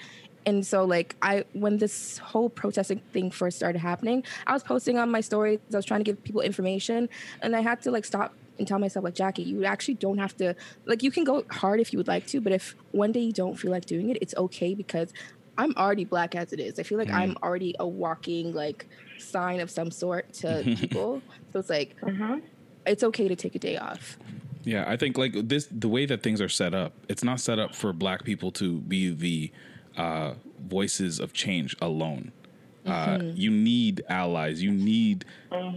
and 0.47 0.65
so 0.65 0.85
like 0.85 1.15
i 1.21 1.43
when 1.53 1.77
this 1.77 2.17
whole 2.19 2.49
protesting 2.49 2.99
thing 3.11 3.29
first 3.29 3.57
started 3.57 3.79
happening 3.79 4.23
i 4.47 4.53
was 4.53 4.63
posting 4.63 4.97
on 4.97 5.11
my 5.11 5.21
stories 5.21 5.59
i 5.73 5.75
was 5.75 5.85
trying 5.85 5.99
to 5.99 6.05
give 6.05 6.23
people 6.23 6.41
information 6.41 7.07
and 7.41 7.55
i 7.55 7.59
had 7.59 7.81
to 7.81 7.91
like 7.91 8.05
stop 8.05 8.33
and 8.57 8.67
tell 8.67 8.79
myself 8.79 9.03
like 9.03 9.13
jackie 9.13 9.43
you 9.43 9.65
actually 9.65 9.93
don't 9.93 10.17
have 10.17 10.35
to 10.35 10.55
like 10.85 11.03
you 11.03 11.11
can 11.11 11.23
go 11.23 11.43
hard 11.51 11.79
if 11.79 11.91
you 11.93 11.99
would 11.99 12.07
like 12.07 12.25
to 12.25 12.41
but 12.41 12.53
if 12.53 12.75
one 12.91 13.11
day 13.11 13.19
you 13.19 13.33
don't 13.33 13.55
feel 13.55 13.71
like 13.71 13.85
doing 13.85 14.09
it 14.09 14.17
it's 14.21 14.33
okay 14.35 14.73
because 14.73 15.13
i'm 15.57 15.73
already 15.75 16.05
black 16.05 16.35
as 16.35 16.53
it 16.53 16.59
is 16.59 16.79
i 16.79 16.83
feel 16.83 16.97
like 16.97 17.09
i'm 17.11 17.35
already 17.43 17.75
a 17.79 17.87
walking 17.87 18.53
like 18.53 18.87
sign 19.17 19.59
of 19.59 19.69
some 19.69 19.89
sort 19.91 20.31
to 20.33 20.63
people 20.79 21.21
so 21.51 21.59
it's 21.59 21.69
like 21.69 21.95
it's 22.85 23.03
okay 23.03 23.27
to 23.27 23.35
take 23.35 23.55
a 23.55 23.59
day 23.59 23.77
off 23.77 24.17
Yeah, 24.63 24.83
I 24.85 24.97
think 24.97 25.17
like 25.17 25.33
this, 25.47 25.67
the 25.71 25.87
way 25.87 26.05
that 26.07 26.21
things 26.23 26.41
are 26.41 26.49
set 26.49 26.73
up, 26.73 26.91
it's 27.07 27.23
not 27.23 27.39
set 27.39 27.57
up 27.57 27.73
for 27.73 27.93
Black 27.93 28.25
people 28.25 28.51
to 28.53 28.79
be 28.81 29.09
the 29.11 29.51
uh, 29.95 30.33
voices 30.59 31.21
of 31.21 31.31
change 31.31 31.73
alone. 31.81 32.33
Uh, 32.85 33.19
you 33.33 33.49
need 33.49 34.03
allies. 34.09 34.61
You 34.61 34.71
need 34.71 35.23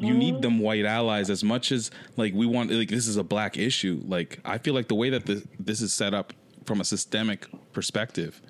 you 0.00 0.12
need 0.14 0.42
them 0.42 0.58
white 0.58 0.84
allies 0.84 1.30
as 1.30 1.42
much 1.44 1.70
as 1.70 1.90
like 2.16 2.34
we 2.34 2.46
want. 2.46 2.70
Like 2.72 2.88
this 2.88 3.06
is 3.06 3.16
a 3.16 3.22
black 3.24 3.56
issue. 3.56 4.00
Like 4.06 4.40
I 4.44 4.58
feel 4.58 4.74
like 4.74 4.88
the 4.88 4.94
way 4.96 5.10
that 5.10 5.24
this 5.26 5.42
this 5.58 5.80
is 5.80 5.92
set 5.92 6.12
up 6.12 6.32
from 6.64 6.80
a 6.80 6.84
systemic 6.84 7.46
perspective, 7.72 8.40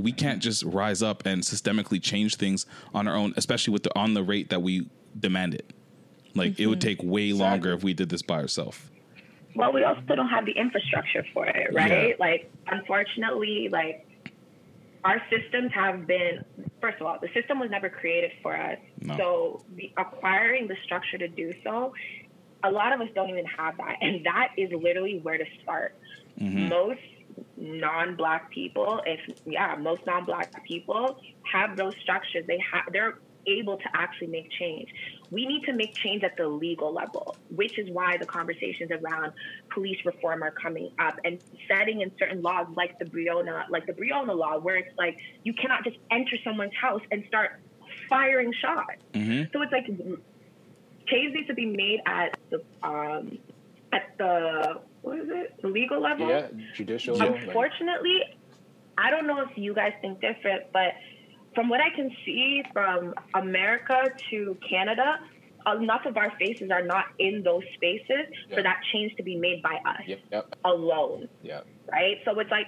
we 0.00 0.12
can't 0.12 0.42
just 0.42 0.62
rise 0.64 1.02
up 1.02 1.26
and 1.26 1.42
systemically 1.42 2.02
change 2.02 2.36
things 2.36 2.66
on 2.94 3.06
our 3.06 3.16
own, 3.16 3.34
especially 3.36 3.72
with 3.72 3.82
the 3.82 3.98
on 3.98 4.14
the 4.14 4.22
rate 4.22 4.50
that 4.50 4.62
we 4.62 4.88
demand 5.18 5.54
it. 5.54 5.72
Like 6.34 6.58
it 6.58 6.66
would 6.66 6.80
mm-hmm. 6.80 6.88
take 6.88 7.02
way 7.02 7.32
longer 7.32 7.72
if 7.72 7.82
we 7.84 7.92
did 7.94 8.08
this 8.08 8.22
by 8.22 8.36
ourselves. 8.40 8.78
well, 9.54 9.72
we 9.72 9.84
also 9.84 10.00
don't 10.16 10.28
have 10.28 10.46
the 10.46 10.52
infrastructure 10.52 11.24
for 11.34 11.46
it, 11.46 11.74
right? 11.74 12.08
Yeah. 12.10 12.14
Like, 12.18 12.50
unfortunately, 12.68 13.68
like 13.70 14.06
our 15.04 15.20
systems 15.30 15.72
have 15.74 16.06
been. 16.06 16.44
First 16.80 17.00
of 17.00 17.06
all, 17.06 17.18
the 17.20 17.28
system 17.34 17.60
was 17.60 17.70
never 17.70 17.88
created 17.88 18.32
for 18.42 18.56
us, 18.56 18.78
No. 19.00 19.16
so 19.16 19.64
the, 19.76 19.92
acquiring 19.96 20.66
the 20.66 20.76
structure 20.84 21.18
to 21.18 21.28
do 21.28 21.52
so, 21.62 21.94
a 22.64 22.70
lot 22.70 22.92
of 22.92 23.00
us 23.00 23.08
don't 23.14 23.30
even 23.30 23.44
have 23.44 23.76
that, 23.76 23.98
and 24.00 24.24
that 24.26 24.48
is 24.56 24.70
literally 24.72 25.20
where 25.22 25.38
to 25.38 25.44
start. 25.62 25.94
Mm-hmm. 26.40 26.68
Most 26.68 27.00
non-black 27.56 28.50
people, 28.50 29.00
if 29.06 29.20
yeah, 29.46 29.76
most 29.76 30.04
non-black 30.06 30.64
people 30.64 31.18
have 31.50 31.76
those 31.76 31.94
structures. 32.02 32.44
They 32.46 32.58
have 32.72 32.92
they're 32.92 33.18
able 33.46 33.76
to 33.76 33.84
actually 33.94 34.28
make 34.28 34.50
change. 34.52 34.88
We 35.30 35.46
need 35.46 35.64
to 35.64 35.72
make 35.72 35.94
change 35.96 36.22
at 36.22 36.36
the 36.36 36.46
legal 36.46 36.92
level, 36.92 37.36
which 37.50 37.78
is 37.78 37.88
why 37.90 38.16
the 38.16 38.26
conversations 38.26 38.90
around 38.90 39.32
police 39.70 39.98
reform 40.04 40.42
are 40.42 40.52
coming 40.52 40.92
up 40.98 41.18
and 41.24 41.40
setting 41.68 42.02
in 42.02 42.12
certain 42.18 42.42
laws 42.42 42.66
like 42.76 42.98
the 42.98 43.04
Breonna, 43.04 43.68
like 43.68 43.86
the 43.86 43.92
Breonna 43.92 44.36
law, 44.36 44.58
where 44.58 44.76
it's 44.76 44.96
like 44.98 45.18
you 45.42 45.54
cannot 45.54 45.84
just 45.84 45.96
enter 46.10 46.36
someone's 46.44 46.74
house 46.80 47.02
and 47.10 47.24
start 47.26 47.60
firing 48.08 48.52
shots. 48.60 49.02
So 49.52 49.62
it's 49.62 49.72
like 49.72 49.86
change 51.06 51.34
needs 51.34 51.48
to 51.48 51.54
be 51.54 51.66
made 51.66 52.00
at 52.06 52.38
the 52.50 52.62
um, 52.82 53.38
at 53.92 54.16
the 54.18 54.80
what 55.02 55.18
is 55.18 55.28
it 55.28 55.64
legal 55.64 56.00
level. 56.00 56.28
yeah, 56.28 56.48
judicial. 56.74 57.20
Unfortunately, 57.20 58.22
I 58.96 59.10
don't 59.10 59.26
know 59.26 59.40
if 59.40 59.56
you 59.56 59.74
guys 59.74 59.92
think 60.00 60.20
different, 60.20 60.64
but 60.72 60.94
from 61.54 61.68
what 61.68 61.80
I 61.80 61.94
can 61.94 62.10
see 62.24 62.62
from 62.72 63.14
America 63.34 64.04
to 64.30 64.56
Canada, 64.68 65.18
uh, 65.66 65.76
enough 65.76 66.06
of 66.06 66.16
our 66.16 66.32
faces 66.38 66.70
are 66.70 66.84
not 66.84 67.06
in 67.18 67.42
those 67.42 67.62
spaces 67.74 68.26
for 68.52 68.62
that 68.62 68.80
change 68.92 69.14
to 69.16 69.22
be 69.22 69.36
made 69.36 69.62
by 69.62 69.76
us 69.86 70.02
Yep, 70.06 70.18
yep, 70.30 70.56
alone, 70.64 71.28
yeah. 71.42 71.60
right? 71.90 72.18
So 72.24 72.38
it's 72.40 72.50
like, 72.50 72.66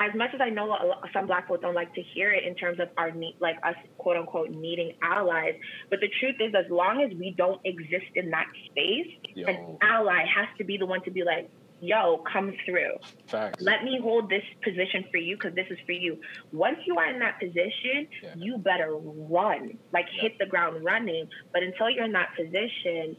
as 0.00 0.14
much 0.14 0.30
as 0.34 0.40
I 0.40 0.48
know 0.48 0.66
lot, 0.66 1.08
some 1.12 1.26
black 1.26 1.46
folks 1.46 1.60
don't 1.62 1.74
like 1.74 1.94
to 1.94 2.02
hear 2.02 2.32
it 2.32 2.44
in 2.44 2.54
terms 2.54 2.80
of 2.80 2.88
our 2.96 3.10
need, 3.10 3.36
like 3.40 3.56
us, 3.62 3.74
quote 3.98 4.16
unquote, 4.16 4.50
needing 4.50 4.94
allies. 5.02 5.54
But 5.90 6.00
the 6.00 6.08
truth 6.20 6.36
is, 6.40 6.54
as 6.54 6.70
long 6.70 7.02
as 7.02 7.16
we 7.16 7.34
don't 7.36 7.60
exist 7.64 8.10
in 8.14 8.30
that 8.30 8.46
space, 8.66 9.08
Yo. 9.34 9.46
an 9.46 9.78
ally 9.82 10.24
has 10.24 10.48
to 10.58 10.64
be 10.64 10.76
the 10.76 10.86
one 10.86 11.02
to 11.02 11.10
be 11.10 11.22
like, 11.22 11.50
yo, 11.82 12.18
come 12.32 12.54
through 12.64 12.92
Facts. 13.26 13.60
let 13.62 13.82
me 13.84 13.98
hold 14.00 14.30
this 14.30 14.44
position 14.62 15.04
for 15.10 15.18
you 15.18 15.36
because 15.36 15.54
this 15.54 15.66
is 15.68 15.78
for 15.84 15.92
you. 15.92 16.18
Once 16.52 16.78
you 16.86 16.96
are 16.96 17.10
in 17.12 17.18
that 17.18 17.38
position, 17.40 18.06
Yeah. 18.22 18.30
you 18.36 18.56
better 18.56 18.94
run, 18.96 19.76
like 19.92 20.06
hit 20.08 20.38
the 20.38 20.46
ground 20.46 20.82
running. 20.84 21.28
But 21.52 21.62
until 21.64 21.90
you're 21.90 22.04
in 22.04 22.12
that 22.12 22.30
position, 22.36 23.16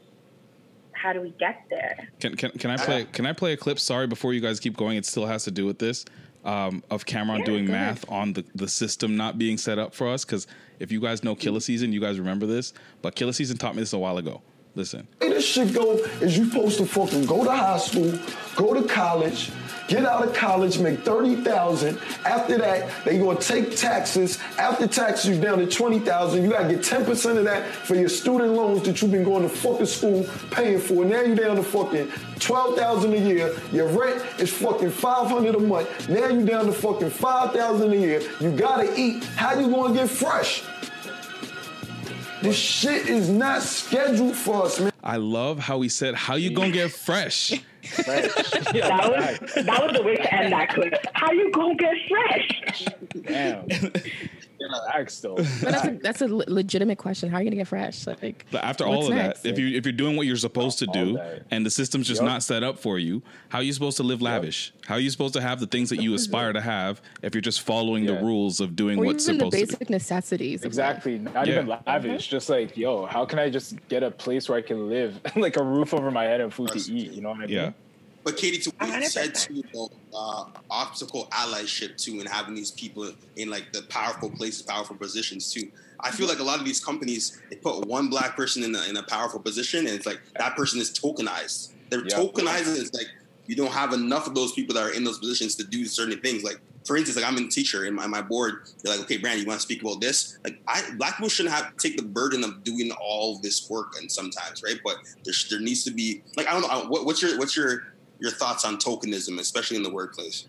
how 0.93 1.11
do 1.11 1.21
we 1.21 1.31
get 1.39 1.63
there? 1.69 2.07
Can 2.19 2.35
can 2.37 2.51
can 2.51 2.71
I 2.71 2.77
play 2.77 3.05
can 3.11 3.25
I 3.25 3.33
play 3.33 3.53
a 3.53 3.57
clip? 3.57 3.77
Sorry, 3.79 4.07
before 4.07 4.33
you 4.33 4.39
guys 4.41 4.59
keep 4.59 4.77
going, 4.77 4.95
it 4.97 5.05
still 5.05 5.25
has 5.25 5.43
to 5.43 5.51
do 5.51 5.65
with 5.65 5.79
this. 5.79 6.05
Um, 6.45 6.83
of 6.91 7.05
Cam'ron 7.05 7.39
Yeah, 7.39 7.45
doing 7.45 7.65
go 7.67 7.73
ahead. 7.73 7.87
math 7.95 8.11
on 8.11 8.33
the, 8.33 8.43
the 8.53 8.67
system 8.67 9.15
not 9.15 9.37
being 9.37 9.57
set 9.57 9.79
up 9.79 9.93
for 9.93 10.09
us. 10.09 10.25
Because 10.25 10.45
if 10.77 10.91
you 10.91 10.99
guys 10.99 11.23
know 11.23 11.35
Killa 11.35 11.61
Season, 11.61 11.93
you 11.93 12.01
guys 12.01 12.19
remember 12.19 12.45
this. 12.45 12.73
But 13.01 13.15
Killa 13.15 13.31
Season 13.33 13.55
taught 13.57 13.75
me 13.75 13.81
this 13.81 13.93
a 13.93 13.97
while 13.97 14.17
ago. 14.17 14.41
Listen, 14.75 15.07
this 15.19 15.45
shit 15.45 15.71
go 15.71 15.97
is 16.19 16.35
you 16.35 16.45
supposed 16.45 16.79
to 16.79 16.85
fucking 16.87 17.25
go 17.27 17.43
to 17.43 17.51
high 17.51 17.77
school, 17.77 18.11
go 18.55 18.73
to 18.73 18.87
college, 18.87 19.51
get 19.87 20.03
out 20.03 20.27
of 20.27 20.33
college, 20.33 20.79
make 20.79 21.01
30,000. 21.01 21.99
After 22.25 22.57
that, 22.57 22.89
they 23.05 23.19
gonna 23.19 23.39
take 23.39 23.77
taxes. 23.77 24.39
After 24.57 24.87
taxes, 24.87 25.29
you 25.29 25.39
down 25.39 25.59
to 25.59 25.67
20,000. 25.67 26.43
You 26.43 26.49
gotta 26.49 26.73
get 26.73 26.83
10% 26.83 27.37
of 27.37 27.43
that 27.45 27.71
for 27.71 27.93
your 27.93 28.09
student 28.09 28.53
loans 28.53 28.81
that 28.83 28.99
you've 28.99 29.11
been 29.11 29.23
going 29.23 29.43
to 29.43 29.49
fucking 29.49 29.85
school 29.85 30.25
paying 30.49 30.79
for. 30.79 31.05
Now 31.05 31.21
you 31.21 31.35
down 31.35 31.57
to 31.57 31.63
fucking 31.63 32.11
12,000 32.39 33.13
a 33.13 33.17
year. 33.17 33.55
Your 33.71 33.87
rent 33.87 34.23
is 34.39 34.51
fucking 34.51 34.89
500 34.89 35.53
a 35.53 35.59
month. 35.59 36.09
Now 36.09 36.29
you 36.29 36.45
down 36.47 36.65
to 36.65 36.73
fucking 36.73 37.11
5,000 37.11 37.93
a 37.93 37.95
year. 37.95 38.21
You 38.39 38.51
gotta 38.51 38.91
eat. 38.99 39.23
How 39.35 39.59
you 39.59 39.69
gonna 39.69 39.93
get 39.93 40.09
fresh? 40.09 40.63
This 42.43 42.57
shit 42.57 43.07
is 43.07 43.29
not 43.29 43.61
scheduled 43.63 44.35
for 44.35 44.65
us, 44.65 44.77
man. 44.79 44.91
I 45.01 45.15
love 45.15 45.59
how 45.59 45.79
he 45.79 45.87
said, 45.87 46.13
"How 46.13 46.35
you 46.35 46.51
gonna 46.51 46.71
get 46.71 46.91
fresh?" 46.91 47.51
Yeah, 48.73 48.87
That 48.87 49.11
was 49.11 49.65
that 49.65 49.83
was 49.83 49.91
the 49.93 50.03
way 50.03 50.15
to 50.15 50.33
end 50.33 50.53
that 50.53 50.69
clip. 50.73 50.93
How 51.13 51.31
you 51.31 51.51
gonna 51.51 51.75
get 51.75 51.95
fresh? 52.09 52.85
damn. 53.21 53.67
Facts 54.91 55.19
though. 55.19 55.35
But 55.63 55.71
that's 55.71 55.87
a, 55.87 55.91
that's 56.01 56.21
a 56.21 56.27
legitimate 56.27 56.97
question. 56.97 57.29
How 57.29 57.37
are 57.37 57.41
you 57.41 57.49
gonna 57.49 57.57
get 57.57 57.67
fresh? 57.67 58.05
Like 58.07 58.45
But 58.51 58.63
after 58.63 58.85
all 58.85 59.07
of 59.07 59.13
next? 59.13 59.43
that, 59.43 59.49
if 59.49 59.59
you 59.59 59.75
if 59.77 59.85
you're 59.85 59.91
doing 59.93 60.15
what 60.15 60.25
you're 60.27 60.35
supposed 60.37 60.79
to 60.79 60.87
do, 60.87 61.19
and 61.51 61.65
the 61.65 61.69
system's 61.71 62.07
just 62.07 62.21
Yup. 62.21 62.29
not 62.29 62.43
set 62.43 62.63
up 62.63 62.79
for 62.79 62.99
you, 62.99 63.21
how 63.49 63.59
are 63.59 63.63
you 63.63 63.73
supposed 63.73 63.97
to 63.97 64.03
live 64.03 64.21
lavish? 64.21 64.73
How 64.85 64.95
are 64.95 64.99
you 64.99 65.09
supposed 65.09 65.33
to 65.35 65.41
have 65.41 65.59
the 65.59 65.67
things 65.67 65.89
that 65.89 66.01
you 66.01 66.13
aspire 66.19 66.53
to 66.53 66.61
have 66.61 67.01
if 67.21 67.33
you're 67.33 67.41
just 67.41 67.61
following 67.61 68.05
the 68.05 68.15
rules 68.19 68.59
of 68.59 68.75
doing 68.75 68.99
or 68.99 69.05
what's 69.05 69.27
even 69.27 69.37
the 69.39 69.45
supposed 69.45 69.69
to? 69.71 69.77
basic 69.77 69.89
necessities. 69.89 70.63
Exactly. 70.63 71.19
Not 71.19 71.47
Yeah. 71.47 71.53
even 71.55 71.67
lavish. 71.67 72.25
Mm-hmm. 72.27 72.31
Just 72.31 72.49
like, 72.49 72.75
yo, 72.77 73.05
how 73.05 73.25
can 73.25 73.39
I 73.39 73.49
just 73.49 73.75
get 73.87 74.03
a 74.03 74.11
place 74.11 74.49
where 74.49 74.57
I 74.57 74.61
can 74.61 74.89
live, 74.89 75.19
like 75.35 75.57
a 75.57 75.63
roof 75.63 75.93
over 75.93 76.11
my 76.11 76.23
head 76.25 76.41
and 76.41 76.53
food 76.53 76.69
to 76.71 76.79
eat? 76.91 77.11
You 77.11 77.21
know 77.21 77.29
what 77.29 77.37
I 77.39 77.45
mean? 77.47 77.49
Yeah. 77.49 77.71
But 78.23 78.37
Katie, 78.37 78.59
to 78.59 78.71
what 78.79 79.01
you 79.01 79.09
said 79.09 79.35
too, 79.35 79.63
about, 79.73 79.89
uh, 80.13 80.43
obstacle 80.69 81.27
allyship 81.33 81.97
too, 81.97 82.19
and 82.19 82.27
having 82.27 82.55
these 82.55 82.71
people 82.71 83.11
in 83.35 83.49
like 83.49 83.71
the 83.73 83.83
powerful 83.89 84.29
places, 84.29 84.61
powerful 84.61 84.95
positions 84.95 85.51
too. 85.51 85.63
I 86.01 86.11
feel 86.11 86.27
like 86.27 86.39
a 86.39 86.43
lot 86.43 86.59
of 86.59 86.65
these 86.65 86.83
companies 86.83 87.41
they 87.49 87.57
put 87.57 87.85
one 87.87 88.09
black 88.09 88.35
person 88.35 88.63
in 88.63 88.75
a, 88.75 88.83
in 88.89 88.97
a 88.97 89.03
powerful 89.03 89.39
position, 89.39 89.79
and 89.87 89.95
it's 89.95 90.05
like 90.05 90.19
that 90.37 90.55
person 90.55 90.79
is 90.79 90.91
tokenized. 90.91 91.73
They're 91.89 92.05
Yeah. 92.05 92.17
tokenized, 92.17 92.67
and 92.67 92.77
it's 92.77 92.93
like 92.93 93.07
you 93.47 93.55
don't 93.55 93.73
have 93.73 93.93
enough 93.93 94.27
of 94.27 94.35
those 94.35 94.53
people 94.53 94.73
that 94.75 94.83
are 94.83 94.93
in 94.93 95.03
those 95.03 95.19
positions 95.19 95.55
to 95.55 95.63
do 95.65 95.85
certain 95.85 96.19
things. 96.21 96.43
Like 96.43 96.61
for 96.85 96.97
instance, 96.97 97.17
like 97.17 97.25
I'm 97.25 97.37
a 97.37 97.47
teacher 97.47 97.85
and 97.85 97.95
my, 97.95 98.07
my 98.07 98.21
board. 98.21 98.55
They're 98.83 98.93
like, 98.93 99.05
okay, 99.05 99.17
Brandon, 99.17 99.41
you 99.41 99.47
want 99.47 99.59
to 99.59 99.63
speak 99.63 99.81
about 99.81 100.01
this? 100.01 100.37
Like, 100.43 100.55
I 100.67 100.81
black 100.97 101.15
people 101.15 101.29
shouldn't 101.29 101.55
have 101.55 101.67
to 101.67 101.87
take 101.87 101.97
the 101.97 102.03
burden 102.03 102.43
of 102.43 102.63
doing 102.63 102.91
all 103.01 103.39
this 103.39 103.69
work, 103.69 103.93
and 103.99 104.11
sometimes, 104.11 104.61
right? 104.63 104.79
But 104.83 104.97
there, 105.25 105.33
there 105.49 105.59
needs 105.59 105.83
to 105.85 105.91
be 105.91 106.23
like 106.35 106.47
I 106.47 106.53
don't 106.53 106.61
know 106.61 106.89
what, 106.89 107.05
what's 107.05 107.21
your 107.21 107.37
what's 107.37 107.55
your 107.55 107.81
your 108.23 108.31
thoughts 108.31 108.63
on 108.63 108.77
tokenism, 108.77 109.37
especially 109.37 109.75
in 109.75 109.83
the 109.83 109.91
workplace? 109.91 110.47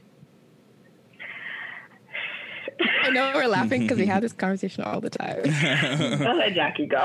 I 3.03 3.11
know 3.11 3.33
we're 3.35 3.49
laughing 3.49 3.83
because 3.83 3.99
we 3.99 4.07
have 4.07 4.23
this 4.23 4.33
conversation 4.33 4.85
all 4.85 5.01
the 5.01 5.11
time. 5.11 5.43
Go 5.43 6.39
ahead, 6.39 6.55
Jackie. 6.55 6.87
Go. 6.87 7.05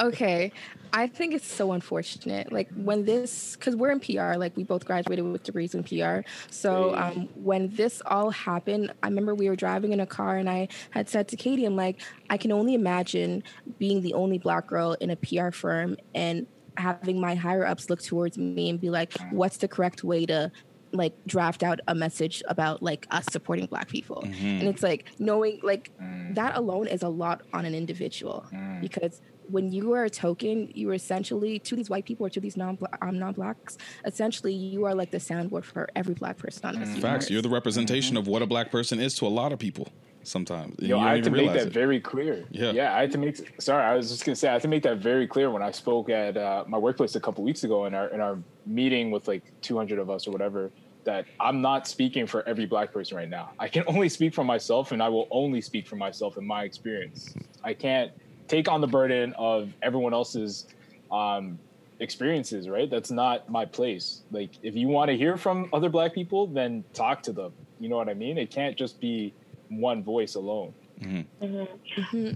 okay. 0.00 0.52
I 0.92 1.06
think 1.06 1.32
it's 1.32 1.46
so 1.46 1.72
unfortunate. 1.72 2.50
Like 2.50 2.68
when 2.74 3.04
this, 3.04 3.54
because 3.54 3.76
we're 3.76 3.90
in 3.90 4.00
PR, 4.00 4.34
like 4.34 4.56
we 4.56 4.64
both 4.64 4.84
graduated 4.84 5.24
with 5.24 5.44
degrees 5.44 5.74
in 5.74 5.84
PR. 5.84 6.28
So 6.50 6.96
um, 6.96 7.28
when 7.34 7.68
this 7.74 8.02
all 8.04 8.30
happened, 8.30 8.92
I 9.02 9.06
remember 9.06 9.34
we 9.34 9.48
were 9.48 9.56
driving 9.56 9.92
in 9.92 10.00
a 10.00 10.06
car 10.06 10.36
and 10.36 10.50
I 10.50 10.68
had 10.90 11.08
said 11.08 11.28
to 11.28 11.36
Katie, 11.36 11.64
I'm 11.64 11.76
like, 11.76 12.02
I 12.28 12.36
can 12.36 12.50
only 12.50 12.74
imagine 12.74 13.44
being 13.78 14.02
the 14.02 14.14
only 14.14 14.38
black 14.38 14.66
girl 14.66 14.96
in 15.00 15.10
a 15.10 15.16
PR 15.16 15.50
firm 15.50 15.96
and 16.14 16.46
having 16.78 17.20
my 17.20 17.34
higher 17.34 17.64
ups 17.66 17.90
look 17.90 18.02
towards 18.02 18.38
me 18.38 18.70
and 18.70 18.80
be 18.80 18.90
like, 18.90 19.12
what's 19.30 19.58
the 19.58 19.68
correct 19.68 20.04
way 20.04 20.24
to 20.26 20.50
like 20.92 21.12
draft 21.26 21.62
out 21.62 21.80
a 21.86 21.94
message 21.94 22.42
about 22.48 22.82
like 22.82 23.06
us 23.10 23.26
supporting 23.30 23.66
black 23.66 23.88
people 23.88 24.22
Mhm. 24.24 24.60
and 24.60 24.62
it's 24.62 24.82
like 24.82 25.04
knowing 25.18 25.60
like 25.62 25.90
that 26.30 26.56
alone 26.56 26.86
is 26.86 27.02
a 27.02 27.10
lot 27.10 27.42
on 27.52 27.66
an 27.66 27.74
individual 27.74 28.46
because 28.80 29.20
when 29.50 29.70
you 29.70 29.92
are 29.92 30.04
a 30.04 30.08
token 30.10 30.70
you 30.74 30.88
are 30.88 30.94
essentially 30.94 31.58
to 31.58 31.76
these 31.76 31.90
white 31.90 32.06
people 32.06 32.24
or 32.24 32.30
to 32.30 32.40
these 32.40 32.56
non 32.56 32.78
um, 33.02 33.18
non-blacks 33.18 33.76
essentially 34.06 34.54
you 34.54 34.86
are 34.86 34.94
like 34.94 35.10
the 35.10 35.18
soundboard 35.18 35.64
for 35.64 35.90
every 35.94 36.14
black 36.14 36.38
person 36.38 36.64
on 36.64 36.80
this 36.80 36.96
Facts. 36.96 37.28
You're 37.30 37.42
the 37.42 37.50
representation 37.50 38.16
of 38.16 38.26
what 38.26 38.40
a 38.40 38.46
black 38.46 38.70
person 38.70 38.98
is 38.98 39.14
to 39.16 39.26
a 39.26 39.28
lot 39.28 39.52
of 39.52 39.58
people. 39.58 39.88
Sometimes 40.28 40.74
Yo, 40.78 40.86
You 40.86 40.88
don't 40.88 41.04
I 41.04 41.14
had 41.14 41.24
to 41.24 41.30
make 41.30 41.52
that 41.52 41.68
it. 41.68 41.72
very 41.72 42.00
clear. 42.00 42.44
Yeah. 42.50 42.72
yeah. 42.72 42.94
I 42.94 43.00
had 43.00 43.12
to 43.12 43.18
make. 43.18 43.60
Sorry, 43.60 43.82
I 43.82 43.94
was 43.94 44.10
just 44.10 44.24
gonna 44.24 44.36
say 44.36 44.48
I 44.48 44.52
had 44.52 44.62
to 44.62 44.68
make 44.68 44.82
that 44.82 44.98
very 44.98 45.26
clear 45.26 45.50
when 45.50 45.62
I 45.62 45.70
spoke 45.70 46.10
at 46.10 46.36
uh, 46.36 46.64
my 46.68 46.76
workplace 46.76 47.14
a 47.16 47.20
couple 47.20 47.42
weeks 47.44 47.64
ago 47.64 47.86
in 47.86 47.94
our 47.94 48.08
in 48.08 48.20
our 48.20 48.38
meeting 48.66 49.10
with 49.10 49.26
like 49.26 49.42
200 49.62 49.98
of 49.98 50.10
us 50.10 50.26
or 50.26 50.30
whatever. 50.30 50.70
That 51.04 51.24
I'm 51.40 51.62
not 51.62 51.88
speaking 51.88 52.26
for 52.26 52.46
every 52.46 52.66
black 52.66 52.92
person 52.92 53.16
right 53.16 53.28
now. 53.30 53.52
I 53.58 53.68
can 53.68 53.84
only 53.92 54.10
speak 54.10 54.34
for 54.34 54.44
myself, 54.44 54.92
and 54.92 55.02
I 55.02 55.08
will 55.08 55.26
only 55.30 55.62
speak 55.62 55.86
for 55.88 55.96
myself 55.96 56.36
in 56.36 56.46
my 56.46 56.64
experience. 56.64 57.34
I 57.64 57.72
can't 57.72 58.12
take 58.48 58.68
on 58.68 58.82
the 58.82 58.86
burden 58.86 59.32
of 59.38 59.70
everyone 59.80 60.12
else's 60.12 60.66
um, 61.10 61.58
experiences. 62.00 62.68
Right? 62.68 62.90
That's 62.90 63.10
not 63.10 63.48
my 63.50 63.64
place. 63.64 64.22
Like, 64.30 64.50
if 64.62 64.74
you 64.74 64.88
want 64.88 65.08
to 65.10 65.16
hear 65.16 65.38
from 65.38 65.70
other 65.72 65.88
black 65.88 66.12
people, 66.12 66.46
then 66.46 66.84
talk 66.92 67.22
to 67.22 67.32
them. 67.32 67.52
You 67.80 67.88
know 67.88 67.96
what 67.96 68.10
I 68.10 68.14
mean? 68.14 68.36
It 68.36 68.50
can't 68.50 68.76
just 68.76 69.00
be 69.00 69.32
one 69.68 70.02
voice 70.02 70.34
alone. 70.34 70.74
Mhm. 71.00 71.26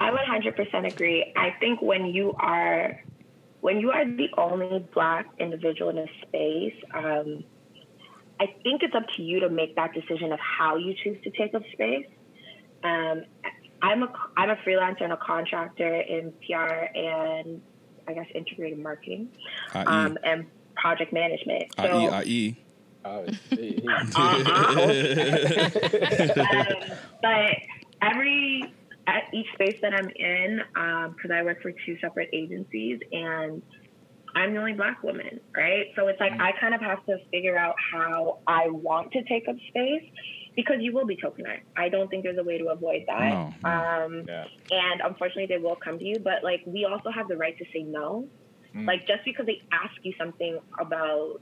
I 0.01 0.11
would 0.11 0.21
hundred 0.21 0.57
percent 0.57 0.87
agree. 0.87 1.33
I 1.37 1.51
think 1.59 1.83
when 1.83 2.07
you 2.07 2.35
are 2.39 3.03
when 3.61 3.81
you 3.81 3.91
are 3.91 4.05
the 4.05 4.29
only 4.39 4.85
black 4.93 5.27
individual 5.39 5.91
in 5.91 5.99
a 5.99 6.09
space, 6.27 6.75
um, 6.95 7.45
I 8.41 8.47
think 8.65 8.83
it's 8.83 8.95
up 8.95 9.07
to 9.17 9.23
you 9.23 9.41
to 9.41 9.49
make 9.49 9.77
that 9.77 9.95
decision 9.95 10.33
of 10.33 10.41
how 10.41 10.77
you 10.77 10.95
choose 10.95 11.23
to 11.23 11.31
take 11.31 11.55
up 11.55 11.63
space. 11.73 12.07
Um, 12.83 13.23
I'm 13.83 14.03
a 14.03 14.13
I'm 14.37 14.51
a 14.51 14.57
freelancer 14.57 15.03
and 15.03 15.13
a 15.13 15.17
contractor 15.17 16.01
in 16.01 16.33
PR 16.47 16.87
and 16.97 17.63
I 18.07 18.15
guess 18.15 18.27
integrated 18.35 18.79
marketing 18.79 19.29
um, 19.75 20.19
and 20.25 20.47
project 20.77 21.13
management. 21.13 21.73
So, 21.77 22.21
IE, 22.23 22.25
IE. 22.25 22.62
um, 26.45 26.99
but 27.21 27.57
every 28.01 28.73
at 29.07 29.25
each 29.33 29.47
space 29.55 29.79
that 29.83 29.93
I'm 29.93 30.09
in, 30.11 30.61
because 31.15 31.31
I 31.33 31.43
work 31.43 31.63
for 31.63 31.73
two 31.85 31.99
separate 32.01 32.31
agencies, 32.33 33.01
and 33.11 33.63
I'm 34.35 34.55
the 34.55 34.61
only 34.61 34.73
black 34.73 35.03
woman, 35.03 35.41
right? 35.57 35.87
So 35.97 36.09
it's 36.09 36.21
like 36.21 36.33
I 36.41 36.53
kind 36.53 36.75
of 36.75 36.81
have 36.81 37.05
to 37.07 37.19
figure 37.31 37.59
out 37.59 37.75
how 37.93 38.39
I 38.47 38.69
want 38.69 39.13
to 39.13 39.23
take 39.25 39.49
up 39.49 39.57
space 39.69 40.05
because 40.57 40.77
you 40.81 40.93
will 40.93 41.07
be 41.07 41.17
tokenized. 41.17 41.63
I 41.77 41.89
don't 41.89 42.09
think 42.09 42.25
there's 42.25 42.39
a 42.39 42.45
way 42.45 42.59
to 42.59 42.69
avoid 42.69 43.05
that. 43.07 43.31
No, 43.31 43.69
Um, 43.69 44.25
And 44.71 45.01
unfortunately, 45.03 45.47
they 45.47 45.59
will 45.59 45.77
come 45.77 45.99
to 45.99 46.05
you, 46.05 46.19
but 46.19 46.45
like 46.45 46.63
we 46.67 46.85
also 46.85 47.11
have 47.11 47.29
the 47.29 47.37
right 47.37 47.57
to 47.59 47.65
say 47.73 47.83
no. 47.83 48.29
Mm. 48.75 48.87
Like 48.87 49.07
just 49.07 49.25
because 49.25 49.47
they 49.47 49.61
ask 49.71 49.95
you 50.03 50.15
something 50.19 50.59
about 50.81 51.41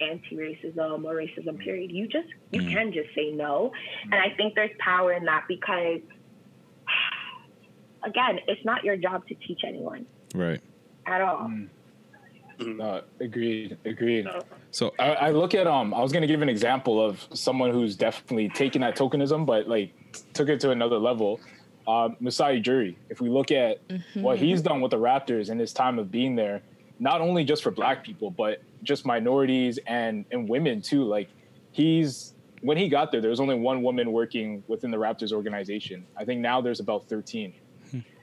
anti-racism 0.00 1.04
or 1.04 1.14
racism 1.14 1.58
period 1.58 1.90
you 1.90 2.06
just 2.08 2.28
you 2.52 2.60
Mm. 2.62 2.72
can 2.72 2.92
just 2.92 3.08
say 3.14 3.30
no 3.30 3.72
and 4.04 4.14
i 4.14 4.30
think 4.36 4.54
there's 4.54 4.70
power 4.78 5.12
in 5.12 5.24
that 5.24 5.44
because 5.48 6.00
again 8.04 8.38
it's 8.46 8.64
not 8.64 8.84
your 8.84 8.96
job 8.96 9.26
to 9.28 9.34
teach 9.34 9.60
anyone 9.66 10.06
Right. 10.34 10.60
at 11.06 11.20
all 11.20 11.50
No, 12.60 13.02
agreed, 13.20 13.78
agreed. 13.84 14.26
So 14.72 14.92
I, 14.98 15.12
I 15.12 15.30
look 15.30 15.54
at 15.54 15.68
um. 15.68 15.94
I 15.94 16.00
was 16.00 16.10
gonna 16.12 16.26
give 16.26 16.42
an 16.42 16.48
example 16.48 17.00
of 17.04 17.24
someone 17.32 17.70
who's 17.70 17.94
definitely 17.94 18.48
taken 18.48 18.80
that 18.80 18.96
tokenism, 18.96 19.46
but 19.46 19.68
like 19.68 19.92
took 20.34 20.48
it 20.48 20.58
to 20.60 20.70
another 20.72 20.98
level. 20.98 21.38
Um, 21.86 22.16
Masai 22.18 22.60
Ujiri. 22.60 22.96
If 23.10 23.20
we 23.20 23.28
look 23.28 23.52
at 23.52 23.78
what 24.14 24.38
he's 24.40 24.60
done 24.60 24.80
with 24.80 24.90
the 24.90 24.96
Raptors 24.98 25.50
in 25.50 25.58
his 25.60 25.72
time 25.72 26.00
of 26.00 26.10
being 26.10 26.34
there, 26.34 26.60
not 26.98 27.20
only 27.20 27.44
just 27.44 27.62
for 27.62 27.70
Black 27.70 28.04
people, 28.04 28.30
but 28.30 28.60
just 28.82 29.06
minorities 29.06 29.78
and 29.86 30.24
and 30.30 30.48
women 30.48 30.80
too. 30.82 31.04
Like 31.04 31.28
he's 31.72 32.34
when 32.60 32.76
he 32.76 32.88
got 32.88 33.12
there, 33.12 33.20
there 33.20 33.30
was 33.30 33.40
only 33.40 33.54
one 33.54 33.82
woman 33.82 34.10
working 34.12 34.62
within 34.66 34.90
the 34.90 34.96
Raptors 34.96 35.32
organization. 35.32 36.04
I 36.16 36.24
think 36.24 36.40
now 36.40 36.60
there's 36.60 36.80
about 36.80 37.08
thirteen. 37.08 37.52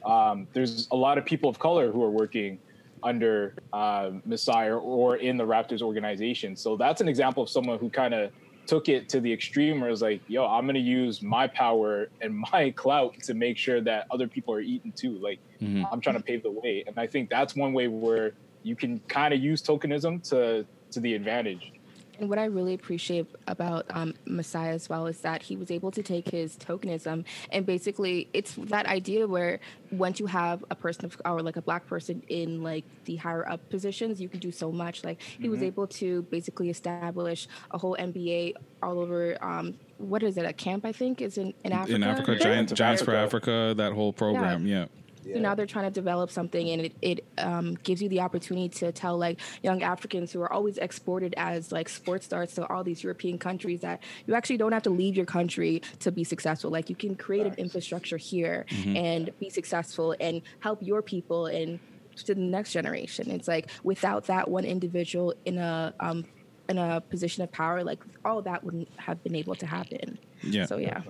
Um, 0.06 0.48
there's 0.54 0.88
a 0.92 0.96
lot 0.96 1.18
of 1.18 1.26
people 1.26 1.50
of 1.50 1.58
color 1.58 1.92
who 1.92 2.04
are 2.04 2.12
working 2.12 2.60
under 3.02 3.56
uh, 3.74 4.12
Masai 4.26 4.70
or 4.70 5.18
in 5.18 5.38
the 5.38 5.44
Raptors 5.46 5.82
organization. 5.82 6.56
So 6.56 6.76
that's 6.78 7.02
an 7.02 7.08
example 7.08 7.42
of 7.44 7.50
someone 7.50 7.80
who 7.80 7.90
kind 7.90 8.14
of 8.14 8.32
took 8.68 8.90
it 8.90 9.10
to 9.10 9.20
the 9.20 9.32
extreme 9.32 9.80
where 9.82 9.90
it's 9.90 10.02
like, 10.02 10.22
yo, 10.28 10.46
I'm 10.46 10.66
going 10.66 10.76
to 10.76 10.80
use 10.82 11.22
my 11.22 11.48
power 11.48 12.10
and 12.22 12.44
my 12.52 12.72
clout 12.72 13.16
to 13.24 13.34
make 13.34 13.58
sure 13.58 13.82
that 13.82 14.06
other 14.12 14.28
people 14.28 14.54
are 14.54 14.62
eaten 14.62 14.92
too. 14.92 15.18
Like, 15.20 15.40
Mhm. 15.62 15.88
I'm 15.92 16.02
trying 16.02 16.18
to 16.18 16.22
pave 16.24 16.44
the 16.44 16.52
way. 16.52 16.84
And 16.86 16.98
I 17.00 17.08
think 17.08 17.30
that's 17.30 17.56
one 17.56 17.74
way 17.74 17.88
where 17.88 18.34
you 18.66 18.76
can 18.76 19.00
kind 19.08 19.34
of 19.34 19.40
use 19.40 19.62
tokenism 19.62 20.28
to 20.30 20.66
to 20.92 21.00
the 21.00 21.14
advantage. 21.14 21.72
And 22.18 22.30
what 22.30 22.40
I 22.40 22.46
really 22.46 22.74
appreciate 22.74 23.26
about 23.48 23.86
um, 23.90 24.14
Masai 24.26 24.70
as 24.70 24.88
well 24.88 25.06
is 25.06 25.20
that 25.20 25.42
he 25.44 25.58
was 25.58 25.70
able 25.70 25.92
to 25.92 26.02
take 26.02 26.30
his 26.30 26.56
tokenism 26.56 27.26
and 27.52 27.66
basically 27.66 28.30
it's 28.32 28.54
that 28.74 28.86
idea 28.86 29.28
where 29.28 29.60
once 29.92 30.18
you 30.22 30.26
have 30.28 30.64
a 30.72 30.76
person 30.76 31.04
of 31.04 31.22
or 31.26 31.42
like 31.42 31.58
a 31.58 31.62
black 31.62 31.86
person 31.88 32.24
in 32.30 32.64
like 32.64 32.86
the 33.04 33.18
higher 33.18 33.46
up 33.50 33.70
positions, 33.70 34.22
you 34.22 34.30
can 34.30 34.40
do 34.40 34.50
so 34.50 34.72
much. 34.72 35.04
Like 35.04 35.22
he 35.22 35.50
was 35.50 35.58
Mm-hmm. 35.60 35.66
Mhm. 35.66 35.68
able 35.68 35.88
to 35.88 36.22
basically 36.24 36.70
establish 36.70 37.50
a 37.72 37.78
whole 37.78 37.98
NBA 38.00 38.54
all 38.82 38.98
over. 39.00 39.38
Um, 39.44 39.74
what 39.98 40.24
is 40.24 40.38
it? 40.38 40.46
A 40.46 40.54
camp 40.54 40.86
I 40.86 40.94
think 40.94 41.22
is 41.22 41.38
in 41.38 41.54
in 41.66 41.74
Africa. 41.74 41.96
in 41.96 42.04
Africa, 42.04 42.36
Giants, 42.40 42.72
Giants 42.72 43.02
for 43.04 43.14
Africa, 43.14 43.74
that 43.76 43.92
whole 43.92 44.14
program. 44.14 44.66
Yeah. 44.66 44.86
So 45.34 45.40
now 45.40 45.56
they're 45.56 45.66
trying 45.66 45.86
to 45.86 45.92
develop 45.92 46.30
something, 46.32 46.70
and 46.70 46.82
it, 46.84 46.94
it 47.02 47.26
um, 47.38 47.76
gives 47.84 48.02
you 48.02 48.10
the 48.10 48.20
opportunity 48.22 48.70
to 48.80 48.92
tell 48.92 49.18
like 49.18 49.40
young 49.64 49.82
Africans 49.82 50.32
who 50.32 50.42
are 50.42 50.52
always 50.54 50.78
exported 50.78 51.34
as 51.38 51.72
like 51.72 51.90
sports 51.90 52.26
stars 52.26 52.54
to 52.56 52.68
all 52.72 52.84
these 52.84 53.04
European 53.04 53.38
countries 53.40 53.82
that 53.82 54.02
you 54.28 54.36
actually 54.36 54.58
don't 54.58 54.72
have 54.72 54.84
to 54.84 54.90
leave 54.92 55.16
your 55.16 55.26
country 55.26 55.82
to 56.00 56.12
be 56.12 56.24
successful. 56.24 56.70
Like 56.70 56.90
you 56.90 56.96
can 56.96 57.16
create 57.16 57.48
an 57.48 57.56
infrastructure 57.56 58.18
here 58.18 58.66
Mhm. 58.70 58.96
and 58.98 59.32
be 59.40 59.50
successful 59.50 60.16
and 60.20 60.42
help 60.60 60.80
your 60.82 61.02
people 61.02 61.48
and 61.48 61.80
to 62.18 62.34
the 62.36 62.40
next 62.42 62.72
generation. 62.72 63.30
It's 63.32 63.48
like 63.48 63.70
without 63.84 64.26
that 64.28 64.48
one 64.50 64.64
individual 64.64 65.34
in 65.46 65.58
a 65.58 65.94
um, 66.00 66.26
in 66.70 66.78
a 66.78 67.02
position 67.02 67.44
of 67.44 67.52
power, 67.52 67.84
like 67.84 68.00
all 68.24 68.40
of 68.40 68.46
that 68.46 68.64
wouldn't 68.64 68.90
have 68.98 69.24
been 69.24 69.36
able 69.36 69.56
to 69.56 69.66
happen. 69.66 70.18
Yeah. 70.42 70.66
So 70.66 70.78
yeah. 70.78 71.02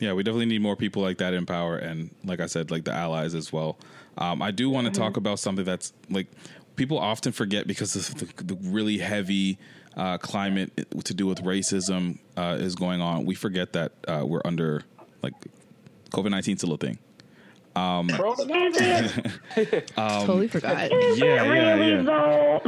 Yeah, 0.00 0.12
we 0.12 0.22
definitely 0.22 0.46
need 0.46 0.62
more 0.62 0.76
people 0.76 1.02
like 1.02 1.18
that 1.18 1.34
in 1.34 1.44
power, 1.46 1.76
and 1.76 2.14
like 2.24 2.40
I 2.40 2.46
said, 2.46 2.70
like 2.70 2.84
the 2.84 2.92
allies 2.92 3.34
as 3.34 3.52
well. 3.52 3.78
Um, 4.16 4.42
I 4.42 4.50
do 4.50 4.70
want 4.70 4.92
to 4.92 4.98
talk 4.98 5.16
about 5.16 5.38
something 5.38 5.64
that's 5.64 5.92
like 6.10 6.28
people 6.76 6.98
often 6.98 7.32
forget 7.32 7.66
because 7.66 7.96
of 7.96 8.14
the, 8.18 8.44
the 8.44 8.54
really 8.62 8.98
heavy 8.98 9.58
uh, 9.96 10.18
climate 10.18 10.86
to 11.04 11.14
do 11.14 11.26
with 11.26 11.42
racism 11.42 12.18
uh, 12.36 12.56
is 12.60 12.74
going 12.74 13.00
on. 13.00 13.26
We 13.26 13.34
forget 13.34 13.72
that 13.72 13.92
uh, 14.06 14.24
we're 14.24 14.42
under 14.44 14.82
like 15.22 15.34
COVID 16.10 16.30
nineteen 16.30 16.56
still 16.58 16.72
a 16.72 16.78
thing. 16.78 16.98
Um, 17.76 18.10
um, 19.96 20.26
Totally 20.26 20.48
forgot. 20.48 20.90
Yeah, 21.16 21.44
yeah, 21.44 21.76
yeah. 21.76 22.58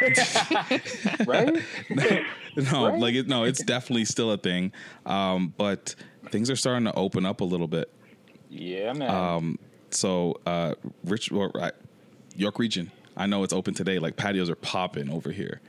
right? 1.26 1.62
no, 2.56 2.96
like 2.96 3.14
it, 3.14 3.28
no, 3.28 3.44
it's 3.44 3.62
definitely 3.62 4.04
still 4.06 4.30
a 4.30 4.38
thing. 4.38 4.72
Um, 5.04 5.52
but 5.56 5.94
things 6.30 6.50
are 6.50 6.56
starting 6.56 6.84
to 6.84 6.94
open 6.94 7.26
up 7.26 7.40
a 7.40 7.44
little 7.44 7.68
bit. 7.68 7.90
Yeah, 8.50 8.92
man. 8.92 9.10
Um, 9.10 9.58
so 9.90 10.40
uh, 10.46 10.74
Rich 11.04 11.32
or 11.32 11.50
uh, 11.60 11.70
York 12.36 12.58
Region, 12.58 12.90
I 13.16 13.26
know 13.26 13.42
it's 13.42 13.52
open 13.52 13.74
today. 13.74 13.98
Like 13.98 14.16
patios 14.16 14.50
are 14.50 14.56
popping 14.56 15.10
over 15.10 15.30
here. 15.30 15.60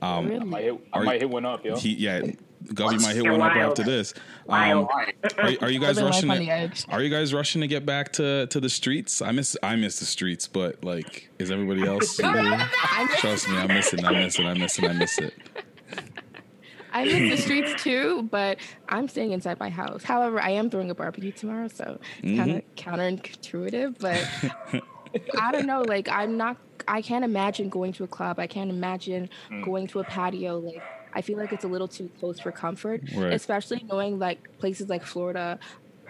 Um, 0.00 0.30
I 0.30 0.38
might 0.44 0.64
hit, 0.64 0.74
I 0.92 1.02
might 1.02 1.20
hit 1.20 1.30
one 1.30 1.44
up, 1.44 1.64
yo. 1.64 1.76
He, 1.76 1.94
yeah, 1.94 2.20
Gubby 2.74 2.98
might 2.98 3.16
hit 3.16 3.24
You're 3.24 3.36
one 3.36 3.50
up 3.50 3.56
after 3.56 3.82
this. 3.82 4.14
Wild. 4.46 4.88
are, 5.38 5.50
are 5.60 5.70
you 5.70 5.80
guys 5.80 6.00
rushing? 6.00 6.28
To, 6.28 6.70
are 6.88 7.02
you 7.02 7.10
guys 7.10 7.34
rushing 7.34 7.60
to 7.62 7.66
get 7.66 7.84
back 7.84 8.12
to, 8.14 8.46
to 8.46 8.60
the 8.60 8.68
streets? 8.68 9.22
I 9.22 9.32
miss 9.32 9.56
I 9.62 9.76
miss 9.76 9.98
the 9.98 10.06
streets, 10.06 10.46
but 10.46 10.84
like, 10.84 11.30
is 11.38 11.50
everybody 11.50 11.84
else? 11.84 12.16
Trust 13.16 13.48
me, 13.48 13.56
I 13.56 13.66
miss 13.66 13.92
it. 13.92 14.04
I 14.04 14.12
miss 14.12 14.38
it. 14.38 14.46
I 14.46 14.54
miss 14.54 14.78
it. 14.78 14.84
I 14.84 14.92
miss 14.92 15.18
it. 15.18 15.34
I 16.92 17.04
miss 17.04 17.36
the 17.36 17.42
streets 17.42 17.82
too, 17.82 18.22
but 18.30 18.58
I'm 18.88 19.08
staying 19.08 19.32
inside 19.32 19.58
my 19.60 19.70
house. 19.70 20.02
However, 20.02 20.40
I 20.40 20.50
am 20.50 20.70
throwing 20.70 20.90
a 20.90 20.94
barbecue 20.94 21.32
tomorrow, 21.32 21.68
so 21.68 21.98
it's 22.22 22.38
kind 22.38 22.50
of 22.56 22.62
counterintuitive. 22.76 23.98
But 23.98 24.82
I 25.40 25.52
don't 25.52 25.66
know. 25.66 25.82
Like, 25.82 26.08
I'm 26.08 26.36
not. 26.36 26.56
I 26.86 27.02
can't 27.02 27.24
imagine 27.24 27.68
going 27.68 27.92
to 27.94 28.04
a 28.04 28.08
club. 28.08 28.38
I 28.38 28.46
can't 28.46 28.70
imagine 28.70 29.28
Mm. 29.50 29.64
going 29.64 29.86
to 29.88 30.00
a 30.00 30.04
patio. 30.04 30.58
Like, 30.58 30.82
I 31.12 31.20
feel 31.22 31.36
like 31.38 31.52
it's 31.52 31.64
a 31.64 31.68
little 31.68 31.88
too 31.88 32.10
close 32.20 32.38
for 32.40 32.52
comfort, 32.52 33.02
Right. 33.14 33.32
especially 33.32 33.84
knowing 33.90 34.18
like 34.18 34.58
places 34.58 34.88
like 34.88 35.02
Florida 35.04 35.58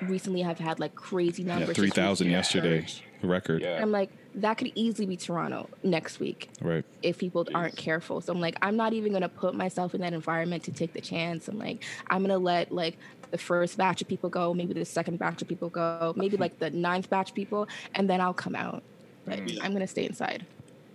recently 0.02 0.42
have 0.42 0.58
had 0.58 0.78
like 0.78 0.94
crazy 0.94 1.42
numbers. 1.42 1.68
recently 1.70 1.90
thousand 1.90 2.30
yesterday 2.30 2.80
surged. 2.82 3.02
record. 3.22 3.62
Yeah. 3.62 3.80
I'm 3.82 3.90
like, 3.90 4.10
that 4.38 4.58
could 4.58 4.72
easily 4.74 5.06
be 5.06 5.16
Toronto 5.16 5.68
next 5.82 6.20
week 6.20 6.48
Right. 6.60 6.84
if 7.02 7.18
people 7.18 7.46
aren't 7.54 7.76
careful. 7.76 8.20
So 8.20 8.32
I'm 8.32 8.40
like, 8.40 8.56
I'm 8.62 8.76
not 8.76 8.92
even 8.92 9.12
gonna 9.12 9.28
put 9.28 9.54
myself 9.54 9.94
in 9.94 10.00
that 10.00 10.12
environment 10.12 10.62
to 10.64 10.72
take 10.72 10.92
the 10.92 11.00
chance. 11.00 11.48
I'm 11.48 11.58
like, 11.58 11.84
I'm 12.08 12.22
gonna 12.22 12.38
let 12.38 12.72
like 12.72 12.96
the 13.30 13.38
first 13.38 13.76
batch 13.76 14.00
of 14.00 14.08
people 14.08 14.30
go, 14.30 14.54
maybe 14.54 14.72
the 14.72 14.84
second 14.84 15.18
batch 15.18 15.42
of 15.42 15.48
people 15.48 15.68
go, 15.68 16.12
maybe 16.16 16.36
like 16.36 16.58
the 16.58 16.70
ninth 16.70 17.10
batch 17.10 17.30
of 17.30 17.34
people, 17.34 17.68
and 17.94 18.08
then 18.08 18.20
I'll 18.20 18.34
come 18.34 18.54
out. 18.54 18.82
But 19.24 19.40
mm. 19.40 19.58
I'm 19.62 19.72
gonna 19.72 19.86
stay 19.86 20.06
inside. 20.06 20.46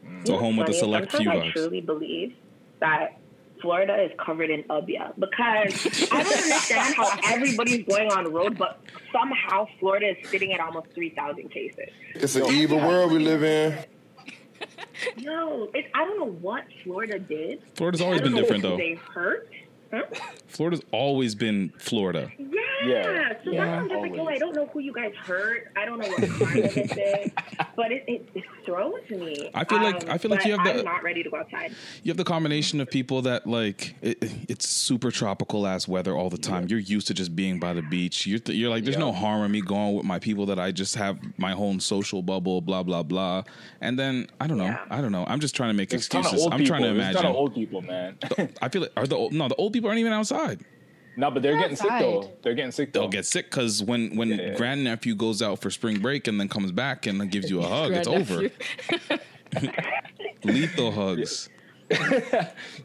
Mm. 0.05 0.27
So 0.27 0.37
home 0.37 0.57
with 0.57 0.69
a 0.69 0.73
select 0.73 1.11
few 1.11 1.25
sometimes 1.25 1.43
I 1.43 1.51
truly 1.51 1.81
believe 1.81 2.35
that 2.79 3.17
Florida 3.63 4.03
is 4.03 4.11
covered 4.23 4.49
in 4.49 4.63
ubia 4.63 5.13
because 5.17 6.09
I 6.11 6.21
don't 6.21 6.37
understand 6.43 6.95
how 6.95 7.17
everybody's 7.33 7.85
going 7.85 8.11
on 8.11 8.25
the 8.25 8.29
road, 8.29 8.57
but 8.57 8.81
somehow 9.13 9.65
Florida 9.79 10.09
is 10.09 10.29
sitting 10.29 10.51
at 10.53 10.59
almost 10.59 10.87
three 10.93 11.11
thousand 11.11 11.49
cases. 11.49 11.87
It's 12.13 12.35
an 12.35 12.47
evil 12.47 12.77
world 12.77 13.13
we 13.13 13.19
live 13.19 13.41
in. 13.41 13.77
Yo, 15.17 15.69
it, 15.73 15.85
I 15.93 16.03
don't 16.03 16.19
know 16.19 16.33
what 16.41 16.65
Florida 16.83 17.17
did. 17.19 17.61
Florida's 17.75 18.01
always 18.01 18.21
been 18.21 18.35
different, 18.35 18.63
though. 18.63 18.75
They 18.75 18.95
hurt. 18.95 19.49
Huh? 19.93 20.03
Florida's 20.53 20.81
always 20.91 21.35
been 21.35 21.73
Florida. 21.79 22.31
Yeah. 22.37 23.33
So 23.43 23.51
Yeah. 23.51 23.65
that's 23.65 23.81
I'm 23.81 23.89
just 23.89 24.01
like, 24.01 24.15
yo, 24.15 24.25
I 24.25 24.37
don't 24.37 24.55
know 24.55 24.65
who 24.67 24.79
you 24.79 24.93
guys 24.93 25.13
hurt. 25.15 25.71
I 25.77 25.85
don't 25.85 25.99
know 25.99 26.07
what 26.07 26.17
crime 26.31 26.53
this 26.61 26.75
is, 26.97 27.31
but 27.75 27.91
it, 27.91 28.03
it, 28.07 28.29
it's 28.35 28.47
thrown 28.65 28.93
me. 29.09 29.49
I 29.53 29.63
feel 29.63 29.81
like- 29.81 30.07
I 30.09 30.17
feel 30.17 30.31
like 30.31 30.41
um, 30.45 30.47
you 30.51 30.57
have 30.57 30.65
the- 30.65 30.79
I'm 30.79 30.85
not 30.85 31.01
ready 31.03 31.23
to 31.23 31.29
go 31.29 31.37
outside. 31.37 31.73
You 32.03 32.09
have 32.09 32.17
the 32.17 32.23
combination 32.25 32.81
of 32.81 32.89
people 32.89 33.21
that 33.23 33.47
like 33.47 33.95
it, 34.01 34.17
it's 34.49 34.67
super 34.67 35.11
tropical 35.11 35.65
ass 35.65 35.87
weather 35.87 36.15
all 36.15 36.29
the 36.29 36.37
time. 36.37 36.67
You're 36.67 36.79
used 36.79 37.07
to 37.07 37.13
just 37.13 37.35
being 37.35 37.59
by 37.59 37.73
the 37.73 37.81
beach. 37.83 38.27
You're 38.27 38.39
th- 38.39 38.57
you're 38.57 38.69
like, 38.69 38.83
there's 38.83 38.97
no 38.97 39.11
harm 39.13 39.43
in 39.43 39.51
me 39.51 39.61
going 39.61 39.95
with 39.95 40.05
my 40.05 40.19
people 40.19 40.45
that 40.47 40.59
I 40.59 40.71
just 40.71 40.95
have 40.95 41.17
my 41.37 41.53
own 41.53 41.79
social 41.79 42.21
bubble, 42.21 42.59
blah 42.61 42.83
blah 42.83 43.03
blah. 43.03 43.43
And 43.81 43.97
then 43.97 44.27
I 44.41 44.47
don't 44.47 44.57
know, 44.57 44.77
I 44.89 44.99
don't 45.01 45.11
know. 45.11 45.25
I'm 45.27 45.39
just 45.39 45.55
trying 45.55 45.69
to 45.69 45.73
make 45.73 45.89
There's 45.89 46.07
a 46.07 46.09
ton 46.09 46.19
of 46.21 46.25
excuses. 46.33 46.47
I'm 46.51 46.59
people. 46.59 46.67
trying 46.67 46.83
to 46.83 46.93
There's 46.93 47.09
a 47.09 47.13
ton 47.13 47.25
imagine. 47.25 47.29
of 47.31 47.35
old 47.35 47.55
people, 47.55 47.81
man. 47.81 48.17
I 48.61 48.69
feel 48.69 48.81
like 48.83 48.91
are 48.97 49.07
the 49.07 49.15
old, 49.15 49.31
no 49.33 49.47
the 49.47 49.55
old 49.55 49.71
people 49.73 49.89
aren't 49.89 49.99
even 49.99 50.13
outside. 50.13 50.42
No, 51.15 51.29
but 51.29 51.43
they're 51.43 51.57
getting 51.59 51.75
sick 51.75 51.89
though. 51.99 52.31
They're 52.41 52.55
getting 52.55 52.71
sick 52.71 52.91
though. 52.91 53.01
They'll 53.01 53.09
get 53.09 53.25
sick 53.25 53.49
because 53.51 53.83
when 53.83 54.15
when 54.15 54.29
Yeah. 54.29 54.55
grandnephew 54.55 55.15
goes 55.15 55.41
out 55.41 55.59
for 55.61 55.69
spring 55.69 55.99
break 55.99 56.27
and 56.27 56.39
then 56.39 56.47
comes 56.49 56.71
back 56.71 57.05
and 57.05 57.29
gives 57.29 57.49
you 57.51 57.59
a 57.61 57.67
hug, 57.75 57.91
it's 57.91 58.07
over. 58.07 58.49
Lethal 60.43 60.91
hugs. 60.91 61.49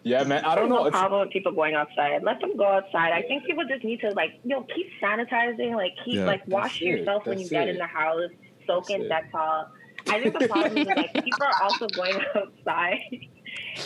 yeah, 0.02 0.24
man. 0.24 0.44
I 0.44 0.54
don't 0.54 0.68
know. 0.68 0.84
No 0.84 0.90
problem 0.90 1.20
with 1.22 1.30
people 1.30 1.52
going 1.52 1.74
outside. 1.74 2.22
Let 2.22 2.40
them 2.40 2.56
go 2.56 2.66
outside. 2.66 3.12
I 3.12 3.22
think 3.22 3.44
people 3.46 3.64
just 3.66 3.82
need 3.84 4.00
to 4.00 4.10
like, 4.10 4.32
yo, 4.44 4.62
keep 4.74 4.88
sanitizing. 5.02 5.74
Like, 5.74 5.92
keep 6.04 6.16
Yeah. 6.16 6.24
like 6.26 6.46
wash 6.46 6.72
That's 6.72 6.82
it. 6.82 6.84
yourself 6.84 7.26
when 7.26 7.38
you 7.38 7.44
That's 7.44 7.50
get 7.50 7.68
it. 7.68 7.72
in 7.72 7.76
the 7.78 7.86
house. 7.86 8.30
Soak 8.66 8.90
in 8.90 9.08
That's 9.08 9.26
Dettol. 9.32 9.68
I 10.08 10.20
think 10.22 10.38
the 10.38 10.48
problem 10.48 10.76
is 10.78 10.86
like 10.86 11.12
people 11.24 11.42
are 11.42 11.62
also 11.62 11.86
going 11.88 12.18
outside, 12.36 13.00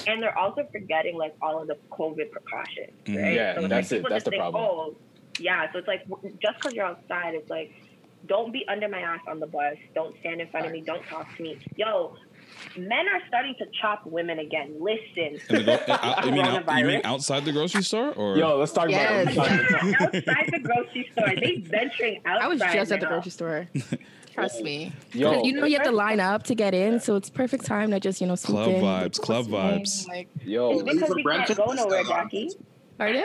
and 0.07 0.23
they're 0.23 0.37
also 0.39 0.67
forgetting 0.73 1.17
like 1.17 1.35
all 1.43 1.61
of 1.61 1.69
the 1.69 1.77
COVID 1.91 2.31
precautions. 2.31 2.93
Mhm. 3.05 3.23
Right? 3.23 3.35
Yeah, 3.35 3.55
so 3.61 3.69
that's 3.69 3.73
like, 3.73 3.85
it. 3.85 3.89
people 4.03 4.11
That's 4.11 4.25
the 4.25 4.31
think, 4.31 4.41
problem. 4.43 4.63
Oh, 4.65 4.97
yeah. 5.39 5.71
So 5.73 5.79
it's 5.79 5.89
like 5.89 6.07
just 6.41 6.57
because 6.59 6.73
you're 6.75 6.85
outside, 6.87 7.35
it's 7.35 7.51
like 7.51 7.73
don't 8.27 8.53
be 8.53 8.65
under 8.69 8.89
my 8.89 9.01
ass 9.01 9.21
on 9.27 9.41
the 9.41 9.47
bus. 9.47 9.75
Don't 9.95 10.15
stand 10.21 10.41
in 10.41 10.49
front 10.49 10.67
of 10.67 10.73
me. 10.73 10.81
Don't 10.81 11.05
talk 11.07 11.35
to 11.37 11.43
me. 11.43 11.59
Yo, 11.77 12.15
men 12.77 13.09
are 13.09 13.21
starting 13.27 13.55
to 13.59 13.67
chop 13.81 14.07
women 14.07 14.39
again. 14.39 14.77
Listen. 14.79 15.41
And 15.49 15.67
the 15.67 15.83
gro- 15.85 15.95
uh, 15.95 16.23
you, 16.25 16.31
mean 16.33 16.45
out, 16.47 16.79
you 16.79 16.85
mean 16.85 17.01
outside 17.03 17.45
the 17.45 17.51
grocery 17.53 17.83
store 17.83 18.13
or 18.13 18.37
yo, 18.37 18.59
let's 18.59 18.73
talk 18.73 18.89
Yes. 18.91 19.33
about 19.35 19.49
it. 19.51 20.29
outside 20.29 20.49
the 20.53 20.61
grocery 20.61 21.09
store. 21.13 21.35
They 21.35 21.57
venturing 21.67 22.21
outside. 22.25 22.45
I 22.45 22.49
was 22.49 22.61
just 22.61 22.93
at 22.93 23.01
the 23.01 23.07
grocery 23.07 23.31
store. 23.33 23.69
Trust 24.33 24.63
me. 24.63 24.93
Yo. 25.13 25.33
'Cause 25.35 25.47
you 25.47 25.53
know 25.55 25.67
you 25.67 25.77
have 25.77 25.85
to 25.87 25.93
line 25.93 26.21
up 26.21 26.43
to 26.45 26.55
get 26.55 26.75
in, 26.75 27.01
so 27.01 27.17
it's 27.17 27.31
perfect 27.31 27.65
time 27.67 27.91
to 27.91 28.01
just 28.01 28.21
you 28.21 28.27
know 28.27 28.35
swoop 28.35 28.57
club 28.65 28.69
in. 28.69 28.83
vibes, 28.83 29.21
club 29.21 29.47
vibes. 29.47 30.09
Like, 30.09 30.29
Yo, 30.45 30.71
It's 30.71 30.83
because 30.83 31.15
we 31.15 31.23
can't 31.25 31.57
go 31.57 31.67
nowhere, 31.73 32.05
Jackie. 32.05 32.51
pardon? 32.99 33.25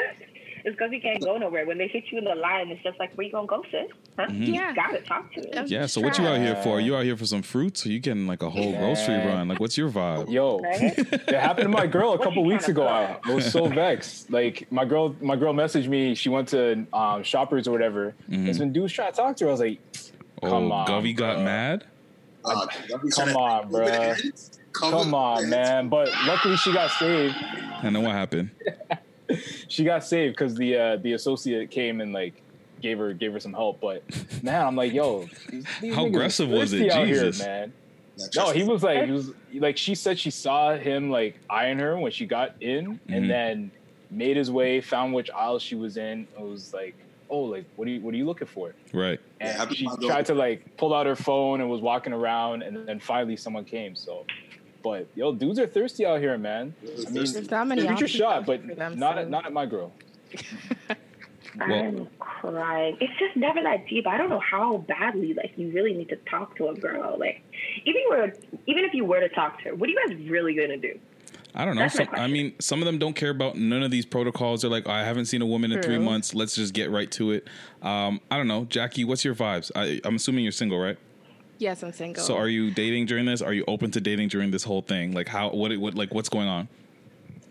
It's 0.66 0.76
because 0.76 0.90
we 0.90 1.00
can't 1.00 1.24
go 1.24 1.38
nowhere. 1.38 1.66
When 1.66 1.78
they 1.78 1.88
hit 1.88 2.04
you 2.12 2.18
in 2.18 2.26
the 2.26 2.36
line, 2.36 2.68
it's 2.70 2.84
just 2.84 3.00
like, 3.00 3.14
where 3.14 3.26
you 3.26 3.32
gonna 3.32 3.48
go, 3.48 3.64
sis? 3.72 3.90
Huh? 4.20 4.26
Mhm. 4.28 4.54
Yeah. 4.54 4.70
You 4.72 4.76
gotta 4.76 5.00
talk 5.02 5.32
to 5.36 5.40
me. 5.42 5.50
Yeah, 5.68 5.86
so 5.86 6.02
what 6.02 6.18
you 6.18 6.28
out 6.28 6.42
here 6.42 6.56
for? 6.58 6.82
You 6.82 6.98
out 6.98 7.06
here 7.06 7.16
for 7.16 7.26
some 7.26 7.42
fruits, 7.42 7.86
or 7.86 7.90
you 7.90 8.00
getting 8.00 8.28
like 8.28 8.44
a 8.44 8.50
whole 8.50 8.74
grocery 8.76 9.16
run? 9.16 9.48
Like, 9.48 9.62
what's 9.62 9.78
your 9.78 9.90
vibe? 9.90 10.30
Yo, 10.30 10.60
Right? 10.60 10.82
it 10.98 11.30
happened 11.30 11.66
to 11.66 11.70
my 11.70 11.88
girl 11.88 12.14
a 12.14 12.20
couple 12.20 12.44
weeks 12.44 12.68
ago. 12.68 12.86
I 12.86 13.18
was 13.32 13.50
so 13.50 13.68
vexed. 13.68 14.30
Like 14.30 14.70
my 14.70 14.84
girl, 14.84 15.16
my 15.22 15.38
girl 15.38 15.54
messaged 15.54 15.88
me. 15.88 16.16
She 16.16 16.28
went 16.28 16.50
to 16.50 16.86
um, 16.92 17.24
Shoppers 17.24 17.66
or 17.70 17.72
whatever. 17.72 18.14
Mhm. 18.30 18.48
And 18.48 18.56
some 18.56 18.74
dudes 18.74 18.92
trying 18.92 19.12
to 19.12 19.16
talk 19.18 19.38
to 19.38 19.46
her. 19.46 19.50
I 19.50 19.52
was 19.52 19.62
like, 19.62 19.80
Oh, 20.44 20.50
Come 20.50 20.72
on, 20.72 20.88
Govey 20.88 21.16
got 21.16 21.38
bruh. 21.38 21.44
mad. 21.46 21.86
Uh, 22.46 22.68
come 23.16 23.36
on, 23.36 23.70
bro. 23.72 24.14
come 24.74 25.14
on, 25.14 25.50
man. 25.50 25.90
But 25.90 26.10
luckily, 26.26 26.56
she 26.58 26.72
got 26.72 26.92
saved. 26.92 27.36
And 27.84 27.96
then 27.96 28.04
what 28.04 28.14
happened? 28.14 28.52
She 29.68 29.84
got 29.84 30.06
saved 30.06 30.38
because 30.38 30.56
the 30.56 30.78
uh, 30.78 30.96
the 31.04 31.12
associate 31.12 31.70
came 31.70 32.00
and 32.00 32.14
like 32.14 32.42
gave 32.82 32.98
her 32.98 33.12
gave 33.12 33.34
her 33.34 33.42
some 33.42 33.52
help. 33.54 33.82
But 33.82 34.04
man, 34.42 34.66
I'm 34.66 34.78
like, 34.78 34.94
yo, 34.94 35.26
these, 35.50 35.66
these 35.82 35.94
How 35.94 36.06
aggressive 36.06 36.48
was 36.48 36.72
it? 36.72 36.78
thirsty 36.84 36.92
out 36.92 37.08
here, 37.08 37.26
Jesus. 37.26 37.46
man. 37.46 37.74
No, 38.38 38.52
he 38.52 38.64
was 38.64 38.84
like, 38.84 39.04
he 39.04 39.12
was 39.12 39.32
like, 39.56 39.76
she 39.76 39.96
said 39.96 40.18
she 40.18 40.32
saw 40.32 40.78
him 40.78 41.10
like 41.12 41.42
eyeing 41.50 41.78
her 41.80 42.00
when 42.00 42.14
she 42.14 42.26
got 42.26 42.52
in, 42.62 43.02
Mhm. 43.10 43.18
and 43.18 43.30
then 43.30 43.72
made 44.10 44.38
his 44.38 44.50
way, 44.50 44.80
found 44.80 45.14
which 45.14 45.30
aisle 45.36 45.60
she 45.60 45.76
was 45.76 45.98
in. 45.98 46.30
It 46.34 46.42
was 46.42 46.74
like, 46.74 46.96
oh, 47.30 47.40
like 47.42 47.66
what 47.76 47.88
are 47.88 47.92
you 47.92 48.02
what 48.02 48.14
are 48.14 48.18
you 48.18 48.26
looking 48.26 48.48
for? 48.48 48.76
Right. 48.94 49.20
And 49.40 49.58
Yeah, 49.58 49.70
she 49.70 49.88
tried 50.08 50.26
to 50.28 50.34
like 50.34 50.66
pull 50.78 50.94
out 50.94 51.06
her 51.06 51.16
phone 51.16 51.62
and 51.62 51.70
was 51.70 51.82
walking 51.82 52.14
around, 52.14 52.64
and 52.64 52.88
then 52.88 53.00
finally 53.00 53.38
someone 53.38 53.66
came. 53.66 53.96
So, 53.96 54.26
but 54.84 55.08
yo, 55.16 55.34
dudes 55.34 55.60
are 55.60 55.68
thirsty 55.68 56.06
out 56.06 56.20
here, 56.20 56.38
man. 56.38 56.76
I 56.82 57.10
mean, 57.12 57.14
There's 57.32 57.52
not 57.52 57.68
many 57.68 57.82
shoot 57.82 58.00
your 58.00 58.08
shot, 58.08 58.46
but 58.46 58.66
them, 58.68 58.98
not 59.00 59.16
so- 59.16 59.22
at, 59.22 59.30
not 59.30 59.46
at 59.46 59.54
my 59.54 59.66
girl. 59.66 59.94
I'm 61.60 62.08
crying. 62.20 62.98
It's 63.00 63.14
just 63.20 63.36
never 63.36 63.62
that 63.64 63.88
deep. 63.88 64.06
I 64.06 64.18
don't 64.18 64.30
know 64.30 64.40
how 64.40 64.78
badly 64.78 65.34
like 65.34 65.54
you 65.56 65.72
really 65.72 65.94
need 65.94 66.10
to 66.10 66.18
talk 66.30 66.56
to 66.58 66.68
a 66.68 66.76
girl. 66.76 67.18
Like 67.18 67.42
even 67.86 68.02
you 68.02 68.10
were 68.10 68.34
even 68.68 68.84
if 68.84 68.94
you 68.94 69.06
were 69.06 69.20
to 69.22 69.30
talk 69.30 69.58
to 69.64 69.70
her, 69.70 69.76
what 69.76 69.90
are 69.90 69.92
you 69.92 70.08
guys 70.08 70.30
really 70.30 70.54
gonna 70.54 70.78
do? 70.78 71.00
I 71.58 71.66
don't 71.66 71.76
know. 71.76 71.88
Some, 71.88 72.08
I 72.14 72.28
mean, 72.28 72.54
some 72.60 72.82
of 72.82 72.86
them 72.86 73.00
don't 73.00 73.16
care 73.16 73.32
about 73.32 73.58
none 73.58 73.82
of 73.82 73.90
these 73.90 74.06
protocols. 74.06 74.62
They're 74.62 74.70
like, 74.70 74.88
I 74.88 75.04
haven't 75.04 75.26
seen 75.26 75.42
a 75.42 75.46
woman 75.46 75.72
in 75.72 75.82
three 75.82 75.98
months. 75.98 76.36
Let's 76.36 76.56
just 76.56 76.72
get 76.76 76.92
right 76.92 77.10
to 77.14 77.32
it. 77.32 77.48
Um, 77.82 78.22
I 78.30 78.38
don't 78.38 78.48
know, 78.48 78.66
Jackie. 78.66 79.04
What's 79.06 79.26
your 79.26 79.34
vibes? 79.34 79.72
I, 79.76 80.00
I'm 80.08 80.16
assuming 80.18 80.44
you're 80.44 80.52
single, 80.52 80.78
right? 80.78 80.98
Yes, 81.58 81.82
I'm 81.82 81.92
single. 81.92 82.24
So, 82.24 82.38
are 82.38 82.48
you 82.48 82.70
dating 82.70 83.08
during 83.08 83.26
this? 83.26 83.42
Are 83.42 83.54
you 83.54 83.64
open 83.68 83.90
to 83.92 84.00
dating 84.00 84.28
during 84.28 84.52
this 84.52 84.64
whole 84.64 84.84
thing? 84.84 85.14
Like, 85.14 85.28
how? 85.28 85.50
What? 85.50 85.76
What? 85.78 85.96
Like, 85.96 86.14
what's 86.14 86.30
going 86.30 86.48
on? 86.48 86.68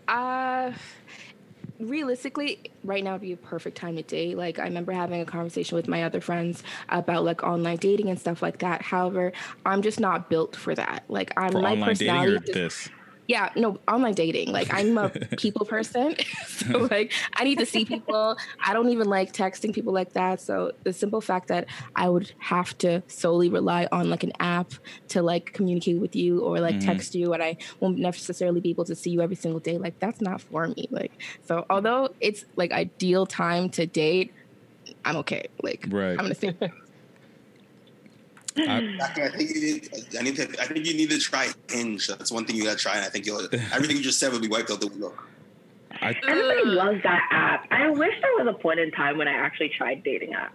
Uh, 0.07 0.71
realistically, 1.79 2.71
right 2.85 3.03
now 3.03 3.13
would 3.13 3.21
be 3.21 3.33
a 3.33 3.37
perfect 3.37 3.77
time 3.77 3.97
to 3.97 4.03
date. 4.03 4.37
Like, 4.37 4.59
I 4.59 4.63
remember 4.63 4.93
having 4.93 5.19
a 5.19 5.25
conversation 5.25 5.75
with 5.75 5.89
my 5.89 6.03
other 6.03 6.21
friends 6.21 6.63
about 6.87 7.25
like 7.25 7.43
online 7.43 7.77
dating 7.77 8.07
and 8.07 8.17
stuff 8.17 8.41
like 8.41 8.59
that. 8.59 8.81
However, 8.81 9.33
I'm 9.65 9.81
just 9.81 9.99
not 9.99 10.29
built 10.29 10.55
for 10.55 10.73
that. 10.75 11.03
Like, 11.09 11.33
I'm 11.35 11.51
For 11.51 11.59
my 11.61 11.71
online 11.73 11.93
dating 11.95 12.15
personality. 12.15 12.35
or 12.35 12.39
just- 12.39 12.53
this? 12.53 12.89
Yeah, 13.27 13.49
no, 13.55 13.77
online 13.87 14.13
dating. 14.13 14.51
Like, 14.51 14.67
I'm 14.71 14.97
a 14.97 15.11
people 15.37 15.65
person, 15.65 16.15
so 16.47 16.87
like, 16.91 17.13
I 17.35 17.43
need 17.43 17.59
to 17.59 17.65
see 17.65 17.85
people. 17.85 18.35
I 18.65 18.73
don't 18.73 18.89
even 18.89 19.07
like 19.07 19.33
texting 19.33 19.73
people 19.73 19.93
like 19.93 20.13
that. 20.13 20.41
So 20.41 20.71
the 20.83 20.93
simple 20.93 21.21
fact 21.21 21.49
that 21.49 21.67
I 21.95 22.09
would 22.09 22.31
have 22.39 22.77
to 22.79 23.03
solely 23.09 23.49
rely 23.49 23.87
on 23.91 24.09
like 24.09 24.23
an 24.23 24.31
app 24.39 24.71
to 25.09 25.21
like 25.21 25.51
communicate 25.53 25.99
with 25.99 26.15
you 26.15 26.39
or 26.41 26.59
like 26.59 26.77
Mhm. 26.77 26.81
text 26.81 27.15
you, 27.15 27.33
and 27.33 27.43
I 27.43 27.57
won't 27.81 27.99
necessarily 27.99 28.61
be 28.61 28.69
able 28.71 28.85
to 28.85 28.95
see 28.95 29.11
you 29.11 29.21
every 29.21 29.35
single 29.35 29.59
day. 29.59 29.77
Like, 29.77 29.95
that's 29.99 30.21
not 30.21 30.41
for 30.41 30.67
me. 30.67 30.87
Like, 30.91 31.13
so 31.41 31.65
although 31.69 32.09
it's 32.21 32.43
like 32.55 32.71
ideal 32.71 33.25
time 33.25 33.69
to 33.71 33.85
date, 33.87 34.33
I'm 35.05 35.17
okay. 35.17 35.45
Like, 35.63 35.87
Right. 35.89 36.19
I'm 36.19 36.25
gonna 36.25 36.35
say. 36.35 36.57
I, 38.59 38.97
I 39.01 39.29
think 39.29 39.49
you 39.55 39.61
need, 39.61 39.89
I 40.19 40.21
need 40.23 40.35
to, 40.37 40.43
I 40.61 40.65
think 40.67 40.85
you 40.85 40.93
need 40.95 41.09
to 41.11 41.19
try 41.19 41.49
Hinge. 41.69 42.07
That's 42.07 42.31
one 42.31 42.45
thing 42.45 42.55
you 42.55 42.63
got 42.63 42.77
to 42.77 42.83
try, 42.83 42.95
and 42.95 43.05
I 43.05 43.09
think 43.09 43.25
you'll 43.25 43.41
everything 43.73 43.97
you 43.97 44.03
just 44.03 44.19
said 44.19 44.31
will 44.31 44.39
be 44.39 44.47
wiped 44.47 44.71
out 44.71 44.79
the 44.81 44.87
window. 44.87 45.13
I, 45.99 46.13
Everybody 46.27 46.65
loves 46.65 47.01
that 47.03 47.27
app. 47.31 47.65
I 47.71 47.89
wish 47.89 48.13
there 48.21 48.45
was 48.45 48.55
a 48.55 48.57
point 48.61 48.79
in 48.79 48.91
time 48.91 49.17
when 49.17 49.27
I 49.27 49.33
actually 49.33 49.69
tried 49.69 50.03
dating 50.03 50.33
apps. 50.33 50.49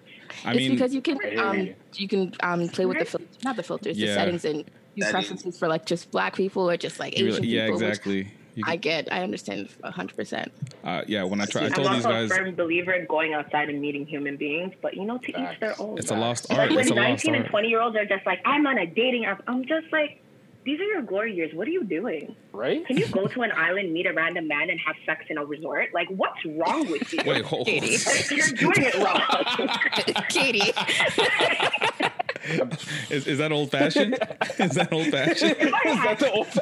I 0.45 0.51
it's 0.53 0.57
mean, 0.59 0.71
because 0.73 0.95
you 0.95 1.03
can 1.03 1.19
um 1.39 1.59
you. 1.59 1.75
you 1.95 2.09
can 2.09 2.33
um 2.43 2.69
play 2.69 2.87
with 2.87 2.99
the 2.99 3.05
fil- 3.05 3.21
not 3.45 3.57
the 3.57 3.63
filters 3.63 3.99
Yeah. 3.99 4.09
the 4.09 4.15
settings 4.15 4.45
and 4.45 4.57
your 4.59 4.65
That 4.65 5.07
is- 5.07 5.11
preferences 5.29 5.59
for 5.59 5.69
like 5.69 5.85
just 5.85 6.11
black 6.11 6.37
people 6.37 6.71
or 6.71 6.77
just 6.77 6.99
like 7.01 7.15
Asian 7.15 7.27
really- 7.27 7.49
yeah, 7.49 7.67
people. 7.67 7.81
which 7.81 7.89
exactly. 7.89 8.33
You 8.55 8.65
I 8.67 8.77
get, 8.77 9.11
I 9.13 9.23
understand 9.23 9.69
100%. 9.83 10.49
Uh, 10.85 11.03
yeah, 11.07 11.25
when 11.25 11.41
I 11.41 11.47
try, 11.47 11.65
I 11.67 11.69
told 11.71 11.87
I'm 11.87 11.93
told 11.93 11.97
these 11.97 12.05
also 12.07 12.09
guys 12.11 12.31
a 12.31 12.35
firm 12.35 12.55
believer 12.55 12.93
in 12.93 13.07
going 13.07 13.33
outside 13.33 13.71
and 13.71 13.81
meeting 13.81 14.07
human 14.07 14.37
beings, 14.37 14.75
but 14.83 14.95
you 14.95 15.05
know, 15.05 15.19
to 15.19 15.29
each 15.31 15.61
their 15.61 15.75
own. 15.81 15.97
it's 15.97 16.11
a 16.11 16.15
lost 16.17 16.51
Like 16.51 16.59
art. 16.59 16.71
when 16.71 16.81
It's 16.81 16.91
a 16.91 16.95
lost 16.95 17.25
19 17.25 17.35
and 17.35 17.47
20 17.47 17.69
year 17.69 17.81
olds 17.81 17.97
are 17.97 18.05
just 18.05 18.27
like, 18.27 18.41
I'm 18.45 18.67
on 18.67 18.77
a 18.79 18.87
dating 18.87 19.25
app. 19.25 19.43
I'm 19.47 19.65
just 19.65 19.91
like, 19.91 20.19
these 20.65 20.79
are 20.81 20.85
your 20.85 21.03
glory 21.03 21.35
years. 21.35 21.53
What 21.55 21.67
are 21.67 21.73
you 21.73 21.83
doing? 21.83 22.37
Right? 22.53 22.87
Can 22.87 22.97
you 22.97 23.09
go 23.09 23.27
to 23.27 23.43
an 23.43 23.51
island, 23.53 23.93
meet 23.93 24.07
a 24.07 24.13
random 24.13 24.47
man, 24.47 24.71
and 24.71 24.79
have 24.87 24.95
sex 25.05 25.25
in 25.29 25.37
a 25.39 25.45
resort? 25.45 25.89
Like, 25.93 26.09
what's 26.11 26.45
wrong 26.45 26.89
with 26.91 27.13
you? 27.13 27.21
Wait, 27.27 27.45
hold- 27.45 27.67
Katie. 27.67 27.97
You're 28.35 28.47
doing 28.49 28.75
it 28.77 28.95
wrong. 29.03 30.25
Katie. 30.29 30.73
Is, 33.11 33.27
is 33.27 33.39
that 33.39 33.53
old 33.53 33.71
fashioned? 33.71 34.15
is 34.59 34.75
that 34.75 34.93
old 34.93 35.07
fashioned? 35.09 35.57
If 35.59 35.73
I 35.75 35.89
had- 35.89 36.05
That's 36.09 36.21
the 36.23 36.31
old 36.33 36.47
Is 36.49 36.55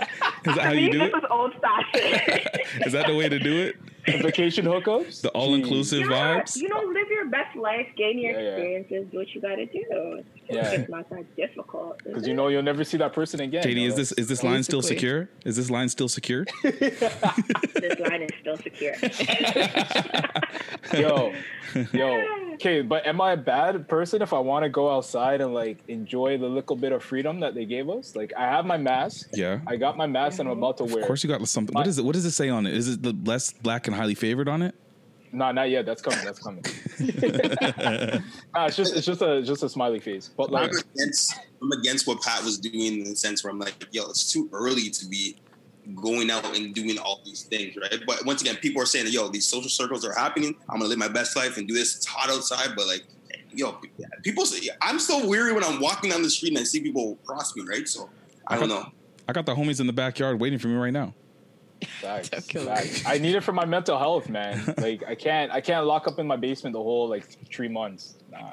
that 0.56 0.58
how 0.60 0.72
you 0.72 0.90
do 0.92 0.98
this 0.98 1.08
it? 1.12 1.16
is 1.18 1.24
old 1.30 1.54
fashioned. 1.60 2.50
Is 2.86 2.92
that 2.92 3.06
the 3.06 3.14
way 3.14 3.28
to 3.28 3.38
do 3.38 3.58
it? 3.62 3.76
vacation 4.22 4.64
hookups. 4.64 5.20
The 5.20 5.28
all 5.30 5.54
inclusive 5.54 6.00
Yeah, 6.00 6.40
vibes. 6.40 6.56
You 6.56 6.68
know, 6.68 6.80
live 6.82 7.08
your 7.10 7.26
best 7.26 7.54
life, 7.56 7.86
gain 7.96 8.18
your 8.18 8.32
Yeah, 8.32 8.40
yeah. 8.40 8.48
experiences, 8.50 9.06
do 9.12 9.18
what 9.18 9.34
you 9.34 9.40
got 9.40 9.56
to 9.56 9.66
do. 9.66 10.24
Yeah. 10.48 10.70
It's 10.72 10.88
not 10.88 11.08
that 11.10 11.36
difficult. 11.36 12.02
Because 12.04 12.26
you 12.26 12.34
know 12.34 12.48
you'll 12.48 12.62
never 12.62 12.82
see 12.84 12.96
that 12.96 13.12
person 13.12 13.40
again. 13.40 13.62
Katie, 13.62 13.82
yo. 13.82 13.88
is 13.88 13.96
this 13.96 14.12
is 14.12 14.26
this 14.28 14.42
line 14.42 14.62
still 14.64 14.80
Basically. 14.80 14.96
secure? 14.96 15.28
Is 15.44 15.56
this 15.56 15.70
line 15.70 15.88
still 15.88 16.08
secure? 16.08 16.44
this 16.62 17.98
line 18.00 18.22
is 18.22 18.30
still 18.40 18.56
secure. 18.56 18.94
yo, 20.94 21.32
yo. 21.92 22.49
Okay, 22.60 22.82
but 22.82 23.06
am 23.06 23.22
I 23.22 23.32
a 23.32 23.38
bad 23.38 23.88
person 23.88 24.20
if 24.20 24.34
I 24.34 24.38
want 24.38 24.64
to 24.64 24.68
go 24.68 24.94
outside 24.94 25.40
and 25.40 25.54
like 25.54 25.78
enjoy 25.88 26.36
the 26.36 26.46
little 26.46 26.76
bit 26.76 26.92
of 26.92 27.02
freedom 27.02 27.40
that 27.40 27.54
they 27.54 27.64
gave 27.64 27.88
us? 27.88 28.14
Like 28.14 28.34
I 28.36 28.42
have 28.42 28.66
my 28.66 28.76
mask. 28.76 29.30
Yeah. 29.32 29.60
I 29.66 29.76
got 29.76 29.96
my 29.96 30.06
mask 30.06 30.40
and 30.40 30.48
I'm 30.48 30.58
about 30.58 30.76
to 30.76 30.84
wear. 30.84 31.00
Of 31.00 31.06
course, 31.06 31.24
you 31.24 31.30
got 31.30 31.46
something. 31.48 31.74
What 31.74 31.86
is 31.86 31.98
it? 31.98 32.04
What 32.04 32.12
does 32.12 32.26
it 32.26 32.32
say 32.32 32.50
on 32.50 32.66
it? 32.66 32.74
Is 32.74 32.86
it 32.86 33.02
the 33.02 33.16
less 33.24 33.50
black 33.50 33.86
and 33.86 33.96
highly 33.96 34.14
favored 34.14 34.46
on 34.46 34.60
it? 34.60 34.74
No, 35.32 35.50
not 35.52 35.70
yet. 35.70 35.86
That's 35.86 36.02
coming. 36.02 36.22
That's 36.22 36.38
coming. 36.38 36.62
nah, 38.54 38.66
it's 38.66 38.76
just 38.76 38.94
it's 38.94 39.06
just 39.06 39.22
a 39.22 39.40
just 39.42 39.62
a 39.62 39.68
smiley 39.70 40.00
face. 40.00 40.28
But 40.28 40.50
like 40.50 40.70
I'm 40.70 40.78
against 40.94 41.40
I'm 41.62 41.72
against 41.72 42.06
what 42.06 42.20
Pat 42.20 42.44
was 42.44 42.58
doing 42.58 42.98
in 42.98 43.04
the 43.04 43.16
sense 43.16 43.42
where 43.42 43.50
I'm 43.50 43.58
like, 43.58 43.86
yo, 43.90 44.02
it's 44.10 44.30
too 44.30 44.50
early 44.52 44.90
to 44.90 45.06
be 45.06 45.36
going 45.94 46.30
out 46.30 46.56
and 46.56 46.74
doing 46.74 46.98
all 46.98 47.20
these 47.24 47.42
things, 47.44 47.76
right? 47.76 48.00
But 48.06 48.24
once 48.24 48.42
again, 48.42 48.56
people 48.56 48.82
are 48.82 48.86
saying, 48.86 49.06
yo, 49.08 49.28
these 49.28 49.46
social 49.46 49.70
circles 49.70 50.04
are 50.04 50.14
happening. 50.14 50.56
I'm 50.68 50.78
gonna 50.78 50.88
live 50.88 50.98
my 50.98 51.08
best 51.08 51.36
life 51.36 51.56
and 51.56 51.66
do 51.68 51.74
this. 51.74 51.96
It's 51.96 52.06
hot 52.06 52.30
outside, 52.30 52.70
but 52.76 52.86
like, 52.86 53.04
yo, 53.52 53.78
people 54.22 54.46
say 54.46 54.68
I'm 54.80 54.98
so 54.98 55.26
weary 55.26 55.52
when 55.52 55.64
I'm 55.64 55.80
walking 55.80 56.10
down 56.10 56.22
the 56.22 56.30
street 56.30 56.50
and 56.50 56.58
I 56.58 56.64
see 56.64 56.80
people 56.80 57.16
cross 57.24 57.54
me, 57.56 57.64
right? 57.68 57.86
So 57.86 58.08
I 58.46 58.58
don't 58.58 58.68
know. 58.68 58.86
I 59.28 59.32
got 59.32 59.46
the 59.46 59.54
homies 59.54 59.80
in 59.80 59.86
the 59.86 59.92
backyard 59.92 60.40
waiting 60.40 60.58
for 60.58 60.68
me 60.68 60.74
right 60.74 60.92
now. 60.92 61.14
Facts, 62.00 62.28
facts. 62.28 63.06
I 63.06 63.18
need 63.18 63.34
it 63.34 63.42
for 63.42 63.52
my 63.52 63.64
mental 63.64 63.98
health, 63.98 64.28
man. 64.28 64.74
Like 64.80 65.04
I 65.06 65.14
can't 65.14 65.50
I 65.52 65.60
can't 65.60 65.86
lock 65.86 66.06
up 66.06 66.18
in 66.18 66.26
my 66.26 66.36
basement 66.36 66.74
the 66.74 66.82
whole 66.82 67.08
like 67.08 67.24
three 67.48 67.68
months. 67.68 68.16
Nah. 68.30 68.52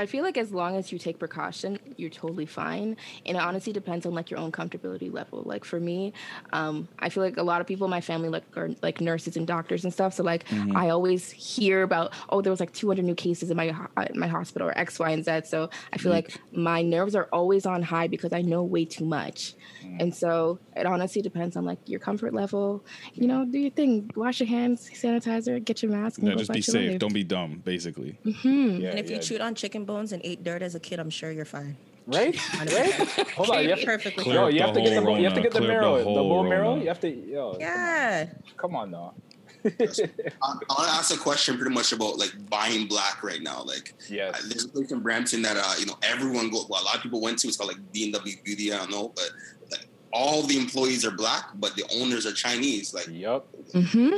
I 0.00 0.06
feel 0.06 0.24
like 0.24 0.38
as 0.38 0.50
long 0.50 0.76
as 0.76 0.90
you 0.92 0.98
take 0.98 1.18
precaution, 1.18 1.78
you're 1.98 2.08
totally 2.08 2.46
fine. 2.46 2.96
And 3.26 3.36
it 3.36 3.42
honestly 3.42 3.72
depends 3.72 4.06
on 4.06 4.14
like 4.14 4.30
your 4.30 4.40
own 4.40 4.50
comfortability 4.50 5.12
level. 5.12 5.42
Like 5.44 5.64
for 5.64 5.78
me, 5.78 6.14
um, 6.54 6.88
I 6.98 7.10
feel 7.10 7.22
like 7.22 7.36
a 7.36 7.42
lot 7.42 7.60
of 7.60 7.66
people 7.66 7.84
in 7.86 7.90
my 7.90 8.00
family 8.00 8.30
like 8.30 8.44
are 8.56 8.70
like 8.82 9.00
nurses 9.02 9.36
and 9.36 9.46
doctors 9.46 9.84
and 9.84 9.92
stuff. 9.92 10.14
So 10.14 10.22
like 10.22 10.44
Mhm. 10.48 10.74
I 10.74 10.88
always 10.88 11.30
hear 11.30 11.82
about 11.82 12.14
oh 12.30 12.40
there 12.40 12.50
was 12.50 12.60
like 12.60 12.72
200 12.72 13.04
new 13.04 13.14
cases 13.14 13.50
in 13.50 13.56
my 13.58 13.68
uh, 13.96 14.06
in 14.12 14.18
my 14.18 14.26
hospital 14.26 14.68
or 14.68 14.78
X, 14.78 14.98
Y, 14.98 15.10
and 15.10 15.22
Z. 15.24 15.42
So 15.44 15.68
I 15.92 15.98
feel 15.98 16.12
like 16.12 16.32
my 16.52 16.80
nerves 16.80 17.14
are 17.14 17.28
always 17.32 17.66
on 17.66 17.82
high 17.82 18.06
because 18.08 18.32
I 18.32 18.40
know 18.40 18.62
way 18.62 18.86
too 18.86 19.04
much. 19.04 19.54
And 19.98 20.14
so 20.14 20.58
it 20.76 20.86
honestly 20.86 21.20
depends 21.20 21.56
on 21.56 21.64
like 21.66 21.78
your 21.86 22.00
comfort 22.00 22.32
level. 22.32 22.84
You 23.14 23.26
know, 23.26 23.44
do 23.44 23.58
your 23.58 23.70
thing. 23.70 24.10
Wash 24.16 24.40
your 24.40 24.48
hands, 24.48 24.88
sanitizer, 24.94 25.62
get 25.62 25.82
your 25.82 25.92
mask. 25.92 26.18
And 26.20 26.28
Yeah, 26.28 26.34
go 26.34 26.38
just 26.38 26.52
be 26.52 26.62
safe. 26.62 26.90
life. 26.92 26.98
Don't 27.00 27.12
be 27.12 27.24
dumb. 27.24 27.60
Basically. 27.64 28.18
Mhm. 28.24 28.88
and 28.90 28.98
if 28.98 29.10
you 29.10 29.18
chewed 29.18 29.40
on 29.40 29.54
chicken 29.54 29.84
bones 29.90 30.12
and 30.12 30.20
ate 30.24 30.44
dirt 30.44 30.62
as 30.62 30.74
a 30.74 30.80
kid, 30.80 30.98
I'm 31.00 31.10
sure 31.10 31.30
you're 31.30 31.44
fine. 31.44 31.76
Right? 32.06 32.34
Right? 32.58 32.92
Hold 33.36 33.50
on, 33.50 33.62
you 33.62 33.70
have 33.70 33.80
to, 33.80 33.86
perfectly 33.86 34.24
Clear 34.24 34.36
yo, 34.36 34.48
you 34.48 34.60
have 34.62 34.72
to 34.74 34.80
get 34.80 34.94
the 34.94 35.02
whole 35.02 35.18
you 35.18 35.24
have 35.24 35.34
to 35.34 35.42
get 35.42 35.52
the 35.52 35.60
marrow, 35.60 35.98
the, 35.98 36.04
the 36.04 36.22
bone 36.32 36.48
marrow. 36.48 36.76
You 36.76 36.88
have 36.88 37.00
to, 37.00 37.08
yo, 37.08 37.56
Yeah. 37.58 38.26
come 38.56 38.74
on 38.76 38.90
now. 38.90 39.14
I, 39.64 39.68
I 39.68 40.48
want 40.48 40.88
to 40.88 40.94
ask 41.00 41.14
a 41.14 41.18
question 41.18 41.58
pretty 41.58 41.74
much 41.74 41.92
about 41.92 42.16
like 42.16 42.32
buying 42.48 42.86
black 42.86 43.22
right 43.22 43.42
now. 43.42 43.62
Like, 43.62 43.92
yes. 44.08 44.34
uh, 44.34 44.48
there's 44.48 44.64
a 44.64 44.68
place 44.68 44.90
in 44.90 45.00
Brampton 45.00 45.42
that 45.42 45.58
uh, 45.58 45.74
you 45.78 45.84
know 45.84 45.98
everyone 46.02 46.48
go. 46.50 46.64
Well, 46.70 46.82
a 46.82 46.84
lot 46.84 46.96
of 46.96 47.02
people 47.02 47.20
went 47.20 47.38
to. 47.40 47.48
It's 47.48 47.58
called 47.58 47.68
like 47.68 47.92
B 47.92 48.04
and 48.04 48.12
W 48.14 48.36
Beauty. 48.42 48.72
I 48.72 48.78
don't 48.78 48.90
know, 48.90 49.12
but 49.14 49.30
like 49.70 49.86
all 50.14 50.42
the 50.44 50.56
employees 50.56 51.04
are 51.04 51.10
black, 51.10 51.50
but 51.56 51.76
the 51.76 51.84
owners 52.00 52.24
are 52.24 52.32
Chinese. 52.32 52.94
Like, 52.94 53.08
yep. 53.08 53.44
Mm-hmm. 53.74 54.14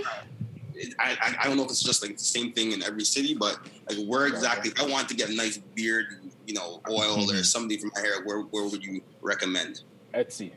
I, 0.98 1.36
I 1.40 1.46
don't 1.46 1.56
know 1.56 1.64
if 1.64 1.70
it's 1.70 1.82
just 1.82 2.02
like 2.02 2.16
the 2.16 2.24
same 2.24 2.52
thing 2.52 2.72
in 2.72 2.82
every 2.82 3.04
city, 3.04 3.34
but 3.34 3.59
like 3.88 3.98
where 4.06 4.26
exactly? 4.26 4.70
If 4.70 4.80
I 4.80 4.86
want 4.86 5.09
to 5.10 5.14
get 5.14 5.28
a 5.30 5.34
nice 5.34 5.59
beard, 5.59 6.06
you 6.46 6.54
know, 6.54 6.80
oil 6.90 7.18
Mm-hmm. 7.18 7.36
or 7.36 7.42
something 7.44 7.78
for 7.78 7.88
my 7.94 8.00
hair, 8.00 8.22
where 8.24 8.40
where 8.40 8.64
would 8.68 8.84
you 8.84 9.00
recommend? 9.20 9.82
Etsy. 10.14 10.52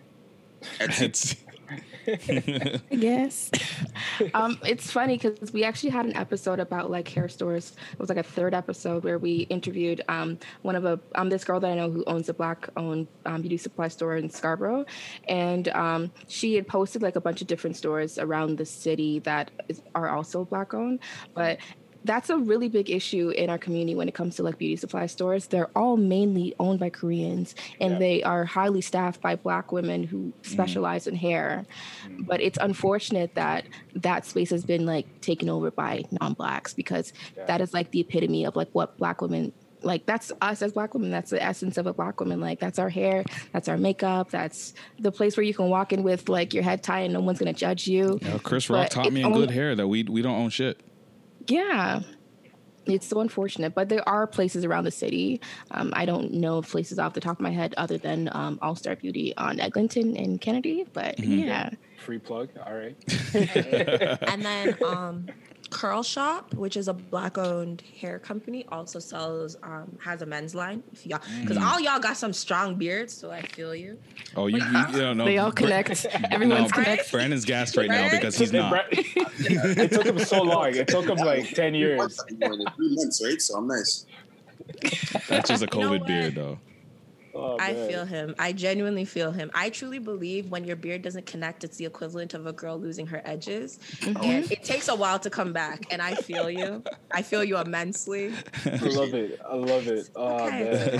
Etsy. 0.80 1.38
I 2.08 2.96
guess. 2.98 3.52
um, 4.34 4.60
it's 4.66 4.92
funny 4.92 5.18
because 5.18 5.52
we 5.52 5.64
actually 5.64 5.90
had 5.90 6.06
an 6.06 6.16
episode 6.16 6.60
about 6.60 6.92
like 6.92 7.08
hair 7.08 7.28
stores. 7.28 7.74
It 7.92 8.00
was 8.00 8.10
like 8.10 8.18
a 8.18 8.24
third 8.24 8.54
episode 8.54 9.04
where 9.04 9.18
we 9.18 9.48
interviewed 9.50 10.02
um, 10.08 10.38
one 10.62 10.76
of 10.76 10.86
a 10.86 11.00
um, 11.16 11.30
this 11.30 11.44
girl 11.44 11.60
that 11.60 11.72
I 11.72 11.76
know 11.76 11.92
who 11.92 12.04
owns 12.06 12.30
a 12.30 12.34
black-owned 12.34 13.08
um, 13.26 13.42
beauty 13.42 13.58
supply 13.58 13.88
store 13.88 14.16
in 14.18 14.30
Scarborough, 14.30 14.86
and 15.28 15.68
um, 15.70 16.12
she 16.28 16.56
had 16.56 16.68
posted 16.68 17.02
like 17.02 17.16
a 17.16 17.22
bunch 17.22 17.42
of 17.42 17.48
different 17.48 17.76
stores 17.76 18.18
around 18.18 18.58
the 18.58 18.66
city 18.66 19.20
that 19.20 19.52
is, 19.68 19.82
are 19.94 20.10
also 20.10 20.46
black-owned, 20.46 21.00
but 21.34 21.60
that's 22.06 22.30
a 22.30 22.38
really 22.38 22.70
big 22.70 22.90
issue 22.90 23.30
in 23.30 23.50
our 23.50 23.58
community 23.58 23.96
when 23.96 24.08
it 24.08 24.14
comes 24.14 24.36
to 24.36 24.44
like 24.44 24.58
beauty 24.58 24.76
supply 24.76 25.08
stores. 25.08 25.48
They're 25.48 25.70
all 25.76 25.98
mainly 25.98 26.54
owned 26.60 26.80
by 26.80 26.90
Koreans 26.90 27.56
and 27.82 28.00
they 28.00 28.24
are 28.24 28.46
highly 28.46 28.82
staffed 28.82 29.22
by 29.22 29.36
black 29.36 29.72
women 29.72 30.04
who 30.04 30.18
mm. 30.18 30.46
specialize 30.46 31.08
in 31.08 31.16
hair. 31.16 31.66
Mm. 32.08 32.28
But 32.28 32.42
it's 32.42 32.58
unfortunate 32.62 33.36
that 33.36 33.66
that 33.96 34.26
space 34.26 34.52
has 34.52 34.64
been 34.64 34.86
like 34.86 35.22
taken 35.22 35.50
over 35.50 35.72
by 35.72 36.04
non-blacks 36.22 36.74
because 36.74 37.12
that 37.48 37.60
is 37.62 37.74
like 37.74 37.92
the 37.92 38.02
epitome 38.02 38.46
of 38.46 38.56
like 38.56 38.70
what 38.74 38.98
black 38.98 39.22
women 39.22 39.52
like 39.82 40.06
that's 40.06 40.32
us 40.42 40.62
as 40.62 40.74
black 40.74 40.94
women. 40.94 41.12
That's 41.12 41.30
the 41.30 41.42
essence 41.42 41.78
of 41.78 41.86
a 41.86 41.94
black 41.94 42.20
woman. 42.20 42.40
Like 42.40 42.60
that's 42.60 42.80
our 42.80 42.90
hair 42.90 43.24
that's 43.52 43.68
our 43.68 43.78
makeup 43.78 44.32
that's 44.32 44.74
the 45.00 45.12
place 45.12 45.38
where 45.38 45.44
you 45.44 45.54
can 45.54 45.70
walk 45.70 45.94
in 45.94 46.04
with 46.04 46.30
like 46.30 46.54
your 46.54 46.64
head 46.64 46.84
tie 46.84 47.02
and 47.02 47.14
no 47.14 47.20
one's 47.20 47.40
gonna 47.40 47.54
judge 47.54 47.88
you. 47.88 48.20
Yeah, 48.22 48.38
Chris 48.40 48.70
Rock 48.70 48.86
But 48.86 48.92
taught 48.92 49.14
me 49.14 49.22
in 49.22 49.28
only- 49.28 49.40
good 49.42 49.52
hair 49.52 49.76
that 49.76 49.88
we 49.88 50.04
we 50.04 50.22
don't 50.22 50.38
own 50.38 50.50
shit. 50.50 50.82
Yeah. 51.48 52.02
It's 52.88 53.08
so 53.08 53.20
unfortunate, 53.20 53.74
but 53.74 53.90
there 53.90 54.08
are 54.08 54.28
places 54.28 54.64
around 54.64 54.84
the 54.84 54.92
city. 54.92 55.42
Um, 55.72 55.92
I 55.96 56.06
don't 56.06 56.34
know 56.34 56.58
of 56.60 56.70
places 56.70 57.00
off 57.00 57.14
the 57.16 57.20
top 57.20 57.38
of 57.38 57.42
my 57.42 57.50
head 57.50 57.74
other 57.78 57.98
than 57.98 58.30
um, 58.32 58.60
All 58.62 58.76
Star 58.76 58.96
Beauty 58.96 59.36
on 59.38 59.60
Eglinton 59.60 60.16
and 60.16 60.40
Kennedy, 60.40 60.86
but 60.94 61.18
Mm-hmm. 61.18 61.32
yeah. 61.48 61.70
Free 61.98 62.20
plug. 62.20 62.50
All 62.64 62.76
right. 62.76 62.96
and 64.30 64.46
then 64.46 64.78
um, 64.86 65.26
Curl 65.76 66.04
Shop, 66.04 66.54
which 66.54 66.78
is 66.78 66.88
a 66.88 66.94
black-owned 66.94 67.84
hair 68.00 68.18
company, 68.18 68.66
also 68.72 68.98
sells 68.98 69.58
um, 69.62 69.98
has 70.02 70.22
a 70.22 70.26
men's 70.26 70.56
line. 70.56 70.82
If 70.94 71.06
y'all, 71.06 71.20
because 71.42 71.58
Mm. 71.58 71.68
all 71.68 71.82
y'all 71.82 72.00
got 72.00 72.16
some 72.16 72.32
strong 72.32 72.76
beards, 72.76 73.14
so 73.14 73.30
I 73.30 73.42
feel 73.42 73.76
you. 73.76 74.00
Oh, 74.38 74.48
you, 74.48 74.60
you, 74.60 74.80
you 74.94 75.00
don't 75.02 75.18
know. 75.18 75.26
They 75.26 75.38
all 75.38 75.52
connect. 75.52 76.06
Everyone's 76.32 76.72
connected. 76.72 77.12
Brandon's 77.12 77.44
gassed 77.44 77.76
right 77.76 77.90
now 77.90 78.10
because 78.10 78.38
he's 78.38 78.54
not. 78.54 78.86
it 78.92 79.92
took 79.92 80.06
him 80.06 80.18
so 80.20 80.44
long. 80.44 80.74
It 80.74 80.88
took 80.88 81.10
him 81.10 81.18
like 81.18 81.50
ten 81.50 81.76
years. 81.76 81.98
More 82.40 82.56
than 82.56 82.66
three 82.78 82.96
months, 82.96 83.22
right? 83.22 83.42
So 83.42 83.58
I'm 83.58 83.68
nice. 83.68 84.06
That's 85.28 85.50
just 85.50 85.62
a 85.62 85.68
You 85.74 85.82
know 85.82 85.90
COVID 85.92 86.08
beard, 86.08 86.36
though. 86.36 86.58
Oh, 87.36 87.58
I 87.60 87.74
feel 87.76 88.06
him. 88.06 88.34
I 88.40 88.54
genuinely 88.54 89.06
feel 89.06 89.32
him. 89.32 89.52
I 89.54 89.70
truly 89.70 90.00
believe 90.00 90.50
when 90.50 90.64
your 90.64 90.76
beard 90.78 91.02
doesn't 91.02 91.26
connect, 91.26 91.64
it's 91.64 91.78
the 91.78 91.86
equivalent 91.86 92.34
of 92.34 92.46
a 92.46 92.54
girl 92.54 92.80
losing 92.80 93.08
her 93.08 93.22
edges. 93.26 93.78
And 94.02 94.46
it 94.50 94.64
takes 94.64 94.88
a 94.88 94.96
while 94.96 95.20
to 95.20 95.30
come 95.30 95.52
back. 95.54 95.86
And 95.92 96.02
I 96.02 96.16
feel 96.16 96.50
you. 96.50 96.86
I 97.14 97.22
feel 97.24 97.44
you 97.44 97.58
immensely. 97.58 98.34
I 98.66 98.86
love 98.88 99.14
it. 99.14 99.40
I 99.50 99.56
love 99.56 99.88
it. 99.88 100.10
Oh 100.16 100.46
Okay. 100.48 100.98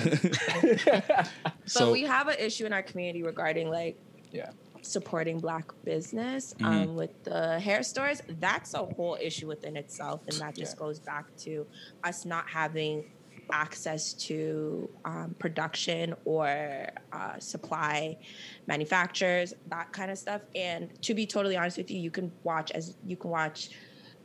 man. 0.54 1.28
But 1.74 1.92
we 1.92 2.04
have 2.04 2.28
an 2.28 2.36
issue 2.40 2.66
in 2.66 2.74
our 2.74 2.84
community 2.84 3.24
regarding 3.24 3.70
like 3.70 3.98
Yeah. 4.32 4.52
supporting 4.84 5.40
black 5.40 5.66
business 5.84 6.54
Mhm. 6.62 6.66
um, 6.66 6.96
with 6.96 7.12
the 7.24 7.60
hair 7.60 7.82
stores. 7.84 8.22
That's 8.30 8.74
a 8.74 8.86
whole 8.86 9.18
issue 9.22 9.48
within 9.48 9.76
itself, 9.78 10.24
and 10.28 10.40
that 10.42 10.56
just 10.56 10.76
Yeah. 10.78 10.86
goes 10.86 11.00
back 11.00 11.26
to 11.46 11.68
us 12.04 12.26
not 12.26 12.46
having 12.50 13.04
access 13.52 14.14
to 14.14 14.90
um, 15.06 15.36
production 15.40 16.14
or 16.26 16.88
uh, 17.12 17.40
supply 17.40 18.18
manufacturers 18.68 19.54
that 19.68 19.92
kind 19.94 20.12
of 20.12 20.18
stuff 20.18 20.42
and 20.56 20.92
to 21.02 21.14
be 21.14 21.26
totally 21.28 21.56
honest 21.58 21.78
with 21.78 21.90
you 21.92 22.00
you 22.00 22.12
can 22.12 22.32
watch 22.44 22.72
as 22.72 22.98
you 23.04 23.18
can 23.18 23.30
watch 23.30 23.70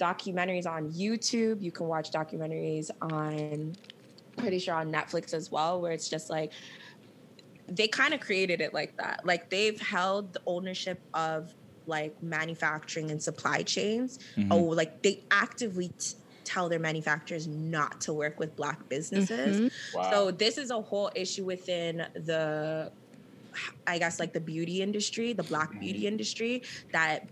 documentaries 0.01 0.67
on 0.67 0.91
youtube 0.91 1.61
you 1.61 1.73
can 1.73 1.87
watch 1.87 2.11
documentaries 2.11 2.89
on 3.03 3.73
pretty 4.39 4.59
sure 4.59 4.75
on 4.75 4.91
netflix 4.93 5.35
as 5.35 5.51
well 5.51 5.81
where 5.81 5.93
it's 5.93 6.09
just 6.09 6.31
like 6.31 6.53
they 7.69 7.89
kind 7.89 8.15
of 8.15 8.21
created 8.21 8.61
it 8.61 8.75
like 8.75 8.95
that. 8.99 9.21
Like 9.25 9.51
they've 9.51 9.79
held 9.81 10.35
the 10.35 10.41
ownership 10.47 10.99
of 11.15 11.55
like 11.87 12.15
manufacturing 12.21 13.11
and 13.11 13.23
supply 13.23 13.63
chains. 13.63 14.19
Mhm. 14.37 14.49
Oh, 14.51 14.59
like 14.59 15.03
they 15.03 15.25
actively 15.31 15.89
t- 15.91 16.17
tell 16.45 16.69
their 16.69 16.79
manufacturers 16.79 17.47
not 17.47 18.01
to 18.03 18.13
work 18.13 18.39
with 18.39 18.55
black 18.57 18.89
businesses. 18.89 19.61
Mhm. 19.61 19.71
Wow. 19.95 20.11
So 20.11 20.31
this 20.31 20.59
is 20.59 20.71
a 20.71 20.81
whole 20.81 21.11
issue 21.15 21.45
within 21.45 22.07
the 22.15 22.91
I 23.87 23.99
guess 23.99 24.21
like 24.21 24.33
the 24.33 24.41
beauty 24.41 24.81
industry, 24.81 25.33
the 25.33 25.43
black 25.43 25.79
beauty 25.81 26.07
industry 26.07 26.63
that 26.93 27.29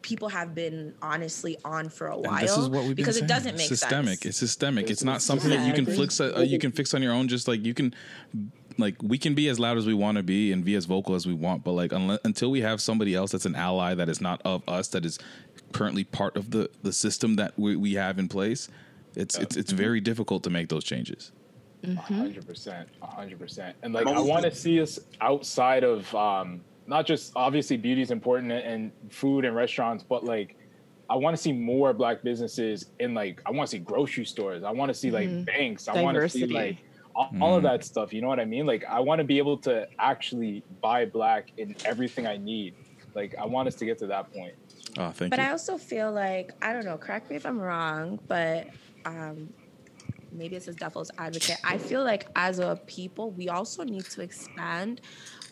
people 0.00 0.28
have 0.28 0.54
been 0.54 0.94
honestly 1.02 1.58
on 1.64 1.88
for 1.90 2.06
a 2.06 2.16
while 2.16 2.34
And 2.36 2.42
this 2.48 2.56
is 2.56 2.68
what 2.70 2.84
we've 2.84 2.96
because 2.96 3.16
been 3.16 3.24
it 3.24 3.28
doesn't 3.28 3.56
make 3.56 3.68
systemic. 3.68 4.20
sense. 4.20 4.26
It's 4.26 4.38
systemic. 4.38 4.84
It's, 4.84 4.90
systemic. 4.90 4.90
It's 4.90 5.04
not 5.04 5.20
something 5.22 5.50
that 5.50 5.66
you 5.66 5.74
can 5.74 5.84
fix. 5.84 6.20
Uh, 6.20 6.40
you 6.46 6.58
can 6.58 6.72
fix 6.72 6.94
on 6.94 7.02
your 7.02 7.12
own. 7.12 7.28
Just 7.28 7.46
like 7.48 7.64
you 7.66 7.74
can, 7.74 7.94
like 8.78 8.94
we 9.02 9.18
can 9.18 9.34
be 9.34 9.48
as 9.48 9.58
loud 9.58 9.76
as 9.76 9.86
we 9.86 9.92
want 9.92 10.16
to 10.16 10.22
be 10.22 10.52
and 10.52 10.64
be 10.64 10.74
as 10.76 10.86
vocal 10.86 11.14
as 11.14 11.26
we 11.26 11.34
want. 11.34 11.64
But 11.64 11.72
like 11.72 11.90
unle- 11.90 12.20
until 12.24 12.50
we 12.50 12.62
have 12.62 12.80
somebody 12.80 13.14
else 13.14 13.32
that's 13.32 13.44
an 13.44 13.56
ally 13.56 13.94
that 13.94 14.08
is 14.08 14.20
not 14.22 14.40
of 14.46 14.62
us, 14.66 14.88
that 14.88 15.04
is 15.04 15.18
currently 15.72 16.04
part 16.04 16.36
of 16.36 16.50
the 16.50 16.70
the 16.82 16.92
system 16.92 17.36
that 17.36 17.58
we, 17.58 17.76
we 17.76 17.94
have 17.94 18.18
in 18.18 18.28
place, 18.28 18.68
it's 19.14 19.36
it's 19.38 19.56
it's 19.56 19.72
very 19.72 20.00
difficult 20.00 20.42
to 20.44 20.50
make 20.50 20.68
those 20.68 20.84
changes. 20.84 21.32
A 21.84 21.94
hundred 21.94 22.46
percent, 22.46 22.88
a 23.02 23.06
hundred 23.06 23.38
percent. 23.38 23.76
And 23.82 23.92
like, 23.94 24.06
I'm 24.06 24.16
I 24.16 24.20
want 24.20 24.44
to 24.44 24.54
see 24.54 24.80
us 24.80 24.98
outside 25.20 25.84
of 25.84 26.12
um, 26.14 26.60
not 26.86 27.06
just 27.06 27.32
obviously 27.36 27.76
beauty 27.76 28.02
is 28.02 28.10
important 28.10 28.50
and- 28.50 28.64
and 28.64 29.12
food 29.12 29.44
and 29.44 29.54
restaurants, 29.54 30.02
but 30.02 30.24
like, 30.24 30.56
I 31.08 31.14
want 31.16 31.36
to 31.36 31.42
see 31.42 31.52
more 31.52 31.92
black 31.92 32.22
businesses 32.24 32.86
in 32.98 33.14
like, 33.14 33.40
I 33.46 33.52
want 33.52 33.70
to 33.70 33.76
see 33.76 33.78
grocery 33.78 34.24
stores. 34.24 34.64
I 34.64 34.72
want 34.72 34.88
to 34.88 34.94
see 34.94 35.10
like 35.12 35.28
Mm-hmm. 35.28 35.40
Mhm. 35.42 35.46
banks. 35.46 35.86
I 35.88 36.02
want 36.02 36.16
to 36.16 36.28
see 36.28 36.46
like 36.46 36.78
all, 37.14 37.30
all 37.40 37.54
of 37.56 37.60
Mm. 37.62 37.68
that 37.70 37.84
stuff. 37.84 38.12
You 38.12 38.22
know 38.22 38.28
what 38.28 38.40
I 38.40 38.44
mean? 38.44 38.66
Like, 38.66 38.84
I 38.88 38.98
want 39.00 39.18
to 39.20 39.24
be 39.24 39.38
able 39.38 39.58
to 39.58 39.86
actually 40.00 40.64
buy 40.80 41.04
black 41.04 41.52
in 41.58 41.76
everything 41.84 42.26
I 42.26 42.38
need. 42.38 42.74
Like, 43.14 43.36
I 43.38 43.46
want 43.46 43.68
us 43.68 43.74
to 43.76 43.84
get 43.84 43.98
to 43.98 44.06
that 44.08 44.32
point. 44.32 44.54
Oh, 44.96 45.10
thank 45.10 45.30
but 45.30 45.38
you. 45.38 45.44
I 45.44 45.50
also 45.50 45.76
feel 45.76 46.12
like 46.12 46.52
I 46.62 46.72
don't 46.72 46.84
know. 46.84 46.98
Correct 46.98 47.30
me 47.30 47.36
if 47.36 47.46
I'm 47.46 47.58
wrong, 47.58 48.18
but 48.28 48.68
um, 49.04 49.50
maybe 50.32 50.56
it's 50.56 50.68
as 50.68 50.76
devil's 50.76 51.10
advocate. 51.18 51.58
I 51.64 51.78
feel 51.78 52.04
like 52.04 52.26
as 52.36 52.58
a 52.58 52.80
people, 52.86 53.32
we 53.32 53.48
also 53.48 53.84
need 53.84 54.08
to 54.10 54.22
expand 54.22 55.00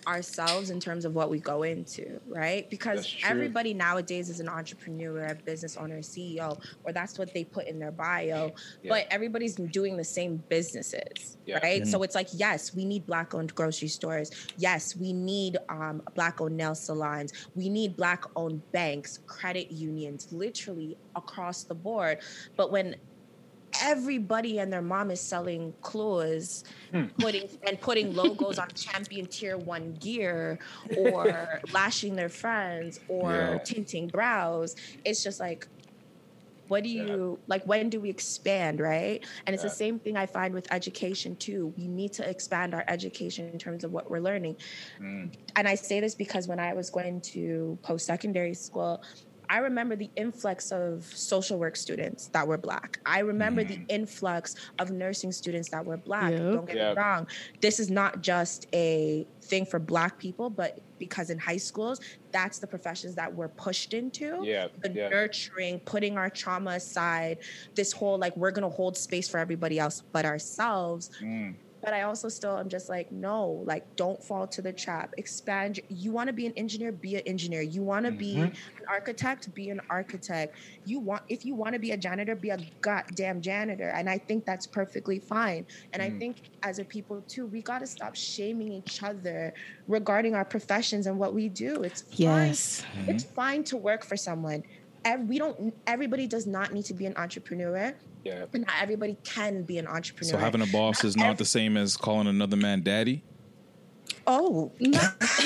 ourselves 0.06 0.70
in 0.70 0.78
terms 0.78 1.04
of 1.04 1.14
what 1.14 1.30
we 1.30 1.40
go 1.40 1.64
into, 1.64 2.20
right? 2.26 2.68
Because 2.70 3.16
everybody 3.24 3.74
nowadays 3.74 4.28
is 4.30 4.38
an 4.40 4.48
entrepreneur, 4.48 5.26
a 5.26 5.34
business 5.34 5.76
owner, 5.76 5.98
CEO, 5.98 6.58
or 6.84 6.92
that's 6.92 7.18
what 7.18 7.34
they 7.34 7.42
put 7.44 7.66
in 7.66 7.78
their 7.78 7.90
bio. 7.90 8.52
Yeah. 8.82 8.88
But 8.90 9.06
everybody's 9.10 9.56
doing 9.56 9.96
the 9.96 10.04
same 10.04 10.42
businesses, 10.48 11.36
Yeah. 11.44 11.58
right? 11.62 11.82
Mhm. 11.82 11.86
So 11.90 12.02
it's 12.04 12.14
like, 12.14 12.28
yes, 12.32 12.74
we 12.74 12.84
need 12.84 13.04
black-owned 13.06 13.54
grocery 13.54 13.88
stores. 13.88 14.30
Yes, 14.56 14.96
we 14.96 15.12
need 15.12 15.58
um, 15.68 16.02
black-owned 16.14 16.56
nail 16.56 16.74
salons. 16.74 17.32
We 17.54 17.68
need 17.68 17.96
black-owned 17.96 18.62
banks, 18.72 19.18
credit 19.26 19.72
unions, 19.72 20.28
literally 20.32 20.96
across 21.16 21.64
the 21.64 21.74
board. 21.74 22.18
But 22.56 22.70
when 22.70 22.96
everybody 23.82 24.59
and 24.59 24.73
their 24.73 24.82
mom 24.82 25.11
is 25.11 25.20
selling 25.20 25.73
clothes 25.82 26.65
hmm. 26.93 27.05
putting 27.19 27.48
and 27.66 27.81
putting 27.81 28.15
logos 28.15 28.59
on 28.59 28.69
champion 28.74 29.27
tier 29.27 29.57
one 29.57 29.94
gear 29.94 30.59
or 30.97 31.61
lashing 31.73 32.16
their 32.16 32.28
friends 32.28 33.01
or 33.09 33.32
Yeah. 33.32 33.59
tinting 33.59 34.09
brows. 34.09 34.77
It's 35.05 35.23
just 35.23 35.40
like 35.40 35.69
what 36.69 36.82
do 36.82 36.89
you 36.89 37.39
like 37.47 37.65
when 37.65 37.89
do 37.89 38.01
we 38.01 38.11
expand 38.11 38.81
right? 38.81 39.24
And 39.47 39.55
it's 39.55 39.62
the 39.62 39.70
same 39.70 39.98
thing 39.98 40.16
i 40.16 40.27
find 40.27 40.53
with 40.53 40.66
education 40.73 41.36
too. 41.36 41.73
We 41.77 41.86
need 41.86 42.12
to 42.15 42.28
expand 42.28 42.74
our 42.74 42.85
education 42.89 43.48
in 43.48 43.59
terms 43.59 43.85
of 43.85 43.93
what 43.93 44.11
we're 44.11 44.20
learning. 44.20 44.57
Hmm. 44.98 45.27
And 45.55 45.69
I 45.69 45.74
say 45.74 46.01
this 46.01 46.15
because 46.15 46.48
when 46.48 46.59
I 46.59 46.74
was 46.74 46.90
going 46.90 47.20
to 47.23 47.78
post 47.82 48.07
secondary 48.07 48.55
school, 48.55 49.03
I 49.48 49.59
remember 49.59 49.97
the 49.97 50.10
influx 50.16 50.73
of 50.73 51.05
social 51.05 51.59
work 51.59 51.77
students 51.77 52.28
that 52.28 52.47
were 52.47 52.59
black. 52.59 53.01
I 53.06 53.20
remember 53.20 53.64
the 53.64 53.77
mm. 53.77 53.86
influx 53.89 54.55
of 54.78 54.90
nursing 54.90 55.32
students 55.32 55.68
that 55.70 55.85
were 55.85 55.97
black. 55.97 56.32
Yep. 56.32 56.40
Don't 56.40 56.66
get 56.66 56.77
Yep. 56.77 56.97
me 56.97 57.02
wrong. 57.02 57.27
This 57.60 57.81
is 57.81 57.90
not 57.90 58.23
just 58.23 58.66
a 58.73 59.27
thing 59.43 59.64
for 59.64 59.78
black 59.78 60.18
people, 60.18 60.51
but 60.51 60.81
because 60.98 61.31
in 61.31 61.39
high 61.39 61.56
schools, 61.56 62.01
that's 62.32 62.59
the 62.59 62.66
professions 62.66 63.14
that 63.14 63.32
we're 63.32 63.48
pushed 63.48 63.94
into. 63.94 64.40
Yeah, 64.43 64.68
The 64.82 64.90
yeah. 64.90 65.09
nurturing, 65.09 65.81
putting 65.81 66.16
our 66.18 66.31
trauma 66.31 66.73
aside, 66.73 67.39
this 67.74 67.93
whole 67.93 68.18
like 68.18 68.36
we're 68.36 68.51
gonna 68.51 68.68
hold 68.68 68.97
space 68.97 69.28
for 69.28 69.39
everybody 69.39 69.78
else 69.78 70.02
but 70.12 70.24
ourselves 70.24 71.10
mm. 71.20 71.55
But 71.86 71.94
I 71.94 72.02
also 72.02 72.28
still 72.28 72.58
am 72.58 72.68
just 72.68 72.88
like, 72.88 73.12
no, 73.12 73.62
like 73.64 73.84
don't 73.96 74.20
fall 74.24 74.48
to 74.48 74.60
the 74.60 74.72
trap. 74.72 75.14
Expand. 75.18 75.78
You 75.88 76.10
want 76.10 76.26
to 76.26 76.32
be 76.32 76.44
an 76.44 76.52
engineer, 76.56 76.90
be 76.90 77.14
an 77.14 77.22
engineer. 77.26 77.62
You 77.62 77.84
want 77.84 78.06
to 78.06 78.10
be 78.12 78.34
Mhm. 78.34 78.46
an 78.48 78.84
architect, 78.90 79.54
be 79.54 79.68
an 79.70 79.80
architect. 79.88 80.56
You 80.84 80.98
want 80.98 81.22
if 81.28 81.44
you 81.44 81.54
want 81.54 81.74
to 81.74 81.78
be 81.78 81.92
a 81.92 81.96
janitor, 81.96 82.34
be 82.34 82.50
a 82.50 82.58
goddamn 82.80 83.40
janitor. 83.40 83.88
And 83.88 84.10
I 84.10 84.18
think 84.18 84.46
that's 84.46 84.66
perfectly 84.66 85.20
fine. 85.20 85.64
And 85.92 86.02
I 86.02 86.10
Mm. 86.10 86.18
think 86.18 86.36
as 86.64 86.80
a 86.80 86.84
people 86.84 87.22
too, 87.22 87.46
we 87.46 87.62
got 87.62 87.78
to 87.78 87.86
stop 87.86 88.16
shaming 88.16 88.72
each 88.72 89.00
other 89.00 89.54
regarding 89.86 90.34
our 90.34 90.44
professions 90.44 91.06
and 91.06 91.20
what 91.20 91.34
we 91.34 91.48
do. 91.48 91.84
It's 91.84 92.02
Yes. 92.16 92.80
fine. 92.82 93.04
It's 93.10 93.22
fine 93.22 93.62
to 93.64 93.76
work 93.76 94.04
for 94.04 94.16
someone. 94.16 94.64
Ev- 95.04 95.28
We 95.28 95.38
don't. 95.38 95.72
Everybody 95.86 96.26
does 96.26 96.48
not 96.48 96.72
need 96.72 96.86
to 96.86 96.94
be 96.94 97.06
an 97.06 97.14
entrepreneur. 97.16 97.96
Yeah. 98.27 98.47
And 98.53 98.66
not 98.66 98.74
everybody 98.81 99.16
can 99.23 99.62
be 99.62 99.78
an 99.78 99.86
entrepreneur. 99.86 100.32
So 100.32 100.39
having 100.39 100.61
a 100.61 100.66
boss 100.66 101.05
is 101.05 101.16
not 101.16 101.39
the 101.39 101.44
same 101.44 101.77
as 101.77 101.97
calling 101.97 102.27
another 102.27 102.57
man 102.57 102.82
daddy. 102.82 103.23
Oh, 104.28 104.73
I 104.81 105.39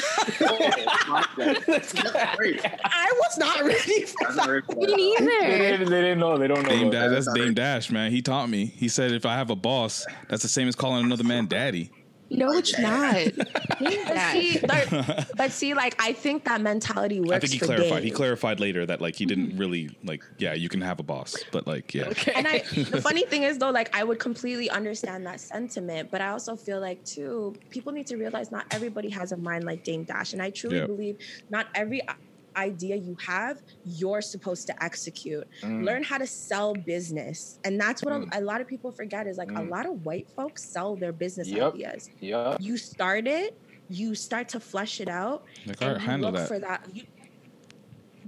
was 3.19 3.39
not 3.39 3.63
ready 3.63 4.05
for 4.07 4.33
that. 4.33 4.65
Me 4.69 5.17
They 5.19 5.59
didn't, 5.59 5.91
they 5.91 6.01
didn't 6.01 6.19
know. 6.19 6.39
They 6.39 6.49
don't 6.49 6.63
know. 6.63 6.71
Dame 6.71 6.91
Dash, 6.91 7.11
that's 7.11 7.33
Dame 7.35 7.53
Dash, 7.53 7.91
man. 7.91 8.11
He 8.11 8.23
taught 8.23 8.49
me. 8.49 8.65
He 8.65 8.89
said 8.89 9.13
if 9.13 9.27
I 9.27 9.35
have 9.35 9.51
a 9.51 9.57
boss, 9.57 10.07
that's 10.29 10.43
the 10.43 10.49
same 10.49 10.67
as 10.67 10.75
calling 10.75 11.05
another 11.05 11.25
man 11.25 11.47
daddy. 11.47 11.91
No, 12.41 12.53
it's 12.53 12.79
not. 12.79 13.17
But 13.81 14.33
see, 14.33 14.59
there- 14.59 15.27
but 15.37 15.53
see, 15.53 15.75
like 15.75 15.97
I 16.01 16.13
think 16.13 16.45
that 16.45 16.61
mentality 16.61 17.19
works. 17.19 17.33
I 17.33 17.39
think 17.41 17.53
he 17.55 17.59
for 17.59 17.67
clarified. 17.67 18.05
He 18.05 18.11
clarified 18.11 18.61
later 18.61 18.87
that 18.87 19.01
like 19.01 19.17
he 19.17 19.27
didn't 19.27 19.49
mm-hmm. 19.49 19.59
really 19.59 19.91
like. 20.05 20.23
Yeah, 20.39 20.55
you 20.55 20.69
can 20.69 20.81
have 20.81 21.01
a 21.01 21.03
boss, 21.03 21.35
but 21.51 21.67
like 21.67 21.93
yeah. 21.93 22.09
Okay. 22.09 22.33
And 22.35 22.47
I, 22.47 22.59
the 22.59 23.01
funny 23.01 23.25
thing 23.25 23.43
is 23.43 23.59
though, 23.59 23.71
like 23.71 23.95
I 23.97 24.05
would 24.05 24.19
completely 24.19 24.71
understand 24.71 25.27
that 25.27 25.41
sentiment, 25.41 26.11
but 26.11 26.21
I 26.21 26.29
also 26.29 26.57
feel 26.57 26.81
like 26.81 27.05
too, 27.05 27.55
people 27.71 27.93
need 27.93 28.07
to 28.09 28.17
realize 28.17 28.53
not 28.53 28.67
everybody 28.71 29.09
has 29.11 29.33
a 29.33 29.37
mind 29.37 29.65
like 29.65 29.83
Dame 29.83 30.05
Dash, 30.05 30.33
and 30.33 30.41
I 30.43 30.51
truly 30.51 30.77
Yeah. 30.79 30.87
believe 30.87 31.19
not 31.49 31.67
every 31.75 32.07
i- 32.09 32.15
idea 32.57 32.97
you 32.97 33.17
have, 33.27 33.63
you're 33.85 34.21
supposed 34.23 34.67
to 34.69 34.83
execute. 34.83 35.47
Mm. 35.63 35.85
Learn 35.85 36.03
how 36.03 36.19
to 36.19 36.27
sell 36.27 36.75
business, 36.75 37.59
and 37.65 37.81
that's 37.81 38.03
what 38.03 38.13
a, 38.15 38.27
a 38.39 38.41
lot 38.41 38.61
of 38.61 38.67
people 38.67 38.91
forget 38.93 39.27
is 39.27 39.39
like 39.39 39.51
a 39.51 39.55
Mm. 39.55 39.71
lot 39.71 39.87
of 39.87 40.05
white 40.05 40.29
folks 40.37 40.63
sell 40.65 40.97
their 40.97 41.13
business 41.13 41.49
Yep. 41.49 41.75
ideas. 41.75 42.11
Yeah. 42.21 42.57
You 42.61 42.77
start 42.77 43.27
it, 43.27 43.57
you 43.89 44.15
start 44.15 44.49
to 44.51 44.61
flesh 44.61 45.01
it 45.01 45.09
out, 45.09 45.45
Like, 45.67 45.81
and 45.81 45.89
alright, 45.91 46.03
you 46.03 46.09
handle 46.09 46.31
look 46.31 46.41
that. 46.41 46.49
for 46.49 46.59
that. 46.59 46.87
You, 46.93 47.03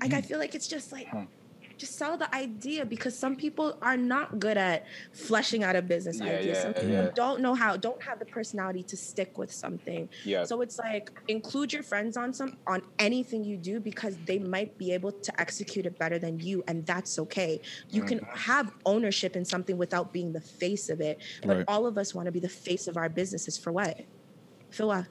like 0.01 0.13
I 0.15 0.21
feel 0.21 0.39
like 0.39 0.55
it's 0.55 0.67
just 0.69 0.91
like 0.93 1.07
just 1.83 1.99
sell 1.99 2.17
the 2.17 2.33
idea 2.33 2.87
because 2.87 3.19
some 3.19 3.35
people 3.35 3.77
are 3.83 3.97
not 3.97 4.39
good 4.39 4.57
at 4.57 4.87
fleshing 5.13 5.65
out 5.65 5.75
a 5.75 5.83
business 5.83 6.19
Yeah, 6.21 6.27
idea. 6.37 6.53
yeah, 6.55 6.63
some 6.63 6.75
people 6.75 6.91
yeah. 7.07 7.11
don't 7.23 7.41
know 7.41 7.55
how, 7.55 7.77
don't 7.77 8.01
have 8.09 8.21
the 8.21 8.25
personality 8.25 8.85
to 8.85 8.97
stick 8.97 9.37
with 9.37 9.51
something. 9.53 10.09
Yeah. 10.25 10.45
So 10.45 10.61
it's 10.61 10.79
like 10.79 11.11
include 11.27 11.73
your 11.73 11.83
friends 11.83 12.17
on 12.17 12.33
some 12.33 12.57
on 12.69 12.83
anything 13.01 13.43
you 13.45 13.57
do 13.57 13.81
because 13.81 14.15
they 14.31 14.39
might 14.39 14.79
be 14.79 14.93
able 14.93 15.11
to 15.27 15.41
execute 15.41 15.85
it 15.91 15.99
better 15.99 16.19
than 16.21 16.39
you, 16.39 16.63
and 16.69 16.87
that's 16.87 17.19
okay. 17.25 17.61
You 17.91 18.03
can 18.11 18.21
Mhm. 18.21 18.37
have 18.53 18.67
ownership 18.87 19.35
in 19.35 19.45
something 19.45 19.77
without 19.77 20.13
being 20.13 20.31
the 20.33 20.41
face 20.63 20.89
of 20.95 21.01
it. 21.01 21.17
But 21.49 21.57
Right. 21.57 21.65
all 21.67 21.85
of 21.91 21.99
us 21.99 22.15
want 22.15 22.27
to 22.27 22.33
be 22.39 22.43
the 22.49 22.55
face 22.69 22.87
of 22.87 22.97
our 22.97 23.09
businesses 23.09 23.59
for 23.59 23.73
what? 23.73 23.95
For 24.71 24.87
what? 24.87 25.07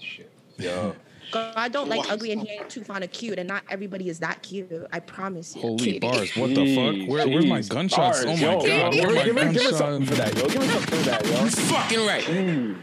Yo. 0.58 0.96
God 1.32 1.72
don't 1.72 1.90
like 1.90 2.00
What? 2.00 2.12
ugly 2.12 2.32
and 2.32 2.42
he 2.42 2.50
ain't 2.50 2.70
too 2.70 2.84
fond 2.84 3.04
of 3.04 3.12
cute, 3.12 3.40
and 3.40 3.48
not 3.48 3.64
everybody 3.70 4.10
is 4.10 4.20
that 4.20 4.42
cute. 4.42 4.72
I 4.92 5.00
promise 5.00 5.56
you. 5.56 5.62
Holy 5.62 6.00
bars! 6.00 6.36
What 6.36 6.54
the 6.54 6.76
fuck? 6.76 7.10
Where, 7.10 7.28
where's 7.28 7.46
my 7.46 7.62
gunshots? 7.62 8.24
bars, 8.24 8.26
oh 8.26 8.36
my 8.36 8.54
yo, 8.54 8.62
god! 8.62 8.94
yo, 8.94 9.08
Where 9.08 9.26
give 9.26 9.36
my 9.36 9.44
give 9.44 9.48
her- 9.48 9.54
give 9.54 9.64
her 9.64 9.78
something 9.78 10.06
for 10.06 10.16
that, 10.16 10.38
yo. 10.38 10.48
Give 10.48 10.64
her 10.64 10.70
something 10.70 11.00
for 11.00 11.06
that, 11.06 11.26
yo. 11.26 11.44
You 11.44 11.50
fucking 11.50 12.06
right. 12.06 12.78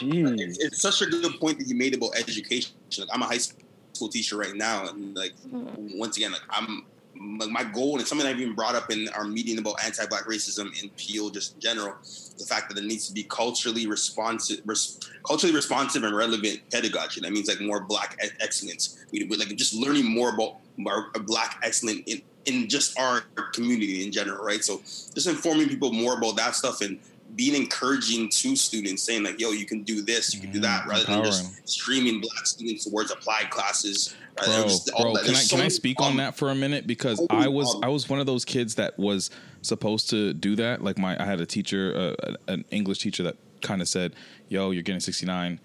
It's, 0.00 0.58
it's 0.58 0.82
such 0.82 1.02
a 1.02 1.06
good 1.06 1.38
point 1.40 1.58
that 1.58 1.68
you 1.68 1.74
made 1.74 1.94
about 1.94 2.16
education. 2.16 2.74
Like 2.98 3.08
I'm 3.12 3.22
a 3.22 3.26
high 3.26 3.38
school 3.38 4.08
teacher 4.08 4.36
right 4.36 4.54
now, 4.54 4.88
and 4.88 5.16
like 5.16 5.34
mm. 5.48 5.98
once 5.98 6.16
again, 6.16 6.32
like 6.32 6.42
I'm 6.50 6.66
like 6.66 6.84
my 7.16 7.64
goal, 7.64 7.98
and 7.98 8.06
something 8.06 8.26
I've 8.26 8.40
even 8.40 8.54
brought 8.54 8.74
up 8.74 8.90
in 8.90 9.08
our 9.10 9.24
meeting 9.24 9.58
about 9.58 9.82
anti-black 9.84 10.24
racism 10.24 10.70
in 10.82 10.90
Peel, 10.90 11.30
just 11.30 11.54
in 11.54 11.60
general. 11.60 11.94
The 12.38 12.44
fact 12.44 12.68
that 12.68 12.74
there 12.74 12.84
needs 12.84 13.06
to 13.08 13.14
be 13.14 13.24
culturally 13.24 13.86
responsive, 13.86 14.60
res, 14.64 14.98
culturally 15.26 15.54
responsive 15.54 16.02
and 16.02 16.14
relevant 16.14 16.60
pedagogy. 16.70 17.20
That 17.20 17.32
means 17.32 17.48
like 17.48 17.60
more 17.60 17.80
black 17.80 18.18
e- 18.24 18.28
excellence. 18.40 19.04
We, 19.12 19.24
we 19.24 19.36
like 19.36 19.54
just 19.56 19.74
learning 19.74 20.12
more 20.12 20.34
about 20.34 20.56
our 20.86 21.10
black 21.20 21.60
excellence 21.62 22.02
in 22.06 22.22
in 22.46 22.68
just 22.68 22.98
our 22.98 23.22
community 23.54 24.04
in 24.04 24.12
general, 24.12 24.44
right? 24.44 24.62
So 24.62 24.78
just 24.78 25.26
informing 25.26 25.68
people 25.68 25.92
more 25.92 26.18
about 26.18 26.36
that 26.36 26.54
stuff 26.54 26.82
and 26.82 26.98
being 27.36 27.54
encouraging 27.54 28.28
to 28.28 28.56
students, 28.56 29.02
saying 29.02 29.22
like, 29.22 29.40
"Yo, 29.40 29.50
you 29.50 29.66
can 29.66 29.82
do 29.82 30.02
this, 30.02 30.34
you 30.34 30.40
can 30.40 30.52
do 30.52 30.60
that," 30.60 30.86
rather 30.86 31.04
than 31.04 31.24
just 31.24 31.68
streaming 31.68 32.20
black 32.20 32.46
students 32.46 32.84
towards 32.84 33.10
applied 33.10 33.50
classes. 33.50 34.14
than 34.36 34.46
Bro, 34.46 34.62
just 34.64 34.90
bro, 34.96 35.14
can 35.14 35.30
I 35.30 35.38
so 35.38 35.56
can 35.56 35.64
I 35.64 35.68
speak 35.68 36.00
on 36.00 36.16
that 36.16 36.36
for 36.36 36.50
a 36.50 36.54
minute 36.54 36.86
because 36.86 37.18
So 37.18 37.26
I 37.30 37.48
was 37.48 37.66
problems. 37.66 37.84
I 37.84 37.88
was 37.88 38.08
one 38.08 38.20
of 38.20 38.26
those 38.26 38.44
kids 38.44 38.74
that 38.76 38.98
was 38.98 39.30
supposed 39.62 40.10
to 40.10 40.34
do 40.34 40.56
that. 40.56 40.82
Like 40.82 40.98
my 40.98 41.20
I 41.20 41.24
had 41.24 41.40
a 41.40 41.46
teacher, 41.46 42.16
uh, 42.20 42.34
an 42.48 42.64
English 42.70 42.98
teacher 42.98 43.22
that 43.24 43.36
kind 43.62 43.80
of 43.80 43.88
said, 43.88 44.14
"Yo, 44.48 44.70
you're 44.72 44.82
getting 44.82 45.00
69. 45.00 45.60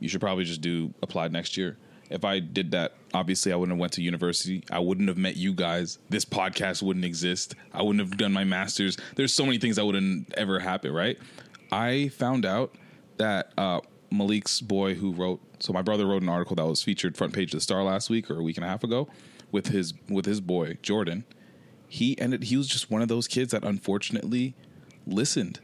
You 0.00 0.08
should 0.08 0.20
probably 0.20 0.44
just 0.44 0.60
do 0.60 0.92
applied 1.02 1.32
next 1.32 1.56
year." 1.56 1.76
If 2.10 2.24
I 2.24 2.40
did 2.40 2.70
that, 2.70 2.94
obviously 3.12 3.52
I 3.52 3.56
wouldn't 3.56 3.76
have 3.76 3.80
went 3.80 3.92
to 3.94 4.02
university. 4.02 4.64
I 4.70 4.78
wouldn't 4.78 5.08
have 5.08 5.18
met 5.18 5.36
you 5.36 5.52
guys. 5.52 5.98
This 6.08 6.24
podcast 6.24 6.82
wouldn't 6.82 7.04
exist. 7.04 7.54
I 7.72 7.82
wouldn't 7.82 8.00
have 8.06 8.16
done 8.16 8.32
my 8.32 8.44
masters. 8.44 8.96
There's 9.16 9.34
so 9.34 9.44
many 9.44 9.58
things 9.58 9.76
that 9.76 9.84
wouldn't 9.84 10.32
ever 10.34 10.58
happen, 10.58 10.92
right? 10.92 11.18
I 11.70 12.08
found 12.08 12.46
out 12.46 12.74
that 13.18 13.52
uh, 13.58 13.80
Malik's 14.10 14.60
boy 14.60 14.94
who 14.94 15.12
wrote 15.12 15.40
so 15.60 15.72
my 15.72 15.82
brother 15.82 16.06
wrote 16.06 16.22
an 16.22 16.28
article 16.28 16.56
that 16.56 16.66
was 16.66 16.82
featured 16.82 17.16
front 17.16 17.32
page 17.32 17.52
of 17.52 17.58
the 17.58 17.60
Star 17.60 17.82
last 17.82 18.08
week 18.08 18.30
or 18.30 18.38
a 18.38 18.42
week 18.42 18.56
and 18.56 18.64
a 18.64 18.68
half 18.68 18.84
ago 18.84 19.08
with 19.50 19.68
his 19.68 19.92
with 20.08 20.24
his 20.24 20.40
boy 20.40 20.78
Jordan. 20.82 21.24
He 21.88 22.18
ended 22.18 22.44
he 22.44 22.56
was 22.56 22.68
just 22.68 22.90
one 22.90 23.02
of 23.02 23.08
those 23.08 23.26
kids 23.26 23.50
that 23.52 23.64
unfortunately 23.64 24.54
listened 25.06 25.60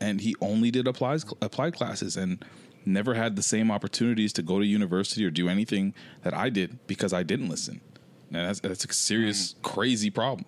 and 0.00 0.20
he 0.20 0.34
only 0.40 0.70
did 0.70 0.86
applied 0.86 1.22
applied 1.40 1.74
classes 1.74 2.16
and 2.16 2.44
never 2.86 3.14
had 3.14 3.36
the 3.36 3.42
same 3.42 3.70
opportunities 3.70 4.32
to 4.34 4.42
go 4.42 4.58
to 4.60 4.66
university 4.66 5.24
or 5.24 5.30
do 5.30 5.48
anything 5.48 5.94
that 6.22 6.34
I 6.34 6.50
did 6.50 6.86
because 6.86 7.12
I 7.12 7.22
didn't 7.22 7.48
listen. 7.48 7.80
And 8.30 8.48
that's 8.48 8.60
that's 8.60 8.84
a 8.84 8.92
serious 8.92 9.54
crazy 9.62 10.10
problem. 10.10 10.46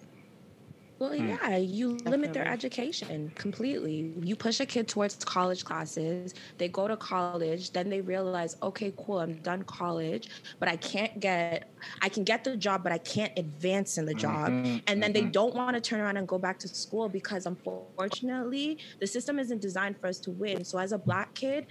Well, 1.01 1.15
Hmm. 1.19 1.37
yeah, 1.41 1.57
you 1.57 1.91
limit 1.93 2.33
their 2.33 2.45
education 2.49 3.31
completely. 3.37 4.17
You 4.21 4.35
push 4.35 4.59
a 4.59 4.67
kid 4.67 4.89
towards 4.89 5.15
college 5.25 5.63
classes, 5.65 6.35
they 6.59 6.69
go 6.69 6.89
to 6.89 6.97
college, 6.97 7.71
then 7.71 7.89
they 7.89 8.01
realize, 8.01 8.57
okay, 8.65 8.93
cool, 8.99 9.21
I'm 9.21 9.41
done 9.41 9.63
college, 9.63 10.29
but 10.59 10.69
I 10.69 10.77
can't 10.77 11.21
get, 11.21 11.73
I 12.03 12.09
can 12.09 12.25
get 12.25 12.43
the 12.43 12.57
job, 12.57 12.83
but 12.83 12.91
I 12.91 12.99
can't 12.99 13.33
advance 13.39 13.97
in 13.97 14.07
the 14.07 14.15
job. 14.15 14.57
Mhm, 14.57 14.83
And 14.89 15.01
then 15.01 15.13
they 15.13 15.25
mhm. 15.25 15.31
don't 15.31 15.55
want 15.55 15.77
to 15.77 15.81
turn 15.81 16.01
around 16.01 16.17
and 16.17 16.27
go 16.27 16.37
back 16.37 16.59
to 16.61 16.69
school 16.69 17.09
because 17.09 17.47
unfortunately, 17.47 18.81
the 18.99 19.07
system 19.07 19.39
isn't 19.39 19.63
designed 19.63 20.01
for 20.01 20.09
us 20.09 20.19
to 20.23 20.33
win. 20.33 20.65
So 20.65 20.79
as 20.81 20.91
a 20.91 20.99
black 20.99 21.37
kid, 21.37 21.69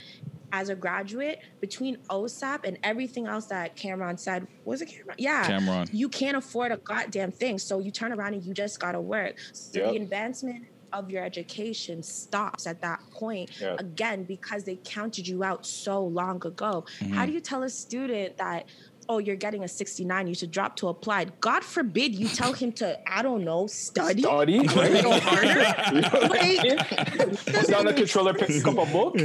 as 0.52 0.70
a 0.70 0.76
graduate, 0.76 1.40
between 1.62 1.98
OSAP 2.10 2.60
and 2.64 2.78
everything 2.84 3.28
else 3.28 3.48
that 3.48 3.76
Cameron 3.76 4.18
said, 4.18 4.48
was 4.66 4.82
it 4.82 4.88
Cameron? 4.88 5.16
Yeah. 5.18 5.46
Cameron. 5.46 5.88
You 5.92 6.10
can't 6.10 6.38
afford 6.38 6.72
a 6.72 6.78
goddamn 6.78 7.32
thing. 7.32 7.58
So 7.58 7.80
you 7.80 7.92
turn 7.92 8.12
around 8.14 8.34
and 8.34 8.44
you 8.44 8.54
just 8.54 8.80
gotta 8.80 9.02
work. 9.02 9.36
So 9.54 9.80
Yep. 9.80 9.92
the 9.92 9.98
advancement 9.98 10.66
of 10.94 11.12
your 11.12 11.22
education 11.22 12.02
stops 12.02 12.66
at 12.66 12.80
that 12.82 13.02
point 13.12 13.52
again 13.78 14.24
because 14.24 14.64
they 14.64 14.78
counted 14.86 15.28
you 15.28 15.44
out 15.44 15.66
so 15.66 16.02
long 16.06 16.38
ago. 16.46 16.86
Mhm. 17.02 17.12
How 17.14 17.26
do 17.26 17.34
you 17.34 17.42
tell 17.42 17.64
a 17.64 17.70
student 17.70 18.38
that 18.38 18.66
oh 19.10 19.18
you're 19.20 19.36
getting 19.36 19.64
a 19.64 19.68
69 19.68 20.28
you 20.28 20.34
should 20.36 20.52
drop 20.52 20.76
to 20.78 20.88
applied 20.88 21.32
god 21.42 21.64
forbid 21.64 22.14
you 22.16 22.28
tell 22.28 22.54
him 22.54 22.72
to 22.74 22.98
i 23.12 23.22
don't 23.22 23.44
know 23.44 23.68
study 23.68 24.22
Study, 24.22 24.58
a 24.58 24.62
right? 24.64 25.04
harder 25.24 25.64
Like, 26.28 27.68
down 27.68 27.86
the 27.86 27.94
controller, 27.96 28.34
pick 28.34 28.66
up 28.68 28.78
a 28.78 28.86
book. 28.92 29.16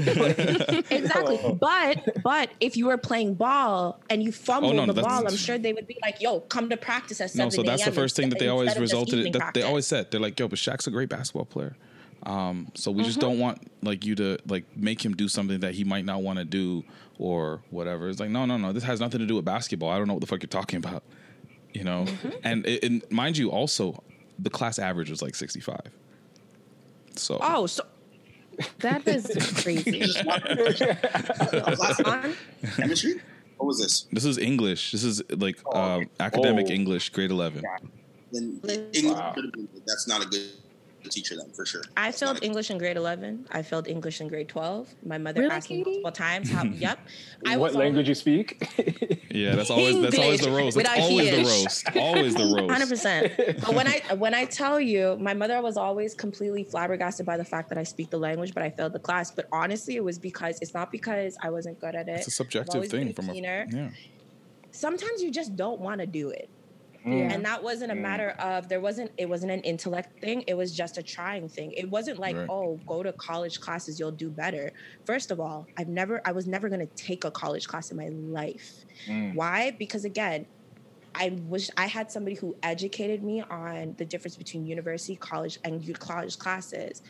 exactly. 0.90 1.38
But 1.58 2.22
but 2.22 2.50
if 2.60 2.76
you 2.76 2.86
were 2.86 2.96
playing 2.98 3.34
ball 3.34 4.00
and 4.10 4.22
you 4.22 4.32
fumbled 4.32 4.76
no, 4.76 4.86
the 4.86 5.00
ball, 5.02 5.26
I'm 5.26 5.36
sure 5.36 5.58
they 5.58 5.72
would 5.72 5.86
be 5.86 5.98
like, 6.02 6.20
"Yo, 6.20 6.40
come 6.40 6.68
to 6.70 6.76
practice 6.76 7.20
at 7.20 7.30
7 7.30 7.44
No, 7.46 7.50
so 7.50 7.62
that's 7.62 7.84
the 7.84 7.92
first 7.92 8.16
thing 8.16 8.28
that 8.30 8.38
they 8.38 8.48
always 8.48 8.68
instead 8.68 8.82
of 8.82 8.88
just 8.88 8.92
resulted 8.92 9.26
in. 9.26 9.32
That 9.32 9.54
they 9.54 9.62
always 9.62 9.86
said 9.86 10.10
they're 10.10 10.20
like, 10.20 10.38
"Yo, 10.38 10.48
but 10.48 10.58
Shaq's 10.58 10.86
a 10.86 10.90
great 10.90 11.08
basketball 11.08 11.44
player." 11.46 11.76
Um, 12.24 12.68
so 12.74 12.90
we 12.92 13.02
just 13.02 13.18
Mhm. 13.18 13.22
don't 13.22 13.38
want 13.40 13.58
like 13.82 14.04
you 14.04 14.14
to 14.16 14.38
like 14.46 14.64
make 14.76 15.04
him 15.04 15.14
do 15.14 15.28
something 15.28 15.60
that 15.60 15.74
he 15.74 15.82
might 15.84 16.04
not 16.04 16.22
want 16.22 16.38
to 16.38 16.44
do 16.44 16.84
or 17.22 17.62
whatever. 17.70 18.08
It's 18.08 18.18
like, 18.20 18.30
no, 18.30 18.44
no, 18.46 18.56
no. 18.56 18.72
This 18.72 18.82
has 18.82 18.98
nothing 18.98 19.20
to 19.20 19.26
do 19.26 19.36
with 19.36 19.44
basketball. 19.44 19.90
I 19.90 19.98
don't 19.98 20.08
know 20.08 20.14
what 20.14 20.20
the 20.20 20.26
fuck 20.26 20.42
you're 20.42 20.48
talking 20.48 20.78
about. 20.78 21.02
You 21.74 21.84
know, 21.84 22.04
Mm-hmm. 22.04 22.28
and, 22.44 22.66
it, 22.66 22.84
and 22.84 23.02
mind 23.10 23.38
you, 23.38 23.50
also 23.50 24.02
the 24.38 24.50
class 24.50 24.78
average 24.78 25.08
was 25.08 25.22
like 25.22 25.34
65. 25.34 25.80
So 27.16 27.38
Oh, 27.40 27.66
so 27.66 27.82
that 28.80 29.08
is 29.08 29.24
crazy. 29.62 30.02
Chemistry? 32.76 33.14
What 33.56 33.66
was 33.68 33.78
this? 33.80 34.02
this 34.12 34.24
is 34.26 34.36
English. 34.36 34.92
This 34.92 35.02
is 35.04 35.22
like 35.30 35.58
um, 35.74 36.10
academic 36.20 36.66
Oh. 36.68 36.72
English, 36.74 37.08
grade 37.08 37.30
11. 37.30 37.62
Then 38.32 38.60
English, 38.92 39.18
that's 39.86 40.06
not 40.06 40.22
a 40.22 40.26
good 40.28 40.50
teacher 41.10 41.36
then 41.36 41.50
for 41.52 41.64
sure. 41.66 41.82
I 41.96 42.12
failed 42.12 42.38
English 42.42 42.70
in 42.70 42.78
grade 42.78 42.96
11. 42.96 43.46
I 43.50 43.62
failed 43.62 43.88
English 43.88 44.20
in 44.20 44.28
grade 44.28 44.48
12. 44.48 44.94
My 45.04 45.18
mother 45.18 45.42
Really, 45.42 45.52
asked 45.54 45.70
me 45.70 45.82
multiple 45.84 46.12
times 46.12 46.50
how. 46.50 46.64
yep. 46.86 46.98
I 47.46 47.56
what 47.56 47.68
was 47.70 47.76
language 47.76 48.08
you 48.08 48.14
speak? 48.14 48.62
Yeah, 49.32 49.54
that's 49.54 49.70
always 49.70 49.98
that's 50.02 50.18
always 50.18 50.40
the 50.42 50.50
roast. 50.50 50.76
That's 50.76 50.90
Without 50.90 50.98
always 50.98 51.30
the 51.30 51.36
English. 51.38 51.62
roast. 51.64 51.96
Always 51.96 52.34
the 52.34 52.44
roast. 52.54 52.70
Hundred 52.70 52.88
percent. 52.90 53.32
But 53.62 53.74
when 53.74 53.86
I 53.88 54.02
when 54.18 54.34
I 54.34 54.44
tell 54.44 54.78
you, 54.78 55.16
my 55.18 55.32
mother 55.32 55.62
was 55.62 55.78
always 55.78 56.14
completely 56.14 56.64
flabbergasted 56.64 57.24
by 57.24 57.38
the 57.38 57.44
fact 57.44 57.70
that 57.70 57.78
I 57.78 57.82
speak 57.82 58.10
the 58.10 58.18
language, 58.18 58.52
but 58.52 58.62
I 58.62 58.68
failed 58.68 58.92
the 58.92 58.98
class. 58.98 59.30
But 59.30 59.48
honestly, 59.50 59.96
it 59.96 60.04
was 60.04 60.18
because 60.18 60.58
it's 60.60 60.74
not 60.74 60.92
because 60.92 61.38
I 61.42 61.48
wasn't 61.48 61.80
good 61.80 61.94
at 61.94 62.08
it. 62.10 62.16
It's 62.18 62.26
a 62.26 62.28
I've 62.28 62.34
subjective 62.34 62.74
always 62.74 62.90
been 62.90 63.06
thing 63.06 63.14
from 63.14 63.30
a 63.30 63.32
keener. 63.32 63.66
yeah. 63.72 63.88
Sometimes 64.70 65.22
you 65.22 65.30
just 65.30 65.56
don't 65.56 65.80
want 65.80 66.02
to 66.02 66.06
do 66.06 66.28
it. 66.28 66.50
Yeah. 67.04 67.32
And 67.32 67.44
that 67.44 67.62
wasn't 67.62 67.90
a 67.92 67.94
matter 67.94 68.30
of 68.38 68.68
there 68.68 68.80
wasn't 68.80 69.10
it 69.18 69.28
wasn't 69.28 69.52
an 69.52 69.60
intellect 69.62 70.20
thing. 70.20 70.44
It 70.46 70.54
was 70.54 70.74
just 70.76 70.98
a 70.98 71.02
trying 71.02 71.48
thing. 71.48 71.72
It 71.72 71.90
wasn't 71.90 72.18
like, 72.18 72.36
Right. 72.36 72.46
oh, 72.48 72.78
go 72.86 73.02
to 73.02 73.12
college 73.12 73.60
classes, 73.60 73.98
you'll 73.98 74.12
do 74.12 74.30
better. 74.30 74.72
First 75.04 75.30
of 75.30 75.40
all, 75.40 75.66
I've 75.76 75.88
never 75.88 76.20
I 76.24 76.32
was 76.32 76.46
never 76.46 76.68
gonna 76.68 76.86
take 76.94 77.24
a 77.24 77.30
college 77.30 77.66
class 77.68 77.90
in 77.90 77.96
my 77.96 78.08
life. 78.08 78.84
Mm. 79.08 79.34
Why? 79.34 79.72
Because 79.72 80.04
again, 80.04 80.46
I 81.14 81.38
wish 81.42 81.68
I 81.76 81.86
had 81.86 82.10
somebody 82.10 82.36
who 82.36 82.56
educated 82.62 83.22
me 83.22 83.42
on 83.50 83.94
the 83.98 84.04
difference 84.04 84.36
between 84.36 84.64
university, 84.64 85.16
college, 85.16 85.58
and 85.64 85.82
college 85.98 86.38
classes. 86.38 87.02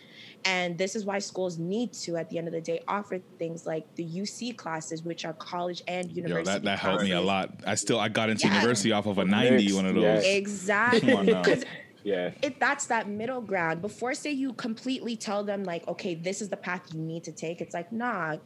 And 0.44 0.76
this 0.76 0.96
is 0.96 1.04
why 1.04 1.20
schools 1.20 1.58
need 1.58 1.92
to, 2.04 2.16
at 2.16 2.28
the 2.28 2.38
end 2.38 2.48
of 2.48 2.52
the 2.54 2.60
day, 2.60 2.80
offer 2.88 3.20
things 3.38 3.64
like 3.64 3.84
the 3.96 4.04
UC 4.04 4.56
classes, 4.56 5.02
which 5.02 5.24
are 5.24 5.34
college 5.34 5.82
and 5.86 6.10
Yo, 6.10 6.16
university. 6.16 6.44
that, 6.52 6.64
that 6.64 6.78
helped 6.80 7.04
me 7.04 7.12
a 7.12 7.20
lot. 7.20 7.50
I 7.66 7.74
still 7.76 8.00
I 8.00 8.08
got 8.08 8.28
into 8.30 8.46
Yeah. 8.48 8.54
university 8.54 8.92
off 8.92 9.06
of 9.06 9.18
a 9.18 9.24
Mixed, 9.24 9.30
90, 9.68 9.72
one 9.74 9.86
of 9.86 9.94
those. 9.94 10.02
yes. 10.02 10.24
Exactly. 10.36 11.00
Come 11.00 11.16
on 11.16 11.26
now. 11.26 11.42
'Cause 11.42 11.64
Yeah. 12.04 12.32
it 12.42 12.58
that's 12.58 12.86
that 12.86 13.08
middle 13.08 13.40
ground 13.40 13.80
before 13.80 14.12
say 14.14 14.32
you 14.32 14.54
completely 14.54 15.16
tell 15.16 15.44
them 15.44 15.62
like 15.62 15.86
okay 15.86 16.16
this 16.16 16.42
is 16.42 16.48
the 16.48 16.56
path 16.56 16.82
you 16.92 17.00
need 17.00 17.22
to 17.22 17.30
take 17.32 17.60
it's 17.60 17.72
like 17.72 17.92
nah 17.92 18.38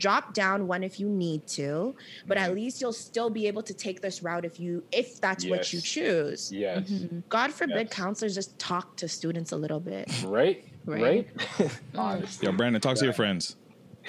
drop 0.00 0.34
down 0.34 0.66
one 0.66 0.82
if 0.82 0.98
you 0.98 1.08
need 1.08 1.46
to 1.46 1.94
but 2.26 2.36
at 2.36 2.54
least 2.54 2.80
you'll 2.80 2.92
still 2.92 3.30
be 3.30 3.46
able 3.46 3.62
to 3.62 3.74
take 3.74 4.00
this 4.00 4.22
route 4.22 4.44
if 4.44 4.58
you 4.58 4.82
if 4.90 5.20
that's 5.20 5.44
what 5.46 5.72
you 5.72 5.78
Yes. 5.78 5.84
choose 5.94 6.52
Yes. 6.52 6.88
Mm-hmm. 6.90 7.18
god 7.28 7.52
forbid 7.52 7.90
counselors 7.90 8.34
just 8.34 8.58
talk 8.58 8.96
to 8.96 9.06
students 9.08 9.52
a 9.52 9.56
little 9.56 9.80
bit 9.80 10.10
Right? 10.26 10.64
Right? 10.86 11.28
Honestly. 11.94 12.46
Yo, 12.46 12.52
Brandon, 12.52 12.80
talk 12.80 12.96
to 12.96 13.04
your 13.04 13.12
friends. 13.12 13.56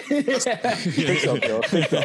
Think 0.08 0.40
so, 0.40 1.38
Joe. 1.38 1.62
Think 1.66 1.88
so. 1.90 2.00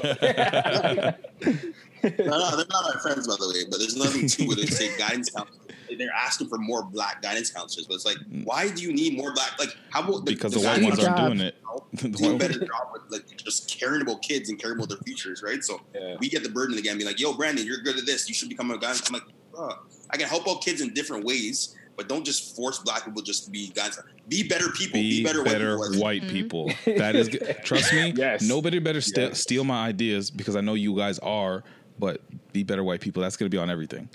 no, 2.02 2.38
no, 2.38 2.56
they're 2.56 2.66
not 2.68 2.94
my 2.94 3.00
friends, 3.02 3.26
by 3.28 3.36
the 3.38 3.52
way. 3.54 3.64
But 3.70 3.78
there's 3.78 3.96
nothing 3.96 4.26
to 4.26 4.42
it. 4.52 4.56
They 4.56 4.66
say 4.66 4.96
guidance 4.98 5.30
counselors. 5.30 5.60
They're 5.98 6.10
asking 6.12 6.48
for 6.48 6.58
more 6.58 6.82
black 6.82 7.22
guidance 7.22 7.50
counselors, 7.50 7.86
but 7.86 7.94
it's 7.94 8.04
like, 8.04 8.16
mm. 8.18 8.44
why 8.44 8.68
do 8.70 8.82
you 8.82 8.92
need 8.92 9.16
more 9.16 9.32
black? 9.32 9.58
Like, 9.58 9.76
how 9.90 10.02
about 10.02 10.24
the, 10.24 10.32
Because 10.32 10.52
the 10.52 10.60
white 10.60 10.82
ones 10.82 10.98
aren't 10.98 11.16
doing 11.16 11.40
it. 11.40 11.56
Do 11.96 12.34
a 12.34 12.38
better 12.38 12.58
job 12.58 12.88
with 12.92 13.02
like 13.10 13.36
just 13.36 13.70
caring 13.70 14.02
about 14.02 14.20
kids 14.20 14.50
and 14.50 14.58
caring 14.58 14.76
about 14.76 14.88
their 14.88 14.98
futures, 14.98 15.42
right? 15.42 15.62
So 15.62 15.80
we 16.18 16.28
get 16.28 16.42
the 16.42 16.48
burden 16.48 16.76
again, 16.78 16.98
be 16.98 17.04
like, 17.04 17.20
"Yo, 17.20 17.32
Brandon, 17.32 17.64
you're 17.64 17.78
good 17.78 17.96
at 17.96 18.06
this. 18.06 18.28
You 18.28 18.34
should 18.34 18.48
become 18.48 18.70
a 18.70 18.78
guidance." 18.78 19.08
I'm 19.08 19.14
like, 19.14 19.22
"Bruh, 19.52 19.78
I 20.10 20.16
can 20.16 20.28
help 20.28 20.48
out 20.48 20.62
kids 20.62 20.80
in 20.80 20.92
different 20.94 21.24
ways, 21.24 21.76
but 21.96 22.08
don't 22.08 22.24
just 22.24 22.54
force 22.54 22.78
black 22.80 23.04
people 23.04 23.22
just 23.22 23.44
to 23.46 23.50
be 23.50 23.68
guidance. 23.68 23.98
Be 24.28 24.46
better 24.46 24.68
people. 24.70 25.00
Be, 25.00 25.18
Be 25.18 25.24
better, 25.24 25.42
better 25.42 25.78
white 25.78 26.22
people. 26.22 26.64
white 26.64 26.74
people. 26.84 26.96
That 26.98 27.16
is, 27.16 27.28
good. 27.28 27.58
trust 27.64 27.92
me. 27.92 28.12
yes. 28.16 28.42
Nobody 28.42 28.78
better 28.78 29.00
st- 29.00 29.36
steal 29.36 29.64
my 29.64 29.86
ideas 29.86 30.30
because 30.30 30.56
I 30.56 30.60
know 30.60 30.74
you 30.74 30.96
guys 30.96 31.18
are. 31.20 31.64
But 31.98 32.20
be 32.52 32.62
better 32.62 32.84
white 32.84 33.00
people. 33.00 33.22
That's 33.22 33.38
going 33.38 33.50
to 33.50 33.54
be 33.54 33.58
on 33.60 33.70
everything. 33.70 34.10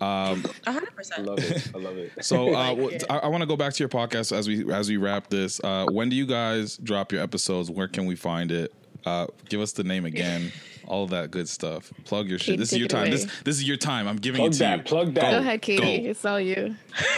Um, 0.00 0.42
100% 0.42 1.18
I 1.18 1.20
love 1.22 1.38
it. 1.38 1.70
I 1.74 1.78
love 1.78 1.96
it. 1.98 2.12
so 2.24 2.48
uh, 2.54 2.72
Like 2.74 2.92
it. 2.94 3.04
I, 3.10 3.18
I 3.18 3.26
want 3.28 3.42
to 3.42 3.46
go 3.46 3.56
back 3.56 3.72
to 3.74 3.78
your 3.82 3.88
podcast 3.88 4.34
as 4.36 4.48
we 4.48 4.72
as 4.72 4.88
we 4.88 4.96
wrap 4.96 5.28
this. 5.28 5.60
Uh, 5.62 5.86
when 5.90 6.08
do 6.08 6.16
you 6.16 6.26
guys 6.26 6.76
drop 6.78 7.12
your 7.12 7.22
episodes? 7.22 7.70
Where 7.70 7.88
can 7.88 8.06
we 8.06 8.16
find 8.16 8.50
it? 8.50 8.72
Uh, 9.04 9.26
give 9.48 9.60
us 9.60 9.72
the 9.72 9.84
name 9.84 10.04
again. 10.04 10.52
All 10.86 11.06
that 11.08 11.30
good 11.30 11.48
stuff. 11.48 11.92
Plug 12.04 12.28
your 12.28 12.38
shit. 12.38 12.54
Kate, 12.54 12.58
This 12.58 12.72
is 12.72 12.78
your 12.78 12.88
time. 12.88 13.02
away. 13.02 13.10
This 13.12 13.24
this 13.44 13.56
is 13.56 13.64
your 13.64 13.76
time. 13.76 14.08
I'm 14.08 14.16
giving 14.16 14.40
Plug 14.40 14.50
it 14.50 14.52
to 14.54 14.58
that, 14.60 14.78
you. 14.78 14.84
plug 14.84 15.14
that. 15.14 15.30
Go 15.30 15.38
ahead, 15.38 15.62
Katie. 15.62 16.02
Go. 16.04 16.10
It's 16.10 16.24
all 16.24 16.40
you. 16.40 16.74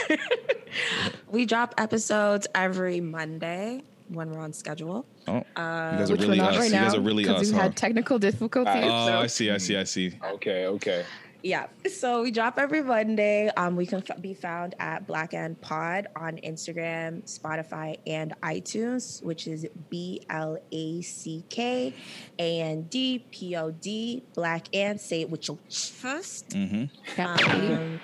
we 1.30 1.46
drop 1.46 1.74
episodes 1.78 2.46
every 2.54 3.00
monday 3.00 3.82
when 4.08 4.30
we're 4.30 4.40
on 4.40 4.52
schedule 4.52 5.04
Oh, 5.28 5.36
you 5.36 5.42
guys 5.56 6.10
are 6.10 6.14
we're 6.16 6.20
really 6.22 6.38
not 6.38 6.52
us. 6.54 6.58
right 6.58 6.64
you 6.70 6.76
now 6.76 6.84
guys 6.84 6.94
are 6.94 7.00
really 7.00 7.22
because 7.24 7.42
us, 7.42 7.50
we 7.50 7.56
huh? 7.56 7.62
had 7.62 7.76
technical 7.76 8.18
difficulties. 8.18 8.74
Oh, 8.84 9.06
so. 9.06 9.18
I 9.18 9.26
see. 9.28 9.50
I 9.52 9.58
see. 9.58 9.76
I 9.76 9.84
see. 9.84 10.18
Okay, 10.32 10.66
okay. 10.66 11.04
Yeah. 11.42 11.66
So 11.90 12.22
we 12.22 12.30
drop 12.30 12.58
every 12.58 12.82
Monday. 12.82 13.50
Um, 13.56 13.74
we 13.76 13.86
can 13.86 14.02
f- 14.08 14.20
be 14.22 14.32
found 14.34 14.74
at 14.78 15.06
Black 15.06 15.34
and 15.34 15.60
Pod 15.60 16.06
on 16.14 16.36
Instagram, 16.36 17.22
Spotify, 17.24 17.98
and 18.06 18.34
iTunes, 18.42 19.22
which 19.24 19.46
is 19.46 19.66
B 19.90 20.24
L 20.30 20.58
A 20.70 21.02
C 21.02 21.44
K 21.48 21.94
A 22.38 22.60
N 22.60 22.82
D 22.82 23.24
P 23.30 23.56
O 23.56 23.70
D, 23.72 24.22
Black 24.34 24.68
and 24.74 25.00
Say 25.00 25.22
it 25.22 25.30
with 25.30 25.48
your 25.48 25.58
chest. 25.68 26.50
Mm-hmm. 26.50 27.20
Um, 27.20 28.00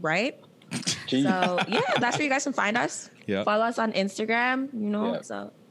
right? 0.00 0.38
So 1.08 1.58
yeah, 1.68 1.80
that's 1.98 2.16
where 2.16 2.24
you 2.24 2.30
guys 2.30 2.44
can 2.44 2.52
find 2.52 2.76
us. 2.78 3.10
Yeah. 3.26 3.44
Follow 3.44 3.64
us 3.64 3.78
on 3.78 3.92
Instagram, 3.92 4.72
you 4.72 4.88
know. 4.88 5.14
Yeah. 5.14 5.22
So 5.22 5.46
it 5.46 5.61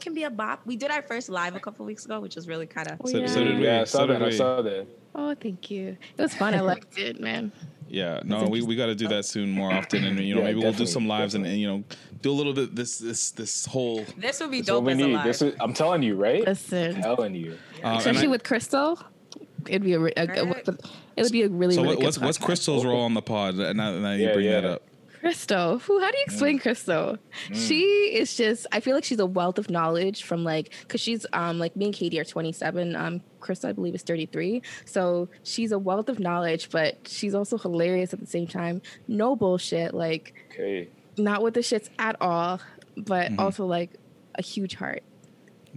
can 0.00 0.14
be 0.14 0.24
a 0.24 0.30
bop. 0.30 0.60
We 0.66 0.76
did 0.76 0.90
our 0.90 1.02
first 1.02 1.28
live 1.28 1.54
a 1.56 1.60
couple 1.60 1.84
weeks 1.86 2.04
ago, 2.04 2.20
which 2.20 2.36
was 2.36 2.48
really 2.48 2.66
kind 2.66 2.88
of 2.90 3.00
Oh, 3.04 3.08
yeah. 3.08 3.26
So 3.26 3.44
did 3.44 3.58
we. 3.58 3.64
Yeah, 3.64 3.82
I 3.82 3.84
saw 3.84 3.98
So 3.98 4.06
that. 4.08 4.18
did 4.18 4.28
I 4.28 4.30
saw 4.30 4.62
that. 4.62 4.86
Oh, 5.14 5.34
thank 5.34 5.70
you. 5.70 5.96
It 6.16 6.22
was 6.22 6.34
fun. 6.34 6.54
I 6.54 6.60
liked 6.60 6.98
it, 7.06 7.20
man. 7.20 7.52
Yeah, 7.88 8.20
no, 8.24 8.44
we, 8.44 8.62
we 8.62 8.76
got 8.76 8.86
to 8.86 8.94
do 8.94 9.08
that 9.08 9.24
soon 9.24 9.50
more 9.50 9.72
often, 9.72 10.04
and 10.04 10.20
you 10.20 10.34
know 10.36 10.42
Yeah, 10.42 10.46
maybe 10.46 10.60
we'll 10.60 10.72
do 10.72 10.86
some 10.86 11.08
lives 11.08 11.34
and, 11.34 11.44
and 11.44 11.58
you 11.60 11.66
know 11.66 11.82
do 12.22 12.30
a 12.30 12.32
little 12.32 12.52
bit 12.52 12.76
this 12.76 12.98
this 12.98 13.32
this 13.32 13.66
whole. 13.66 14.04
this 14.16 14.38
would 14.40 14.52
be 14.52 14.60
That's 14.60 14.70
what 14.70 14.76
dope 14.76 14.84
we 14.84 14.92
as 14.92 14.98
a 15.00 15.06
need. 15.08 15.14
live. 15.14 15.24
This 15.24 15.42
is, 15.42 15.54
I'm 15.58 15.72
telling 15.74 16.02
you, 16.04 16.14
right? 16.14 16.44
Listen, 16.46 16.94
I'm 16.96 17.02
telling 17.02 17.34
you. 17.34 17.58
Uh, 17.82 17.96
especially 17.98 18.28
I- 18.28 18.30
with 18.30 18.44
Crystal, 18.44 18.96
it'd 19.66 19.82
be 19.82 19.94
a, 19.94 19.98
re- 19.98 20.12
a, 20.16 20.22
a- 20.22 20.76
it 21.16 21.22
would 21.24 21.32
be 21.32 21.42
a 21.42 21.48
really 21.48 21.74
so 21.74 21.82
really 21.82 21.96
what, 21.96 21.98
good 21.98 22.04
what's 22.04 22.18
what's. 22.20 22.38
Crystal's 22.38 22.84
role 22.84 23.02
on 23.02 23.14
the 23.14 23.22
pod? 23.22 23.56
Now, 23.56 23.72
now 23.72 24.12
you 24.12 24.26
Yeah, 24.28 24.32
bring 24.34 24.46
that 24.50 24.64
up. 24.64 24.82
Crystal. 25.20 25.78
Who? 25.78 26.00
How 26.00 26.10
do 26.10 26.16
you 26.16 26.24
explain 26.24 26.58
Crystal? 26.58 27.18
She 27.52 27.82
is 28.14 28.34
just. 28.36 28.66
I 28.72 28.80
feel 28.80 28.94
like 28.94 29.04
she's 29.04 29.18
a 29.18 29.26
wealth 29.26 29.58
of 29.58 29.68
knowledge 29.70 30.22
from 30.24 30.44
like 30.44 30.72
because 30.80 31.00
she's 31.00 31.26
um 31.34 31.58
like 31.58 31.76
me 31.76 31.86
and 31.86 31.94
Katie 31.94 32.18
are 32.18 32.24
27. 32.24 32.96
Um, 32.96 33.20
Crystal 33.38 33.68
I 33.68 33.72
believe 33.72 33.94
is 33.94 34.02
33. 34.02 34.62
So 34.86 35.28
she's 35.42 35.72
a 35.72 35.78
wealth 35.78 36.08
of 36.08 36.18
knowledge, 36.18 36.70
but 36.70 37.06
she's 37.06 37.34
also 37.34 37.58
hilarious 37.58 38.12
at 38.14 38.20
the 38.20 38.26
same 38.26 38.46
time. 38.46 38.80
No 39.06 39.36
bullshit. 39.36 39.92
Like 39.94 40.32
Okay. 40.52 40.88
not 41.18 41.42
with 41.42 41.54
the 41.54 41.60
shits 41.60 41.88
at 41.98 42.16
all, 42.20 42.60
but 42.96 43.30
Mhm. 43.30 43.38
also 43.40 43.66
like 43.66 43.90
a 44.36 44.42
huge 44.42 44.74
heart. 44.74 45.02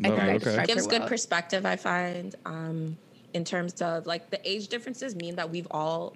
I 0.03 0.07
Okay, 0.07 0.15
think 0.15 0.19
I 0.21 0.29
okay. 0.29 0.37
described 0.39 0.59
her 0.69 0.75
gives 0.75 0.87
good 0.87 0.99
well. 1.01 1.09
perspective 1.09 1.65
i 1.67 1.75
find 1.75 2.35
um 2.45 2.97
in 3.33 3.43
terms 3.45 3.79
of 3.81 4.05
like 4.07 4.29
the 4.31 4.39
age 4.49 4.67
differences 4.69 5.15
mean 5.15 5.35
that 5.35 5.49
we've 5.51 5.67
all 5.69 6.15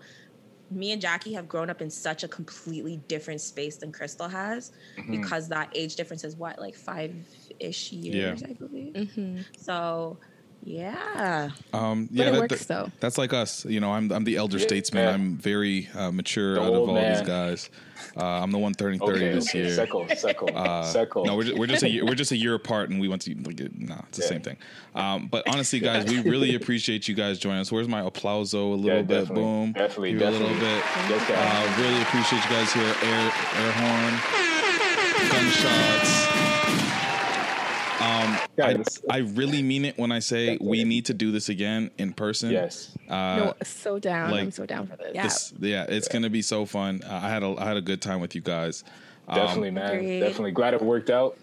me 0.69 0.91
and 0.91 1.02
jackie 1.02 1.34
have 1.34 1.48
grown 1.48 1.69
up 1.69 1.81
in 1.81 1.89
such 1.89 2.23
a 2.23 2.27
completely 2.27 2.98
different 3.07 3.41
space 3.41 3.77
than 3.77 3.91
crystal 3.91 4.27
has 4.27 4.72
Mm-hmm. 4.98 5.14
Mhm. 5.14 5.22
because 5.22 5.49
that 5.49 5.69
age 5.76 5.95
difference 5.95 6.23
is 6.23 6.35
what 6.35 6.60
like 6.60 6.76
five-ish 6.76 7.91
years 7.91 8.44
i 8.44 8.53
believe 8.53 8.94
Mhm. 8.95 9.45
so 9.57 10.19
yeah 10.68 11.49
Um, 11.73 12.06
But 12.11 12.15
yeah, 12.18 12.26
it 12.27 12.31
that- 12.34 12.39
works, 12.41 12.65
that- 12.65 12.68
though. 12.68 12.91
That's 12.99 13.18
like 13.18 13.31
us. 13.34 13.65
You 13.65 13.80
know, 13.80 13.91
I'm 13.94 14.11
I'm 14.11 14.23
the 14.26 14.35
elder 14.35 14.60
statesman. 14.60 15.03
Yeah. 15.06 15.14
I'm 15.14 15.38
very 15.38 15.88
uh, 15.95 16.11
mature 16.11 16.56
The 16.56 16.61
out 16.61 16.68
of 16.73 16.80
old 16.80 16.89
all 16.89 16.95
these 16.95 17.22
guys. 17.22 17.69
Uh, 18.15 18.23
I'm 18.44 18.52
the 18.52 18.57
one 18.57 18.73
turning 18.73 18.99
thirty 18.99 19.26
Okay, 19.26 19.34
this 19.34 19.49
okay. 19.49 19.60
year. 19.65 19.73
Seco, 19.76 20.07
seco, 20.15 20.45
Uh, 20.48 20.84
seco. 20.84 21.23
No, 21.23 21.35
we're 21.35 21.44
just, 21.44 21.57
we're 21.57 21.68
just 21.68 21.84
a 21.84 21.89
year, 21.89 22.06
we're 22.06 22.15
just 22.15 22.31
a 22.31 22.38
year 22.38 22.53
apart, 22.56 22.89
and 22.89 22.99
we 22.99 23.07
went 23.07 23.22
to 23.23 23.34
like 23.45 23.60
no, 23.77 23.95
it's 24.10 24.18
the 24.18 24.23
same 24.23 24.41
thing. 24.41 24.57
Um, 24.94 25.27
but 25.27 25.48
honestly, 25.52 25.80
guys, 25.89 26.06
we 26.06 26.19
really 26.22 26.56
appreciate 26.56 27.07
you 27.07 27.15
guys 27.15 27.39
joining 27.39 27.61
us. 27.61 27.72
Where's 27.72 27.88
my 27.88 28.02
applauso? 28.02 28.56
A 28.56 28.76
little 28.76 28.85
Yeah, 28.85 29.02
bit, 29.02 29.07
definitely. 29.07 29.44
boom, 29.44 29.72
Definitely, 29.73 30.11
Here 30.18 30.27
a 30.27 30.31
little 30.31 30.48
bit. 30.49 30.84
Yes, 31.10 31.30
guys. 31.30 31.39
Uh, 31.39 31.81
really 31.81 32.02
appreciate 32.02 32.44
you 32.44 32.49
guys 32.49 32.73
here. 32.73 32.94
Air 33.03 33.31
air 33.61 33.72
horn, 33.81 35.30
gunshots. 35.31 36.27
Um, 38.07 38.38
I, 38.61 38.84
I 39.09 39.17
really 39.19 39.61
mean 39.61 39.84
it 39.85 39.97
when 39.97 40.11
I 40.11 40.19
say 40.19 40.57
we 40.61 40.84
need 40.84 41.05
to 41.05 41.13
do 41.13 41.31
this 41.31 41.49
again 41.49 41.91
in 41.97 42.13
person. 42.13 42.51
Yes. 42.51 42.95
Uh, 43.09 43.13
no, 43.38 43.53
so 43.63 43.99
down. 43.99 44.31
like, 44.31 44.43
I'm 44.43 44.51
so 44.51 44.65
down 44.65 44.88
for 44.88 44.95
this. 44.95 45.13
this- 45.13 45.53
yeah, 45.59 45.85
it's 45.89 46.07
gonna 46.07 46.29
be 46.29 46.41
so 46.41 46.65
fun. 46.65 47.01
Uh, 47.03 47.19
I 47.23 47.29
had 47.29 47.43
a 47.43 47.55
I 47.57 47.65
had 47.65 47.77
a 47.77 47.81
good 47.81 48.01
time 48.01 48.19
with 48.21 48.35
you 48.35 48.41
guys. 48.41 48.84
Um, 49.27 49.35
Definitely, 49.35 49.71
man. 49.71 49.91
Agreed. 49.95 50.19
Definitely 50.21 50.51
glad 50.51 50.73
it 50.73 50.81
worked 50.81 51.09
out. 51.09 51.38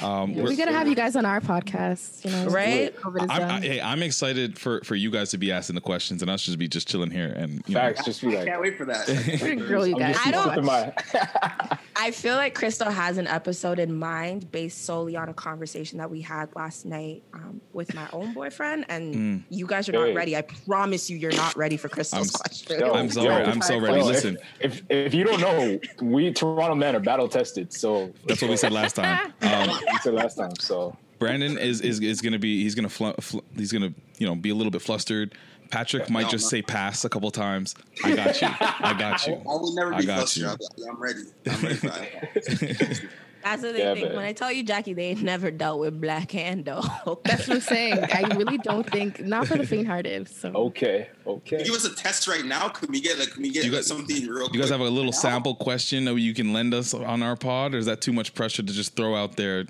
Um, 0.00 0.34
we 0.34 0.42
we're- 0.42 0.56
gotta 0.56 0.72
have 0.72 0.88
you 0.88 0.94
guys 0.94 1.16
on 1.16 1.24
our 1.26 1.40
podcast, 1.40 2.24
you 2.24 2.30
know, 2.30 2.46
Right? 2.48 2.94
I'm. 3.04 3.30
I, 3.30 3.60
hey, 3.60 3.80
I'm 3.80 4.02
excited 4.02 4.58
for, 4.58 4.80
for 4.84 4.94
you 4.94 5.10
guys 5.10 5.30
to 5.30 5.38
be 5.38 5.52
asking 5.52 5.74
the 5.74 5.80
questions 5.80 6.22
and 6.22 6.30
us 6.30 6.42
just 6.42 6.58
be 6.58 6.68
just 6.68 6.88
chilling 6.88 7.10
here 7.10 7.32
and 7.36 7.62
you 7.66 7.74
know. 7.74 7.80
Facts. 7.80 8.04
Just 8.04 8.20
be 8.22 8.28
like, 8.28 8.38
I 8.38 8.44
Can't 8.46 8.60
wait 8.62 8.78
for 8.78 8.84
that. 8.86 9.06
We're 9.42 9.54
gonna 9.54 9.66
grill 9.66 9.86
you 9.86 9.94
I'm 9.96 10.00
guys. 10.12 10.16
I 10.24 10.30
don't- 10.30 10.64
my. 10.64 10.92
i 11.96 12.10
feel 12.10 12.34
like 12.36 12.54
crystal 12.54 12.90
has 12.90 13.18
an 13.18 13.26
episode 13.28 13.78
in 13.78 13.96
mind 13.96 14.50
based 14.50 14.84
solely 14.86 15.14
on 15.14 15.28
a 15.28 15.34
conversation 15.34 15.98
that 15.98 16.10
we 16.10 16.20
had 16.20 16.48
last 16.56 16.84
night 16.86 17.22
um, 17.34 17.60
with 17.74 17.94
my 17.94 18.08
own 18.12 18.32
boyfriend 18.32 18.86
and 18.88 19.14
Mm. 19.14 19.42
you 19.50 19.66
guys 19.66 19.88
are 19.88 19.92
not 19.92 20.06
Hey. 20.08 20.14
ready 20.14 20.36
i 20.36 20.40
promise 20.40 21.10
you 21.10 21.16
you're 21.18 21.32
not 21.36 21.54
ready 21.54 21.76
for 21.76 21.88
crystal's 21.88 22.34
I'm- 22.34 22.40
question 22.40 22.80
Yo, 22.80 22.92
I'm 22.92 23.10
sorry, 23.10 23.26
yo, 23.44 23.50
I'm 23.50 23.60
so 23.62 23.78
ready. 23.78 23.98
yo, 23.98 24.06
Listen. 24.06 24.38
If, 24.58 24.78
if 24.88 25.12
if 25.12 25.14
you 25.14 25.24
don't 25.24 25.40
know, 25.40 25.78
we 26.00 26.32
Toronto 26.32 26.74
men 26.74 26.96
are 26.96 27.00
battle 27.00 27.28
tested. 27.28 27.72
So 27.72 28.10
That's 28.26 28.40
what 28.40 28.50
we 28.50 28.56
said 28.56 28.72
last 28.72 28.96
time. 28.96 29.32
Um, 29.42 29.68
we 29.90 29.98
said 29.98 30.14
last 30.14 30.36
time. 30.36 30.52
So 30.58 30.96
Brandon 31.18 31.58
is 31.58 31.80
is, 31.80 32.00
is 32.00 32.20
gonna 32.20 32.38
be 32.38 32.62
he's 32.62 32.74
gonna 32.74 32.88
fl- 32.88 33.10
fl- 33.20 33.40
he's 33.56 33.72
gonna 33.72 33.92
you 34.18 34.26
know 34.26 34.34
be 34.34 34.50
a 34.50 34.54
little 34.54 34.70
bit 34.70 34.82
flustered. 34.82 35.34
Patrick 35.70 36.10
might 36.10 36.24
No, 36.24 36.28
just 36.28 36.50
say 36.50 36.60
pass 36.60 37.04
a 37.04 37.08
couple 37.08 37.30
times. 37.30 37.74
I 38.04 38.14
got 38.14 38.40
you. 38.42 38.48
I 38.60 38.94
got 38.98 39.26
you. 39.26 39.34
I 39.34 39.38
will 39.46 39.74
never 39.74 39.94
I 39.94 40.00
be 40.00 40.06
got 40.06 40.16
flustered. 40.28 40.42
you. 40.42 40.48
I'll- 40.48 40.90
I'm 40.90 41.00
ready. 41.02 41.20
I'm 41.50 41.62
ready 41.62 41.74
for 41.76 41.86
that. 41.88 43.00
That's 43.42 43.62
what 43.62 43.72
they 43.74 43.80
Yeah, 43.80 43.94
think. 43.94 44.06
man. 44.08 44.16
When 44.16 44.24
I 44.24 44.32
tell 44.32 44.52
you, 44.52 44.62
Jackie, 44.62 44.92
they 44.94 45.06
ain't 45.10 45.22
never 45.22 45.50
dealt 45.50 45.80
with 45.80 46.00
black 46.00 46.30
hand 46.30 46.64
dog. 46.66 46.84
That's 47.24 47.48
what 47.48 47.56
I'm 47.56 47.60
saying. 47.60 47.98
I 48.12 48.22
really 48.36 48.58
don't 48.58 48.88
think 48.88 49.20
not 49.20 49.46
for 49.48 49.56
the 49.58 49.66
faint-hearted. 49.66 50.28
So 50.28 50.50
okay, 50.54 51.08
okay. 51.26 51.62
Give 51.64 51.74
us 51.74 51.84
a 51.84 51.94
test 51.94 52.28
right 52.28 52.44
now. 52.44 52.68
Can 52.68 52.90
we 52.90 53.00
get 53.00 53.18
like? 53.18 53.30
Can 53.32 53.42
we 53.42 53.50
get 53.50 53.64
You 53.64 53.72
guys- 53.72 53.86
something 53.86 54.26
real? 54.26 54.48
You 54.52 54.60
guys 54.60 54.70
have 54.70 54.80
a 54.80 54.84
little 54.84 55.04
now? 55.06 55.10
sample 55.10 55.54
question 55.54 56.04
that 56.06 56.14
you 56.18 56.34
can 56.34 56.52
lend 56.52 56.74
us 56.74 56.94
on 56.94 57.22
our 57.22 57.36
pod, 57.36 57.74
or 57.74 57.78
is 57.78 57.86
that 57.86 58.00
too 58.00 58.12
much 58.12 58.34
pressure 58.34 58.62
to 58.62 58.72
just 58.72 58.94
throw 58.96 59.14
out 59.14 59.36
there? 59.36 59.64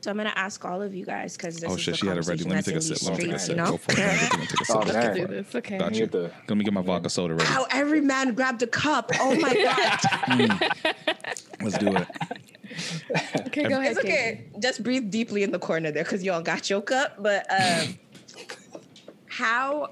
So 0.00 0.12
I'm 0.12 0.16
gonna 0.16 0.32
ask 0.36 0.64
all 0.64 0.80
of 0.80 0.94
you 0.94 1.04
guys 1.04 1.36
because 1.36 1.56
this 1.56 1.68
Oh 1.68 1.74
is 1.74 1.80
shit, 1.80 1.94
the 1.94 1.98
she 1.98 2.06
had 2.06 2.18
it 2.18 2.26
ready. 2.28 2.44
Let 2.44 2.56
me 2.56 2.62
take 2.62 2.76
a 2.76 2.80
sip. 2.80 3.02
Let 3.02 3.18
me 3.18 3.24
take 3.24 3.34
a 3.34 3.38
sip. 3.40 3.40
streets, 3.40 3.48
you 3.48 3.56
know? 3.56 3.70
Go 3.72 3.76
for 3.78 3.92
it. 3.92 3.98
Let 3.98 4.38
me 4.38 4.46
take 4.46 4.60
a 4.60 4.64
sip. 4.64 4.76
Oh, 4.76 4.82
Got 4.84 4.94
man. 4.94 5.14
do 5.16 5.26
this. 5.26 5.54
Okay. 5.56 5.78
Got 5.78 5.94
you. 5.96 6.06
the- 6.06 6.30
Let 6.48 6.56
me 6.56 6.62
get 6.64 6.72
my 6.72 6.82
vodka 6.82 7.10
soda 7.10 7.34
ready. 7.34 7.46
How 7.46 7.66
every 7.72 8.00
man 8.00 8.32
grabbed 8.34 8.62
a 8.62 8.68
cup. 8.68 9.10
Oh 9.18 9.34
my 9.34 9.54
god. 9.64 9.98
Mm. 10.28 11.32
Let's 11.60 11.78
do 11.78 11.96
it. 11.96 12.06
Okay, 13.46 13.64
go 13.64 13.80
ahead. 13.80 13.92
it's 13.92 14.00
okay. 14.00 14.50
Just 14.60 14.82
breathe 14.82 15.10
deeply 15.10 15.42
in 15.42 15.50
the 15.52 15.58
corner 15.58 15.90
there 15.90 16.04
because 16.04 16.22
y'all 16.22 16.42
got 16.42 16.68
your 16.70 16.80
cup. 16.82 17.16
But 17.18 17.46
um, 17.50 17.98
how 19.28 19.88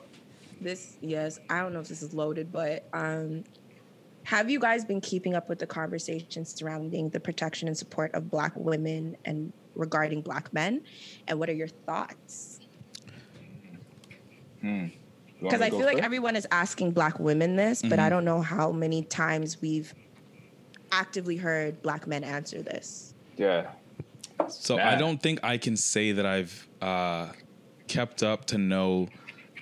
this? 0.60 0.96
Yes, 1.00 1.38
I 1.48 1.60
don't 1.60 1.72
know 1.72 1.80
if 1.80 1.88
this 1.88 2.02
is 2.02 2.12
loaded, 2.14 2.52
but 2.52 2.88
um, 2.92 3.44
have 4.24 4.50
you 4.50 4.58
guys 4.58 4.84
been 4.84 5.00
keeping 5.00 5.34
up 5.34 5.48
with 5.48 5.58
the 5.58 5.66
conversations 5.66 6.54
surrounding 6.54 7.10
the 7.10 7.20
protection 7.20 7.68
and 7.68 7.76
support 7.76 8.14
of 8.14 8.30
Black 8.30 8.52
women 8.56 9.16
and 9.24 9.52
regarding 9.74 10.20
Black 10.22 10.52
men? 10.52 10.82
And 11.28 11.38
what 11.38 11.48
are 11.48 11.54
your 11.54 11.68
thoughts? 11.68 12.60
Hmm. 14.60 14.86
Because 15.40 15.60
me 15.60 15.66
I 15.66 15.70
feel 15.70 15.84
like 15.84 15.98
everyone 15.98 16.34
is 16.34 16.46
asking 16.50 16.92
Black 16.92 17.18
women 17.20 17.56
this, 17.56 17.82
but 17.82 17.98
I 17.98 18.06
Mhm. 18.06 18.10
don't 18.10 18.24
know 18.24 18.40
how 18.40 18.72
many 18.72 19.02
times 19.04 19.60
we've 19.60 19.94
actively 20.92 21.36
heard 21.36 21.82
Black 21.82 22.06
men 22.06 22.24
answer 22.24 22.62
this. 22.62 23.14
Yeah. 23.36 23.70
So 24.48 24.76
Nah. 24.76 24.90
I 24.90 24.96
don't 24.96 25.20
think 25.22 25.40
I 25.42 25.58
can 25.58 25.76
say 25.76 26.12
that 26.12 26.26
I've 26.26 26.66
uh, 26.82 27.28
kept 27.88 28.22
up 28.22 28.44
to 28.46 28.58
know 28.58 29.08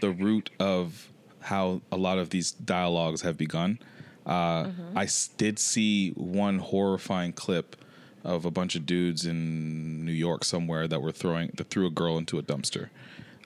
the 0.00 0.10
root 0.10 0.50
of 0.58 1.08
how 1.40 1.80
a 1.92 1.96
lot 1.96 2.18
of 2.18 2.30
these 2.30 2.52
dialogues 2.52 3.22
have 3.22 3.36
begun. 3.36 3.78
Uh, 4.26 4.64
Mm-hmm. 4.64 4.98
I 4.98 5.04
s- 5.04 5.28
did 5.36 5.58
see 5.58 6.10
one 6.12 6.58
horrifying 6.58 7.32
clip 7.34 7.76
of 8.24 8.46
a 8.46 8.50
bunch 8.50 8.74
of 8.74 8.86
dudes 8.86 9.26
in 9.26 10.04
New 10.04 10.12
York 10.12 10.44
somewhere 10.44 10.88
that 10.88 11.02
were 11.02 11.12
throwing 11.12 11.50
that 11.54 11.68
threw 11.68 11.86
a 11.86 11.90
girl 11.90 12.16
into 12.16 12.38
a 12.38 12.42
dumpster, 12.42 12.88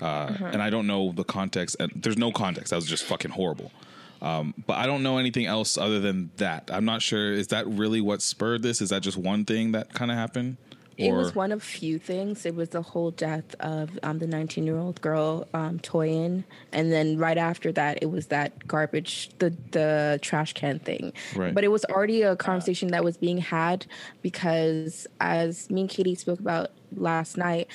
uh, 0.01 0.29
Mm-hmm. 0.29 0.45
and 0.45 0.63
I 0.63 0.71
don't 0.71 0.87
know 0.87 1.11
the 1.13 1.25
context. 1.25 1.77
And 1.81 1.91
there's 1.97 2.17
no 2.17 2.31
context. 2.31 2.71
That 2.71 2.77
was 2.77 2.87
just 2.87 3.05
fucking 3.05 3.33
horrible. 3.33 3.73
Um, 4.21 4.55
but 4.67 4.79
I 4.79 4.87
don't 4.87 5.03
know 5.03 5.19
anything 5.19 5.47
else 5.47 5.79
other 5.79 6.01
than 6.01 6.31
that. 6.37 6.71
I'm 6.73 6.85
not 6.85 7.03
sure. 7.03 7.33
Is 7.33 7.49
that 7.49 7.67
really 7.67 8.01
what 8.01 8.23
spurred 8.23 8.63
this? 8.63 8.81
Is 8.81 8.91
that 8.91 9.03
just 9.03 9.17
one 9.17 9.45
thing 9.45 9.73
that 9.73 9.93
kind 9.95 10.11
of 10.11 10.17
happened? 10.17 10.57
It 10.99 11.13
was 11.13 11.33
one 11.33 11.53
of 11.53 11.63
few 11.63 11.97
things. 11.97 12.45
It 12.45 12.57
was 12.57 12.71
the 12.71 12.83
whole 12.83 13.13
death 13.13 13.55
of 13.61 13.97
um, 14.03 14.19
the 14.19 14.27
19 14.27 14.67
year 14.67 14.77
old 14.77 15.01
girl, 15.01 15.47
um, 15.55 15.79
Toyin, 15.79 16.43
and 16.73 16.91
then 16.91 17.19
right 17.19 17.39
after 17.39 17.71
that, 17.73 18.01
it 18.03 18.07
was 18.07 18.27
that 18.27 18.67
garbage, 18.67 19.31
the 19.39 19.51
the 19.71 20.19
trash 20.23 20.55
can 20.55 20.81
thing. 20.81 21.13
Right. 21.37 21.55
But 21.55 21.63
it 21.63 21.69
was 21.69 21.85
already 21.85 22.23
a 22.23 22.35
conversation 22.35 22.89
that 22.89 23.05
was 23.05 23.17
being 23.17 23.39
had 23.39 23.87
because, 24.23 25.07
as 25.21 25.71
me 25.71 25.83
and 25.83 25.91
Katie 25.91 26.17
spoke 26.17 26.41
about 26.41 26.73
last 26.97 27.37
night, 27.37 27.69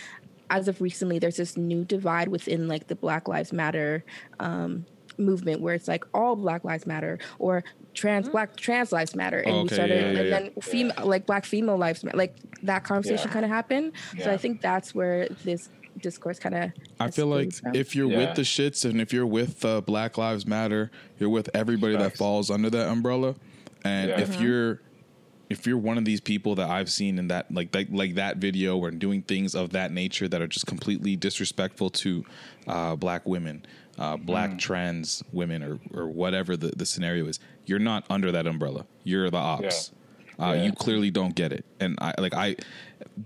as 0.49 0.68
of 0.68 0.82
recently, 0.82 1.18
there's 1.18 1.38
this 1.38 1.56
new 1.56 1.86
divide 1.86 2.28
within 2.28 2.68
like 2.68 2.88
the 2.88 2.95
Black 2.95 3.30
Lives 3.30 3.53
Matter. 3.53 4.03
Um, 4.41 4.86
movement 5.18 5.61
where 5.61 5.73
it's 5.76 5.88
like 5.88 6.03
all 6.14 6.35
black 6.35 6.64
lives 6.64 6.85
matter 6.85 7.19
or 7.40 7.64
trans 7.94 8.27
black 8.30 8.56
trans 8.56 8.91
lives 8.91 9.15
matter 9.15 9.40
and 9.40 9.56
Oh, 9.56 9.61
we 9.64 9.69
started 9.69 9.95
yeah, 9.95 10.02
yeah, 10.02 10.19
and 10.19 10.27
yeah. 10.30 10.40
then 10.40 10.52
female 10.61 10.95
like 11.06 11.26
black 11.26 11.45
female 11.45 11.77
lives 11.77 12.03
matter 12.03 12.18
like 12.18 12.35
that 12.64 12.84
conversation 12.84 13.27
Yeah. 13.27 13.34
kind 13.34 13.45
of 13.45 13.52
happened 13.52 13.94
so 14.19 14.31
i 14.31 14.38
think 14.38 14.61
that's 14.61 14.95
where 14.95 15.27
this 15.44 15.69
discourse 15.99 16.40
kind 16.40 16.56
of. 16.56 16.72
I 16.99 17.11
feel 17.11 17.27
like 17.27 17.52
if 17.76 17.95
you're 17.95 18.07
with 18.07 18.34
the 18.35 18.41
shits 18.41 18.84
and 18.84 18.99
if 18.99 19.14
you're 19.14 19.27
with 19.27 19.64
uh, 19.64 19.80
Black 19.81 20.18
Lives 20.18 20.44
Matter, 20.48 20.90
you're 21.19 21.30
with 21.30 21.52
everybody 21.53 21.95
that 21.95 22.18
falls 22.18 22.49
under 22.49 22.72
that 22.72 22.88
umbrella. 22.90 23.35
And 23.85 24.10
Yeah. 24.10 24.19
if 24.22 24.31
Mhm. 24.38 24.41
you're 24.44 24.80
if 25.52 25.68
you're 25.68 25.77
one 25.77 25.99
of 25.99 26.06
these 26.06 26.19
people 26.19 26.56
that 26.56 26.68
I've 26.68 26.90
seen 26.90 27.19
in 27.19 27.27
that 27.27 27.52
like 27.53 27.76
like, 27.76 27.90
like 27.91 28.15
that 28.15 28.38
video 28.38 28.76
or 28.80 28.90
doing 28.90 29.22
things 29.22 29.53
of 29.53 29.69
that 29.73 29.91
nature 29.91 30.27
that 30.27 30.41
are 30.41 30.48
just 30.48 30.65
completely 30.65 31.15
disrespectful 31.15 31.91
to 31.91 32.26
uh, 32.65 32.95
black 32.95 33.27
women, 33.27 33.64
uh, 33.98 34.18
black 34.18 34.52
Mm. 34.52 34.60
trans 34.60 35.24
women, 35.32 35.61
or 35.64 35.80
or 35.94 36.07
whatever 36.07 36.57
the, 36.57 36.68
the 36.76 36.86
scenario 36.86 37.26
is, 37.28 37.40
you're 37.65 37.80
not 37.80 38.06
under 38.10 38.32
that 38.32 38.48
umbrella. 38.48 38.86
You're 39.03 39.30
the 39.30 39.38
ops. 39.38 39.91
Uh, 40.40 40.53
Yeah. 40.56 40.64
You 40.64 40.72
clearly 40.72 41.11
don't 41.11 41.36
get 41.36 41.52
it, 41.53 41.64
and 41.80 41.98
I 42.02 42.14
like 42.20 42.34
I 42.34 42.56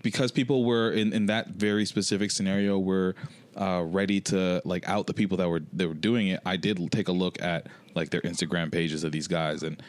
because 0.03 0.31
people 0.31 0.65
were 0.65 0.91
in, 0.91 1.13
in 1.13 1.27
that 1.27 1.49
very 1.49 1.85
specific 1.85 2.31
scenario 2.31 2.77
were 2.77 3.15
uh, 3.55 3.81
ready 3.85 4.19
to 4.21 4.61
like 4.65 4.87
out 4.89 5.07
the 5.07 5.13
people 5.13 5.37
that 5.37 5.47
were 5.49 5.61
that 5.73 5.87
were 5.87 5.93
doing 5.93 6.27
it. 6.27 6.41
I 6.45 6.57
did 6.57 6.91
take 6.91 7.07
a 7.07 7.13
look 7.13 7.41
at 7.41 7.67
like 7.95 8.09
their 8.09 8.21
Instagram 8.21 8.71
pages 8.71 9.03
of 9.05 9.11
these 9.13 9.27
guys, 9.27 9.63
and 9.63 9.81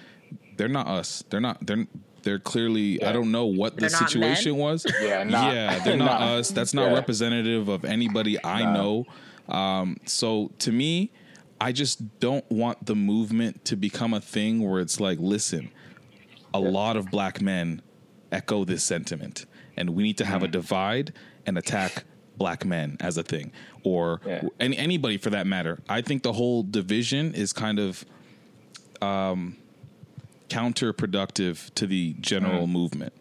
they're 0.57 0.69
not 0.69 0.87
us. 0.87 1.25
They're 1.29 1.41
not. 1.41 1.67
They're 1.67 1.87
they're 2.23 2.39
clearly. 2.39 3.03
I 3.03 3.11
don't 3.13 3.33
know 3.33 3.47
what 3.47 3.75
the 3.75 3.81
They're 3.83 3.91
not 3.91 4.09
situation 4.11 4.53
men? 4.53 4.61
was. 4.61 4.87
Yeah, 5.03 5.25
not- 5.25 5.53
yeah, 5.55 5.79
they're 5.81 5.97
not 5.97 6.21
not. 6.21 6.23
us. 6.39 6.51
That's 6.51 6.73
not 6.73 6.89
Yeah. 6.91 6.95
representative 6.95 7.69
of 7.69 7.85
anybody 7.85 8.43
I 8.45 8.63
Nah. 8.63 8.75
know. 8.75 9.07
Um, 9.49 9.97
so 10.05 10.53
to 10.61 10.73
me, 10.73 11.11
I 11.61 11.73
just 11.73 12.20
don't 12.20 12.49
want 12.51 12.87
the 12.87 12.95
movement 12.95 13.65
to 13.66 13.77
become 13.77 14.15
a 14.15 14.20
thing 14.20 14.69
where 14.69 14.81
it's 14.81 15.01
like, 15.01 15.19
listen, 15.20 15.70
a 16.55 16.61
lot 16.61 16.97
of 16.97 17.11
black 17.11 17.41
men 17.41 17.83
echo 18.31 18.65
this 18.65 18.85
sentiment, 18.85 19.47
and 19.77 19.91
we 19.91 20.03
need 20.03 20.19
to 20.19 20.25
have 20.25 20.43
a 20.43 20.49
divide 20.49 21.12
and 21.47 21.59
attack 21.59 22.05
black 22.37 22.65
men 22.65 22.97
as 23.01 23.19
a 23.19 23.23
thing, 23.23 23.51
or 23.83 24.20
any 24.61 24.77
anybody 24.77 25.19
for 25.19 25.31
that 25.31 25.47
matter. 25.47 25.81
I 25.89 26.03
think 26.03 26.23
the 26.23 26.33
whole 26.33 26.62
division 26.62 27.35
is 27.35 27.53
kind 27.53 27.79
of 27.79 28.05
um, 29.03 29.57
counterproductive 30.49 31.73
to 31.75 31.87
the 31.87 32.15
general 32.20 32.66
movement. 32.66 33.12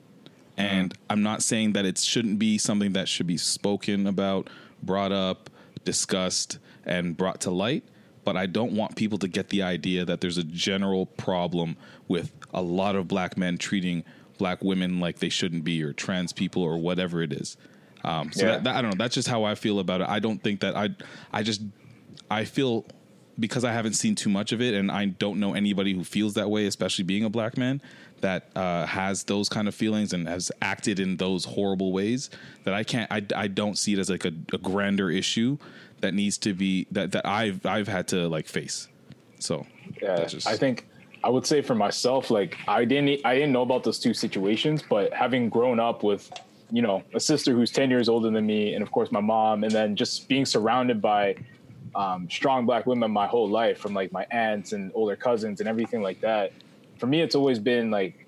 And 0.57 0.93
I'm 1.09 1.21
not 1.21 1.43
saying 1.43 1.73
that 1.73 1.85
it 1.85 1.99
shouldn't 1.99 2.39
be 2.39 2.57
something 2.57 2.93
that 2.93 3.07
should 3.07 3.27
be 3.27 3.37
spoken 3.37 4.07
about, 4.07 4.49
brought 4.81 5.11
up, 5.11 5.49
discussed, 5.87 6.59
and 6.85 7.15
brought 7.15 7.39
to 7.41 7.51
light. 7.51 7.83
But 8.25 8.35
I 8.35 8.45
don't 8.45 8.73
want 8.73 8.97
people 8.97 9.17
to 9.19 9.29
get 9.29 9.47
the 9.49 9.63
idea 9.63 10.03
that 10.03 10.19
there's 10.19 10.37
a 10.37 10.43
general 10.43 11.05
problem 11.05 11.77
with 12.09 12.33
a 12.53 12.61
lot 12.61 12.97
of 12.97 13.07
black 13.07 13.37
men 13.37 13.57
treating 13.57 14.03
black 14.37 14.61
women 14.61 14.99
like 14.99 15.19
they 15.19 15.29
shouldn't 15.29 15.63
be, 15.63 15.81
or 15.81 15.93
trans 15.93 16.33
people, 16.33 16.61
or 16.61 16.77
whatever 16.77 17.23
it 17.23 17.31
is. 17.31 17.55
Um, 18.03 18.31
so 18.33 18.45
Yeah. 18.45 18.51
that, 18.51 18.63
that, 18.65 18.75
I 18.75 18.81
don't 18.81 18.91
know. 18.91 19.03
That's 19.03 19.15
just 19.15 19.29
how 19.29 19.45
I 19.45 19.55
feel 19.55 19.79
about 19.79 20.01
it. 20.01 20.09
I 20.09 20.19
don't 20.19 20.43
think 20.43 20.59
that 20.59 20.75
I, 20.75 20.89
I 21.31 21.41
just, 21.41 21.61
I 22.29 22.43
feel 22.43 22.85
because 23.39 23.63
I 23.63 23.71
haven't 23.71 23.93
seen 23.93 24.15
too 24.15 24.29
much 24.29 24.51
of 24.51 24.61
it, 24.61 24.73
and 24.73 24.91
I 24.91 25.05
don't 25.05 25.39
know 25.39 25.53
anybody 25.53 25.93
who 25.93 26.03
feels 26.03 26.33
that 26.33 26.49
way, 26.49 26.65
especially 26.65 27.05
being 27.05 27.23
a 27.23 27.29
black 27.29 27.57
man 27.57 27.81
that 28.21 28.49
uh, 28.55 28.85
has 28.85 29.23
those 29.23 29.49
kind 29.49 29.67
of 29.67 29.75
feelings 29.75 30.13
and 30.13 30.27
has 30.27 30.51
acted 30.61 30.99
in 30.99 31.17
those 31.17 31.45
horrible 31.45 31.91
ways. 31.91 32.29
That 32.63 32.73
I 32.73 32.83
can't, 32.83 33.11
I, 33.11 33.23
I 33.35 33.47
don't 33.47 33.77
see 33.77 33.93
it 33.93 33.99
as 33.99 34.09
like 34.09 34.25
a, 34.25 34.31
a 34.53 34.57
grander 34.57 35.09
issue 35.09 35.57
that 36.01 36.13
needs 36.13 36.37
to 36.39 36.53
be 36.53 36.87
that 36.91 37.11
that 37.11 37.25
I've 37.25 37.65
I've 37.65 37.87
had 37.87 38.07
to 38.09 38.27
like 38.27 38.47
face. 38.47 38.87
So 39.39 39.65
Yeah, 40.01 40.25
just 40.25 40.47
I 40.47 40.57
think 40.57 40.87
I 41.23 41.29
would 41.29 41.45
say 41.45 41.61
for 41.61 41.75
myself, 41.75 42.31
like 42.31 42.57
I 42.67 42.85
didn't 42.85 43.25
I 43.25 43.35
didn't 43.35 43.51
know 43.51 43.61
about 43.61 43.83
those 43.83 43.99
two 43.99 44.13
situations, 44.13 44.83
but 44.87 45.13
having 45.13 45.49
grown 45.49 45.79
up 45.79 46.03
with 46.03 46.31
you 46.71 46.81
know 46.81 47.03
a 47.13 47.19
sister 47.19 47.53
who's 47.53 47.71
ten 47.71 47.89
years 47.89 48.09
older 48.09 48.29
than 48.29 48.45
me, 48.45 48.73
and 48.73 48.83
of 48.83 48.91
course 48.91 49.11
my 49.11 49.21
mom, 49.21 49.63
and 49.63 49.71
then 49.71 49.95
just 49.95 50.27
being 50.27 50.45
surrounded 50.45 51.01
by 51.01 51.35
um, 51.95 52.29
strong 52.29 52.65
black 52.65 52.85
women 52.85 53.11
my 53.11 53.27
whole 53.27 53.49
life, 53.49 53.79
from 53.79 53.93
like 53.93 54.11
my 54.11 54.25
aunts 54.31 54.73
and 54.73 54.91
older 54.93 55.15
cousins 55.15 55.59
and 55.59 55.69
everything 55.69 56.01
like 56.01 56.21
that. 56.21 56.51
For 56.99 57.07
me, 57.07 57.21
it's 57.21 57.35
always 57.35 57.59
been 57.59 57.91
like 57.91 58.27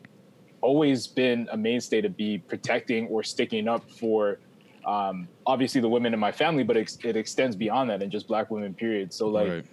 always 0.61 1.07
been 1.07 1.47
a 1.51 1.57
mainstay 1.57 2.01
to 2.01 2.09
be 2.09 2.37
protecting 2.37 3.07
or 3.07 3.23
sticking 3.23 3.67
up 3.67 3.89
for 3.89 4.39
um, 4.85 5.27
obviously 5.45 5.81
the 5.81 5.87
women 5.87 6.13
in 6.13 6.19
my 6.19 6.31
family, 6.31 6.63
but 6.63 6.75
it, 6.77 6.97
it 7.03 7.15
extends 7.15 7.55
beyond 7.55 7.89
that 7.89 8.01
and 8.01 8.11
just 8.11 8.27
black 8.27 8.49
women, 8.51 8.73
period. 8.73 9.13
So 9.13 9.27
like 9.29 9.49
Right. 9.49 9.65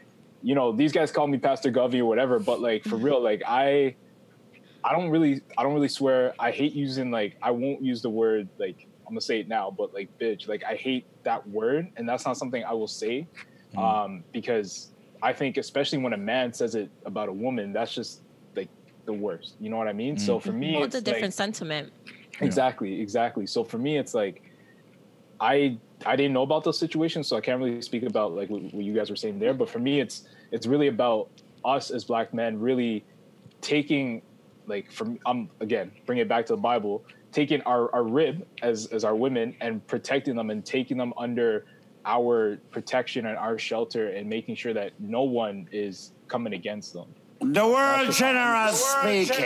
you 0.42 0.54
know, 0.54 0.72
these 0.72 0.92
guys 0.92 1.10
call 1.10 1.26
me 1.26 1.38
Pastor 1.38 1.70
Govey 1.72 2.00
or 2.00 2.04
whatever, 2.04 2.38
but 2.38 2.60
like 2.60 2.84
for 2.84 2.96
real, 2.96 3.22
like 3.22 3.42
I, 3.46 3.96
I 4.84 4.92
don't 4.92 5.10
really, 5.10 5.40
I 5.58 5.62
don't 5.62 5.74
really 5.74 5.88
swear. 5.88 6.34
I 6.38 6.50
hate 6.50 6.72
using 6.72 7.10
like, 7.10 7.36
I 7.42 7.50
won't 7.50 7.82
use 7.82 8.02
the 8.02 8.10
word 8.10 8.48
like, 8.58 8.86
I'm 9.06 9.14
gonna 9.14 9.20
say 9.20 9.40
it 9.40 9.48
now, 9.48 9.70
but 9.76 9.94
like 9.94 10.08
bitch, 10.20 10.48
like 10.48 10.64
I 10.64 10.74
hate 10.74 11.06
that 11.24 11.46
word, 11.48 11.88
and 11.96 12.08
that's 12.08 12.24
not 12.26 12.36
something 12.36 12.64
I 12.64 12.72
will 12.72 12.88
say, 12.88 13.26
um, 13.76 14.24
because 14.32 14.90
I 15.22 15.32
think 15.32 15.56
especially 15.56 15.98
when 15.98 16.12
a 16.12 16.18
man 16.18 16.52
says 16.52 16.74
it 16.74 16.90
about 17.04 17.28
a 17.28 17.32
woman, 17.32 17.72
that's 17.72 17.94
just 17.94 18.22
the 19.06 19.12
worst. 19.12 19.54
You 19.60 19.70
know 19.70 19.78
what 19.78 19.88
I 19.88 19.92
mean? 19.92 20.18
So 20.18 20.38
for 20.38 20.52
me, 20.52 20.74
well, 20.74 20.84
it's 20.84 20.94
a 20.94 20.98
like- 20.98 21.04
different 21.04 21.34
sentiment. 21.34 21.92
Exactly, 22.40 23.00
exactly. 23.00 23.46
So 23.46 23.64
for 23.64 23.78
me, 23.78 23.96
it's 23.96 24.12
like 24.12 24.42
I 25.40 25.78
I 26.04 26.16
didn't 26.16 26.34
know 26.34 26.42
about 26.42 26.64
those 26.64 26.78
situations, 26.78 27.26
so 27.28 27.36
I 27.36 27.40
can't 27.40 27.58
really 27.58 27.80
speak 27.80 28.02
about 28.02 28.34
like 28.34 28.50
what, 28.50 28.62
what 28.74 28.84
you 28.84 28.94
guys 28.94 29.08
were 29.08 29.16
saying 29.16 29.38
there. 29.38 29.54
But 29.54 29.70
for 29.70 29.78
me, 29.78 30.00
it's 30.00 30.24
it's 30.52 30.66
really 30.66 30.88
about 30.88 31.30
us 31.64 31.90
as 31.90 32.04
black 32.04 32.34
men 32.34 32.60
really 32.60 33.04
taking 33.62 34.20
like 34.66 34.92
from 34.92 35.18
I'm 35.24 35.38
um 35.38 35.50
again 35.60 35.90
bring 36.04 36.18
it 36.18 36.28
back 36.28 36.44
to 36.46 36.52
the 36.52 36.60
Bible, 36.60 37.04
taking 37.32 37.62
our 37.62 37.92
our 37.94 38.02
rib 38.02 38.46
as 38.60 38.86
as 38.86 39.04
our 39.04 39.16
women 39.16 39.56
and 39.62 39.86
protecting 39.86 40.36
them 40.36 40.50
and 40.50 40.64
taking 40.64 40.98
them 40.98 41.14
under 41.16 41.64
our 42.04 42.58
protection 42.70 43.26
and 43.26 43.36
our 43.36 43.58
shelter 43.58 44.08
and 44.10 44.28
making 44.28 44.54
sure 44.54 44.72
that 44.72 44.92
no 45.00 45.22
one 45.22 45.68
is 45.72 46.12
coming 46.28 46.52
against 46.52 46.92
them. 46.92 47.06
The 47.40 47.66
world 47.66 48.12
generous 48.12 48.82
speaking. 48.82 49.44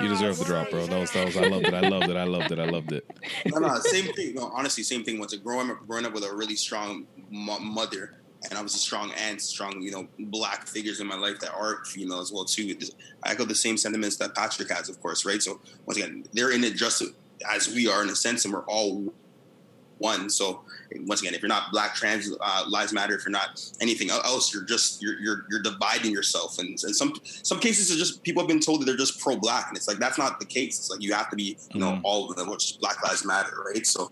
you 0.00 0.08
deserve 0.08 0.38
the 0.38 0.44
drop, 0.44 0.70
bro. 0.70 0.86
That 0.86 1.00
was 1.00 1.10
that 1.12 1.26
was 1.26 1.36
I 1.36 1.46
loved 1.46 1.66
it. 1.66 1.74
I 1.74 1.88
loved 1.88 2.08
it. 2.10 2.16
I 2.16 2.24
loved 2.24 2.52
it. 2.52 2.58
I 2.58 2.66
loved 2.66 2.92
it. 2.92 3.10
no, 3.46 3.58
no, 3.58 3.74
same 3.80 4.12
thing. 4.14 4.34
No, 4.34 4.50
honestly, 4.54 4.82
same 4.82 5.02
thing. 5.02 5.18
Once 5.18 5.34
growing 5.36 5.70
up, 5.70 5.86
growing 5.86 6.04
up 6.04 6.12
with 6.12 6.24
a 6.24 6.34
really 6.34 6.56
strong 6.56 7.06
mo- 7.30 7.58
mother 7.58 8.14
and 8.44 8.54
obviously 8.54 8.80
strong 8.80 9.10
aunts, 9.12 9.44
strong 9.44 9.80
you 9.80 9.90
know 9.90 10.06
black 10.18 10.66
figures 10.66 11.00
in 11.00 11.06
my 11.06 11.16
life 11.16 11.40
that 11.40 11.52
are 11.52 11.84
female 11.86 12.20
as 12.20 12.32
well 12.32 12.44
too. 12.44 12.76
I 13.22 13.32
echo 13.32 13.44
the 13.44 13.54
same 13.54 13.76
sentiments 13.76 14.16
that 14.16 14.34
Patrick 14.34 14.70
has, 14.70 14.88
of 14.88 15.00
course, 15.00 15.24
right? 15.24 15.42
So 15.42 15.60
once 15.86 15.98
again, 15.98 16.24
they're 16.32 16.52
in 16.52 16.62
it 16.62 16.74
just 16.74 17.02
as 17.50 17.68
we 17.68 17.88
are 17.88 18.02
in 18.02 18.10
a 18.10 18.16
sense, 18.16 18.44
and 18.44 18.52
we're 18.52 18.64
all 18.64 19.12
one. 19.98 20.28
So 20.30 20.62
once 21.04 21.20
again, 21.22 21.34
if 21.34 21.42
you're 21.42 21.48
not 21.48 21.70
Black 21.72 21.94
trans 21.94 22.30
uh, 22.40 22.64
lives 22.68 22.92
matter, 22.92 23.14
if 23.14 23.24
you're 23.24 23.30
not 23.30 23.62
anything 23.80 24.10
else, 24.10 24.52
you're 24.52 24.64
just 24.64 25.02
you're 25.02 25.18
you're, 25.20 25.44
you're 25.50 25.62
dividing 25.62 26.12
yourself. 26.12 26.58
And, 26.58 26.68
and 26.68 26.94
some 26.94 27.14
some 27.24 27.58
cases 27.58 27.90
are 27.94 27.98
just 27.98 28.22
people 28.22 28.42
have 28.42 28.48
been 28.48 28.60
told 28.60 28.80
that 28.80 28.86
they're 28.86 28.96
just 28.96 29.20
pro 29.20 29.36
Black, 29.36 29.68
and 29.68 29.76
it's 29.76 29.88
like 29.88 29.98
that's 29.98 30.18
not 30.18 30.38
the 30.38 30.46
case. 30.46 30.78
It's 30.78 30.90
like 30.90 31.02
you 31.02 31.12
have 31.14 31.30
to 31.30 31.36
be 31.36 31.56
you 31.72 31.80
know 31.80 32.00
all 32.04 32.30
of 32.30 32.36
them, 32.36 32.50
which 32.50 32.72
is 32.72 32.76
Black 32.76 33.02
Lives 33.02 33.24
Matter, 33.24 33.56
right? 33.66 33.86
So 33.86 34.10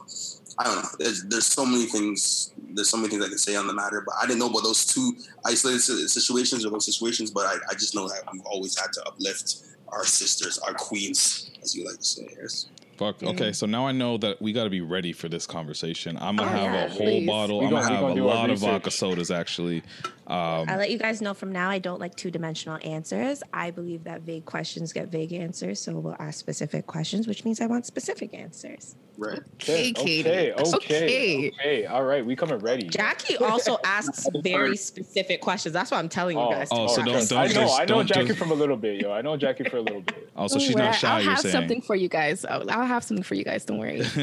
I 0.59 0.65
don't 0.65 0.77
know. 0.77 0.89
There's 0.99 1.25
there's 1.25 1.47
so 1.47 1.65
many 1.65 1.87
things. 1.87 2.53
There's 2.71 2.91
so 2.91 2.97
many 2.97 3.09
things 3.09 3.25
I 3.25 3.29
can 3.29 3.39
say 3.39 3.57
on 3.57 3.67
the 3.67 3.75
matter, 3.75 4.03
but 4.05 4.15
I 4.21 4.27
didn't 4.27 4.41
know 4.41 4.49
about 4.49 4.63
those 4.63 4.85
two 4.85 5.13
isolated 5.45 5.81
situations 5.81 6.65
or 6.65 6.71
those 6.71 6.87
situations. 6.87 7.31
But 7.31 7.47
I, 7.47 7.57
I 7.71 7.75
just 7.75 7.95
know 7.95 8.09
that 8.09 8.23
we've 8.33 8.45
always 8.47 8.79
had 8.79 8.93
to 8.95 9.07
uplift 9.07 9.65
our 9.89 10.05
sisters, 10.05 10.59
our 10.59 10.75
queens, 10.75 11.51
as 11.63 11.75
you 11.75 11.85
like 11.85 11.99
to 11.99 12.05
say. 12.05 12.29
Yes. 12.41 12.67
Fuck. 12.97 13.17
Mm-hmm. 13.19 13.29
Okay, 13.29 13.53
so 13.53 13.67
now 13.67 13.87
I 13.87 13.93
know 13.93 14.17
that 14.19 14.41
we 14.41 14.53
got 14.53 14.65
to 14.65 14.71
be 14.71 14.81
ready 14.81 15.13
for 15.13 15.29
this 15.29 15.47
conversation. 15.47 16.17
I'm 16.21 16.37
gonna 16.37 16.51
Oh, 16.51 16.55
have 16.55 16.73
yeah, 16.75 16.85
a 16.85 16.89
whole 16.89 16.99
please. 16.99 17.27
bottle. 17.27 17.59
We 17.61 17.67
I'm 17.67 17.71
gonna- 17.73 17.83
gonna 17.89 17.97
have 17.97 18.11
a 18.11 18.15
do 18.15 18.29
our 18.29 18.35
lot 18.37 18.51
of 18.51 18.59
vodka 18.61 18.91
sodas 18.91 19.31
actually. 19.31 19.83
Um, 20.27 20.69
I 20.71 20.77
let 20.77 20.91
you 20.91 20.99
guys 20.99 21.21
know 21.21 21.35
from 21.35 21.53
now 21.53 21.69
I 21.69 21.79
don't 21.79 22.01
like 22.01 22.15
two 22.17 22.31
dimensional 22.31 22.79
answers. 22.83 23.43
I 23.53 23.71
believe 23.71 24.05
that 24.05 24.23
vague 24.23 24.47
questions 24.47 24.93
get 24.93 25.09
vague 25.09 25.33
answers, 25.35 25.81
so 25.81 25.99
we'll 25.99 26.17
ask 26.19 26.39
specific 26.39 26.87
questions, 26.87 27.27
which 27.29 27.45
means 27.45 27.61
I 27.61 27.67
want 27.67 27.85
specific 27.85 28.33
answers. 28.33 28.97
Right. 29.19 29.39
Okay, 29.55 29.93
Katie. 29.93 30.21
okay, 30.29 30.53
okay, 30.55 30.77
Okay. 30.77 31.53
okay. 31.61 31.87
All 31.87 32.03
right, 32.05 32.25
we 32.27 32.35
coming 32.35 32.59
ready. 32.59 32.89
Jackie 32.89 33.37
also 33.37 33.77
asks 33.85 34.27
very 34.43 34.77
specific 34.77 35.41
questions. 35.41 35.73
That's 35.73 35.91
why 35.91 35.99
I'm 35.99 36.09
telling 36.09 36.37
you 36.39 36.49
guys. 36.51 36.69
Oh, 36.73 36.87
so 36.89 36.97
don't- 36.97 37.05
practice. 37.13 37.29
don't 37.29 37.39
I 37.39 37.47
know, 37.47 37.53
just- 37.53 37.75
I 37.77 37.83
know 37.83 37.87
don't 37.87 38.07
Jackie 38.07 38.27
just- 38.29 38.39
from 38.39 38.51
a 38.51 38.55
little 38.55 38.77
bit, 38.77 39.01
yo. 39.03 39.13
I 39.13 39.21
know 39.23 39.37
Jackie 39.37 39.65
for 39.65 39.77
a 39.77 39.83
little 39.83 40.01
bit. 40.01 40.31
Oh, 40.37 40.49
so 40.49 40.59
she's 40.59 40.75
worry, 40.75 40.87
not 40.87 40.97
shy. 40.97 41.09
I'll 41.19 41.23
you're 41.23 41.31
have 41.31 41.41
saying. 41.41 41.53
something 41.53 41.81
for 41.81 41.95
you 41.95 42.09
guys. 42.09 42.45
I'll, 42.45 42.69
I'll 42.69 42.85
have 42.87 43.05
something 43.05 43.23
for 43.23 43.37
you 43.37 43.45
guys. 43.45 43.65
Don't 43.65 43.79
worry. 43.79 44.01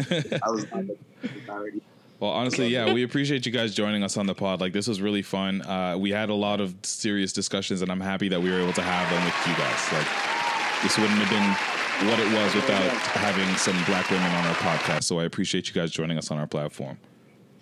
I 0.44 0.49
was 0.49 0.65
already. 1.48 1.82
Well, 2.22 2.30
honestly, 2.30 2.68
yeah, 2.68 2.93
we 2.93 3.02
appreciate 3.02 3.48
you 3.48 3.52
guys 3.52 3.73
joining 3.73 4.03
us 4.03 4.15
on 4.15 4.27
the 4.27 4.35
pod. 4.35 4.61
Like, 4.61 4.73
this 4.73 4.88
was 4.88 5.02
really 5.02 5.23
fun. 5.23 5.64
Uh, 5.64 5.98
we 5.98 6.11
had 6.11 6.30
a 6.30 6.35
lot 6.35 6.61
of 6.61 6.76
serious 6.84 7.34
discussions, 7.34 7.81
and 7.81 7.91
I'm 7.91 7.99
happy 7.99 8.30
that 8.30 8.39
we 8.39 8.52
were 8.52 8.60
able 8.60 8.73
to 8.73 8.81
have 8.84 9.10
them 9.10 9.26
with 9.26 9.34
you 9.48 9.56
guys. 9.56 9.91
Like, 9.91 10.84
this 10.84 10.99
wouldn't 10.99 11.18
have 11.18 11.30
been 11.31 12.07
what 12.07 12.19
it 12.19 12.31
was 12.31 12.53
without 12.53 12.91
having 13.18 13.48
some 13.57 13.73
black 13.85 14.07
women 14.11 14.31
on 14.31 14.45
our 14.45 14.53
podcast. 14.53 15.06
So 15.06 15.19
I 15.19 15.23
appreciate 15.23 15.68
you 15.68 15.73
guys 15.73 15.89
joining 15.89 16.19
us 16.19 16.30
on 16.30 16.38
our 16.38 16.45
platform. 16.45 16.99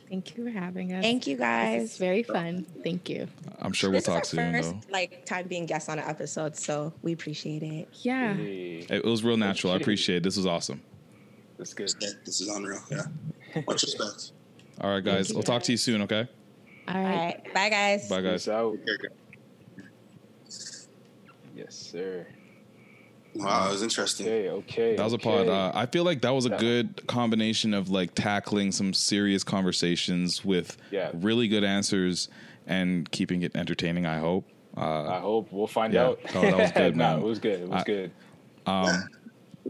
Thank 0.10 0.36
you 0.36 0.44
for 0.44 0.50
having 0.50 0.92
us. 0.92 1.04
Thank 1.04 1.26
you 1.26 1.38
guys. 1.38 1.82
This 1.84 1.98
very 1.98 2.24
fun. 2.24 2.66
Thank 2.84 3.08
you. 3.10 3.30
I'm 3.60 3.72
sure 3.72 3.90
we'll 3.90 4.00
This 4.00 4.08
talk 4.08 4.24
is 4.24 4.34
our 4.38 4.44
soon, 4.44 4.54
first 4.54 4.72
though. 4.72 4.92
like 4.92 5.26
time 5.26 5.48
being 5.48 5.68
guests 5.68 5.88
on 5.88 6.00
an 6.00 6.06
episode, 6.10 6.58
so 6.58 6.92
we 7.02 7.14
appreciate 7.14 7.64
it. 7.64 7.88
Yeah. 8.02 8.34
It, 8.34 8.92
it 8.92 9.06
was 9.06 9.24
real 9.24 9.38
natural. 9.38 9.72
I 9.72 9.78
appreciate 9.78 10.18
it. 10.18 10.24
This 10.24 10.36
was 10.36 10.46
awesome. 10.46 10.82
That's 11.58 11.74
good. 11.74 11.92
This 12.26 12.42
is 12.42 12.50
unreal. 12.50 12.82
Yeah. 12.92 13.04
Much 13.66 13.84
respect. 13.84 14.32
All 14.82 14.90
right, 14.90 15.04
guys. 15.04 15.34
We'll 15.34 15.44
talk 15.44 15.64
to 15.64 15.72
you 15.72 15.78
soon. 15.78 16.02
Okay. 16.04 16.28
All 16.88 17.04
right. 17.04 17.42
Bye, 17.54 17.70
guys. 17.70 18.10
Bye, 18.10 18.22
guys. 18.22 18.48
out. 18.48 18.78
Yes, 21.56 21.76
sir. 21.76 22.26
Wow, 23.36 23.68
it 23.68 23.72
was 23.74 23.84
interesting. 23.84 24.28
Okay, 24.28 24.50
okay. 24.50 24.96
That 24.96 25.04
was 25.04 25.14
a 25.14 25.18
pod. 25.18 25.48
Uh, 25.48 25.72
I 25.76 25.86
feel 25.86 26.04
like 26.04 26.22
that 26.22 26.32
was 26.32 26.46
a 26.46 26.50
good 26.52 27.06
combination 27.08 27.74
of 27.74 27.90
like 27.90 28.16
tackling 28.16 28.72
some 28.72 28.94
serious 28.94 29.44
conversations 29.44 30.44
with 30.44 30.78
Yeah. 30.92 31.12
really 31.14 31.48
good 31.48 31.64
answers 31.64 32.30
and 32.66 33.10
keeping 33.12 33.44
it 33.44 33.56
entertaining. 33.56 34.06
I 34.06 34.18
hope. 34.18 34.46
Uh, 34.76 35.08
I 35.10 35.20
hope 35.20 35.50
we'll 35.52 35.68
find 35.68 35.94
yeah. 35.94 36.06
out. 36.08 36.20
Oh, 36.34 36.42
that 36.42 36.58
was 36.58 36.72
good, 36.76 36.96
no, 36.96 37.18
it 37.18 37.24
was 37.24 37.40
good. 37.40 37.60
It 37.62 37.70
was 37.70 37.82
I- 37.82 37.84
good. 37.84 38.12
Um, 38.66 39.08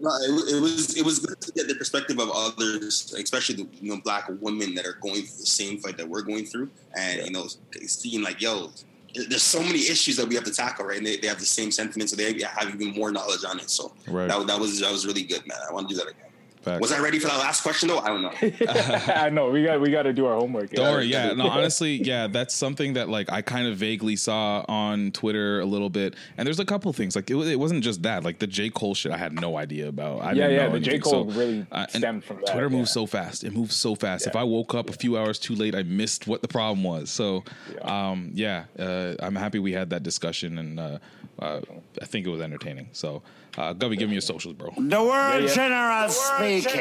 No, 0.01 0.09
it, 0.21 0.55
it 0.55 0.61
was 0.61 0.97
it 0.97 1.03
was 1.03 1.19
good 1.19 1.39
to 1.41 1.51
get 1.51 1.67
the 1.67 1.75
perspective 1.75 2.19
of 2.19 2.29
others, 2.33 3.13
especially 3.17 3.55
the 3.55 3.67
you 3.81 3.93
know 3.93 4.01
black 4.03 4.29
women 4.41 4.73
that 4.75 4.85
are 4.85 4.97
going 5.01 5.15
through 5.15 5.39
the 5.39 5.45
same 5.45 5.77
fight 5.79 5.97
that 5.97 6.07
we're 6.07 6.21
going 6.21 6.45
through, 6.45 6.69
and 6.97 7.25
you 7.25 7.31
know 7.31 7.47
seeing 7.85 8.21
like 8.21 8.41
yo, 8.41 8.71
there's 9.13 9.43
so 9.43 9.61
many 9.61 9.79
issues 9.79 10.15
that 10.17 10.27
we 10.27 10.35
have 10.35 10.43
to 10.45 10.53
tackle, 10.53 10.85
right? 10.85 10.97
And 10.97 11.05
they, 11.05 11.17
they 11.17 11.27
have 11.27 11.39
the 11.39 11.45
same 11.45 11.71
sentiments, 11.71 12.11
so 12.11 12.15
they 12.15 12.39
have 12.43 12.73
even 12.73 12.93
more 12.93 13.11
knowledge 13.11 13.43
on 13.43 13.59
it. 13.59 13.69
So 13.69 13.93
Right. 14.07 14.27
that, 14.27 14.47
that 14.47 14.59
was 14.59 14.79
that 14.79 14.91
was 14.91 15.05
really 15.05 15.23
good, 15.23 15.45
man. 15.47 15.57
I 15.67 15.73
want 15.73 15.89
to 15.89 15.95
do 15.95 15.99
that 15.99 16.09
again. 16.09 16.28
Facts. 16.61 16.81
Was 16.81 16.91
I 16.91 16.99
ready 16.99 17.19
for 17.19 17.27
that 17.27 17.37
last 17.39 17.61
question 17.61 17.87
though? 17.87 17.99
I 17.99 18.07
don't 18.07 18.21
know. 18.21 18.31
I 19.15 19.29
know 19.29 19.49
we 19.49 19.63
got 19.63 19.79
we 19.79 19.91
got 19.91 20.03
to 20.03 20.13
do 20.13 20.25
our 20.25 20.35
homework. 20.37 20.71
Don't 20.71 20.91
worry. 20.91 21.05
Yeah. 21.05 21.31
No, 21.31 21.47
honestly, 21.49 21.95
yeah, 21.95 22.27
that's 22.27 22.53
something 22.53 22.93
that 22.93 23.07
like 23.07 23.31
I 23.31 23.41
kind 23.41 23.67
of 23.67 23.77
vaguely 23.77 24.17
saw 24.17 24.65
on 24.67 25.11
Twitter 25.11 25.61
a 25.61 25.65
little 25.65 25.89
bit. 25.89 26.15
And 26.37 26.45
there's 26.45 26.59
a 26.59 26.65
couple 26.65 26.91
things 26.91 27.15
like 27.15 27.29
it, 27.29 27.35
it 27.35 27.55
wasn't 27.57 27.83
just 27.83 28.03
that. 28.03 28.23
Like 28.23 28.39
the 28.39 28.47
J 28.47 28.69
Cole 28.69 28.93
shit, 28.93 29.11
I 29.11 29.17
had 29.17 29.33
no 29.33 29.57
idea 29.57 29.87
about. 29.87 30.21
I 30.21 30.33
Yeah, 30.33 30.47
didn't 30.47 30.51
yeah, 30.51 30.67
know 30.67 30.73
the 30.73 30.79
J. 30.81 30.99
Cole 30.99 31.31
So, 31.31 31.39
really 31.39 31.65
uh, 31.71 31.85
and 31.93 32.01
stemmed 32.01 32.23
from 32.25 32.37
that, 32.37 32.47
Twitter 32.47 32.69
moves 32.69 32.89
yeah. 32.89 32.93
so 32.93 33.05
fast. 33.05 33.43
It 33.45 33.53
moves 33.53 33.75
so 33.75 33.95
fast. 33.95 34.27
If 34.27 34.35
I 34.35 34.43
woke 34.43 34.75
up 34.75 34.89
a 34.89 34.93
few 34.93 35.17
hours 35.17 35.39
too 35.39 35.55
late, 35.55 35.75
I 35.75 35.83
missed 35.83 36.27
what 36.27 36.41
the 36.41 36.47
problem 36.49 36.83
was. 36.83 37.09
So, 37.09 37.43
um, 37.83 38.31
yeah, 38.33 38.65
uh, 38.77 39.15
I'm 39.19 39.35
happy 39.35 39.59
we 39.59 39.71
had 39.71 39.91
that 39.91 40.03
discussion, 40.03 40.57
and 40.57 40.79
uh, 40.79 40.99
uh, 41.39 41.61
I 42.01 42.05
think 42.05 42.27
it 42.27 42.29
was 42.29 42.41
entertaining. 42.41 42.89
So, 42.91 43.21
uh, 43.59 43.73
Gubby, 43.73 43.95
give 43.97 44.07
me 44.09 44.15
your 44.15 44.21
socials, 44.21 44.53
bro. 44.55 44.71
The 44.77 44.81
world 45.03 45.09
Yeah, 45.09 45.39
yeah. 45.39 45.53
general 45.53 46.09
speaking. 46.09 46.79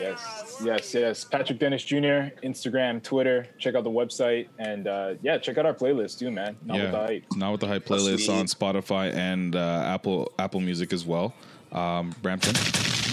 Yes, 0.00 0.60
yes, 0.62 0.94
yes. 0.94 1.24
Patrick 1.24 1.58
Dennis 1.58 1.82
Jr. 1.84 2.30
Instagram, 2.44 3.02
Twitter. 3.02 3.46
Check 3.58 3.74
out 3.74 3.84
the 3.84 3.90
website 3.90 4.48
and 4.58 4.86
uh, 4.86 5.14
yeah, 5.22 5.38
check 5.38 5.56
out 5.58 5.64
our 5.66 5.74
playlist 5.74 6.18
too, 6.18 6.30
man. 6.30 6.56
Not 6.64 6.80
with 6.80 6.90
the 6.92 6.98
hype. 6.98 7.24
Not 7.36 7.52
with 7.52 7.60
the 7.62 7.66
hype 7.66 7.86
playlist 7.86 8.28
on 8.32 8.46
Spotify 8.46 9.12
and 9.14 9.56
uh, 9.56 9.82
Apple 9.86 10.32
Apple 10.38 10.60
Music 10.60 10.92
as 10.92 11.04
well. 11.06 11.34
Um, 11.72 12.14
Brampton. 12.22 12.54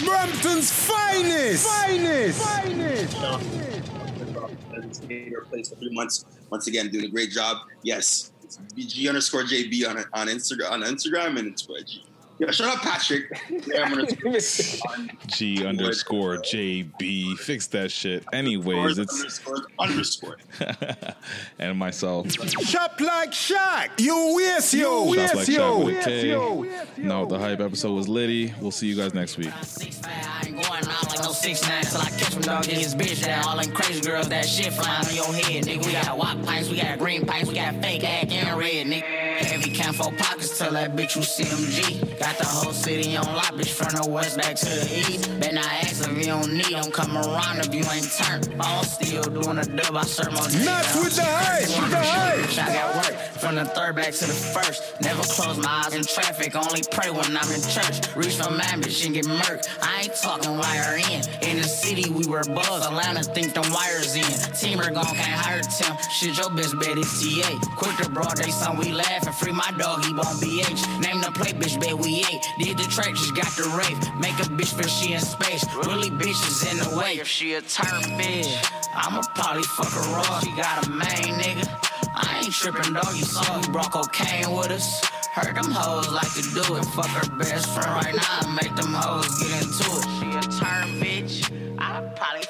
Brampton's 0.04 0.70
finest. 0.70 1.66
Finest. 1.66 2.42
Finest. 2.42 3.16
Your 5.08 5.42
place 5.46 5.68
for 5.70 5.76
three 5.76 5.94
months. 5.94 6.24
Once 6.50 6.66
again, 6.66 6.88
doing 6.90 7.06
a 7.06 7.08
great 7.08 7.30
job. 7.30 7.58
Yes, 7.82 8.30
it's 8.35 8.35
BG 8.74 9.08
underscore 9.08 9.42
JB 9.42 9.88
on 9.88 9.98
on 10.12 10.28
Instagram 10.28 10.70
on 10.70 10.82
Instagram 10.82 11.38
and 11.38 11.56
Twitch. 11.56 12.00
Yeah, 12.38 12.50
shut 12.50 12.68
up, 12.68 12.82
Patrick. 12.82 13.24
Yeah, 13.66 13.88
G 15.26 15.66
underscore 15.66 16.36
JB. 16.38 17.38
Fix 17.38 17.66
that 17.68 17.90
shit. 17.90 18.24
Anyways, 18.32 18.98
it's 18.98 19.18
underscore 19.18 19.66
underscore. 19.78 20.36
and 21.58 21.78
myself. 21.78 22.30
Shop 22.30 23.00
like 23.00 23.30
Shaq. 23.30 23.98
You 23.98 24.34
waste 24.36 24.74
you. 24.74 25.14
Shots 25.14 25.34
like 25.34 25.46
Shaq 25.46 25.84
with 25.84 25.94
a 25.94 25.96
Waste 25.96 26.06
K. 26.06 26.28
yo. 26.28 26.66
No, 26.98 27.24
the 27.24 27.38
hype 27.38 27.60
episode 27.60 27.94
was 27.94 28.06
Liddy. 28.06 28.52
We'll 28.60 28.70
see 28.70 28.86
you 28.88 28.96
guys 28.96 29.14
next 29.14 29.38
week. 29.38 29.52
Going 30.56 30.60
out 30.88 31.08
like 31.10 31.22
no 31.22 31.32
six 31.32 31.62
nine 31.68 31.84
till 31.84 32.00
I 32.00 32.08
catch 32.10 32.34
him 32.34 32.42
dog 32.42 32.64
get 32.64 32.78
his 32.78 32.94
bitch 32.94 33.24
down. 33.24 33.44
All 33.44 33.56
them 33.56 33.72
crazy 33.72 34.00
girls 34.00 34.28
that 34.30 34.46
shit 34.46 34.72
flying 34.72 35.06
on 35.06 35.14
your 35.14 35.32
head, 35.32 35.64
nigga. 35.64 35.84
We 35.84 35.92
got 35.92 36.16
wop 36.16 36.42
pints, 36.44 36.70
we 36.70 36.76
got 36.80 36.98
green 36.98 37.26
pints, 37.26 37.48
we 37.48 37.54
got 37.56 37.74
fake 37.82 38.04
ass 38.04 38.26
and 38.30 38.58
red, 38.58 38.86
nigga. 38.86 39.02
Heavy 39.36 39.70
can 39.70 39.92
for 39.92 40.10
pockets, 40.12 40.58
tell 40.58 40.72
that 40.72 40.96
bitch 40.96 41.16
you 41.16 41.22
CMG. 41.22 42.18
Got 42.26 42.38
the 42.38 42.46
whole 42.46 42.72
city 42.72 43.16
on 43.16 43.24
lock, 43.36 43.54
bitch 43.54 43.70
from 43.70 43.94
the 44.02 44.10
west 44.10 44.36
back 44.36 44.56
to 44.56 44.64
the 44.66 44.98
east. 44.98 45.30
Bet 45.38 45.54
not 45.54 45.64
ask 45.64 46.02
if 46.10 46.18
you 46.18 46.24
don't 46.24 46.52
need 46.52 46.74
them, 46.74 46.90
come 46.90 47.16
around 47.16 47.60
if 47.60 47.72
you 47.72 47.86
ain't 47.86 48.10
turned. 48.18 48.50
All 48.60 48.82
still 48.82 49.22
doing 49.22 49.58
a 49.58 49.64
dub, 49.64 49.94
I 49.94 50.02
serve 50.02 50.32
more 50.32 50.50
Not 50.66 50.82
with 50.98 51.14
the 51.14 51.22
hype, 51.22 51.70
with 51.70 51.90
the 51.90 52.02
hype. 52.02 52.66
I 52.66 52.74
got 52.74 52.96
work 52.96 53.14
from 53.38 53.54
the 53.54 53.64
third 53.64 53.94
back 53.94 54.12
to 54.12 54.26
the 54.26 54.34
first. 54.34 55.00
Never 55.00 55.22
close 55.22 55.56
my 55.58 55.84
eyes 55.86 55.94
in 55.94 56.02
traffic, 56.02 56.56
only 56.56 56.82
pray 56.90 57.10
when 57.10 57.30
I'm 57.30 57.46
in 57.54 57.62
church. 57.62 58.02
Reach 58.16 58.34
for 58.34 58.50
my 58.50 58.74
bitch 58.82 59.06
and 59.06 59.14
get 59.14 59.26
murked. 59.26 59.68
I 59.80 60.02
ain't 60.02 60.14
talking 60.16 60.58
wire 60.58 60.98
in. 60.98 61.22
In 61.46 61.62
the 61.62 61.68
city, 61.68 62.10
we 62.10 62.26
were 62.26 62.42
bugs. 62.42 62.86
Atlanta 62.86 63.22
think 63.22 63.54
them 63.54 63.70
wires 63.70 64.16
in. 64.16 64.26
Teamer 64.58 64.92
gon' 64.92 65.14
can't 65.14 65.38
hire 65.46 65.62
Tim. 65.62 65.94
Shit, 66.10 66.36
your 66.36 66.50
bitch 66.50 66.74
bet 66.80 66.98
is 66.98 67.06
TA. 67.22 67.54
Quick 67.76 67.96
to 67.98 68.10
broad 68.10 68.34
day, 68.34 68.50
son, 68.50 68.78
we 68.78 68.90
laughing. 68.90 69.32
Free 69.32 69.52
my 69.52 69.70
dog, 69.78 70.04
he 70.04 70.12
won't 70.12 70.42
BH. 70.42 70.82
Name 71.06 71.20
the 71.20 71.30
play, 71.30 71.52
bitch, 71.52 71.78
bet 71.80 71.94
we 71.94 72.15
88. 72.16 72.48
Did 72.58 72.78
the 72.78 72.84
track, 72.84 73.14
just 73.14 73.34
got 73.34 73.50
the 73.56 73.68
rape. 73.76 73.98
Make 74.16 74.38
a 74.40 74.48
bitch 74.48 74.72
feel 74.72 74.88
she 74.88 75.12
in 75.12 75.20
space. 75.20 75.64
Really 75.74 76.10
bitches 76.10 76.70
in 76.70 76.78
the 76.78 76.96
way. 76.96 77.18
If 77.18 77.28
she 77.28 77.54
a 77.54 77.60
turn 77.60 78.02
bitch, 78.16 78.48
I'ma 78.94 79.22
probably 79.34 79.62
fuck 79.64 79.92
her 79.92 80.12
raw. 80.12 80.40
She 80.40 80.50
got 80.56 80.86
a 80.86 80.90
main 80.90 81.36
nigga. 81.40 81.68
I 82.14 82.40
ain't 82.42 82.52
tripping, 82.52 82.94
dog, 82.94 83.14
you 83.14 83.24
saw 83.24 83.60
you 83.60 83.68
brought 83.68 83.92
cocaine 83.92 84.50
with 84.56 84.70
us. 84.70 85.04
Heard 85.32 85.54
them 85.54 85.70
hoes 85.70 86.10
like 86.10 86.32
to 86.32 86.42
do 86.54 86.76
it. 86.76 86.84
Fuck 86.96 87.08
her 87.08 87.36
best 87.36 87.68
friend 87.74 87.90
right 87.90 88.14
now. 88.14 88.54
Make 88.54 88.74
them 88.74 88.94
hoes 88.94 89.28
get 89.38 89.52
into 89.62 89.84
it. 89.84 90.04
She 90.16 90.26
a 90.32 90.40
turn 90.58 90.88
bitch. 90.96 91.52
I 91.78 92.00
probably 92.16 92.46